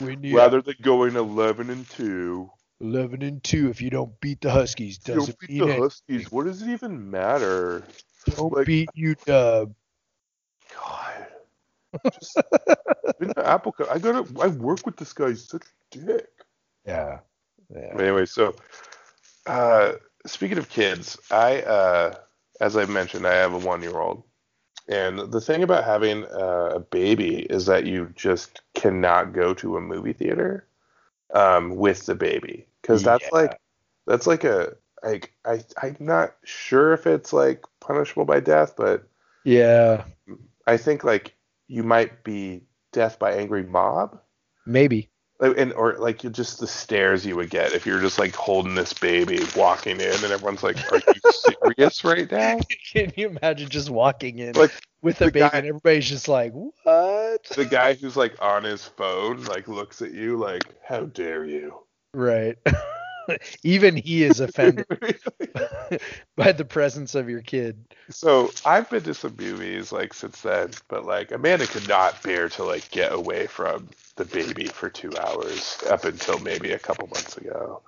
Win 0.00 0.20
the 0.20 0.34
rather 0.34 0.60
than 0.60 0.74
going 0.82 1.14
eleven 1.14 1.70
and 1.70 1.88
two. 1.90 2.50
11 2.80 3.22
and 3.22 3.42
2 3.44 3.70
if 3.70 3.80
you 3.80 3.88
don't 3.88 4.20
beat 4.20 4.40
the 4.40 4.50
Huskies. 4.50 4.98
If 5.00 5.08
you 5.08 5.14
don't 5.14 5.20
Doesn't 5.20 5.40
beat 5.46 5.58
the. 5.60 5.76
Huskies. 5.76 6.32
What 6.32 6.46
does 6.46 6.62
it 6.62 6.70
even 6.70 7.08
matter? 7.08 7.84
Don't 8.30 8.52
like- 8.52 8.66
beat 8.66 8.90
you, 8.92 9.14
Dub. 9.24 9.72
God. 10.74 11.26
Just 12.14 12.36
win 13.20 13.32
the 13.36 13.46
Apple 13.46 13.70
Cup. 13.70 13.92
I 13.92 14.00
gotta. 14.00 14.26
I 14.40 14.48
work 14.48 14.84
with 14.84 14.96
this 14.96 15.12
guy. 15.12 15.28
He's 15.28 15.48
such 15.48 15.62
a 15.94 15.98
dick. 15.98 16.26
Yeah. 16.84 17.20
Yeah. 17.72 17.94
Anyway, 17.96 18.26
so 18.26 18.56
uh, 19.46 19.92
speaking 20.26 20.58
of 20.58 20.68
kids, 20.68 21.18
I, 21.30 21.62
uh, 21.62 22.14
as 22.60 22.76
I 22.76 22.84
mentioned, 22.86 23.26
I 23.26 23.34
have 23.34 23.54
a 23.54 23.58
one-year-old, 23.58 24.22
and 24.88 25.18
the 25.32 25.40
thing 25.40 25.62
about 25.62 25.84
having 25.84 26.24
uh, 26.24 26.72
a 26.74 26.80
baby 26.80 27.40
is 27.42 27.66
that 27.66 27.86
you 27.86 28.12
just 28.14 28.62
cannot 28.74 29.32
go 29.32 29.54
to 29.54 29.76
a 29.76 29.80
movie 29.80 30.12
theater 30.12 30.66
um, 31.34 31.76
with 31.76 32.06
the 32.06 32.14
baby 32.14 32.66
because 32.82 33.02
that's 33.02 33.24
Yeah. 33.24 33.30
like 33.32 33.60
that's 34.06 34.26
like 34.26 34.44
a 34.44 34.76
like 35.02 35.32
I 35.44 35.64
I'm 35.82 35.96
not 36.00 36.36
sure 36.44 36.92
if 36.92 37.06
it's 37.06 37.32
like 37.32 37.64
punishable 37.80 38.24
by 38.24 38.40
death, 38.40 38.74
but 38.76 39.08
Yeah. 39.44 40.04
I 40.66 40.76
think 40.76 41.04
like 41.04 41.36
you 41.68 41.82
might 41.82 42.24
be 42.24 42.62
death 42.92 43.18
by 43.18 43.32
angry 43.34 43.64
mob. 43.64 44.20
Maybe. 44.66 45.10
And 45.38 45.72
or 45.74 45.94
like 45.98 46.24
you 46.24 46.30
just 46.30 46.60
the 46.60 46.66
stares 46.66 47.26
you 47.26 47.36
would 47.36 47.50
get 47.50 47.74
if 47.74 47.84
you're 47.84 48.00
just 48.00 48.18
like 48.18 48.34
holding 48.34 48.74
this 48.74 48.94
baby 48.94 49.40
walking 49.54 50.00
in 50.00 50.12
and 50.24 50.24
everyone's 50.24 50.62
like 50.62 50.76
are 50.90 51.00
you 51.14 51.30
serious 51.30 52.04
right 52.04 52.30
now 52.30 52.58
Can 52.92 53.12
you 53.16 53.28
imagine 53.28 53.68
just 53.68 53.90
walking 53.90 54.38
in 54.38 54.54
like 54.54 54.72
with 55.02 55.20
a 55.20 55.26
baby 55.26 55.40
guy- 55.40 55.50
and 55.52 55.66
everybody's 55.66 56.08
just 56.08 56.26
like, 56.28 56.52
what? 56.52 57.44
the 57.54 57.66
guy 57.68 57.94
who's 57.94 58.16
like 58.16 58.34
on 58.40 58.64
his 58.64 58.84
phone 58.84 59.44
like 59.44 59.68
looks 59.68 60.00
at 60.00 60.12
you 60.12 60.36
like 60.38 60.64
how 60.82 61.00
dare 61.00 61.44
you 61.44 61.74
Right. 62.14 62.56
Even 63.62 63.96
he 63.96 64.22
is 64.24 64.40
offended 64.40 64.86
by 66.36 66.52
the 66.52 66.64
presence 66.64 67.14
of 67.14 67.28
your 67.28 67.42
kid. 67.42 67.76
So 68.10 68.50
I've 68.64 68.88
been 68.90 69.02
to 69.04 69.14
some 69.14 69.36
movies 69.38 69.92
like 69.92 70.14
since 70.14 70.40
then, 70.40 70.70
but 70.88 71.04
like 71.04 71.32
Amanda 71.32 71.66
could 71.66 71.88
not 71.88 72.22
bear 72.22 72.48
to 72.50 72.64
like 72.64 72.90
get 72.90 73.12
away 73.12 73.46
from 73.46 73.88
the 74.16 74.24
baby 74.24 74.66
for 74.66 74.88
two 74.88 75.12
hours 75.18 75.82
up 75.88 76.04
until 76.04 76.38
maybe 76.40 76.72
a 76.72 76.78
couple 76.78 77.06
months 77.08 77.36
ago. 77.36 77.82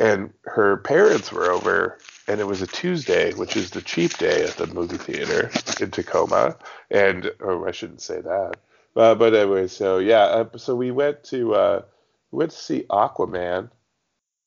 And 0.00 0.32
her 0.42 0.78
parents 0.78 1.30
were 1.30 1.52
over, 1.52 1.98
and 2.26 2.40
it 2.40 2.48
was 2.48 2.62
a 2.62 2.66
Tuesday, 2.66 3.32
which 3.34 3.56
is 3.56 3.70
the 3.70 3.80
cheap 3.80 4.18
day 4.18 4.42
at 4.42 4.56
the 4.56 4.66
movie 4.66 4.96
theater 4.96 5.50
in 5.80 5.92
Tacoma. 5.92 6.56
And 6.90 7.30
oh, 7.40 7.64
I 7.64 7.70
shouldn't 7.70 8.00
say 8.00 8.20
that. 8.20 8.56
Uh, 8.96 9.14
but 9.14 9.34
anyway, 9.34 9.68
so 9.68 9.98
yeah, 9.98 10.24
uh, 10.24 10.56
so 10.56 10.74
we 10.74 10.90
went 10.90 11.22
to 11.24 11.54
uh, 11.54 11.82
we 12.30 12.38
went 12.38 12.50
to 12.52 12.56
see 12.56 12.84
Aquaman. 12.90 13.70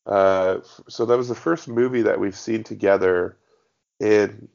Uh, 0.08 0.60
so 0.88 1.04
that 1.04 1.18
was 1.18 1.28
the 1.28 1.34
first 1.34 1.68
movie 1.68 2.02
that 2.02 2.18
we've 2.18 2.36
seen 2.36 2.64
together 2.64 3.36
in 4.00 4.48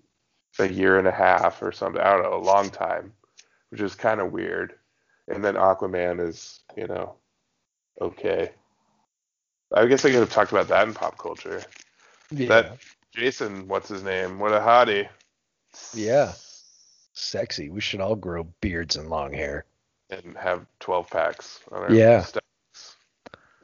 a 0.59 0.67
year 0.67 0.97
and 0.97 1.07
a 1.07 1.11
half 1.11 1.61
or 1.61 1.71
something. 1.71 2.01
I 2.01 2.11
don't 2.11 2.23
know, 2.23 2.35
a 2.35 2.37
long 2.43 2.69
time, 2.71 3.13
which 3.69 3.79
is 3.81 3.93
kind 3.93 4.19
of 4.19 4.31
weird. 4.31 4.73
And 5.27 5.43
then 5.43 5.53
Aquaman 5.55 6.27
is, 6.27 6.61
you 6.75 6.87
know, 6.87 7.15
okay. 8.01 8.51
I 9.73 9.85
guess 9.85 10.03
I 10.03 10.09
could 10.09 10.19
have 10.19 10.31
talked 10.31 10.51
about 10.51 10.67
that 10.69 10.87
in 10.87 10.93
pop 10.93 11.17
culture. 11.17 11.61
Yeah. 12.31 12.47
That 12.47 12.77
Jason, 13.15 13.67
what's 13.67 13.89
his 13.89 14.03
name? 14.03 14.39
What 14.39 14.53
a 14.53 14.59
hottie. 14.59 15.07
Yeah. 15.93 16.33
Sexy. 17.13 17.69
We 17.69 17.79
should 17.79 18.01
all 18.01 18.15
grow 18.15 18.43
beards 18.59 18.95
and 18.95 19.09
long 19.09 19.33
hair. 19.33 19.65
And 20.09 20.35
have 20.35 20.65
12 20.79 21.09
packs 21.09 21.59
on 21.71 21.83
our 21.83 21.91
Yeah. 21.93 22.23
stacks. 22.23 22.95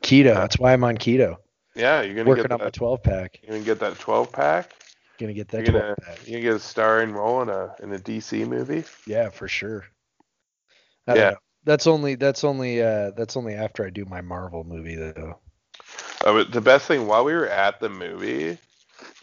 Keto. 0.01 0.35
That's 0.35 0.59
why 0.59 0.73
I'm 0.73 0.83
on 0.83 0.97
keto. 0.97 1.37
Yeah, 1.79 2.01
you're 2.01 2.15
gonna 2.15 2.29
Working 2.29 2.43
get 2.43 2.51
on 2.51 2.59
my 2.59 2.65
that. 2.65 2.73
12 2.73 3.03
pack. 3.03 3.39
You're 3.41 3.53
gonna 3.53 3.65
get 3.65 3.79
that 3.79 3.97
12 3.99 4.31
pack. 4.31 4.71
Gonna 5.19 5.33
get 5.33 5.51
You're 5.53 5.63
gonna 5.63 5.79
12 5.79 5.97
pack. 5.97 6.27
you're 6.27 6.39
gonna 6.41 6.51
get 6.51 6.55
a 6.55 6.59
starring 6.59 7.13
role 7.13 7.41
in 7.41 7.49
a 7.49 7.75
in 7.81 7.93
a 7.93 7.97
DC 7.99 8.47
movie. 8.47 8.83
Yeah, 9.05 9.29
for 9.29 9.47
sure. 9.47 9.85
I 11.07 11.15
Yeah. 11.15 11.35
That's 11.63 11.87
only 11.87 12.15
that's 12.15 12.43
only 12.43 12.81
uh 12.81 13.11
that's 13.11 13.35
only 13.37 13.53
after 13.53 13.85
I 13.85 13.89
do 13.89 14.05
my 14.05 14.21
Marvel 14.21 14.63
movie 14.63 14.95
though. 14.95 15.39
Oh, 16.25 16.33
but 16.33 16.51
the 16.51 16.61
best 16.61 16.87
thing 16.87 17.07
while 17.07 17.23
we 17.23 17.33
were 17.33 17.47
at 17.47 17.79
the 17.79 17.89
movie, 17.89 18.57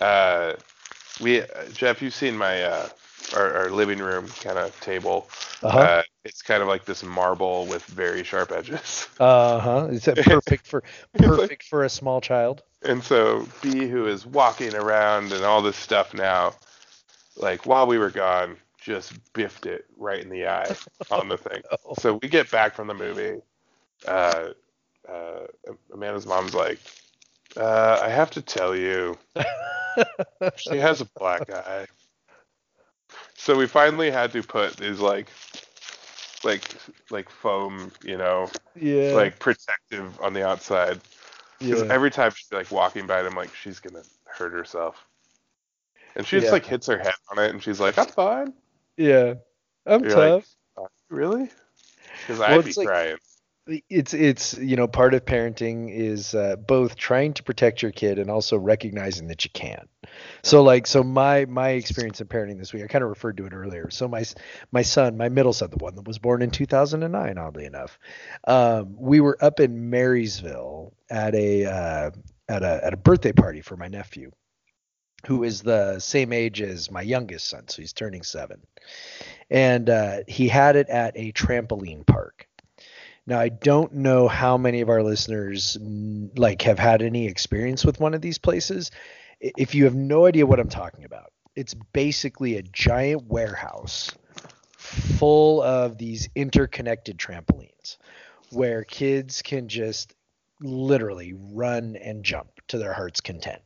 uh, 0.01 0.55
we 1.21 1.43
Jeff, 1.73 2.01
you've 2.01 2.15
seen 2.15 2.37
my 2.37 2.63
uh, 2.63 2.89
our, 3.35 3.55
our 3.55 3.71
living 3.71 3.99
room 3.99 4.29
kind 4.43 4.59
of 4.59 4.79
table. 4.81 5.29
Uh-huh. 5.63 5.79
Uh, 5.79 6.03
it's 6.25 6.43
kind 6.43 6.63
of 6.63 6.69
like 6.69 6.85
this 6.85 7.03
marble 7.03 7.67
with 7.67 7.85
very 7.85 8.23
sharp 8.25 8.53
edges. 8.53 9.09
Uh-huh. 9.19 9.89
Is 9.91 10.05
that 10.05 10.19
perfect 10.19 10.67
for 10.67 10.83
perfect 11.19 11.65
for 11.65 11.85
a 11.85 11.89
small 11.89 12.21
child? 12.21 12.63
And 12.83 13.03
so 13.03 13.49
B, 13.63 13.89
who 13.89 14.07
is 14.07 14.27
walking 14.27 14.75
around 14.75 15.33
and 15.33 15.43
all 15.43 15.63
this 15.63 15.77
stuff 15.77 16.13
now, 16.13 16.55
like 17.37 17.65
while 17.67 17.87
we 17.87 17.99
were 17.99 18.11
gone, 18.11 18.57
just 18.81 19.15
biffed 19.33 19.67
it 19.67 19.87
right 19.97 20.23
in 20.23 20.29
the 20.29 20.47
eye 20.47 20.77
on 21.11 21.29
the 21.29 21.39
thing. 21.39 21.63
Oh. 21.85 21.95
So 21.99 22.19
we 22.23 22.29
get 22.29 22.51
back 22.51 22.75
from 22.75 22.89
the 22.89 22.95
movie. 22.95 23.41
Uh, 24.07 24.51
uh, 25.09 25.47
Amanda's 25.93 26.27
mom's 26.27 26.55
like, 26.55 26.79
uh, 27.57 27.99
I 28.03 28.09
have 28.09 28.31
to 28.33 28.43
tell 28.43 28.77
you, 28.77 29.17
she 30.57 30.77
has 30.77 31.01
a 31.01 31.07
black 31.17 31.51
eye. 31.51 31.87
So 33.47 33.57
we 33.57 33.69
finally 33.69 34.11
had 34.11 34.33
to 34.33 34.43
put 34.43 34.77
these 34.77 34.99
like, 34.99 35.29
like, 36.43 36.65
like 37.11 37.31
foam, 37.31 37.93
you 38.03 38.17
know, 38.19 38.51
yeah. 38.75 39.13
like 39.13 39.39
protective 39.39 40.21
on 40.21 40.33
the 40.33 40.45
outside. 40.45 40.99
Because 41.61 41.85
yeah. 41.85 41.95
every 41.95 42.11
time 42.11 42.33
she's 42.35 42.51
like 42.51 42.73
walking 42.73 43.07
by 43.07 43.21
it, 43.21 43.25
I'm 43.25 43.37
like, 43.37 43.55
she's 43.55 43.79
gonna 43.79 44.03
hurt 44.25 44.51
herself. 44.53 44.97
And 46.17 46.27
she 46.27 46.39
just 46.39 46.47
Yeah. 46.47 46.55
like 46.55 46.67
hits 46.67 46.89
her 46.89 46.99
head 46.99 47.15
on 47.31 47.39
it, 47.39 47.51
and 47.51 47.63
she's 47.63 47.79
like, 47.79 47.97
"I'm 47.97 48.07
fine." 48.09 48.53
yeah. 48.97 49.35
I'm 49.87 50.03
You're 50.03 50.11
tough. 50.11 50.45
like, 50.77 50.85
"Uh, 50.87 50.89
really? 51.09 51.49
Because 52.23 52.41
Well, 52.41 52.59
I'd 52.59 52.65
be 52.65 52.73
like- 52.73 52.87
crying. 52.89 53.17
It's 53.67 54.15
it's 54.15 54.57
you 54.59 54.77
know 54.77 54.87
part 54.87 55.15
of 55.15 55.25
parenting 55.25 55.91
is 55.93 56.35
uh, 56.35 56.57
both 56.57 56.97
trying 56.97 57.35
to 57.35 57.43
protect 57.43 57.83
your 57.83 57.91
kid 57.91 58.19
and 58.19 58.31
also 58.31 58.57
recognizing 58.57 59.29
that 59.29 59.45
you 59.45 59.51
can't. 59.51 59.89
So 60.43 60.63
like 60.63 60.87
so 60.87 61.03
my 61.03 61.47
my 61.47 61.71
experience 61.71 62.21
in 62.21 62.29
parenting 62.29 62.59
this 62.59 62.73
week 62.73 62.85
i 62.85 62.87
kind 62.87 63.03
of 63.03 63.11
referred 63.11 63.37
to 63.39 63.47
it 63.47 63.53
earlier. 63.53 63.91
So 63.91 64.07
my 64.07 64.25
my 64.71 64.83
son 64.83 65.17
my 65.17 65.29
middle 65.29 65.53
son 65.53 65.71
the 65.71 65.77
one 65.77 65.97
that 65.97 66.07
was 66.07 66.19
born 66.19 66.43
in 66.43 66.51
2009 66.51 67.39
oddly 67.39 67.65
enough 67.65 67.99
um, 68.47 68.95
we 68.99 69.21
were 69.21 69.37
up 69.43 69.59
in 69.59 69.91
marysville 69.91 70.93
at 71.11 71.35
a 71.35 71.65
uh, 71.65 72.11
at 72.49 72.63
a 72.63 72.85
at 72.85 72.93
a 72.93 72.97
birthday 72.97 73.33
party 73.33 73.63
for 73.63 73.77
my 73.77 73.89
nephew 73.89 74.31
who 75.27 75.43
is 75.43 75.63
the 75.63 75.99
same 75.99 76.33
age 76.33 76.63
as 76.63 76.91
my 76.91 77.03
youngest 77.03 77.49
son 77.49 77.67
so 77.67 77.83
he's 77.83 77.93
turning 77.93 78.23
seven. 78.23 78.61
And 79.51 79.91
uh, 79.91 80.19
he 80.29 80.47
had 80.47 80.77
it 80.77 80.89
at 80.89 81.13
a 81.17 81.33
trampoline 81.33 82.07
park 82.07 82.47
now, 83.27 83.41
I 83.41 83.49
don't 83.49 83.93
know 83.93 84.29
how 84.29 84.57
many 84.57 84.81
of 84.81 84.89
our 84.89 85.03
listeners 85.03 85.77
mm, 85.81 86.31
like 86.39 86.63
have 86.63 86.79
had 86.79 87.03
any 87.03 87.27
experience 87.27 87.85
with 87.85 87.99
one 87.99 88.15
of 88.15 88.21
these 88.21 88.39
places. 88.39 88.93
If 89.41 89.75
you 89.75 89.85
have 89.85 89.97
no 89.97 90.27
idea 90.27 90.47
what 90.47 90.61
I'm 90.61 90.69
talking 90.69 91.05
about, 91.05 91.33
it's 91.57 91.75
basically 91.93 92.57
a 92.57 92.63
giant 92.63 93.25
warehouse 93.27 94.13
full 94.77 95.61
of 95.63 95.99
these 95.99 96.29
interconnected 96.37 97.19
trampolines 97.19 97.97
where 98.51 98.85
kids 98.85 99.43
can 99.43 99.69
just 99.69 100.15
literally 100.61 101.35
run 101.35 101.97
and 101.97 102.25
jump 102.25 102.49
to 102.69 102.79
their 102.79 102.93
heart's 102.93 103.21
content. 103.21 103.63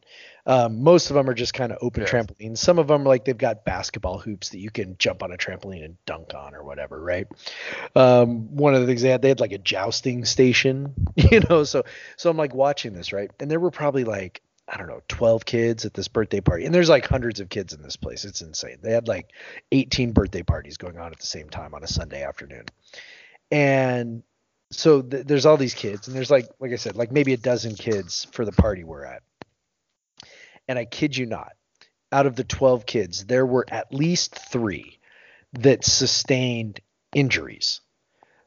Um, 0.47 0.83
most 0.83 1.11
of 1.11 1.15
them 1.15 1.29
are 1.29 1.35
just 1.35 1.55
kind 1.55 1.73
of 1.73 1.79
open 1.83 2.03
Yes. 2.03 2.11
trampolines. 2.11 2.59
Some 2.59 2.79
of 2.79 2.89
them, 2.89 3.05
like 3.05 3.25
they've 3.25 3.37
got 3.37 3.65
basketball 3.65 4.19
hoops 4.19 4.51
that 4.51 4.59
you 4.59 4.71
can 4.71 4.97
jump 4.99 5.23
on 5.23 5.33
a 5.33 5.37
trampoline 5.37 5.85
and 5.85 5.97
dunk 6.07 6.35
on 6.35 6.55
or 6.55 6.65
whatever, 6.65 7.01
right? 7.01 7.27
Um, 7.95 8.57
one 8.57 8.75
of 8.75 8.81
the 8.81 8.87
things 8.87 9.03
they 9.03 9.11
had, 9.11 9.23
they 9.23 9.29
had 9.29 9.41
like 9.41 9.53
a 9.53 9.59
jousting 9.59 10.25
station, 10.25 10.95
you 11.17 11.41
know. 11.49 11.65
So, 11.65 11.85
so 12.17 12.31
I'm 12.31 12.37
like 12.37 12.55
watching 12.55 12.93
this, 12.93 13.13
right? 13.13 13.31
And 13.41 13.51
there 13.51 13.61
were 13.61 13.71
probably 13.71 14.05
like 14.05 14.43
I 14.73 14.77
don't 14.77 14.87
know, 14.87 15.01
12 15.09 15.45
kids 15.45 15.85
at 15.85 15.95
this 15.95 16.07
birthday 16.07 16.41
party, 16.41 16.65
and 16.65 16.73
there's 16.73 16.89
like 16.89 17.05
hundreds 17.07 17.41
of 17.41 17.49
kids 17.49 17.73
in 17.73 17.83
this 17.83 17.97
place. 17.97 18.25
It's 18.25 18.41
insane. 18.41 18.79
They 18.81 18.93
had 18.93 19.09
like 19.09 19.31
18 19.73 20.13
birthday 20.13 20.45
parties 20.45 20.77
going 20.77 20.97
on 20.97 21.11
at 21.11 21.19
the 21.19 21.27
same 21.27 21.51
time 21.51 21.75
on 21.75 21.83
a 21.83 21.89
Sunday 21.89 22.23
afternoon, 22.23 22.67
and 23.51 24.23
so 24.71 25.03
th- 25.03 25.27
there's 25.27 25.45
all 25.45 25.57
these 25.57 25.75
kids, 25.75 26.07
and 26.07 26.17
there's 26.17 26.31
like, 26.31 26.49
like 26.61 26.71
I 26.73 26.77
said, 26.77 26.95
like 26.97 27.11
maybe 27.11 27.33
a 27.33 27.37
dozen 27.37 27.75
kids 27.75 28.29
for 28.33 28.45
the 28.45 28.53
party 28.53 28.85
we're 28.85 29.05
at. 29.05 29.23
And 30.71 30.79
I 30.79 30.85
kid 30.85 31.17
you 31.17 31.27
not, 31.27 31.55
out 32.13 32.27
of 32.27 32.37
the 32.37 32.45
12 32.45 32.87
kids, 32.87 33.25
there 33.25 33.45
were 33.45 33.67
at 33.69 33.93
least 33.93 34.37
three 34.37 35.01
that 35.55 35.85
sustained 35.85 36.79
injuries. 37.13 37.81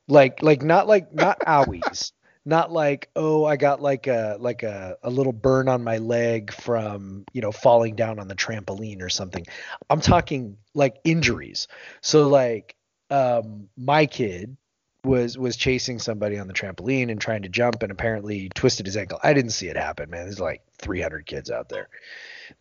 Like, 0.08 0.42
like 0.42 0.62
not 0.62 0.88
like 0.88 1.14
not 1.14 1.40
owies, 1.46 2.14
not 2.46 2.72
like 2.72 3.10
oh 3.18 3.44
I 3.44 3.58
got 3.58 3.82
like 3.82 4.08
a 4.08 4.38
like 4.40 4.64
a, 4.64 4.96
a 5.04 5.10
little 5.10 5.34
burn 5.34 5.68
on 5.68 5.84
my 5.84 5.98
leg 5.98 6.54
from 6.54 7.26
you 7.34 7.42
know 7.42 7.52
falling 7.52 7.96
down 7.96 8.20
on 8.20 8.30
the 8.30 8.36
trampoline 8.36 9.02
or 9.02 9.10
something. 9.10 9.46
I'm 9.90 10.00
talking 10.00 10.56
like 10.74 10.96
injuries. 11.04 11.68
So 12.00 12.30
like 12.30 12.74
um 13.10 13.68
my 13.76 14.06
kid 14.06 14.56
was 15.04 15.38
was 15.38 15.58
chasing 15.58 16.00
somebody 16.00 16.38
on 16.38 16.48
the 16.48 16.54
trampoline 16.54 17.12
and 17.12 17.20
trying 17.20 17.42
to 17.42 17.50
jump 17.50 17.84
and 17.84 17.92
apparently 17.92 18.50
twisted 18.50 18.86
his 18.86 18.98
ankle. 18.98 19.20
I 19.22 19.34
didn't 19.34 19.52
see 19.52 19.68
it 19.68 19.76
happen, 19.76 20.10
man. 20.10 20.24
There's 20.24 20.40
like 20.40 20.62
300 20.80 21.26
kids 21.26 21.52
out 21.52 21.70
there. 21.70 21.90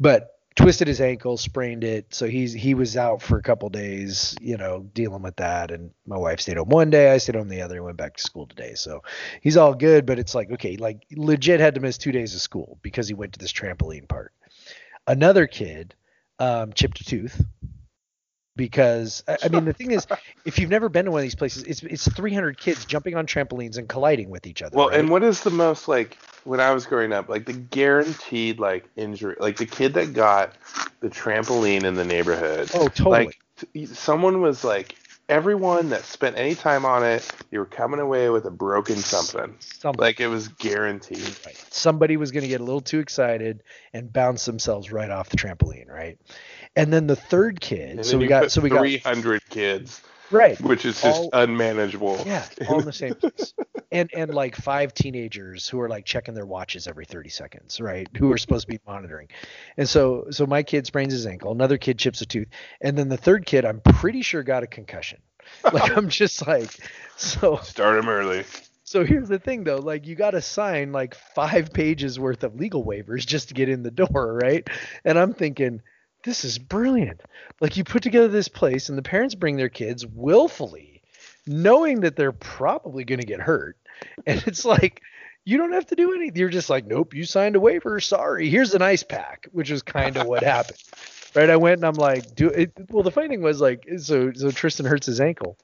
But 0.01 0.37
twisted 0.57 0.89
his 0.89 1.01
ankle, 1.01 1.37
sprained 1.37 1.85
it. 1.85 2.13
So 2.15 2.27
he's 2.27 2.53
he 2.53 2.75
was 2.75 2.97
out 2.97 3.23
for 3.23 3.39
a 3.39 3.43
couple 3.43 3.69
days, 3.69 4.37
you 4.41 4.57
know, 4.57 4.81
dealing 4.93 5.23
with 5.23 5.37
that 5.37 5.71
and 5.71 5.93
my 6.07 6.17
wife 6.17 6.41
stayed 6.41 6.57
home 6.57 6.69
one 6.69 6.91
day, 6.91 7.13
I 7.13 7.19
stayed 7.19 7.37
home 7.37 7.49
the 7.49 7.63
other 7.63 7.77
and 7.77 7.85
went 7.85 7.97
back 7.97 8.17
to 8.17 8.23
school 8.23 8.47
today. 8.47 8.75
So 8.75 9.03
he's 9.41 9.57
all 9.57 9.75
good, 9.75 10.05
but 10.05 10.19
it's 10.19 10.35
like 10.35 10.51
okay, 10.51 10.77
like 10.77 11.07
legit 11.13 11.61
had 11.61 11.77
to 11.77 11.81
miss 11.81 11.97
2 11.99 12.13
days 12.13 12.35
of 12.35 12.41
school 12.41 12.79
because 12.83 13.09
he 13.09 13.15
went 13.15 13.35
to 13.35 13.39
this 13.39 13.53
trampoline 13.53 14.09
park. 14.09 14.33
Another 15.07 15.47
kid 15.47 15.95
um, 16.39 16.73
chipped 16.73 17.01
a 17.01 17.05
tooth 17.05 17.45
because 18.57 19.25
I, 19.27 19.39
I 19.45 19.49
mean 19.49 19.65
the 19.65 19.73
thing 19.73 19.93
is 19.93 20.07
if 20.45 20.59
you've 20.59 20.71
never 20.71 20.89
been 20.89 21.07
to 21.07 21.11
one 21.11 21.21
of 21.21 21.23
these 21.23 21.35
places 21.35 21.63
it's 21.65 21.83
it's 21.83 22.09
300 22.13 22.59
kids 22.59 22.85
jumping 22.85 23.15
on 23.15 23.27
trampolines 23.27 23.79
and 23.79 23.89
colliding 23.89 24.31
with 24.31 24.47
each 24.47 24.63
other 24.63 24.77
Well, 24.77 24.89
right? 24.89 25.01
and 25.01 25.11
what 25.11 25.23
is 25.23 25.43
the 25.43 25.51
most 25.51 25.89
like 25.89 26.19
when 26.45 26.59
I 26.61 26.73
was 26.73 26.87
growing 26.87 27.13
up, 27.13 27.29
like 27.29 27.47
the 27.47 27.53
guaranteed 27.53 28.59
like 28.59 28.85
injury, 28.97 29.37
like 29.39 29.57
the 29.57 29.67
kid 29.67 29.95
that 29.95 30.13
got 30.13 30.55
the 31.01 31.09
trampoline 31.09 31.85
in 31.85 31.95
the 31.95 32.05
neighborhood. 32.05 32.71
oh 32.75 32.89
totally 32.89 33.27
Like 33.27 33.39
t- 33.73 33.87
someone 33.87 34.41
was 34.41 34.65
like 34.65 34.97
everyone 35.29 35.89
that 35.91 36.05
spent 36.05 36.37
any 36.37 36.55
time 36.55 36.85
on 36.85 37.05
it, 37.05 37.27
you 37.51 37.59
were 37.59 37.65
coming 37.65 38.01
away 38.01 38.29
with 38.29 38.45
a 38.45 38.51
broken 38.51 38.97
something. 38.97 39.55
Something. 39.61 40.01
Like 40.01 40.21
it 40.21 40.27
was 40.27 40.49
guaranteed. 40.49 41.23
Right. 41.47 41.57
Somebody 41.71 42.17
was 42.17 42.33
going 42.33 42.43
to 42.43 42.49
get 42.49 42.61
a 42.61 42.65
little 42.65 42.81
too 42.81 42.99
excited 42.99 43.63
and 43.93 44.13
bounce 44.13 44.45
themselves 44.45 44.93
right 44.93 45.11
off 45.11 45.29
the 45.31 45.37
trampoline, 45.37 45.89
right? 45.89 46.19
And 46.77 46.93
then 46.93 47.07
the 47.07 47.17
third 47.17 47.61
kid. 47.61 48.05
So 48.07 48.19
we 48.19 48.27
got 48.27 48.51
so 48.51 48.61
we 48.61 48.71
got 48.71 48.79
300 48.81 49.49
kids 49.51 50.03
Right. 50.33 50.59
Which 50.63 50.87
is 50.87 51.01
just 51.01 51.21
All- 51.21 51.29
unmanageable. 51.35 52.23
Yeah, 52.25 52.47
all 52.69 52.79
in 52.81 52.87
the 52.87 52.93
same 52.93 53.15
place. 53.15 53.53
And 53.93 54.09
and 54.15 54.33
like 54.33 54.57
five 54.57 54.95
teenagers 54.95 55.69
who 55.69 55.79
are 55.81 55.89
like 55.91 56.07
checking 56.07 56.33
their 56.33 56.47
watches 56.47 56.89
every 56.89 57.05
30 57.05 57.29
seconds, 57.29 57.81
right? 57.81 58.09
Who 58.17 58.33
are 58.33 58.39
supposed 58.39 58.67
to 58.67 58.73
be 58.73 58.81
monitoring. 58.87 59.29
And 59.77 59.87
so 59.87 60.29
so 60.31 60.47
my 60.47 60.63
kid 60.63 60.87
sprains 60.87 61.13
his 61.13 61.27
ankle, 61.27 61.53
another 61.53 61.77
kid 61.77 61.99
chips 61.99 62.23
a 62.23 62.27
tooth, 62.27 62.49
and 62.81 62.97
then 62.97 63.11
the 63.11 63.19
third 63.19 63.45
kid 63.45 63.67
I'm 63.67 63.81
pretty 63.81 64.23
sure 64.23 64.43
got 64.43 64.63
a 64.63 64.67
concussion. 64.67 65.21
Like 65.73 65.95
I'm 65.97 66.09
just 66.09 66.47
like 66.47 66.71
so 67.17 67.57
Start 67.59 67.99
him 67.99 68.09
early. 68.09 68.45
so 68.85 69.05
here's 69.05 69.29
the 69.29 69.39
thing 69.39 69.65
though, 69.65 69.81
like 69.81 70.07
you 70.07 70.15
got 70.15 70.31
to 70.31 70.41
sign 70.41 70.93
like 70.93 71.15
5 71.35 71.73
pages 71.75 72.19
worth 72.19 72.43
of 72.45 72.55
legal 72.55 72.85
waivers 72.85 73.27
just 73.27 73.49
to 73.49 73.55
get 73.55 73.69
in 73.69 73.83
the 73.83 73.91
door, 73.91 74.39
right? 74.41 74.67
And 75.05 75.19
I'm 75.19 75.35
thinking 75.35 75.83
this 76.25 76.45
is 76.45 76.59
brilliant. 76.59 77.21
Like 77.61 77.77
you 77.77 77.85
put 77.85 78.03
together 78.03 78.29
this 78.29 78.49
place 78.49 78.89
and 78.89 78.97
the 78.97 79.03
parents 79.03 79.35
bring 79.35 79.57
their 79.57 79.69
kids 79.69 80.07
willfully 80.07 80.93
knowing 81.47 82.01
that 82.01 82.17
they're 82.17 82.33
probably 82.33 83.05
going 83.05 83.21
to 83.21 83.27
get 83.27 83.41
hurt. 83.41 83.77
And 84.27 84.43
it's 84.47 84.65
like, 84.65 85.01
you 85.45 85.59
don't 85.59 85.73
have 85.73 85.87
to 85.87 85.97
do 85.97 86.13
anything. 86.13 86.37
You're 86.37 86.49
just 86.49 86.71
like, 86.71 86.87
nope, 86.87 87.15
you 87.15 87.25
signed 87.25 87.57
a 87.57 87.61
waiver. 87.61 88.01
Sorry. 88.01 88.49
Here's 88.49 88.75
an 88.75 88.83
ice 88.83 89.03
pack, 89.03 89.49
which 89.53 89.71
is 89.71 89.83
kind 89.83 90.17
of 90.17 90.27
what 90.27 90.43
happened. 90.43 90.79
Right. 91.35 91.49
I 91.49 91.57
went 91.57 91.79
and 91.79 91.87
I'm 91.87 91.95
like, 91.95 92.35
do 92.35 92.49
it. 92.49 92.73
Well, 92.91 93.03
the 93.03 93.11
funny 93.11 93.29
thing 93.29 93.41
was 93.41 93.59
like, 93.59 93.89
so, 93.97 94.35
so 94.35 94.51
Tristan 94.51 94.85
hurts 94.85 95.07
his 95.07 95.19
ankle. 95.19 95.57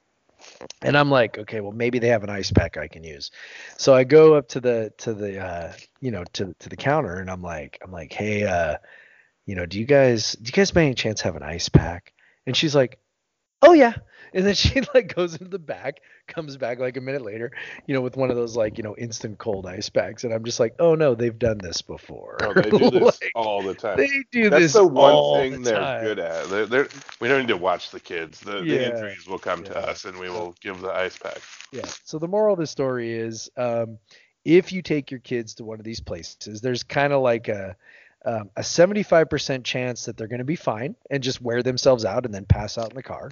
And 0.81 0.97
I'm 0.97 1.11
like, 1.11 1.37
okay, 1.37 1.61
well, 1.61 1.73
maybe 1.73 1.99
they 1.99 2.07
have 2.07 2.23
an 2.23 2.31
ice 2.31 2.49
pack 2.49 2.75
I 2.75 2.87
can 2.87 3.03
use. 3.03 3.29
So 3.77 3.93
I 3.93 4.03
go 4.03 4.33
up 4.33 4.47
to 4.47 4.59
the, 4.59 4.91
to 4.97 5.13
the, 5.13 5.37
uh, 5.37 5.73
you 6.01 6.09
know, 6.09 6.23
to, 6.33 6.55
to 6.57 6.69
the 6.69 6.75
counter 6.75 7.19
and 7.19 7.29
I'm 7.29 7.43
like, 7.43 7.77
I'm 7.83 7.91
like, 7.91 8.11
hey, 8.11 8.45
uh, 8.45 8.77
you 9.49 9.55
know, 9.55 9.65
do 9.65 9.79
you 9.79 9.85
guys, 9.85 10.33
do 10.33 10.47
you 10.47 10.51
guys 10.53 10.69
by 10.69 10.83
any 10.83 10.93
chance 10.93 11.21
have 11.21 11.35
an 11.35 11.41
ice 11.41 11.69
pack? 11.69 12.13
And 12.45 12.55
she's 12.55 12.75
like, 12.75 12.99
oh 13.63 13.73
yeah. 13.73 13.93
And 14.31 14.45
then 14.45 14.53
she 14.53 14.81
like 14.93 15.15
goes 15.15 15.33
into 15.33 15.47
the 15.47 15.57
back, 15.57 16.01
comes 16.27 16.55
back 16.55 16.77
like 16.77 16.97
a 16.97 17.01
minute 17.01 17.23
later, 17.23 17.51
you 17.87 17.95
know, 17.95 18.01
with 18.01 18.15
one 18.15 18.29
of 18.29 18.35
those 18.35 18.55
like, 18.55 18.77
you 18.77 18.83
know, 18.83 18.95
instant 18.95 19.39
cold 19.39 19.65
ice 19.65 19.89
packs. 19.89 20.23
And 20.23 20.31
I'm 20.31 20.43
just 20.45 20.59
like, 20.59 20.75
oh 20.77 20.93
no, 20.93 21.15
they've 21.15 21.37
done 21.37 21.57
this 21.57 21.81
before. 21.81 22.37
Oh, 22.43 22.53
they 22.53 22.69
do 22.69 22.77
this 22.91 23.19
Like, 23.23 23.31
all 23.33 23.63
the 23.63 23.73
time. 23.73 23.97
they 23.97 24.09
do 24.31 24.51
That's 24.51 24.61
this 24.65 24.73
That's 24.73 24.85
the 24.85 24.87
one 24.87 25.41
thing 25.41 25.63
the 25.63 25.71
they're 25.71 25.79
time. 25.79 26.03
good 26.03 26.19
at. 26.19 26.49
They're, 26.49 26.65
they're, 26.67 26.87
we 27.19 27.27
don't 27.27 27.39
need 27.39 27.47
to 27.47 27.57
watch 27.57 27.89
the 27.89 27.99
kids. 27.99 28.39
The, 28.41 28.61
the 28.61 28.85
injuries 28.93 29.25
will 29.25 29.39
come 29.39 29.63
to 29.63 29.75
us, 29.75 30.05
and 30.05 30.15
we 30.19 30.29
will 30.29 30.53
give 30.61 30.79
the 30.79 30.91
ice 30.91 31.17
pack. 31.17 31.39
Yeah. 31.71 31.87
So 32.03 32.19
the 32.19 32.27
moral 32.27 32.53
of 32.53 32.59
the 32.59 32.67
story 32.67 33.13
is, 33.13 33.49
um, 33.57 33.97
if 34.45 34.71
you 34.71 34.83
take 34.83 35.09
your 35.09 35.19
kids 35.21 35.55
to 35.55 35.63
one 35.63 35.79
of 35.79 35.85
these 35.85 35.99
places, 36.01 36.61
there's 36.61 36.83
kind 36.83 37.13
of 37.13 37.21
like 37.23 37.47
a 37.47 37.75
um, 38.25 38.49
a 38.55 38.61
75% 38.61 39.63
chance 39.63 40.05
that 40.05 40.17
they're 40.17 40.27
going 40.27 40.39
to 40.39 40.45
be 40.45 40.55
fine 40.55 40.95
and 41.09 41.23
just 41.23 41.41
wear 41.41 41.63
themselves 41.63 42.05
out 42.05 42.25
and 42.25 42.33
then 42.33 42.45
pass 42.45 42.77
out 42.77 42.89
in 42.89 42.95
the 42.95 43.03
car, 43.03 43.31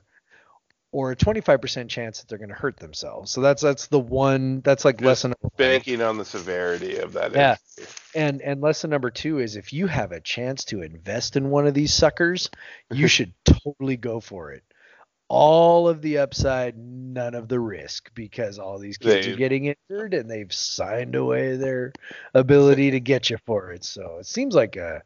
or 0.92 1.12
a 1.12 1.16
25% 1.16 1.90
chance 1.90 2.20
that 2.20 2.30
they're 2.30 2.38
going 2.38 2.50
to 2.50 2.56
hurt 2.56 2.78
themselves. 2.78 3.32
So 3.32 3.42
that's 3.42 3.62
that's 3.62 3.88
the 3.88 4.00
one 4.00 4.62
that's 4.62 4.86
like 4.86 4.98
Just 4.98 5.06
lesson. 5.06 5.34
Banking 5.58 6.02
on 6.02 6.18
the 6.18 6.26
severity 6.26 6.98
of 6.98 7.14
that. 7.14 7.34
Yeah. 7.34 7.56
injury. 7.78 7.94
And 8.16 8.42
and 8.42 8.62
lesson 8.62 8.90
number 8.90 9.12
two 9.12 9.40
is 9.40 9.58
if 9.58 9.74
you 9.74 9.88
have 9.88 10.12
a 10.12 10.22
chance 10.22 10.66
to 10.66 10.82
invest 10.82 11.36
in 11.36 11.50
one 11.50 11.68
of 11.68 11.74
these 11.74 11.94
suckers, 11.94 12.50
you 12.90 13.08
should 13.10 13.34
totally 13.44 13.98
go 13.98 14.20
for 14.20 14.52
it. 14.52 14.64
All 15.30 15.90
of 15.90 16.02
the 16.02 16.20
upside, 16.20 16.78
none 16.78 17.36
of 17.36 17.49
the 17.49 17.60
risk, 17.60 18.14
because 18.14 18.60
all 18.60 18.80
these 18.80 18.98
kids 18.98 19.26
They- 19.26 19.34
are 19.34 19.36
getting 19.36 19.76
injured 19.90 20.14
and 20.14 20.30
they've 20.30 20.52
signed 20.54 21.16
away 21.16 21.58
their 21.58 21.91
ability 22.34 22.91
to 22.91 22.99
get 22.99 23.30
you 23.30 23.38
for 23.45 23.72
it. 23.72 23.84
So 23.84 24.18
it 24.20 24.26
seems 24.26 24.56
like 24.56 24.76
a 24.78 25.04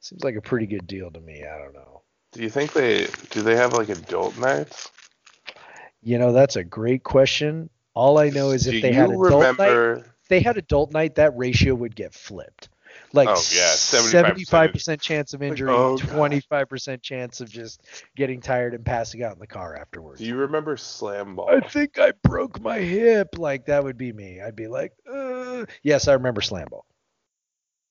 seems 0.00 0.24
like 0.24 0.34
a 0.34 0.42
pretty 0.42 0.66
good 0.66 0.86
deal 0.86 1.10
to 1.10 1.20
me. 1.20 1.44
I 1.44 1.58
don't 1.58 1.74
know. 1.74 2.02
Do 2.32 2.42
you 2.42 2.50
think 2.50 2.72
they 2.72 3.06
do? 3.30 3.42
They 3.42 3.56
have 3.56 3.72
like 3.72 3.88
adult 3.88 4.36
nights? 4.38 4.90
You 6.02 6.18
know, 6.18 6.32
that's 6.32 6.56
a 6.56 6.64
great 6.64 7.04
question. 7.04 7.70
All 7.94 8.18
I 8.18 8.30
know 8.30 8.50
is 8.50 8.64
do 8.64 8.70
if 8.72 8.82
they 8.82 8.92
had 8.92 9.10
adult 9.10 9.58
night, 9.58 10.02
if 10.22 10.28
they 10.28 10.40
had 10.40 10.56
adult 10.58 10.92
night, 10.92 11.14
that 11.14 11.36
ratio 11.36 11.74
would 11.74 11.94
get 11.94 12.12
flipped. 12.14 12.68
Like 13.12 13.28
Oh, 13.28 13.42
yeah, 13.52 13.72
75% 13.74 14.10
seventy-five 14.10 14.72
percent 14.72 15.00
chance 15.00 15.34
of 15.34 15.42
injury, 15.42 15.70
oh, 15.70 15.96
twenty-five 15.96 16.68
percent 16.68 17.02
chance 17.02 17.40
of 17.40 17.50
just 17.50 17.82
getting 18.16 18.40
tired 18.40 18.74
and 18.74 18.84
passing 18.84 19.22
out 19.22 19.34
in 19.34 19.38
the 19.38 19.46
car 19.46 19.76
afterwards. 19.76 20.20
Do 20.20 20.26
you 20.26 20.36
remember 20.36 20.76
slam 20.76 21.36
ball? 21.36 21.50
I 21.50 21.60
think 21.60 21.98
I 21.98 22.12
broke 22.22 22.60
my 22.60 22.78
hip. 22.78 23.38
Like 23.38 23.66
that 23.66 23.84
would 23.84 23.98
be 23.98 24.12
me. 24.12 24.40
I'd 24.40 24.56
be 24.56 24.68
like, 24.68 24.92
uh. 25.10 25.66
yes, 25.82 26.08
I 26.08 26.14
remember 26.14 26.40
slam 26.40 26.68
ball. 26.70 26.86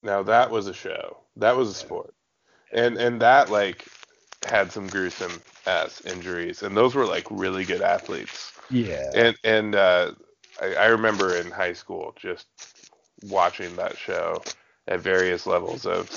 Now 0.04 0.24
that 0.24 0.50
was 0.50 0.68
a 0.68 0.74
show. 0.74 1.18
That 1.38 1.56
was 1.56 1.70
a 1.70 1.74
sport, 1.74 2.14
and 2.72 2.98
and 2.98 3.22
that 3.22 3.50
like 3.50 3.86
had 4.46 4.72
some 4.72 4.88
gruesome 4.88 5.42
ass 5.68 6.02
injuries, 6.06 6.64
and 6.64 6.76
those 6.76 6.96
were 6.96 7.06
like 7.06 7.28
really 7.30 7.64
good 7.66 7.82
athletes. 7.82 8.54
Yeah, 8.70 9.12
And 9.14 9.36
and 9.44 9.76
uh, 9.76 10.14
I, 10.62 10.74
I 10.76 10.86
remember 10.88 11.36
in 11.36 11.52
high 11.52 11.74
school 11.74 12.16
just 12.18 12.48
watching 13.24 13.76
that 13.76 13.98
show 13.98 14.42
at 14.88 15.00
various 15.00 15.46
levels 15.46 15.86
of 15.86 16.10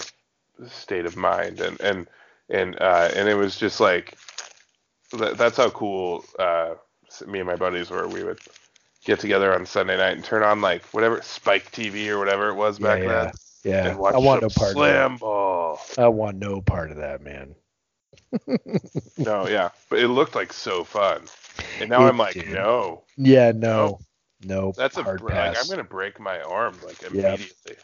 state 0.69 1.07
of 1.07 1.17
mind, 1.17 1.61
and 1.61 1.81
and 1.81 2.07
and 2.49 2.81
uh, 2.81 3.11
and 3.15 3.29
it 3.29 3.35
was 3.35 3.57
just 3.57 3.81
like 3.81 4.17
that, 5.13 5.37
that's 5.37 5.57
how 5.57 5.71
cool 5.71 6.25
uh, 6.39 6.75
me 7.27 7.41
and 7.41 7.49
my 7.49 7.57
buddies 7.57 7.91
were. 7.91 8.09
We 8.09 8.25
would 8.25 8.41
get 9.05 9.21
together 9.21 9.55
on 9.55 9.67
Sunday 9.67 9.97
night 9.97 10.17
and 10.17 10.25
turn 10.25 10.43
on 10.43 10.61
like 10.61 10.85
whatever 10.87 11.21
Spike 11.23 11.71
TV 11.73 12.09
or 12.09 12.19
whatever 12.19 12.49
it 12.49 12.55
was 12.55 12.79
back 12.79 13.01
yeah, 13.03 13.09
then, 13.09 13.33
yeah. 13.65 13.87
and 13.89 13.99
watch 13.99 14.15
I 14.15 14.19
want 14.19 14.43
no 14.43 14.49
part 14.49 14.71
of 14.71 14.73
slam 14.73 15.17
ball. 15.19 15.81
that. 15.97 16.03
I 16.03 16.09
want 16.09 16.37
no 16.39 16.61
part 16.61 16.91
of 16.91 16.97
that, 16.99 17.23
man. 17.23 17.55
No, 19.17 19.47
yeah, 19.49 19.71
but 19.89 19.99
it 20.01 20.09
looked 20.09 20.35
like 20.35 20.53
so 20.53 20.85
fun, 20.85 21.23
and 21.81 21.89
now 21.91 22.07
It 22.07 22.09
I'm 22.09 22.19
like, 22.19 22.35
did. 22.35 22.49
no, 22.49 23.03
Yeah, 23.17 23.53
no, 23.55 24.01
no. 24.45 24.73
that's 24.73 24.97
a 24.97 25.03
hard 25.03 25.23
like. 25.23 25.57
I'm 25.61 25.69
gonna 25.69 25.85
break 25.85 26.19
my 26.19 26.41
arm 26.41 26.75
like 26.85 27.03
immediately. 27.03 27.47
Yep, 27.67 27.77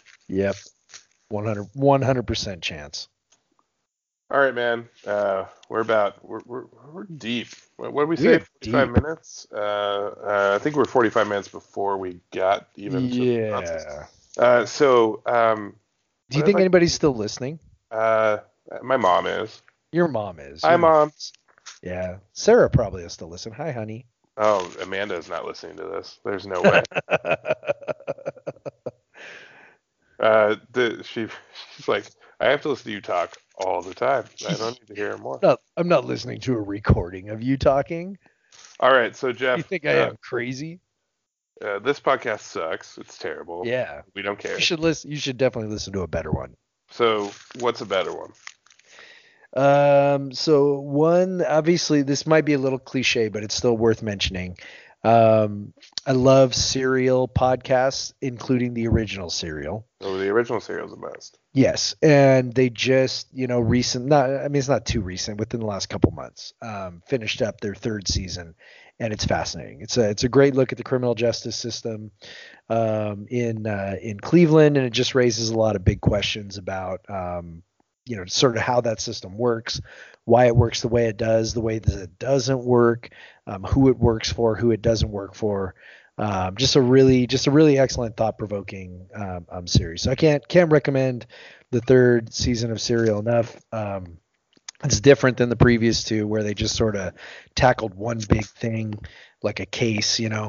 100 1.28 2.22
percent 2.26 2.62
chance. 2.62 3.08
All 4.32 4.38
right, 4.38 4.54
man. 4.54 4.88
Uh, 5.04 5.46
we're 5.68 5.80
about 5.80 6.24
we're 6.24 6.40
we're, 6.46 6.64
we're 6.92 7.04
deep. 7.04 7.48
What 7.76 7.92
what 7.92 8.02
did 8.02 8.08
we 8.10 8.16
We 8.16 8.38
say? 8.38 8.44
45 8.62 8.94
deep. 8.94 9.02
minutes. 9.02 9.46
Uh, 9.52 9.56
uh, 9.58 10.52
I 10.54 10.62
think 10.62 10.76
we're 10.76 10.84
45 10.84 11.26
minutes 11.26 11.48
before 11.48 11.98
we 11.98 12.20
got 12.32 12.68
even. 12.76 13.10
to 13.10 13.16
the. 13.16 13.24
Yeah. 13.24 14.06
Uh, 14.38 14.64
so 14.64 15.22
um, 15.26 15.74
Do 16.30 16.38
you 16.38 16.44
think 16.44 16.58
I- 16.58 16.60
anybody's 16.60 16.94
still 16.94 17.14
listening? 17.14 17.58
uh, 17.90 18.38
my 18.82 18.96
mom 18.96 19.26
is. 19.26 19.62
Your 19.92 20.06
mom 20.06 20.38
is. 20.38 20.62
Hi, 20.62 20.70
Your 20.70 20.78
mom. 20.78 21.12
Yeah. 21.82 22.18
Sarah 22.32 22.70
probably 22.70 23.02
is 23.02 23.12
still 23.12 23.28
listen. 23.28 23.50
Hi, 23.52 23.72
honey. 23.72 24.06
Oh, 24.36 24.72
Amanda 24.80 25.16
is 25.16 25.28
not 25.28 25.44
listening 25.44 25.76
to 25.78 25.82
this. 25.82 26.20
There's 26.24 26.46
no 26.46 26.62
way. 26.62 26.82
uh, 30.20 30.56
the, 30.72 31.02
she 31.04 31.26
she's 31.76 31.88
like, 31.88 32.04
I 32.38 32.48
have 32.48 32.62
to 32.62 32.68
listen 32.68 32.84
to 32.84 32.92
you 32.92 33.00
talk 33.00 33.36
all 33.56 33.82
the 33.82 33.94
time. 33.94 34.24
I 34.46 34.54
don't 34.54 34.80
need 34.80 34.88
to 34.88 34.94
hear 34.94 35.16
more. 35.18 35.38
no, 35.42 35.56
I'm 35.76 35.88
not 35.88 36.04
listening 36.04 36.40
to 36.40 36.54
a 36.54 36.60
recording 36.60 37.30
of 37.30 37.42
you 37.42 37.56
talking. 37.56 38.18
All 38.78 38.92
right, 38.92 39.14
so 39.14 39.32
Jeff, 39.32 39.58
you 39.58 39.62
think 39.62 39.86
I 39.86 39.98
uh, 39.98 40.06
am 40.10 40.16
crazy? 40.22 40.80
uh, 41.64 41.78
this 41.78 42.00
podcast 42.00 42.40
sucks. 42.40 42.98
It's 42.98 43.18
terrible. 43.18 43.62
Yeah. 43.66 44.02
We 44.14 44.22
don't 44.22 44.38
care. 44.38 44.54
You 44.54 44.60
should 44.60 44.80
listen. 44.80 45.10
You 45.10 45.16
should 45.18 45.36
definitely 45.36 45.70
listen 45.70 45.92
to 45.94 46.00
a 46.00 46.08
better 46.08 46.30
one. 46.30 46.56
So, 46.90 47.30
what's 47.58 47.80
a 47.80 47.86
better 47.86 48.12
one? 48.12 48.32
Um, 49.52 50.32
so 50.32 50.78
one, 50.80 51.42
obviously, 51.44 52.02
this 52.02 52.26
might 52.26 52.44
be 52.44 52.54
a 52.54 52.58
little 52.58 52.78
cliche, 52.78 53.28
but 53.28 53.42
it's 53.42 53.54
still 53.54 53.76
worth 53.76 54.02
mentioning. 54.02 54.56
Um, 55.02 55.72
I 56.06 56.12
love 56.12 56.54
serial 56.54 57.26
podcasts, 57.26 58.12
including 58.20 58.74
the 58.74 58.86
original 58.88 59.30
serial. 59.30 59.86
Oh, 60.02 60.18
the 60.18 60.28
original 60.28 60.60
serial's 60.60 60.90
the 60.90 60.96
best. 60.96 61.38
Yes, 61.52 61.94
and 62.02 62.52
they 62.52 62.68
just, 62.70 63.28
you 63.32 63.46
know, 63.46 63.60
recent. 63.60 64.06
Not, 64.06 64.30
I 64.30 64.48
mean, 64.48 64.56
it's 64.56 64.68
not 64.68 64.84
too 64.84 65.00
recent. 65.00 65.38
Within 65.38 65.60
the 65.60 65.66
last 65.66 65.88
couple 65.88 66.10
months, 66.10 66.52
um, 66.62 67.02
finished 67.06 67.42
up 67.42 67.60
their 67.60 67.74
third 67.74 68.08
season, 68.08 68.54
and 68.98 69.12
it's 69.12 69.24
fascinating. 69.24 69.80
It's 69.80 69.96
a, 69.96 70.10
it's 70.10 70.24
a 70.24 70.28
great 70.28 70.54
look 70.54 70.72
at 70.72 70.78
the 70.78 70.84
criminal 70.84 71.14
justice 71.14 71.56
system 71.56 72.10
um, 72.68 73.26
in 73.30 73.66
uh, 73.66 73.96
in 74.02 74.20
Cleveland, 74.20 74.76
and 74.76 74.86
it 74.86 74.92
just 74.92 75.14
raises 75.14 75.48
a 75.48 75.56
lot 75.56 75.76
of 75.76 75.84
big 75.84 76.00
questions 76.00 76.58
about, 76.58 77.00
um, 77.08 77.62
you 78.06 78.16
know, 78.16 78.24
sort 78.26 78.56
of 78.56 78.62
how 78.62 78.80
that 78.82 79.00
system 79.00 79.36
works, 79.36 79.80
why 80.24 80.46
it 80.46 80.56
works 80.56 80.82
the 80.82 80.88
way 80.88 81.06
it 81.06 81.16
does, 81.16 81.54
the 81.54 81.60
way 81.60 81.78
that 81.78 82.02
it 82.02 82.18
doesn't 82.18 82.62
work, 82.64 83.10
um, 83.46 83.64
who 83.64 83.88
it 83.88 83.98
works 83.98 84.30
for, 84.32 84.54
who 84.54 84.70
it 84.70 84.82
doesn't 84.82 85.10
work 85.10 85.34
for. 85.34 85.74
Um, 86.18 86.56
just 86.56 86.76
a 86.76 86.80
really, 86.82 87.26
just 87.26 87.46
a 87.46 87.50
really 87.50 87.78
excellent, 87.78 88.16
thought-provoking 88.16 89.08
um, 89.14 89.46
um, 89.50 89.66
series. 89.66 90.02
So 90.02 90.10
I 90.10 90.14
can't 90.14 90.46
can't 90.48 90.70
recommend 90.70 91.26
the 91.70 91.80
third 91.80 92.34
season 92.34 92.70
of 92.70 92.80
Serial 92.80 93.20
enough. 93.20 93.56
Um, 93.72 94.18
it's 94.84 95.00
different 95.00 95.38
than 95.38 95.48
the 95.48 95.56
previous 95.56 96.04
two, 96.04 96.26
where 96.26 96.42
they 96.42 96.52
just 96.52 96.76
sort 96.76 96.96
of 96.96 97.14
tackled 97.54 97.94
one 97.94 98.18
big 98.28 98.44
thing, 98.44 98.94
like 99.42 99.60
a 99.60 99.66
case, 99.66 100.20
you 100.20 100.28
know. 100.28 100.48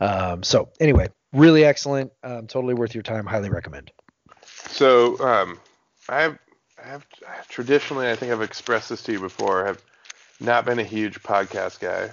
Um, 0.00 0.42
so 0.42 0.70
anyway, 0.80 1.08
really 1.32 1.64
excellent. 1.64 2.12
Totally 2.22 2.74
worth 2.74 2.94
your 2.94 3.02
time. 3.02 3.26
Highly 3.26 3.48
recommend. 3.50 3.92
So, 4.68 5.16
I 6.08 6.20
have, 6.22 6.38
I 6.86 6.90
have 6.90 7.48
traditionally, 7.48 8.08
I 8.10 8.16
think 8.16 8.32
I've 8.32 8.42
expressed 8.42 8.90
this 8.90 9.02
to 9.04 9.12
you 9.12 9.20
before. 9.20 9.66
Have 9.66 9.82
not 10.40 10.64
been 10.64 10.78
a 10.78 10.84
huge 10.84 11.22
podcast 11.22 11.80
guy. 11.80 12.12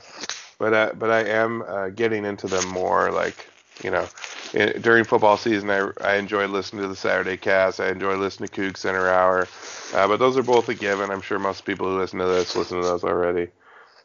but 0.59 0.73
uh, 0.73 0.91
but 0.97 1.11
I 1.11 1.21
am 1.25 1.63
uh, 1.63 1.89
getting 1.89 2.25
into 2.25 2.47
them 2.47 2.67
more. 2.69 3.11
Like 3.11 3.47
you 3.83 3.91
know, 3.91 4.07
in, 4.53 4.81
during 4.81 5.05
football 5.05 5.37
season, 5.37 5.69
I 5.69 5.89
I 6.01 6.15
enjoy 6.15 6.47
listening 6.47 6.83
to 6.83 6.89
the 6.89 6.95
Saturday 6.95 7.37
cast. 7.37 7.79
I 7.81 7.89
enjoy 7.89 8.15
listening 8.17 8.49
to 8.49 8.61
Coug 8.61 8.77
Center 8.77 9.09
Hour. 9.09 9.47
Uh, 9.93 10.07
but 10.07 10.17
those 10.17 10.37
are 10.37 10.43
both 10.43 10.69
a 10.69 10.75
given. 10.75 11.11
I'm 11.11 11.21
sure 11.21 11.39
most 11.39 11.65
people 11.65 11.87
who 11.87 11.99
listen 11.99 12.19
to 12.19 12.25
this 12.25 12.55
listen 12.55 12.77
to 12.79 12.83
those 12.83 13.03
already. 13.03 13.49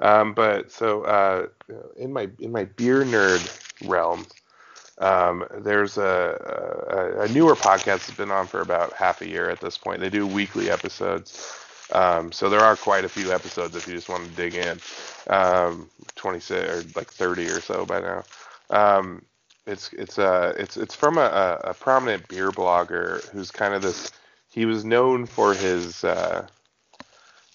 Um, 0.00 0.34
but 0.34 0.70
so 0.72 1.04
uh, 1.04 1.48
in 1.96 2.12
my 2.12 2.28
in 2.40 2.52
my 2.52 2.64
beer 2.66 3.04
nerd 3.04 3.48
realm, 3.88 4.26
um, 5.00 5.44
there's 5.58 5.96
a, 5.96 7.14
a, 7.20 7.22
a, 7.22 7.28
newer 7.28 7.54
podcast 7.54 8.06
that's 8.06 8.10
been 8.10 8.30
on 8.30 8.46
for 8.46 8.60
about 8.60 8.92
half 8.92 9.20
a 9.20 9.28
year 9.28 9.48
at 9.48 9.60
this 9.60 9.78
point. 9.78 10.00
They 10.00 10.10
do 10.10 10.26
weekly 10.26 10.70
episodes. 10.70 11.54
Um, 11.92 12.32
so 12.32 12.50
there 12.50 12.60
are 12.60 12.76
quite 12.76 13.04
a 13.04 13.08
few 13.08 13.32
episodes 13.32 13.76
if 13.76 13.86
you 13.86 13.94
just 13.94 14.08
want 14.08 14.24
to 14.24 14.30
dig 14.30 14.54
in. 14.54 14.78
Um, 15.28 15.88
26 16.16 16.68
or 16.68 16.82
like 16.98 17.10
30 17.10 17.46
or 17.46 17.60
so 17.60 17.86
by 17.86 18.00
now. 18.00 18.24
Um, 18.70 19.22
it's 19.66 19.92
it's 19.92 20.18
uh 20.18 20.54
it's 20.56 20.78
it's 20.78 20.94
from 20.94 21.18
a, 21.18 21.60
a 21.62 21.74
prominent 21.74 22.26
beer 22.28 22.50
blogger 22.50 23.22
who's 23.28 23.50
kind 23.50 23.74
of 23.74 23.82
this. 23.82 24.10
He 24.50 24.64
was 24.64 24.84
known 24.84 25.26
for 25.26 25.52
his 25.52 26.02
uh, 26.04 26.46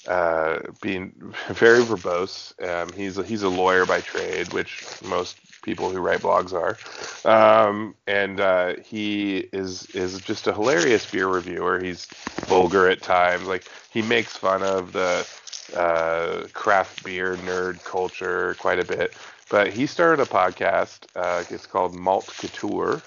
uh, 0.07 0.59
being 0.81 1.33
very 1.49 1.81
verbose. 1.81 2.53
Um, 2.63 2.93
he's 2.93 3.17
a, 3.17 3.23
he's 3.23 3.41
a 3.43 3.49
lawyer 3.49 3.85
by 3.85 4.01
trade, 4.01 4.53
which 4.53 4.85
most 5.03 5.37
people 5.63 5.89
who 5.91 5.99
write 5.99 6.21
blogs 6.21 6.53
are. 6.53 6.77
Um, 7.25 7.95
and 8.07 8.39
uh, 8.39 8.75
he 8.85 9.37
is 9.51 9.87
is 9.95 10.19
just 10.21 10.47
a 10.47 10.53
hilarious 10.53 11.09
beer 11.09 11.27
reviewer. 11.27 11.79
He's 11.79 12.05
vulgar 12.45 12.87
at 12.87 13.01
times. 13.01 13.47
Like 13.47 13.67
he 13.91 14.01
makes 14.01 14.37
fun 14.37 14.63
of 14.63 14.93
the 14.93 15.25
uh, 15.75 16.47
craft 16.53 17.03
beer 17.03 17.37
nerd 17.37 17.83
culture 17.83 18.55
quite 18.59 18.79
a 18.79 18.85
bit. 18.85 19.13
But 19.49 19.69
he 19.73 19.87
started 19.87 20.21
a 20.21 20.25
podcast. 20.25 21.07
Uh, 21.15 21.43
it's 21.49 21.67
called 21.67 21.93
Malt 21.95 22.33
Couture, 22.37 23.01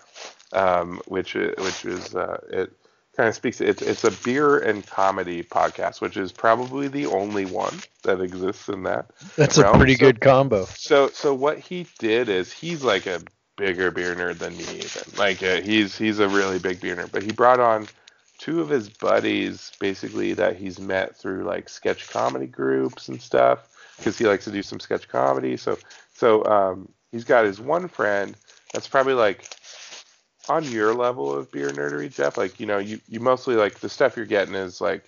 um, 0.52 1.00
which 1.06 1.34
which 1.34 1.84
is 1.84 2.14
uh, 2.14 2.40
it 2.50 2.72
kind 3.16 3.28
of 3.28 3.34
speaks. 3.34 3.60
It's 3.60 3.82
it's 3.82 4.04
a 4.04 4.10
beer 4.10 4.58
and 4.58 4.86
comedy 4.86 5.42
podcast, 5.42 6.00
which 6.00 6.16
is 6.16 6.32
probably 6.32 6.88
the 6.88 7.06
only 7.06 7.46
one 7.46 7.80
that 8.02 8.20
exists 8.20 8.68
in 8.68 8.82
that. 8.84 9.10
That's 9.36 9.58
realm. 9.58 9.74
a 9.74 9.78
pretty 9.78 9.94
so, 9.94 10.06
good 10.06 10.20
combo. 10.20 10.66
So 10.66 11.08
so 11.08 11.34
what 11.34 11.58
he 11.58 11.86
did 11.98 12.28
is 12.28 12.52
he's 12.52 12.84
like 12.84 13.06
a 13.06 13.22
bigger 13.56 13.90
beer 13.90 14.14
nerd 14.14 14.38
than 14.38 14.56
me 14.56 14.64
even. 14.64 15.18
Like 15.18 15.42
uh, 15.42 15.60
he's 15.62 15.96
he's 15.96 16.18
a 16.18 16.28
really 16.28 16.58
big 16.58 16.80
beer 16.80 16.96
nerd, 16.96 17.12
but 17.12 17.22
he 17.22 17.32
brought 17.32 17.60
on 17.60 17.88
two 18.38 18.60
of 18.60 18.68
his 18.68 18.90
buddies 18.90 19.72
basically 19.80 20.34
that 20.34 20.56
he's 20.56 20.78
met 20.78 21.16
through 21.16 21.44
like 21.44 21.70
sketch 21.70 22.10
comedy 22.10 22.46
groups 22.46 23.08
and 23.08 23.20
stuff 23.20 23.66
because 23.96 24.18
he 24.18 24.26
likes 24.26 24.44
to 24.44 24.50
do 24.50 24.62
some 24.62 24.78
sketch 24.78 25.08
comedy. 25.08 25.56
So 25.56 25.78
so 26.12 26.44
um, 26.44 26.88
he's 27.12 27.24
got 27.24 27.46
his 27.46 27.58
one 27.58 27.88
friend 27.88 28.36
that's 28.72 28.88
probably 28.88 29.14
like 29.14 29.48
on 30.48 30.64
your 30.64 30.94
level 30.94 31.32
of 31.34 31.50
beer 31.50 31.70
nerdery, 31.70 32.12
Jeff, 32.12 32.36
like 32.36 32.58
you 32.60 32.66
know, 32.66 32.78
you 32.78 33.00
you 33.08 33.20
mostly 33.20 33.54
like 33.54 33.80
the 33.80 33.88
stuff 33.88 34.16
you're 34.16 34.26
getting 34.26 34.54
is 34.54 34.80
like 34.80 35.04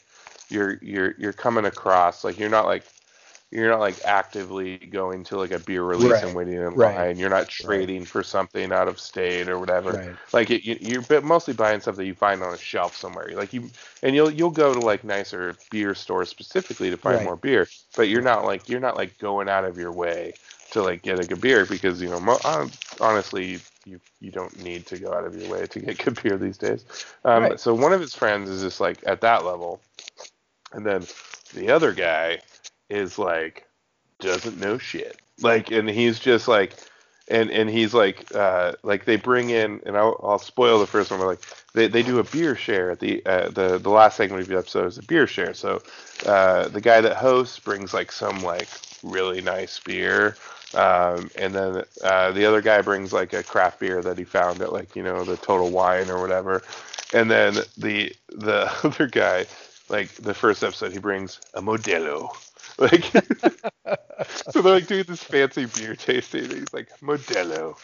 you're 0.49 0.79
you're 0.83 1.15
you're 1.19 1.33
coming 1.33 1.67
across 1.67 2.25
like 2.25 2.39
you're 2.39 2.49
not 2.49 2.67
like 2.67 2.85
you're 3.51 3.71
not 3.71 3.81
like 3.81 3.97
actively 4.05 4.77
going 4.77 5.25
to 5.25 5.39
like 5.39 5.53
a 5.53 5.59
beer 5.59 5.83
release 5.83 6.13
right. 6.13 6.25
and 6.25 6.35
waiting 6.35 6.55
in 6.55 6.75
right. 6.75 6.97
line. 6.97 7.19
You're 7.19 7.31
not 7.31 7.49
trading 7.49 8.01
right. 8.01 8.09
for 8.09 8.23
something 8.23 8.73
out 8.73 8.89
of 8.89 9.01
state 9.01 9.49
or 9.49 9.59
whatever. 9.59 9.93
Right. 9.93 10.17
Like 10.35 10.51
it, 10.51 10.65
you, 10.67 11.03
are 11.11 11.21
mostly 11.23 11.55
buying 11.55 11.81
stuff 11.81 11.97
that 11.97 12.05
you 12.05 12.15
find 12.15 12.43
on 12.43 12.53
a 12.53 12.59
shelf 12.59 12.95
somewhere. 12.95 13.31
Like 13.35 13.55
you, 13.55 13.71
and 14.03 14.15
you'll 14.15 14.31
you'll 14.31 14.51
go 14.51 14.75
to 14.75 14.81
like 14.81 15.03
nicer 15.03 15.57
beer 15.71 15.95
stores 15.95 16.29
specifically 16.29 16.91
to 16.91 16.99
find 16.99 17.25
more 17.25 17.37
beer. 17.37 17.69
But 17.97 18.09
you're 18.09 18.23
not 18.23 18.45
like 18.45 18.69
you're 18.69 18.81
not 18.81 18.97
like 18.97 19.19
going 19.19 19.49
out 19.49 19.65
of 19.65 19.79
your 19.79 19.93
way 19.93 20.35
to 20.73 20.83
like 20.83 21.01
get 21.01 21.19
a 21.19 21.25
good 21.25 21.41
beer 21.41 21.65
because 21.65 22.03
you 22.03 22.11
know 22.11 22.21
mo- 22.21 22.69
honestly 23.01 23.61
you 23.89 24.01
you 24.21 24.31
don't 24.31 24.63
need 24.63 24.87
to 24.87 24.99
go 24.99 25.13
out 25.13 25.25
of 25.25 25.35
your 25.35 25.51
way 25.51 25.67
to 25.67 25.81
get 25.81 25.99
good 26.05 26.23
beer 26.23 26.37
these 26.37 26.59
days. 26.59 26.85
Um, 27.25 27.45
right. 27.45 27.61
So 27.61 27.75
one 27.75 27.93
of 27.93 28.01
his 28.01 28.15
friends 28.15 28.49
is 28.51 28.63
just 28.63 28.81
like 28.81 28.99
at 29.07 29.21
that 29.23 29.45
level, 29.45 29.81
and 30.73 30.85
then 30.85 31.07
the 31.55 31.71
other 31.71 31.93
guy 31.93 32.39
is 32.89 33.19
like 33.19 33.67
doesn't 34.21 34.59
know 34.59 34.79
shit. 34.79 35.21
Like, 35.41 35.71
and 35.71 35.89
he's 35.89 36.19
just 36.19 36.49
like, 36.49 36.75
and 37.29 37.51
and 37.51 37.71
he's 37.71 37.95
like, 37.95 38.35
uh, 38.35 38.73
like 38.83 39.05
they 39.05 39.17
bring 39.17 39.51
in, 39.51 39.81
and 39.87 39.97
I'll, 39.97 40.21
I'll 40.23 40.39
spoil 40.39 40.79
the 40.79 40.87
first 40.87 41.11
one. 41.11 41.21
But 41.21 41.27
like 41.27 41.43
they, 41.75 41.89
they 41.89 42.03
do 42.03 42.19
a 42.19 42.25
beer 42.25 42.57
share 42.57 42.91
at 42.91 43.01
the 43.01 43.25
uh, 43.25 43.51
the 43.51 43.79
the 43.79 43.91
last 43.91 44.17
segment 44.17 44.43
of 44.43 44.49
the 44.49 44.59
episode 44.59 44.87
is 44.87 44.99
a 44.99 45.03
beer 45.03 45.27
share. 45.27 45.55
So 45.55 45.83
uh, 46.27 46.69
the 46.69 46.81
guy 46.81 47.01
that 47.01 47.17
hosts 47.17 47.59
brings 47.59 47.95
like 47.95 48.11
some 48.11 48.43
like 48.43 48.69
really 49.03 49.41
nice 49.41 49.79
beer 49.79 50.37
um, 50.75 51.31
and 51.37 51.55
then 51.55 51.85
uh, 52.05 52.31
the 52.33 52.45
other 52.45 52.61
guy 52.61 52.83
brings 52.83 53.13
like 53.13 53.33
a 53.33 53.43
craft 53.43 53.81
beer 53.81 54.03
that 54.03 54.19
he 54.19 54.25
found 54.25 54.61
at 54.61 54.73
like 54.73 54.95
you 54.97 55.03
know 55.03 55.25
the 55.25 55.37
Total 55.37 55.71
Wine 55.71 56.11
or 56.11 56.21
whatever. 56.21 56.63
And 57.13 57.31
then 57.31 57.55
the 57.77 58.15
the 58.29 58.71
other 58.85 59.07
guy, 59.07 59.47
like 59.89 60.11
the 60.17 60.35
first 60.35 60.63
episode, 60.63 60.93
he 60.93 60.99
brings 60.99 61.41
a 61.55 61.63
Modelo. 61.63 62.31
Like 62.81 63.05
so 64.51 64.63
they're 64.63 64.75
like 64.75 64.87
doing 64.87 65.05
this 65.09 65.23
fancy 65.25 65.67
beer 65.67 65.97
tasting. 65.97 66.45
And 66.45 66.53
he's 66.53 66.73
like 66.73 66.89
Modelo. 67.01 67.77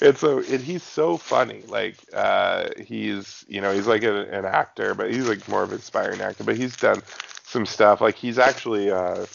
And 0.00 0.16
so 0.16 0.38
and 0.38 0.60
he's 0.60 0.82
so 0.82 1.16
funny. 1.16 1.62
Like 1.68 1.96
uh, 2.12 2.68
he's 2.78 3.44
you 3.48 3.60
know 3.60 3.72
he's 3.72 3.86
like 3.86 4.02
a, 4.02 4.22
an 4.30 4.44
actor, 4.44 4.94
but 4.94 5.12
he's 5.12 5.28
like 5.28 5.46
more 5.48 5.62
of 5.62 5.70
an 5.70 5.76
inspiring 5.76 6.20
actor. 6.20 6.44
But 6.44 6.56
he's 6.56 6.76
done 6.76 7.02
some 7.44 7.66
stuff. 7.66 8.00
Like 8.00 8.16
he's 8.16 8.38
actually 8.38 8.90
uh, 8.90 9.26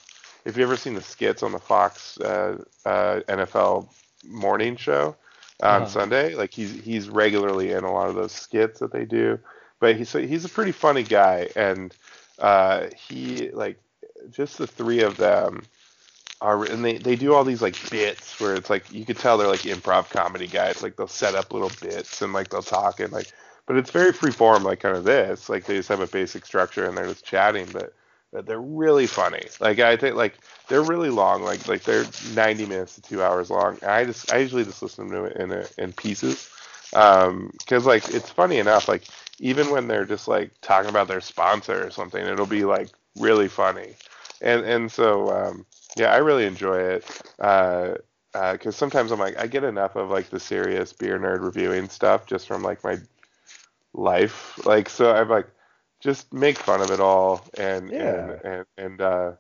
if 0.45 0.55
you 0.55 0.63
ever 0.63 0.77
seen 0.77 0.93
the 0.93 1.01
skits 1.01 1.43
on 1.43 1.51
the 1.51 1.59
Fox 1.59 2.19
uh, 2.22 2.63
uh, 2.85 3.19
NFL 3.27 3.89
morning 4.27 4.76
show 4.76 5.15
on 5.61 5.81
uh-huh. 5.81 5.85
Sunday, 5.88 6.35
like 6.35 6.53
he's 6.53 6.72
he's 6.72 7.09
regularly 7.09 7.72
in 7.72 7.84
a 7.84 7.91
lot 7.91 8.09
of 8.09 8.15
those 8.15 8.31
skits 8.31 8.80
that 8.80 8.91
they 8.91 9.05
do. 9.05 9.39
But 9.80 9.95
he's 9.95 10.13
he's 10.13 10.45
a 10.45 10.49
pretty 10.49 10.72
funny 10.72 11.03
guy, 11.03 11.49
and 11.55 11.93
uh, 12.39 12.88
he 12.95 13.49
like 13.51 13.80
just 14.31 14.57
the 14.57 14.67
three 14.67 15.01
of 15.01 15.17
them 15.17 15.63
are, 16.41 16.63
and 16.65 16.85
they 16.85 16.97
they 16.97 17.15
do 17.15 17.34
all 17.34 17.43
these 17.43 17.61
like 17.61 17.77
bits 17.89 18.39
where 18.39 18.55
it's 18.55 18.69
like 18.69 18.91
you 18.93 19.05
could 19.05 19.17
tell 19.17 19.38
they're 19.38 19.47
like 19.47 19.61
improv 19.61 20.09
comedy 20.09 20.47
guys. 20.47 20.84
Like 20.84 20.95
they'll 20.95 21.07
set 21.07 21.35
up 21.35 21.51
little 21.51 21.72
bits 21.81 22.22
and 22.22 22.34
like 22.34 22.49
they'll 22.49 22.61
talk 22.61 22.99
and 22.99 23.11
like, 23.11 23.31
but 23.65 23.77
it's 23.77 23.91
very 23.91 24.13
free 24.13 24.31
form, 24.31 24.63
like 24.63 24.80
kind 24.80 24.95
of 24.95 25.03
this. 25.03 25.49
Like 25.49 25.65
they 25.65 25.77
just 25.77 25.89
have 25.89 26.01
a 26.01 26.07
basic 26.07 26.45
structure 26.45 26.85
and 26.85 26.95
they're 26.95 27.07
just 27.07 27.26
chatting, 27.26 27.67
but 27.73 27.93
that 28.36 28.45
they're 28.45 28.62
really 28.62 29.07
funny. 29.07 29.44
Like 29.62 29.80
I 29.80 29.95
think 29.95 30.16
like 30.16 30.36
they're 30.68 30.84
really 30.84 31.10
long. 31.10 31.41
Like 31.41 31.68
like 31.68 31.84
they're 31.84 32.06
90 32.34 32.66
minutes 32.66 32.95
to 32.95 33.02
two 33.02 33.24
hours 33.24 33.49
long. 33.49 33.78
And 33.82 33.91
I 33.91 34.03
just 34.03 34.32
I 34.32 34.40
usually 34.40 34.66
just 34.66 34.82
listen 34.82 35.10
to 35.10 35.24
it 35.24 35.38
in 35.38 35.52
a, 35.52 35.66
in 35.78 35.94
pieces 35.94 36.49
because 36.91 37.28
um, 37.28 37.86
like 37.86 38.14
it's 38.14 38.30
funny 38.30 38.57
enough. 38.60 38.88
Like 38.90 39.06
even 39.40 39.70
when 39.72 39.88
they're 39.88 40.06
just 40.06 40.28
like 40.28 40.52
talking 40.62 40.90
about 40.90 41.07
their 41.07 41.22
sponsor 41.22 41.86
or 41.86 41.91
something, 41.91 42.22
it'll 42.26 42.45
be 42.45 42.66
like 42.66 42.90
really 43.18 43.48
funny. 43.48 43.95
And 44.41 44.66
and 44.66 44.91
so 44.91 45.30
um, 45.32 45.66
yeah, 45.95 46.14
I 46.14 46.18
really 46.18 46.45
enjoy 46.45 46.80
it. 46.80 47.22
Uh, 47.40 47.95
because 48.34 48.76
uh, 48.76 48.78
sometimes 48.78 49.12
I'm 49.12 49.20
like 49.20 49.38
I 49.40 49.48
get 49.48 49.64
enough 49.64 49.95
of 49.95 50.10
like 50.10 50.30
the 50.30 50.41
serious 50.41 50.91
beer 50.91 51.18
nerd 51.18 51.41
reviewing 51.41 51.88
stuff 51.88 52.26
just 52.26 52.48
from 52.48 52.64
like 52.64 52.84
my 52.84 52.98
life. 53.94 54.60
Like 54.66 54.90
so 54.90 55.14
I'm 55.14 55.30
like 55.30 55.48
just 55.99 56.34
make 56.34 56.57
fun 56.57 56.81
of 56.81 56.91
it 56.91 56.99
all 56.99 57.45
and 57.57 57.89
yeah. 57.89 58.31
and 58.31 58.45
and, 58.45 58.65
and 58.77 59.01
uh 59.01 59.31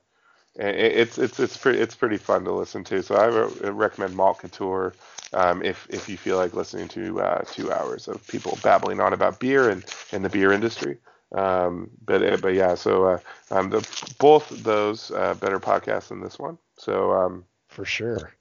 it's 0.57 1.17
it's 1.17 1.39
it's 1.39 1.57
pretty 1.57 1.79
it's 1.79 1.95
pretty 1.95 2.17
fun 2.17 2.45
to 2.45 2.51
listen 2.51 2.83
to. 2.85 3.03
So 3.03 3.15
I 3.15 3.69
recommend 3.69 4.15
Malt 4.15 4.39
Couture 4.39 4.93
um, 5.33 5.61
if 5.63 5.87
if 5.89 6.07
you 6.07 6.17
feel 6.17 6.37
like 6.37 6.53
listening 6.53 6.87
to 6.89 7.21
uh, 7.21 7.43
two 7.45 7.71
hours 7.71 8.07
of 8.07 8.25
people 8.27 8.57
babbling 8.63 8.99
on 8.99 9.13
about 9.13 9.39
beer 9.39 9.69
and, 9.69 9.83
and 10.11 10.23
the 10.23 10.29
beer 10.29 10.51
industry. 10.51 10.97
Um, 11.33 11.89
but 12.05 12.23
uh, 12.23 12.37
but 12.37 12.53
yeah, 12.53 12.75
so 12.75 13.05
uh, 13.05 13.19
um, 13.51 13.69
the, 13.69 13.85
both 14.19 14.49
those 14.63 15.11
uh, 15.11 15.33
better 15.33 15.59
podcasts 15.59 16.07
than 16.07 16.21
this 16.21 16.39
one. 16.39 16.57
So 16.77 17.11
um, 17.11 17.43
for 17.67 17.83
sure. 17.83 18.33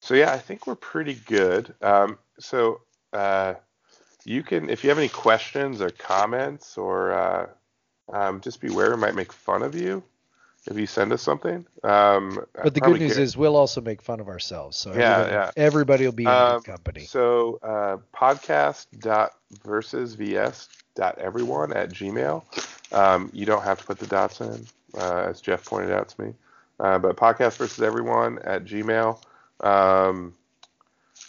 So 0.00 0.14
yeah, 0.14 0.32
I 0.32 0.38
think 0.38 0.66
we're 0.66 0.76
pretty 0.76 1.14
good. 1.26 1.74
Um, 1.82 2.18
so 2.38 2.82
uh, 3.12 3.54
you 4.28 4.42
can 4.42 4.70
if 4.70 4.84
you 4.84 4.90
have 4.90 4.98
any 4.98 5.08
questions 5.08 5.80
or 5.80 5.90
comments 5.90 6.76
or 6.76 7.12
uh, 7.12 7.46
um, 8.12 8.40
just 8.40 8.60
beware, 8.60 8.90
we 8.90 8.96
might 8.96 9.14
make 9.14 9.32
fun 9.32 9.62
of 9.62 9.74
you 9.74 10.02
if 10.66 10.78
you 10.78 10.86
send 10.86 11.12
us 11.12 11.22
something. 11.22 11.66
Um, 11.82 12.44
but 12.54 12.74
the 12.74 12.80
good 12.80 13.00
news 13.00 13.18
is 13.18 13.36
we'll 13.36 13.56
also 13.56 13.80
make 13.80 14.02
fun 14.02 14.20
of 14.20 14.28
ourselves. 14.28 14.76
So 14.76 14.92
yeah, 14.92 15.00
everybody, 15.00 15.32
yeah. 15.32 15.50
everybody 15.56 16.04
will 16.04 16.12
be 16.12 16.24
in 16.24 16.28
um, 16.28 16.56
good 16.58 16.64
company. 16.64 17.04
So 17.04 17.58
uh, 17.62 17.96
podcast 18.14 18.86
dot 18.98 19.32
versus 19.64 20.14
vs 20.14 20.68
dot 20.94 21.18
everyone 21.18 21.72
at 21.72 21.90
gmail. 21.90 22.44
Um, 22.92 23.30
you 23.32 23.46
don't 23.46 23.62
have 23.62 23.78
to 23.80 23.84
put 23.84 23.98
the 23.98 24.06
dots 24.06 24.40
in, 24.40 24.66
uh, 24.96 25.26
as 25.28 25.40
Jeff 25.40 25.64
pointed 25.64 25.92
out 25.92 26.08
to 26.10 26.22
me. 26.22 26.34
Uh, 26.80 26.98
but 26.98 27.16
podcast 27.16 27.56
versus 27.56 27.82
everyone 27.82 28.38
at 28.40 28.64
gmail. 28.64 29.20
Um, 29.60 30.34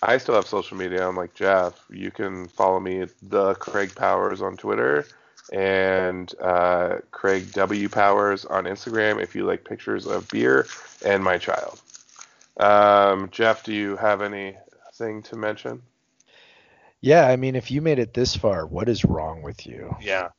I 0.01 0.17
still 0.17 0.35
have 0.35 0.47
social 0.47 0.77
media. 0.77 1.07
I'm 1.07 1.15
like 1.15 1.33
Jeff. 1.33 1.73
You 1.89 2.11
can 2.11 2.47
follow 2.47 2.79
me 2.79 3.01
at 3.01 3.09
the 3.21 3.53
Craig 3.55 3.93
Powers 3.95 4.41
on 4.41 4.55
Twitter 4.57 5.05
and 5.51 6.33
uh, 6.41 6.97
Craig 7.11 7.51
W 7.53 7.89
Powers 7.89 8.45
on 8.45 8.63
Instagram 8.65 9.21
if 9.21 9.35
you 9.35 9.45
like 9.45 9.63
pictures 9.65 10.05
of 10.07 10.27
beer 10.29 10.67
and 11.05 11.23
my 11.23 11.37
child. 11.37 11.81
Um, 12.57 13.29
Jeff, 13.31 13.63
do 13.63 13.73
you 13.73 13.95
have 13.97 14.21
anything 14.21 15.21
to 15.23 15.35
mention? 15.35 15.81
Yeah, 17.01 17.27
I 17.27 17.35
mean, 17.37 17.55
if 17.55 17.71
you 17.71 17.81
made 17.81 17.99
it 17.99 18.13
this 18.13 18.35
far, 18.35 18.65
what 18.65 18.89
is 18.89 19.05
wrong 19.05 19.41
with 19.41 19.65
you? 19.65 19.95
Yeah. 20.01 20.29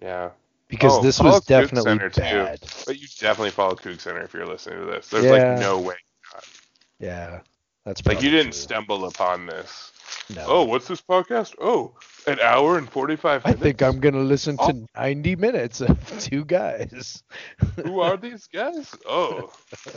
Yeah. 0.00 0.30
Because 0.68 0.92
Oh, 0.98 1.02
this 1.02 1.20
was 1.20 1.40
Coug 1.40 1.46
definitely 1.46 1.82
Center, 1.92 2.10
too. 2.10 2.20
bad. 2.20 2.60
But 2.86 2.98
you 2.98 3.06
definitely 3.18 3.50
follow 3.50 3.74
Coug 3.74 4.00
Center 4.00 4.20
if 4.20 4.32
you're 4.34 4.46
listening 4.46 4.80
to 4.80 4.86
this. 4.86 5.08
There's 5.08 5.24
Yeah. 5.24 5.30
like 5.32 5.60
no 5.60 5.80
way. 5.80 5.96
Yeah, 6.98 7.40
that's 7.84 8.04
Like 8.06 8.22
you 8.22 8.30
didn't 8.30 8.52
true. 8.52 8.60
stumble 8.60 9.04
upon 9.06 9.46
this. 9.46 9.92
No. 10.34 10.44
Oh, 10.46 10.64
what's 10.64 10.86
this 10.86 11.00
podcast? 11.02 11.54
Oh, 11.60 11.94
an 12.26 12.38
hour 12.40 12.78
and 12.78 12.88
45 12.88 13.42
I 13.44 13.52
think 13.52 13.82
I'm 13.82 13.98
gonna 14.00 14.20
listen 14.20 14.56
to 14.58 14.62
Oh. 14.62 14.86
90 14.96 15.36
minutes 15.36 15.80
of 15.80 16.18
two 16.20 16.44
guys. 16.44 17.22
Who 17.82 18.00
are 18.00 18.16
these 18.16 18.46
guys? 18.46 18.94
Oh. 19.06 19.52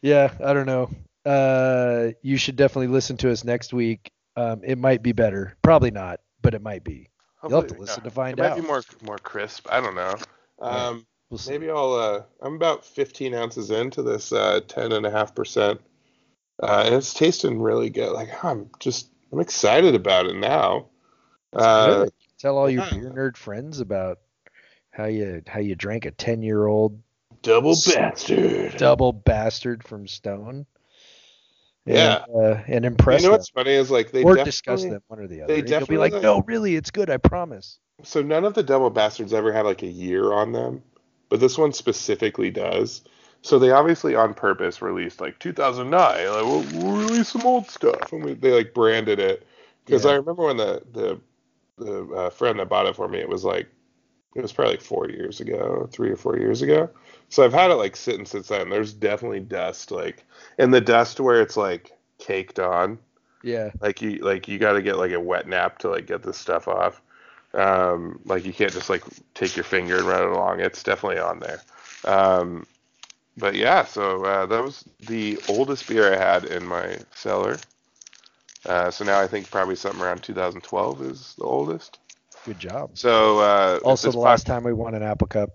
Yeah, 0.00 0.32
I 0.44 0.52
don't 0.52 0.66
know. 0.66 0.90
Uh, 1.26 2.12
you 2.22 2.36
should 2.36 2.56
definitely 2.56 2.86
listen 2.86 3.16
to 3.18 3.30
us 3.30 3.44
next 3.44 3.72
week. 3.72 4.12
Um, 4.36 4.60
it 4.62 4.78
might 4.78 5.02
be 5.02 5.12
better. 5.12 5.56
Probably 5.62 5.90
not, 5.90 6.20
but 6.40 6.54
it 6.54 6.62
might 6.62 6.84
be. 6.84 7.08
You'll 7.42 7.60
have 7.62 7.70
to 7.70 7.78
listen 7.78 8.02
yeah. 8.04 8.08
to 8.08 8.10
find 8.14 8.38
it 8.38 8.42
might 8.42 8.54
be 8.56 8.62
more 8.66 8.82
more 9.02 9.18
crisp. 9.18 9.66
I 9.70 9.80
don't 9.80 9.94
know. 9.96 10.14
Um, 10.60 11.06
We'll 11.30 11.40
maybe 11.48 11.70
I'll. 11.70 11.92
Uh, 11.92 12.22
I'm 12.40 12.54
about 12.54 12.84
15 12.84 13.34
ounces 13.34 13.70
into 13.70 14.02
this 14.02 14.32
uh, 14.32 14.60
10 14.66 14.92
and 14.92 15.04
a 15.04 15.10
half 15.10 15.34
percent, 15.34 15.80
uh, 16.62 16.84
and 16.86 16.94
it's 16.94 17.12
tasting 17.12 17.60
really 17.60 17.90
good. 17.90 18.12
Like 18.12 18.42
I'm 18.44 18.70
just 18.80 19.10
I'm 19.32 19.40
excited 19.40 19.94
about 19.94 20.26
it 20.26 20.36
now. 20.36 20.86
Uh, 21.52 22.06
Tell 22.38 22.56
all 22.56 22.70
your 22.70 22.86
beer 22.90 23.10
nerd 23.14 23.36
friends 23.36 23.80
about 23.80 24.18
how 24.90 25.04
you 25.04 25.42
how 25.46 25.60
you 25.60 25.74
drank 25.74 26.06
a 26.06 26.10
10 26.12 26.42
year 26.42 26.66
old 26.66 27.00
double 27.42 27.74
bastard. 27.86 28.76
double 28.78 29.12
bastard 29.12 29.84
from 29.84 30.06
Stone. 30.06 30.66
Yeah. 31.84 32.24
And, 32.28 32.44
uh, 32.44 32.62
and 32.68 32.84
impress 32.84 33.22
you 33.22 33.28
know 33.28 33.32
them. 33.32 33.38
what's 33.38 33.50
funny 33.50 33.72
is 33.72 33.90
like 33.90 34.12
they 34.12 34.22
or 34.22 34.36
discuss 34.36 34.82
them, 34.82 35.00
one 35.08 35.20
or 35.20 35.26
the 35.26 35.42
other. 35.42 35.60
they 35.60 35.68
You'll 35.68 35.86
be 35.86 35.98
like- 35.98 36.12
no, 36.12 36.42
really, 36.42 36.76
it's 36.76 36.90
good. 36.90 37.10
I 37.10 37.16
promise. 37.16 37.78
So 38.04 38.22
none 38.22 38.44
of 38.44 38.54
the 38.54 38.62
double 38.62 38.90
bastards 38.90 39.32
ever 39.32 39.52
had 39.52 39.64
like 39.64 39.82
a 39.82 39.86
year 39.88 40.32
on 40.32 40.52
them, 40.52 40.82
but 41.28 41.40
this 41.40 41.58
one 41.58 41.72
specifically 41.72 42.50
does. 42.50 43.02
So 43.42 43.58
they 43.58 43.70
obviously 43.70 44.14
on 44.16 44.34
purpose 44.34 44.82
released 44.82 45.20
like 45.20 45.38
2009, 45.38 46.28
like 46.32 46.44
we'll, 46.44 46.62
we'll 46.64 46.96
release 47.08 47.28
some 47.28 47.46
old 47.46 47.70
stuff, 47.70 48.12
and 48.12 48.24
we, 48.24 48.34
they 48.34 48.52
like 48.52 48.74
branded 48.74 49.18
it. 49.20 49.46
Because 49.84 50.04
Yeah. 50.04 50.06
I 50.06 50.14
remember 50.14 50.44
when 50.46 50.56
the 50.56 50.82
the 50.92 51.20
the 51.78 52.04
uh, 52.14 52.30
friend 52.30 52.58
that 52.60 52.68
bought 52.68 52.86
it 52.86 52.96
for 52.96 53.08
me, 53.08 53.18
it 53.20 53.28
was 53.28 53.44
like 53.44 53.68
it 54.34 54.42
was 54.42 54.52
probably 54.52 54.74
like 54.74 54.82
four 54.82 55.08
years 55.10 55.40
ago, 55.40 55.88
three 55.92 56.10
or 56.10 56.16
four 56.16 56.38
years 56.38 56.62
ago. 56.62 56.90
So 57.28 57.44
I've 57.44 57.52
had 57.52 57.70
it 57.70 57.74
like 57.76 57.96
sitting 57.96 58.26
since 58.26 58.48
then. 58.48 58.70
There's 58.70 58.92
definitely 58.94 59.40
dust, 59.40 59.90
like, 59.90 60.24
and 60.58 60.72
the 60.72 60.80
dust 60.80 61.20
where 61.20 61.40
it's 61.42 61.56
like 61.56 61.92
caked 62.18 62.58
on 62.58 62.98
Yeah. 63.42 63.72
like 63.80 64.02
you 64.02 64.18
like 64.18 64.48
you 64.48 64.58
got 64.58 64.72
to 64.72 64.82
get 64.82 64.98
like 64.98 65.12
a 65.12 65.20
wet 65.20 65.46
nap 65.46 65.78
to 65.78 65.90
like 65.90 66.06
get 66.06 66.22
this 66.22 66.38
stuff 66.38 66.68
off 66.68 67.02
um 67.58 68.20
like 68.24 68.44
you 68.44 68.52
can't 68.52 68.72
just 68.72 68.88
like 68.90 69.02
take 69.34 69.56
your 69.56 69.64
finger 69.64 69.96
and 69.98 70.06
run 70.06 70.22
it 70.22 70.28
along 70.30 70.60
it's 70.60 70.82
definitely 70.82 71.18
on 71.18 71.40
there 71.40 71.60
um 72.04 72.66
but 73.36 73.54
yeah 73.54 73.84
so 73.84 74.24
uh, 74.24 74.46
that 74.46 74.62
was 74.62 74.84
the 75.06 75.38
oldest 75.48 75.88
beer 75.88 76.12
i 76.12 76.16
had 76.16 76.44
in 76.44 76.64
my 76.64 76.98
cellar 77.14 77.56
uh, 78.66 78.90
so 78.90 79.04
now 79.04 79.20
i 79.20 79.26
think 79.26 79.50
probably 79.50 79.74
something 79.76 80.00
around 80.02 80.22
2012 80.22 81.02
is 81.02 81.34
the 81.38 81.44
oldest 81.44 81.98
Good 82.44 82.58
job. 82.60 82.90
so 82.94 83.38
uh 83.40 83.80
Also, 83.84 84.10
the 84.10 84.18
last 84.18 84.46
time 84.46 84.62
we 84.64 84.72
won 84.72 84.94
an 84.94 85.02
Apple 85.02 85.26
Cup. 85.26 85.50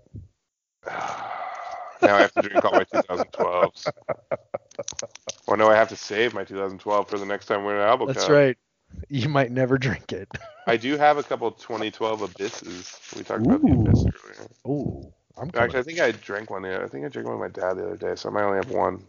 now 0.86 2.16
i 2.16 2.20
have 2.20 2.32
to 2.32 2.40
drink 2.40 2.64
all 2.64 2.72
my 2.74 2.84
2012s 2.84 3.90
well 5.46 5.56
no 5.56 5.68
i 5.68 5.74
have 5.74 5.88
to 5.88 5.96
save 5.96 6.34
my 6.34 6.44
2012 6.44 7.08
for 7.08 7.18
the 7.18 7.24
next 7.26 7.46
time 7.46 7.64
we're 7.64 7.76
in 7.76 7.82
album 7.82 8.08
That's 8.08 8.28
right. 8.28 8.56
You 9.08 9.28
might 9.28 9.50
never 9.52 9.78
drink 9.78 10.12
it. 10.12 10.28
I 10.66 10.76
do 10.76 10.96
have 10.96 11.18
a 11.18 11.22
couple 11.22 11.50
2012 11.52 12.22
abysses. 12.22 12.98
We 13.16 13.22
talked 13.22 13.44
about 13.44 13.60
the 13.60 13.72
Ooh. 13.72 13.82
abyss 13.86 14.06
earlier. 14.24 14.48
Ooh, 14.66 15.12
I'm 15.36 15.50
coming. 15.50 15.66
Actually, 15.66 15.80
I 15.80 15.82
think 15.82 16.00
I 16.00 16.12
drank 16.12 16.50
one. 16.50 16.62
The 16.62 16.74
other, 16.74 16.84
I 16.84 16.88
think 16.88 17.04
I 17.04 17.08
drank 17.08 17.28
one 17.28 17.38
with 17.38 17.54
my 17.54 17.60
dad 17.60 17.74
the 17.74 17.86
other 17.86 17.96
day, 17.96 18.14
so 18.16 18.28
I 18.28 18.32
might 18.32 18.44
only 18.44 18.56
have 18.56 18.70
one. 18.70 19.04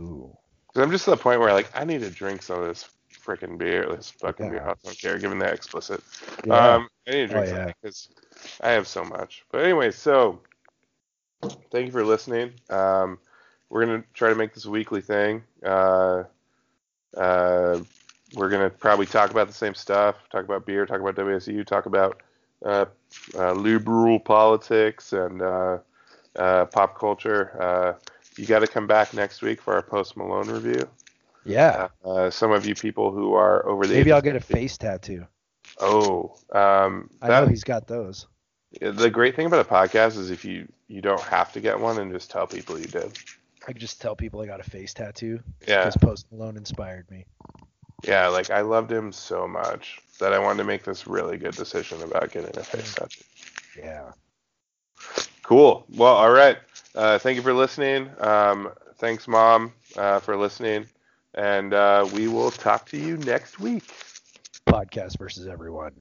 Ooh. 0.00 0.34
Because 0.68 0.82
I'm 0.82 0.90
just 0.90 1.06
at 1.06 1.10
the 1.12 1.22
point 1.22 1.40
where 1.40 1.52
like 1.52 1.70
I 1.74 1.84
need 1.84 2.00
to 2.00 2.10
drink 2.10 2.42
some 2.42 2.60
of 2.60 2.68
this 2.68 2.88
freaking 3.24 3.58
beer, 3.58 3.86
this 3.94 4.10
fucking 4.10 4.46
Yeah. 4.46 4.50
beer. 4.52 4.62
I 4.62 4.74
don't 4.82 4.98
care, 4.98 5.18
given 5.18 5.38
that 5.40 5.52
explicit. 5.52 6.02
Yeah. 6.44 6.74
Um, 6.74 6.88
I 7.06 7.10
need 7.10 7.16
to 7.16 7.26
drink 7.28 7.46
Oh, 7.46 7.50
yeah. 7.50 7.56
something 7.56 7.74
because 7.82 8.08
I 8.62 8.70
have 8.70 8.88
so 8.88 9.04
much. 9.04 9.44
But 9.52 9.64
anyway, 9.64 9.90
so 9.90 10.40
thank 11.70 11.86
you 11.86 11.92
for 11.92 12.04
listening. 12.04 12.52
Um, 12.70 13.18
we're 13.68 13.84
gonna 13.84 14.04
try 14.14 14.30
to 14.30 14.34
make 14.34 14.54
this 14.54 14.64
a 14.64 14.70
weekly 14.70 15.00
thing. 15.02 15.42
Uh, 15.64 16.24
uh, 17.16 17.80
we're 18.36 18.50
gonna 18.50 18.70
probably 18.70 19.06
talk 19.06 19.30
about 19.30 19.48
the 19.48 19.54
same 19.54 19.74
stuff. 19.74 20.16
Talk 20.30 20.44
about 20.44 20.66
beer. 20.66 20.86
Talk 20.86 21.00
about 21.00 21.16
WSU. 21.16 21.66
Talk 21.66 21.86
about 21.86 22.22
uh, 22.64 22.84
uh, 23.34 23.52
liberal 23.52 24.20
politics 24.20 25.12
and 25.12 25.42
uh, 25.42 25.78
uh, 26.36 26.66
pop 26.66 26.98
culture. 26.98 27.60
Uh, 27.60 27.92
you 28.36 28.46
got 28.46 28.60
to 28.60 28.66
come 28.66 28.86
back 28.86 29.14
next 29.14 29.40
week 29.40 29.60
for 29.62 29.74
our 29.74 29.82
Post 29.82 30.16
Malone 30.16 30.48
review. 30.48 30.86
yeah. 31.44 31.88
Uh, 32.04 32.28
some 32.28 32.52
of 32.52 32.66
you 32.66 32.74
people 32.74 33.10
who 33.10 33.32
are 33.32 33.66
over 33.66 33.86
the 33.86 33.94
Maybe 33.94 34.12
I'll 34.12 34.20
get 34.20 34.36
a 34.36 34.40
face 34.40 34.76
tattoo. 34.76 35.26
Oh, 35.80 36.36
um, 36.52 37.10
I 37.22 37.28
that, 37.28 37.40
know 37.40 37.46
he's 37.48 37.64
got 37.64 37.88
those. 37.88 38.26
the 38.80 39.10
great 39.10 39.34
thing 39.34 39.46
about 39.46 39.66
a 39.66 39.68
podcast 39.68 40.18
is 40.18 40.30
if 40.30 40.44
you 40.44 40.68
you 40.88 41.00
don't 41.00 41.20
have 41.22 41.52
to 41.54 41.60
get 41.60 41.80
one 41.80 41.98
and 41.98 42.12
just 42.12 42.30
tell 42.30 42.46
people 42.46 42.78
you 42.78 42.86
did. 42.86 43.18
I 43.62 43.72
could 43.72 43.78
just 43.78 44.00
tell 44.00 44.14
people 44.14 44.40
I 44.40 44.46
got 44.46 44.60
a 44.60 44.70
face 44.70 44.94
tattoo 44.94 45.40
Yeah, 45.66 45.86
because 45.86 45.96
Post 45.96 46.26
Malone 46.30 46.56
inspired 46.56 47.10
me. 47.10 47.26
Yeah. 48.06 48.28
Like 48.28 48.50
I 48.50 48.60
loved 48.62 48.90
him 48.90 49.12
so 49.12 49.46
much 49.46 50.00
that 50.20 50.32
I 50.32 50.38
wanted 50.38 50.58
to 50.58 50.64
make 50.64 50.84
this 50.84 51.06
really 51.06 51.36
good 51.36 51.54
decision 51.54 52.02
about 52.02 52.30
getting 52.30 52.56
a 52.58 52.62
face 52.62 52.94
tattoo. 52.94 53.24
Yeah. 53.76 54.12
Cool. 55.42 55.86
Well, 55.96 56.14
all 56.14 56.30
right. 56.30 56.58
Uh, 56.94 57.18
thank 57.18 57.36
you 57.36 57.42
for 57.42 57.52
listening. 57.52 58.10
Um, 58.20 58.72
thanks, 58.96 59.28
mom, 59.28 59.72
uh, 59.96 60.20
for 60.20 60.36
listening, 60.36 60.86
and 61.34 61.72
uh, 61.74 62.08
we 62.14 62.28
will 62.28 62.50
talk 62.50 62.86
to 62.88 62.96
you 62.98 63.16
next 63.18 63.60
week. 63.60 63.84
Podcast 64.66 65.18
versus 65.18 65.46
everyone. 65.46 65.92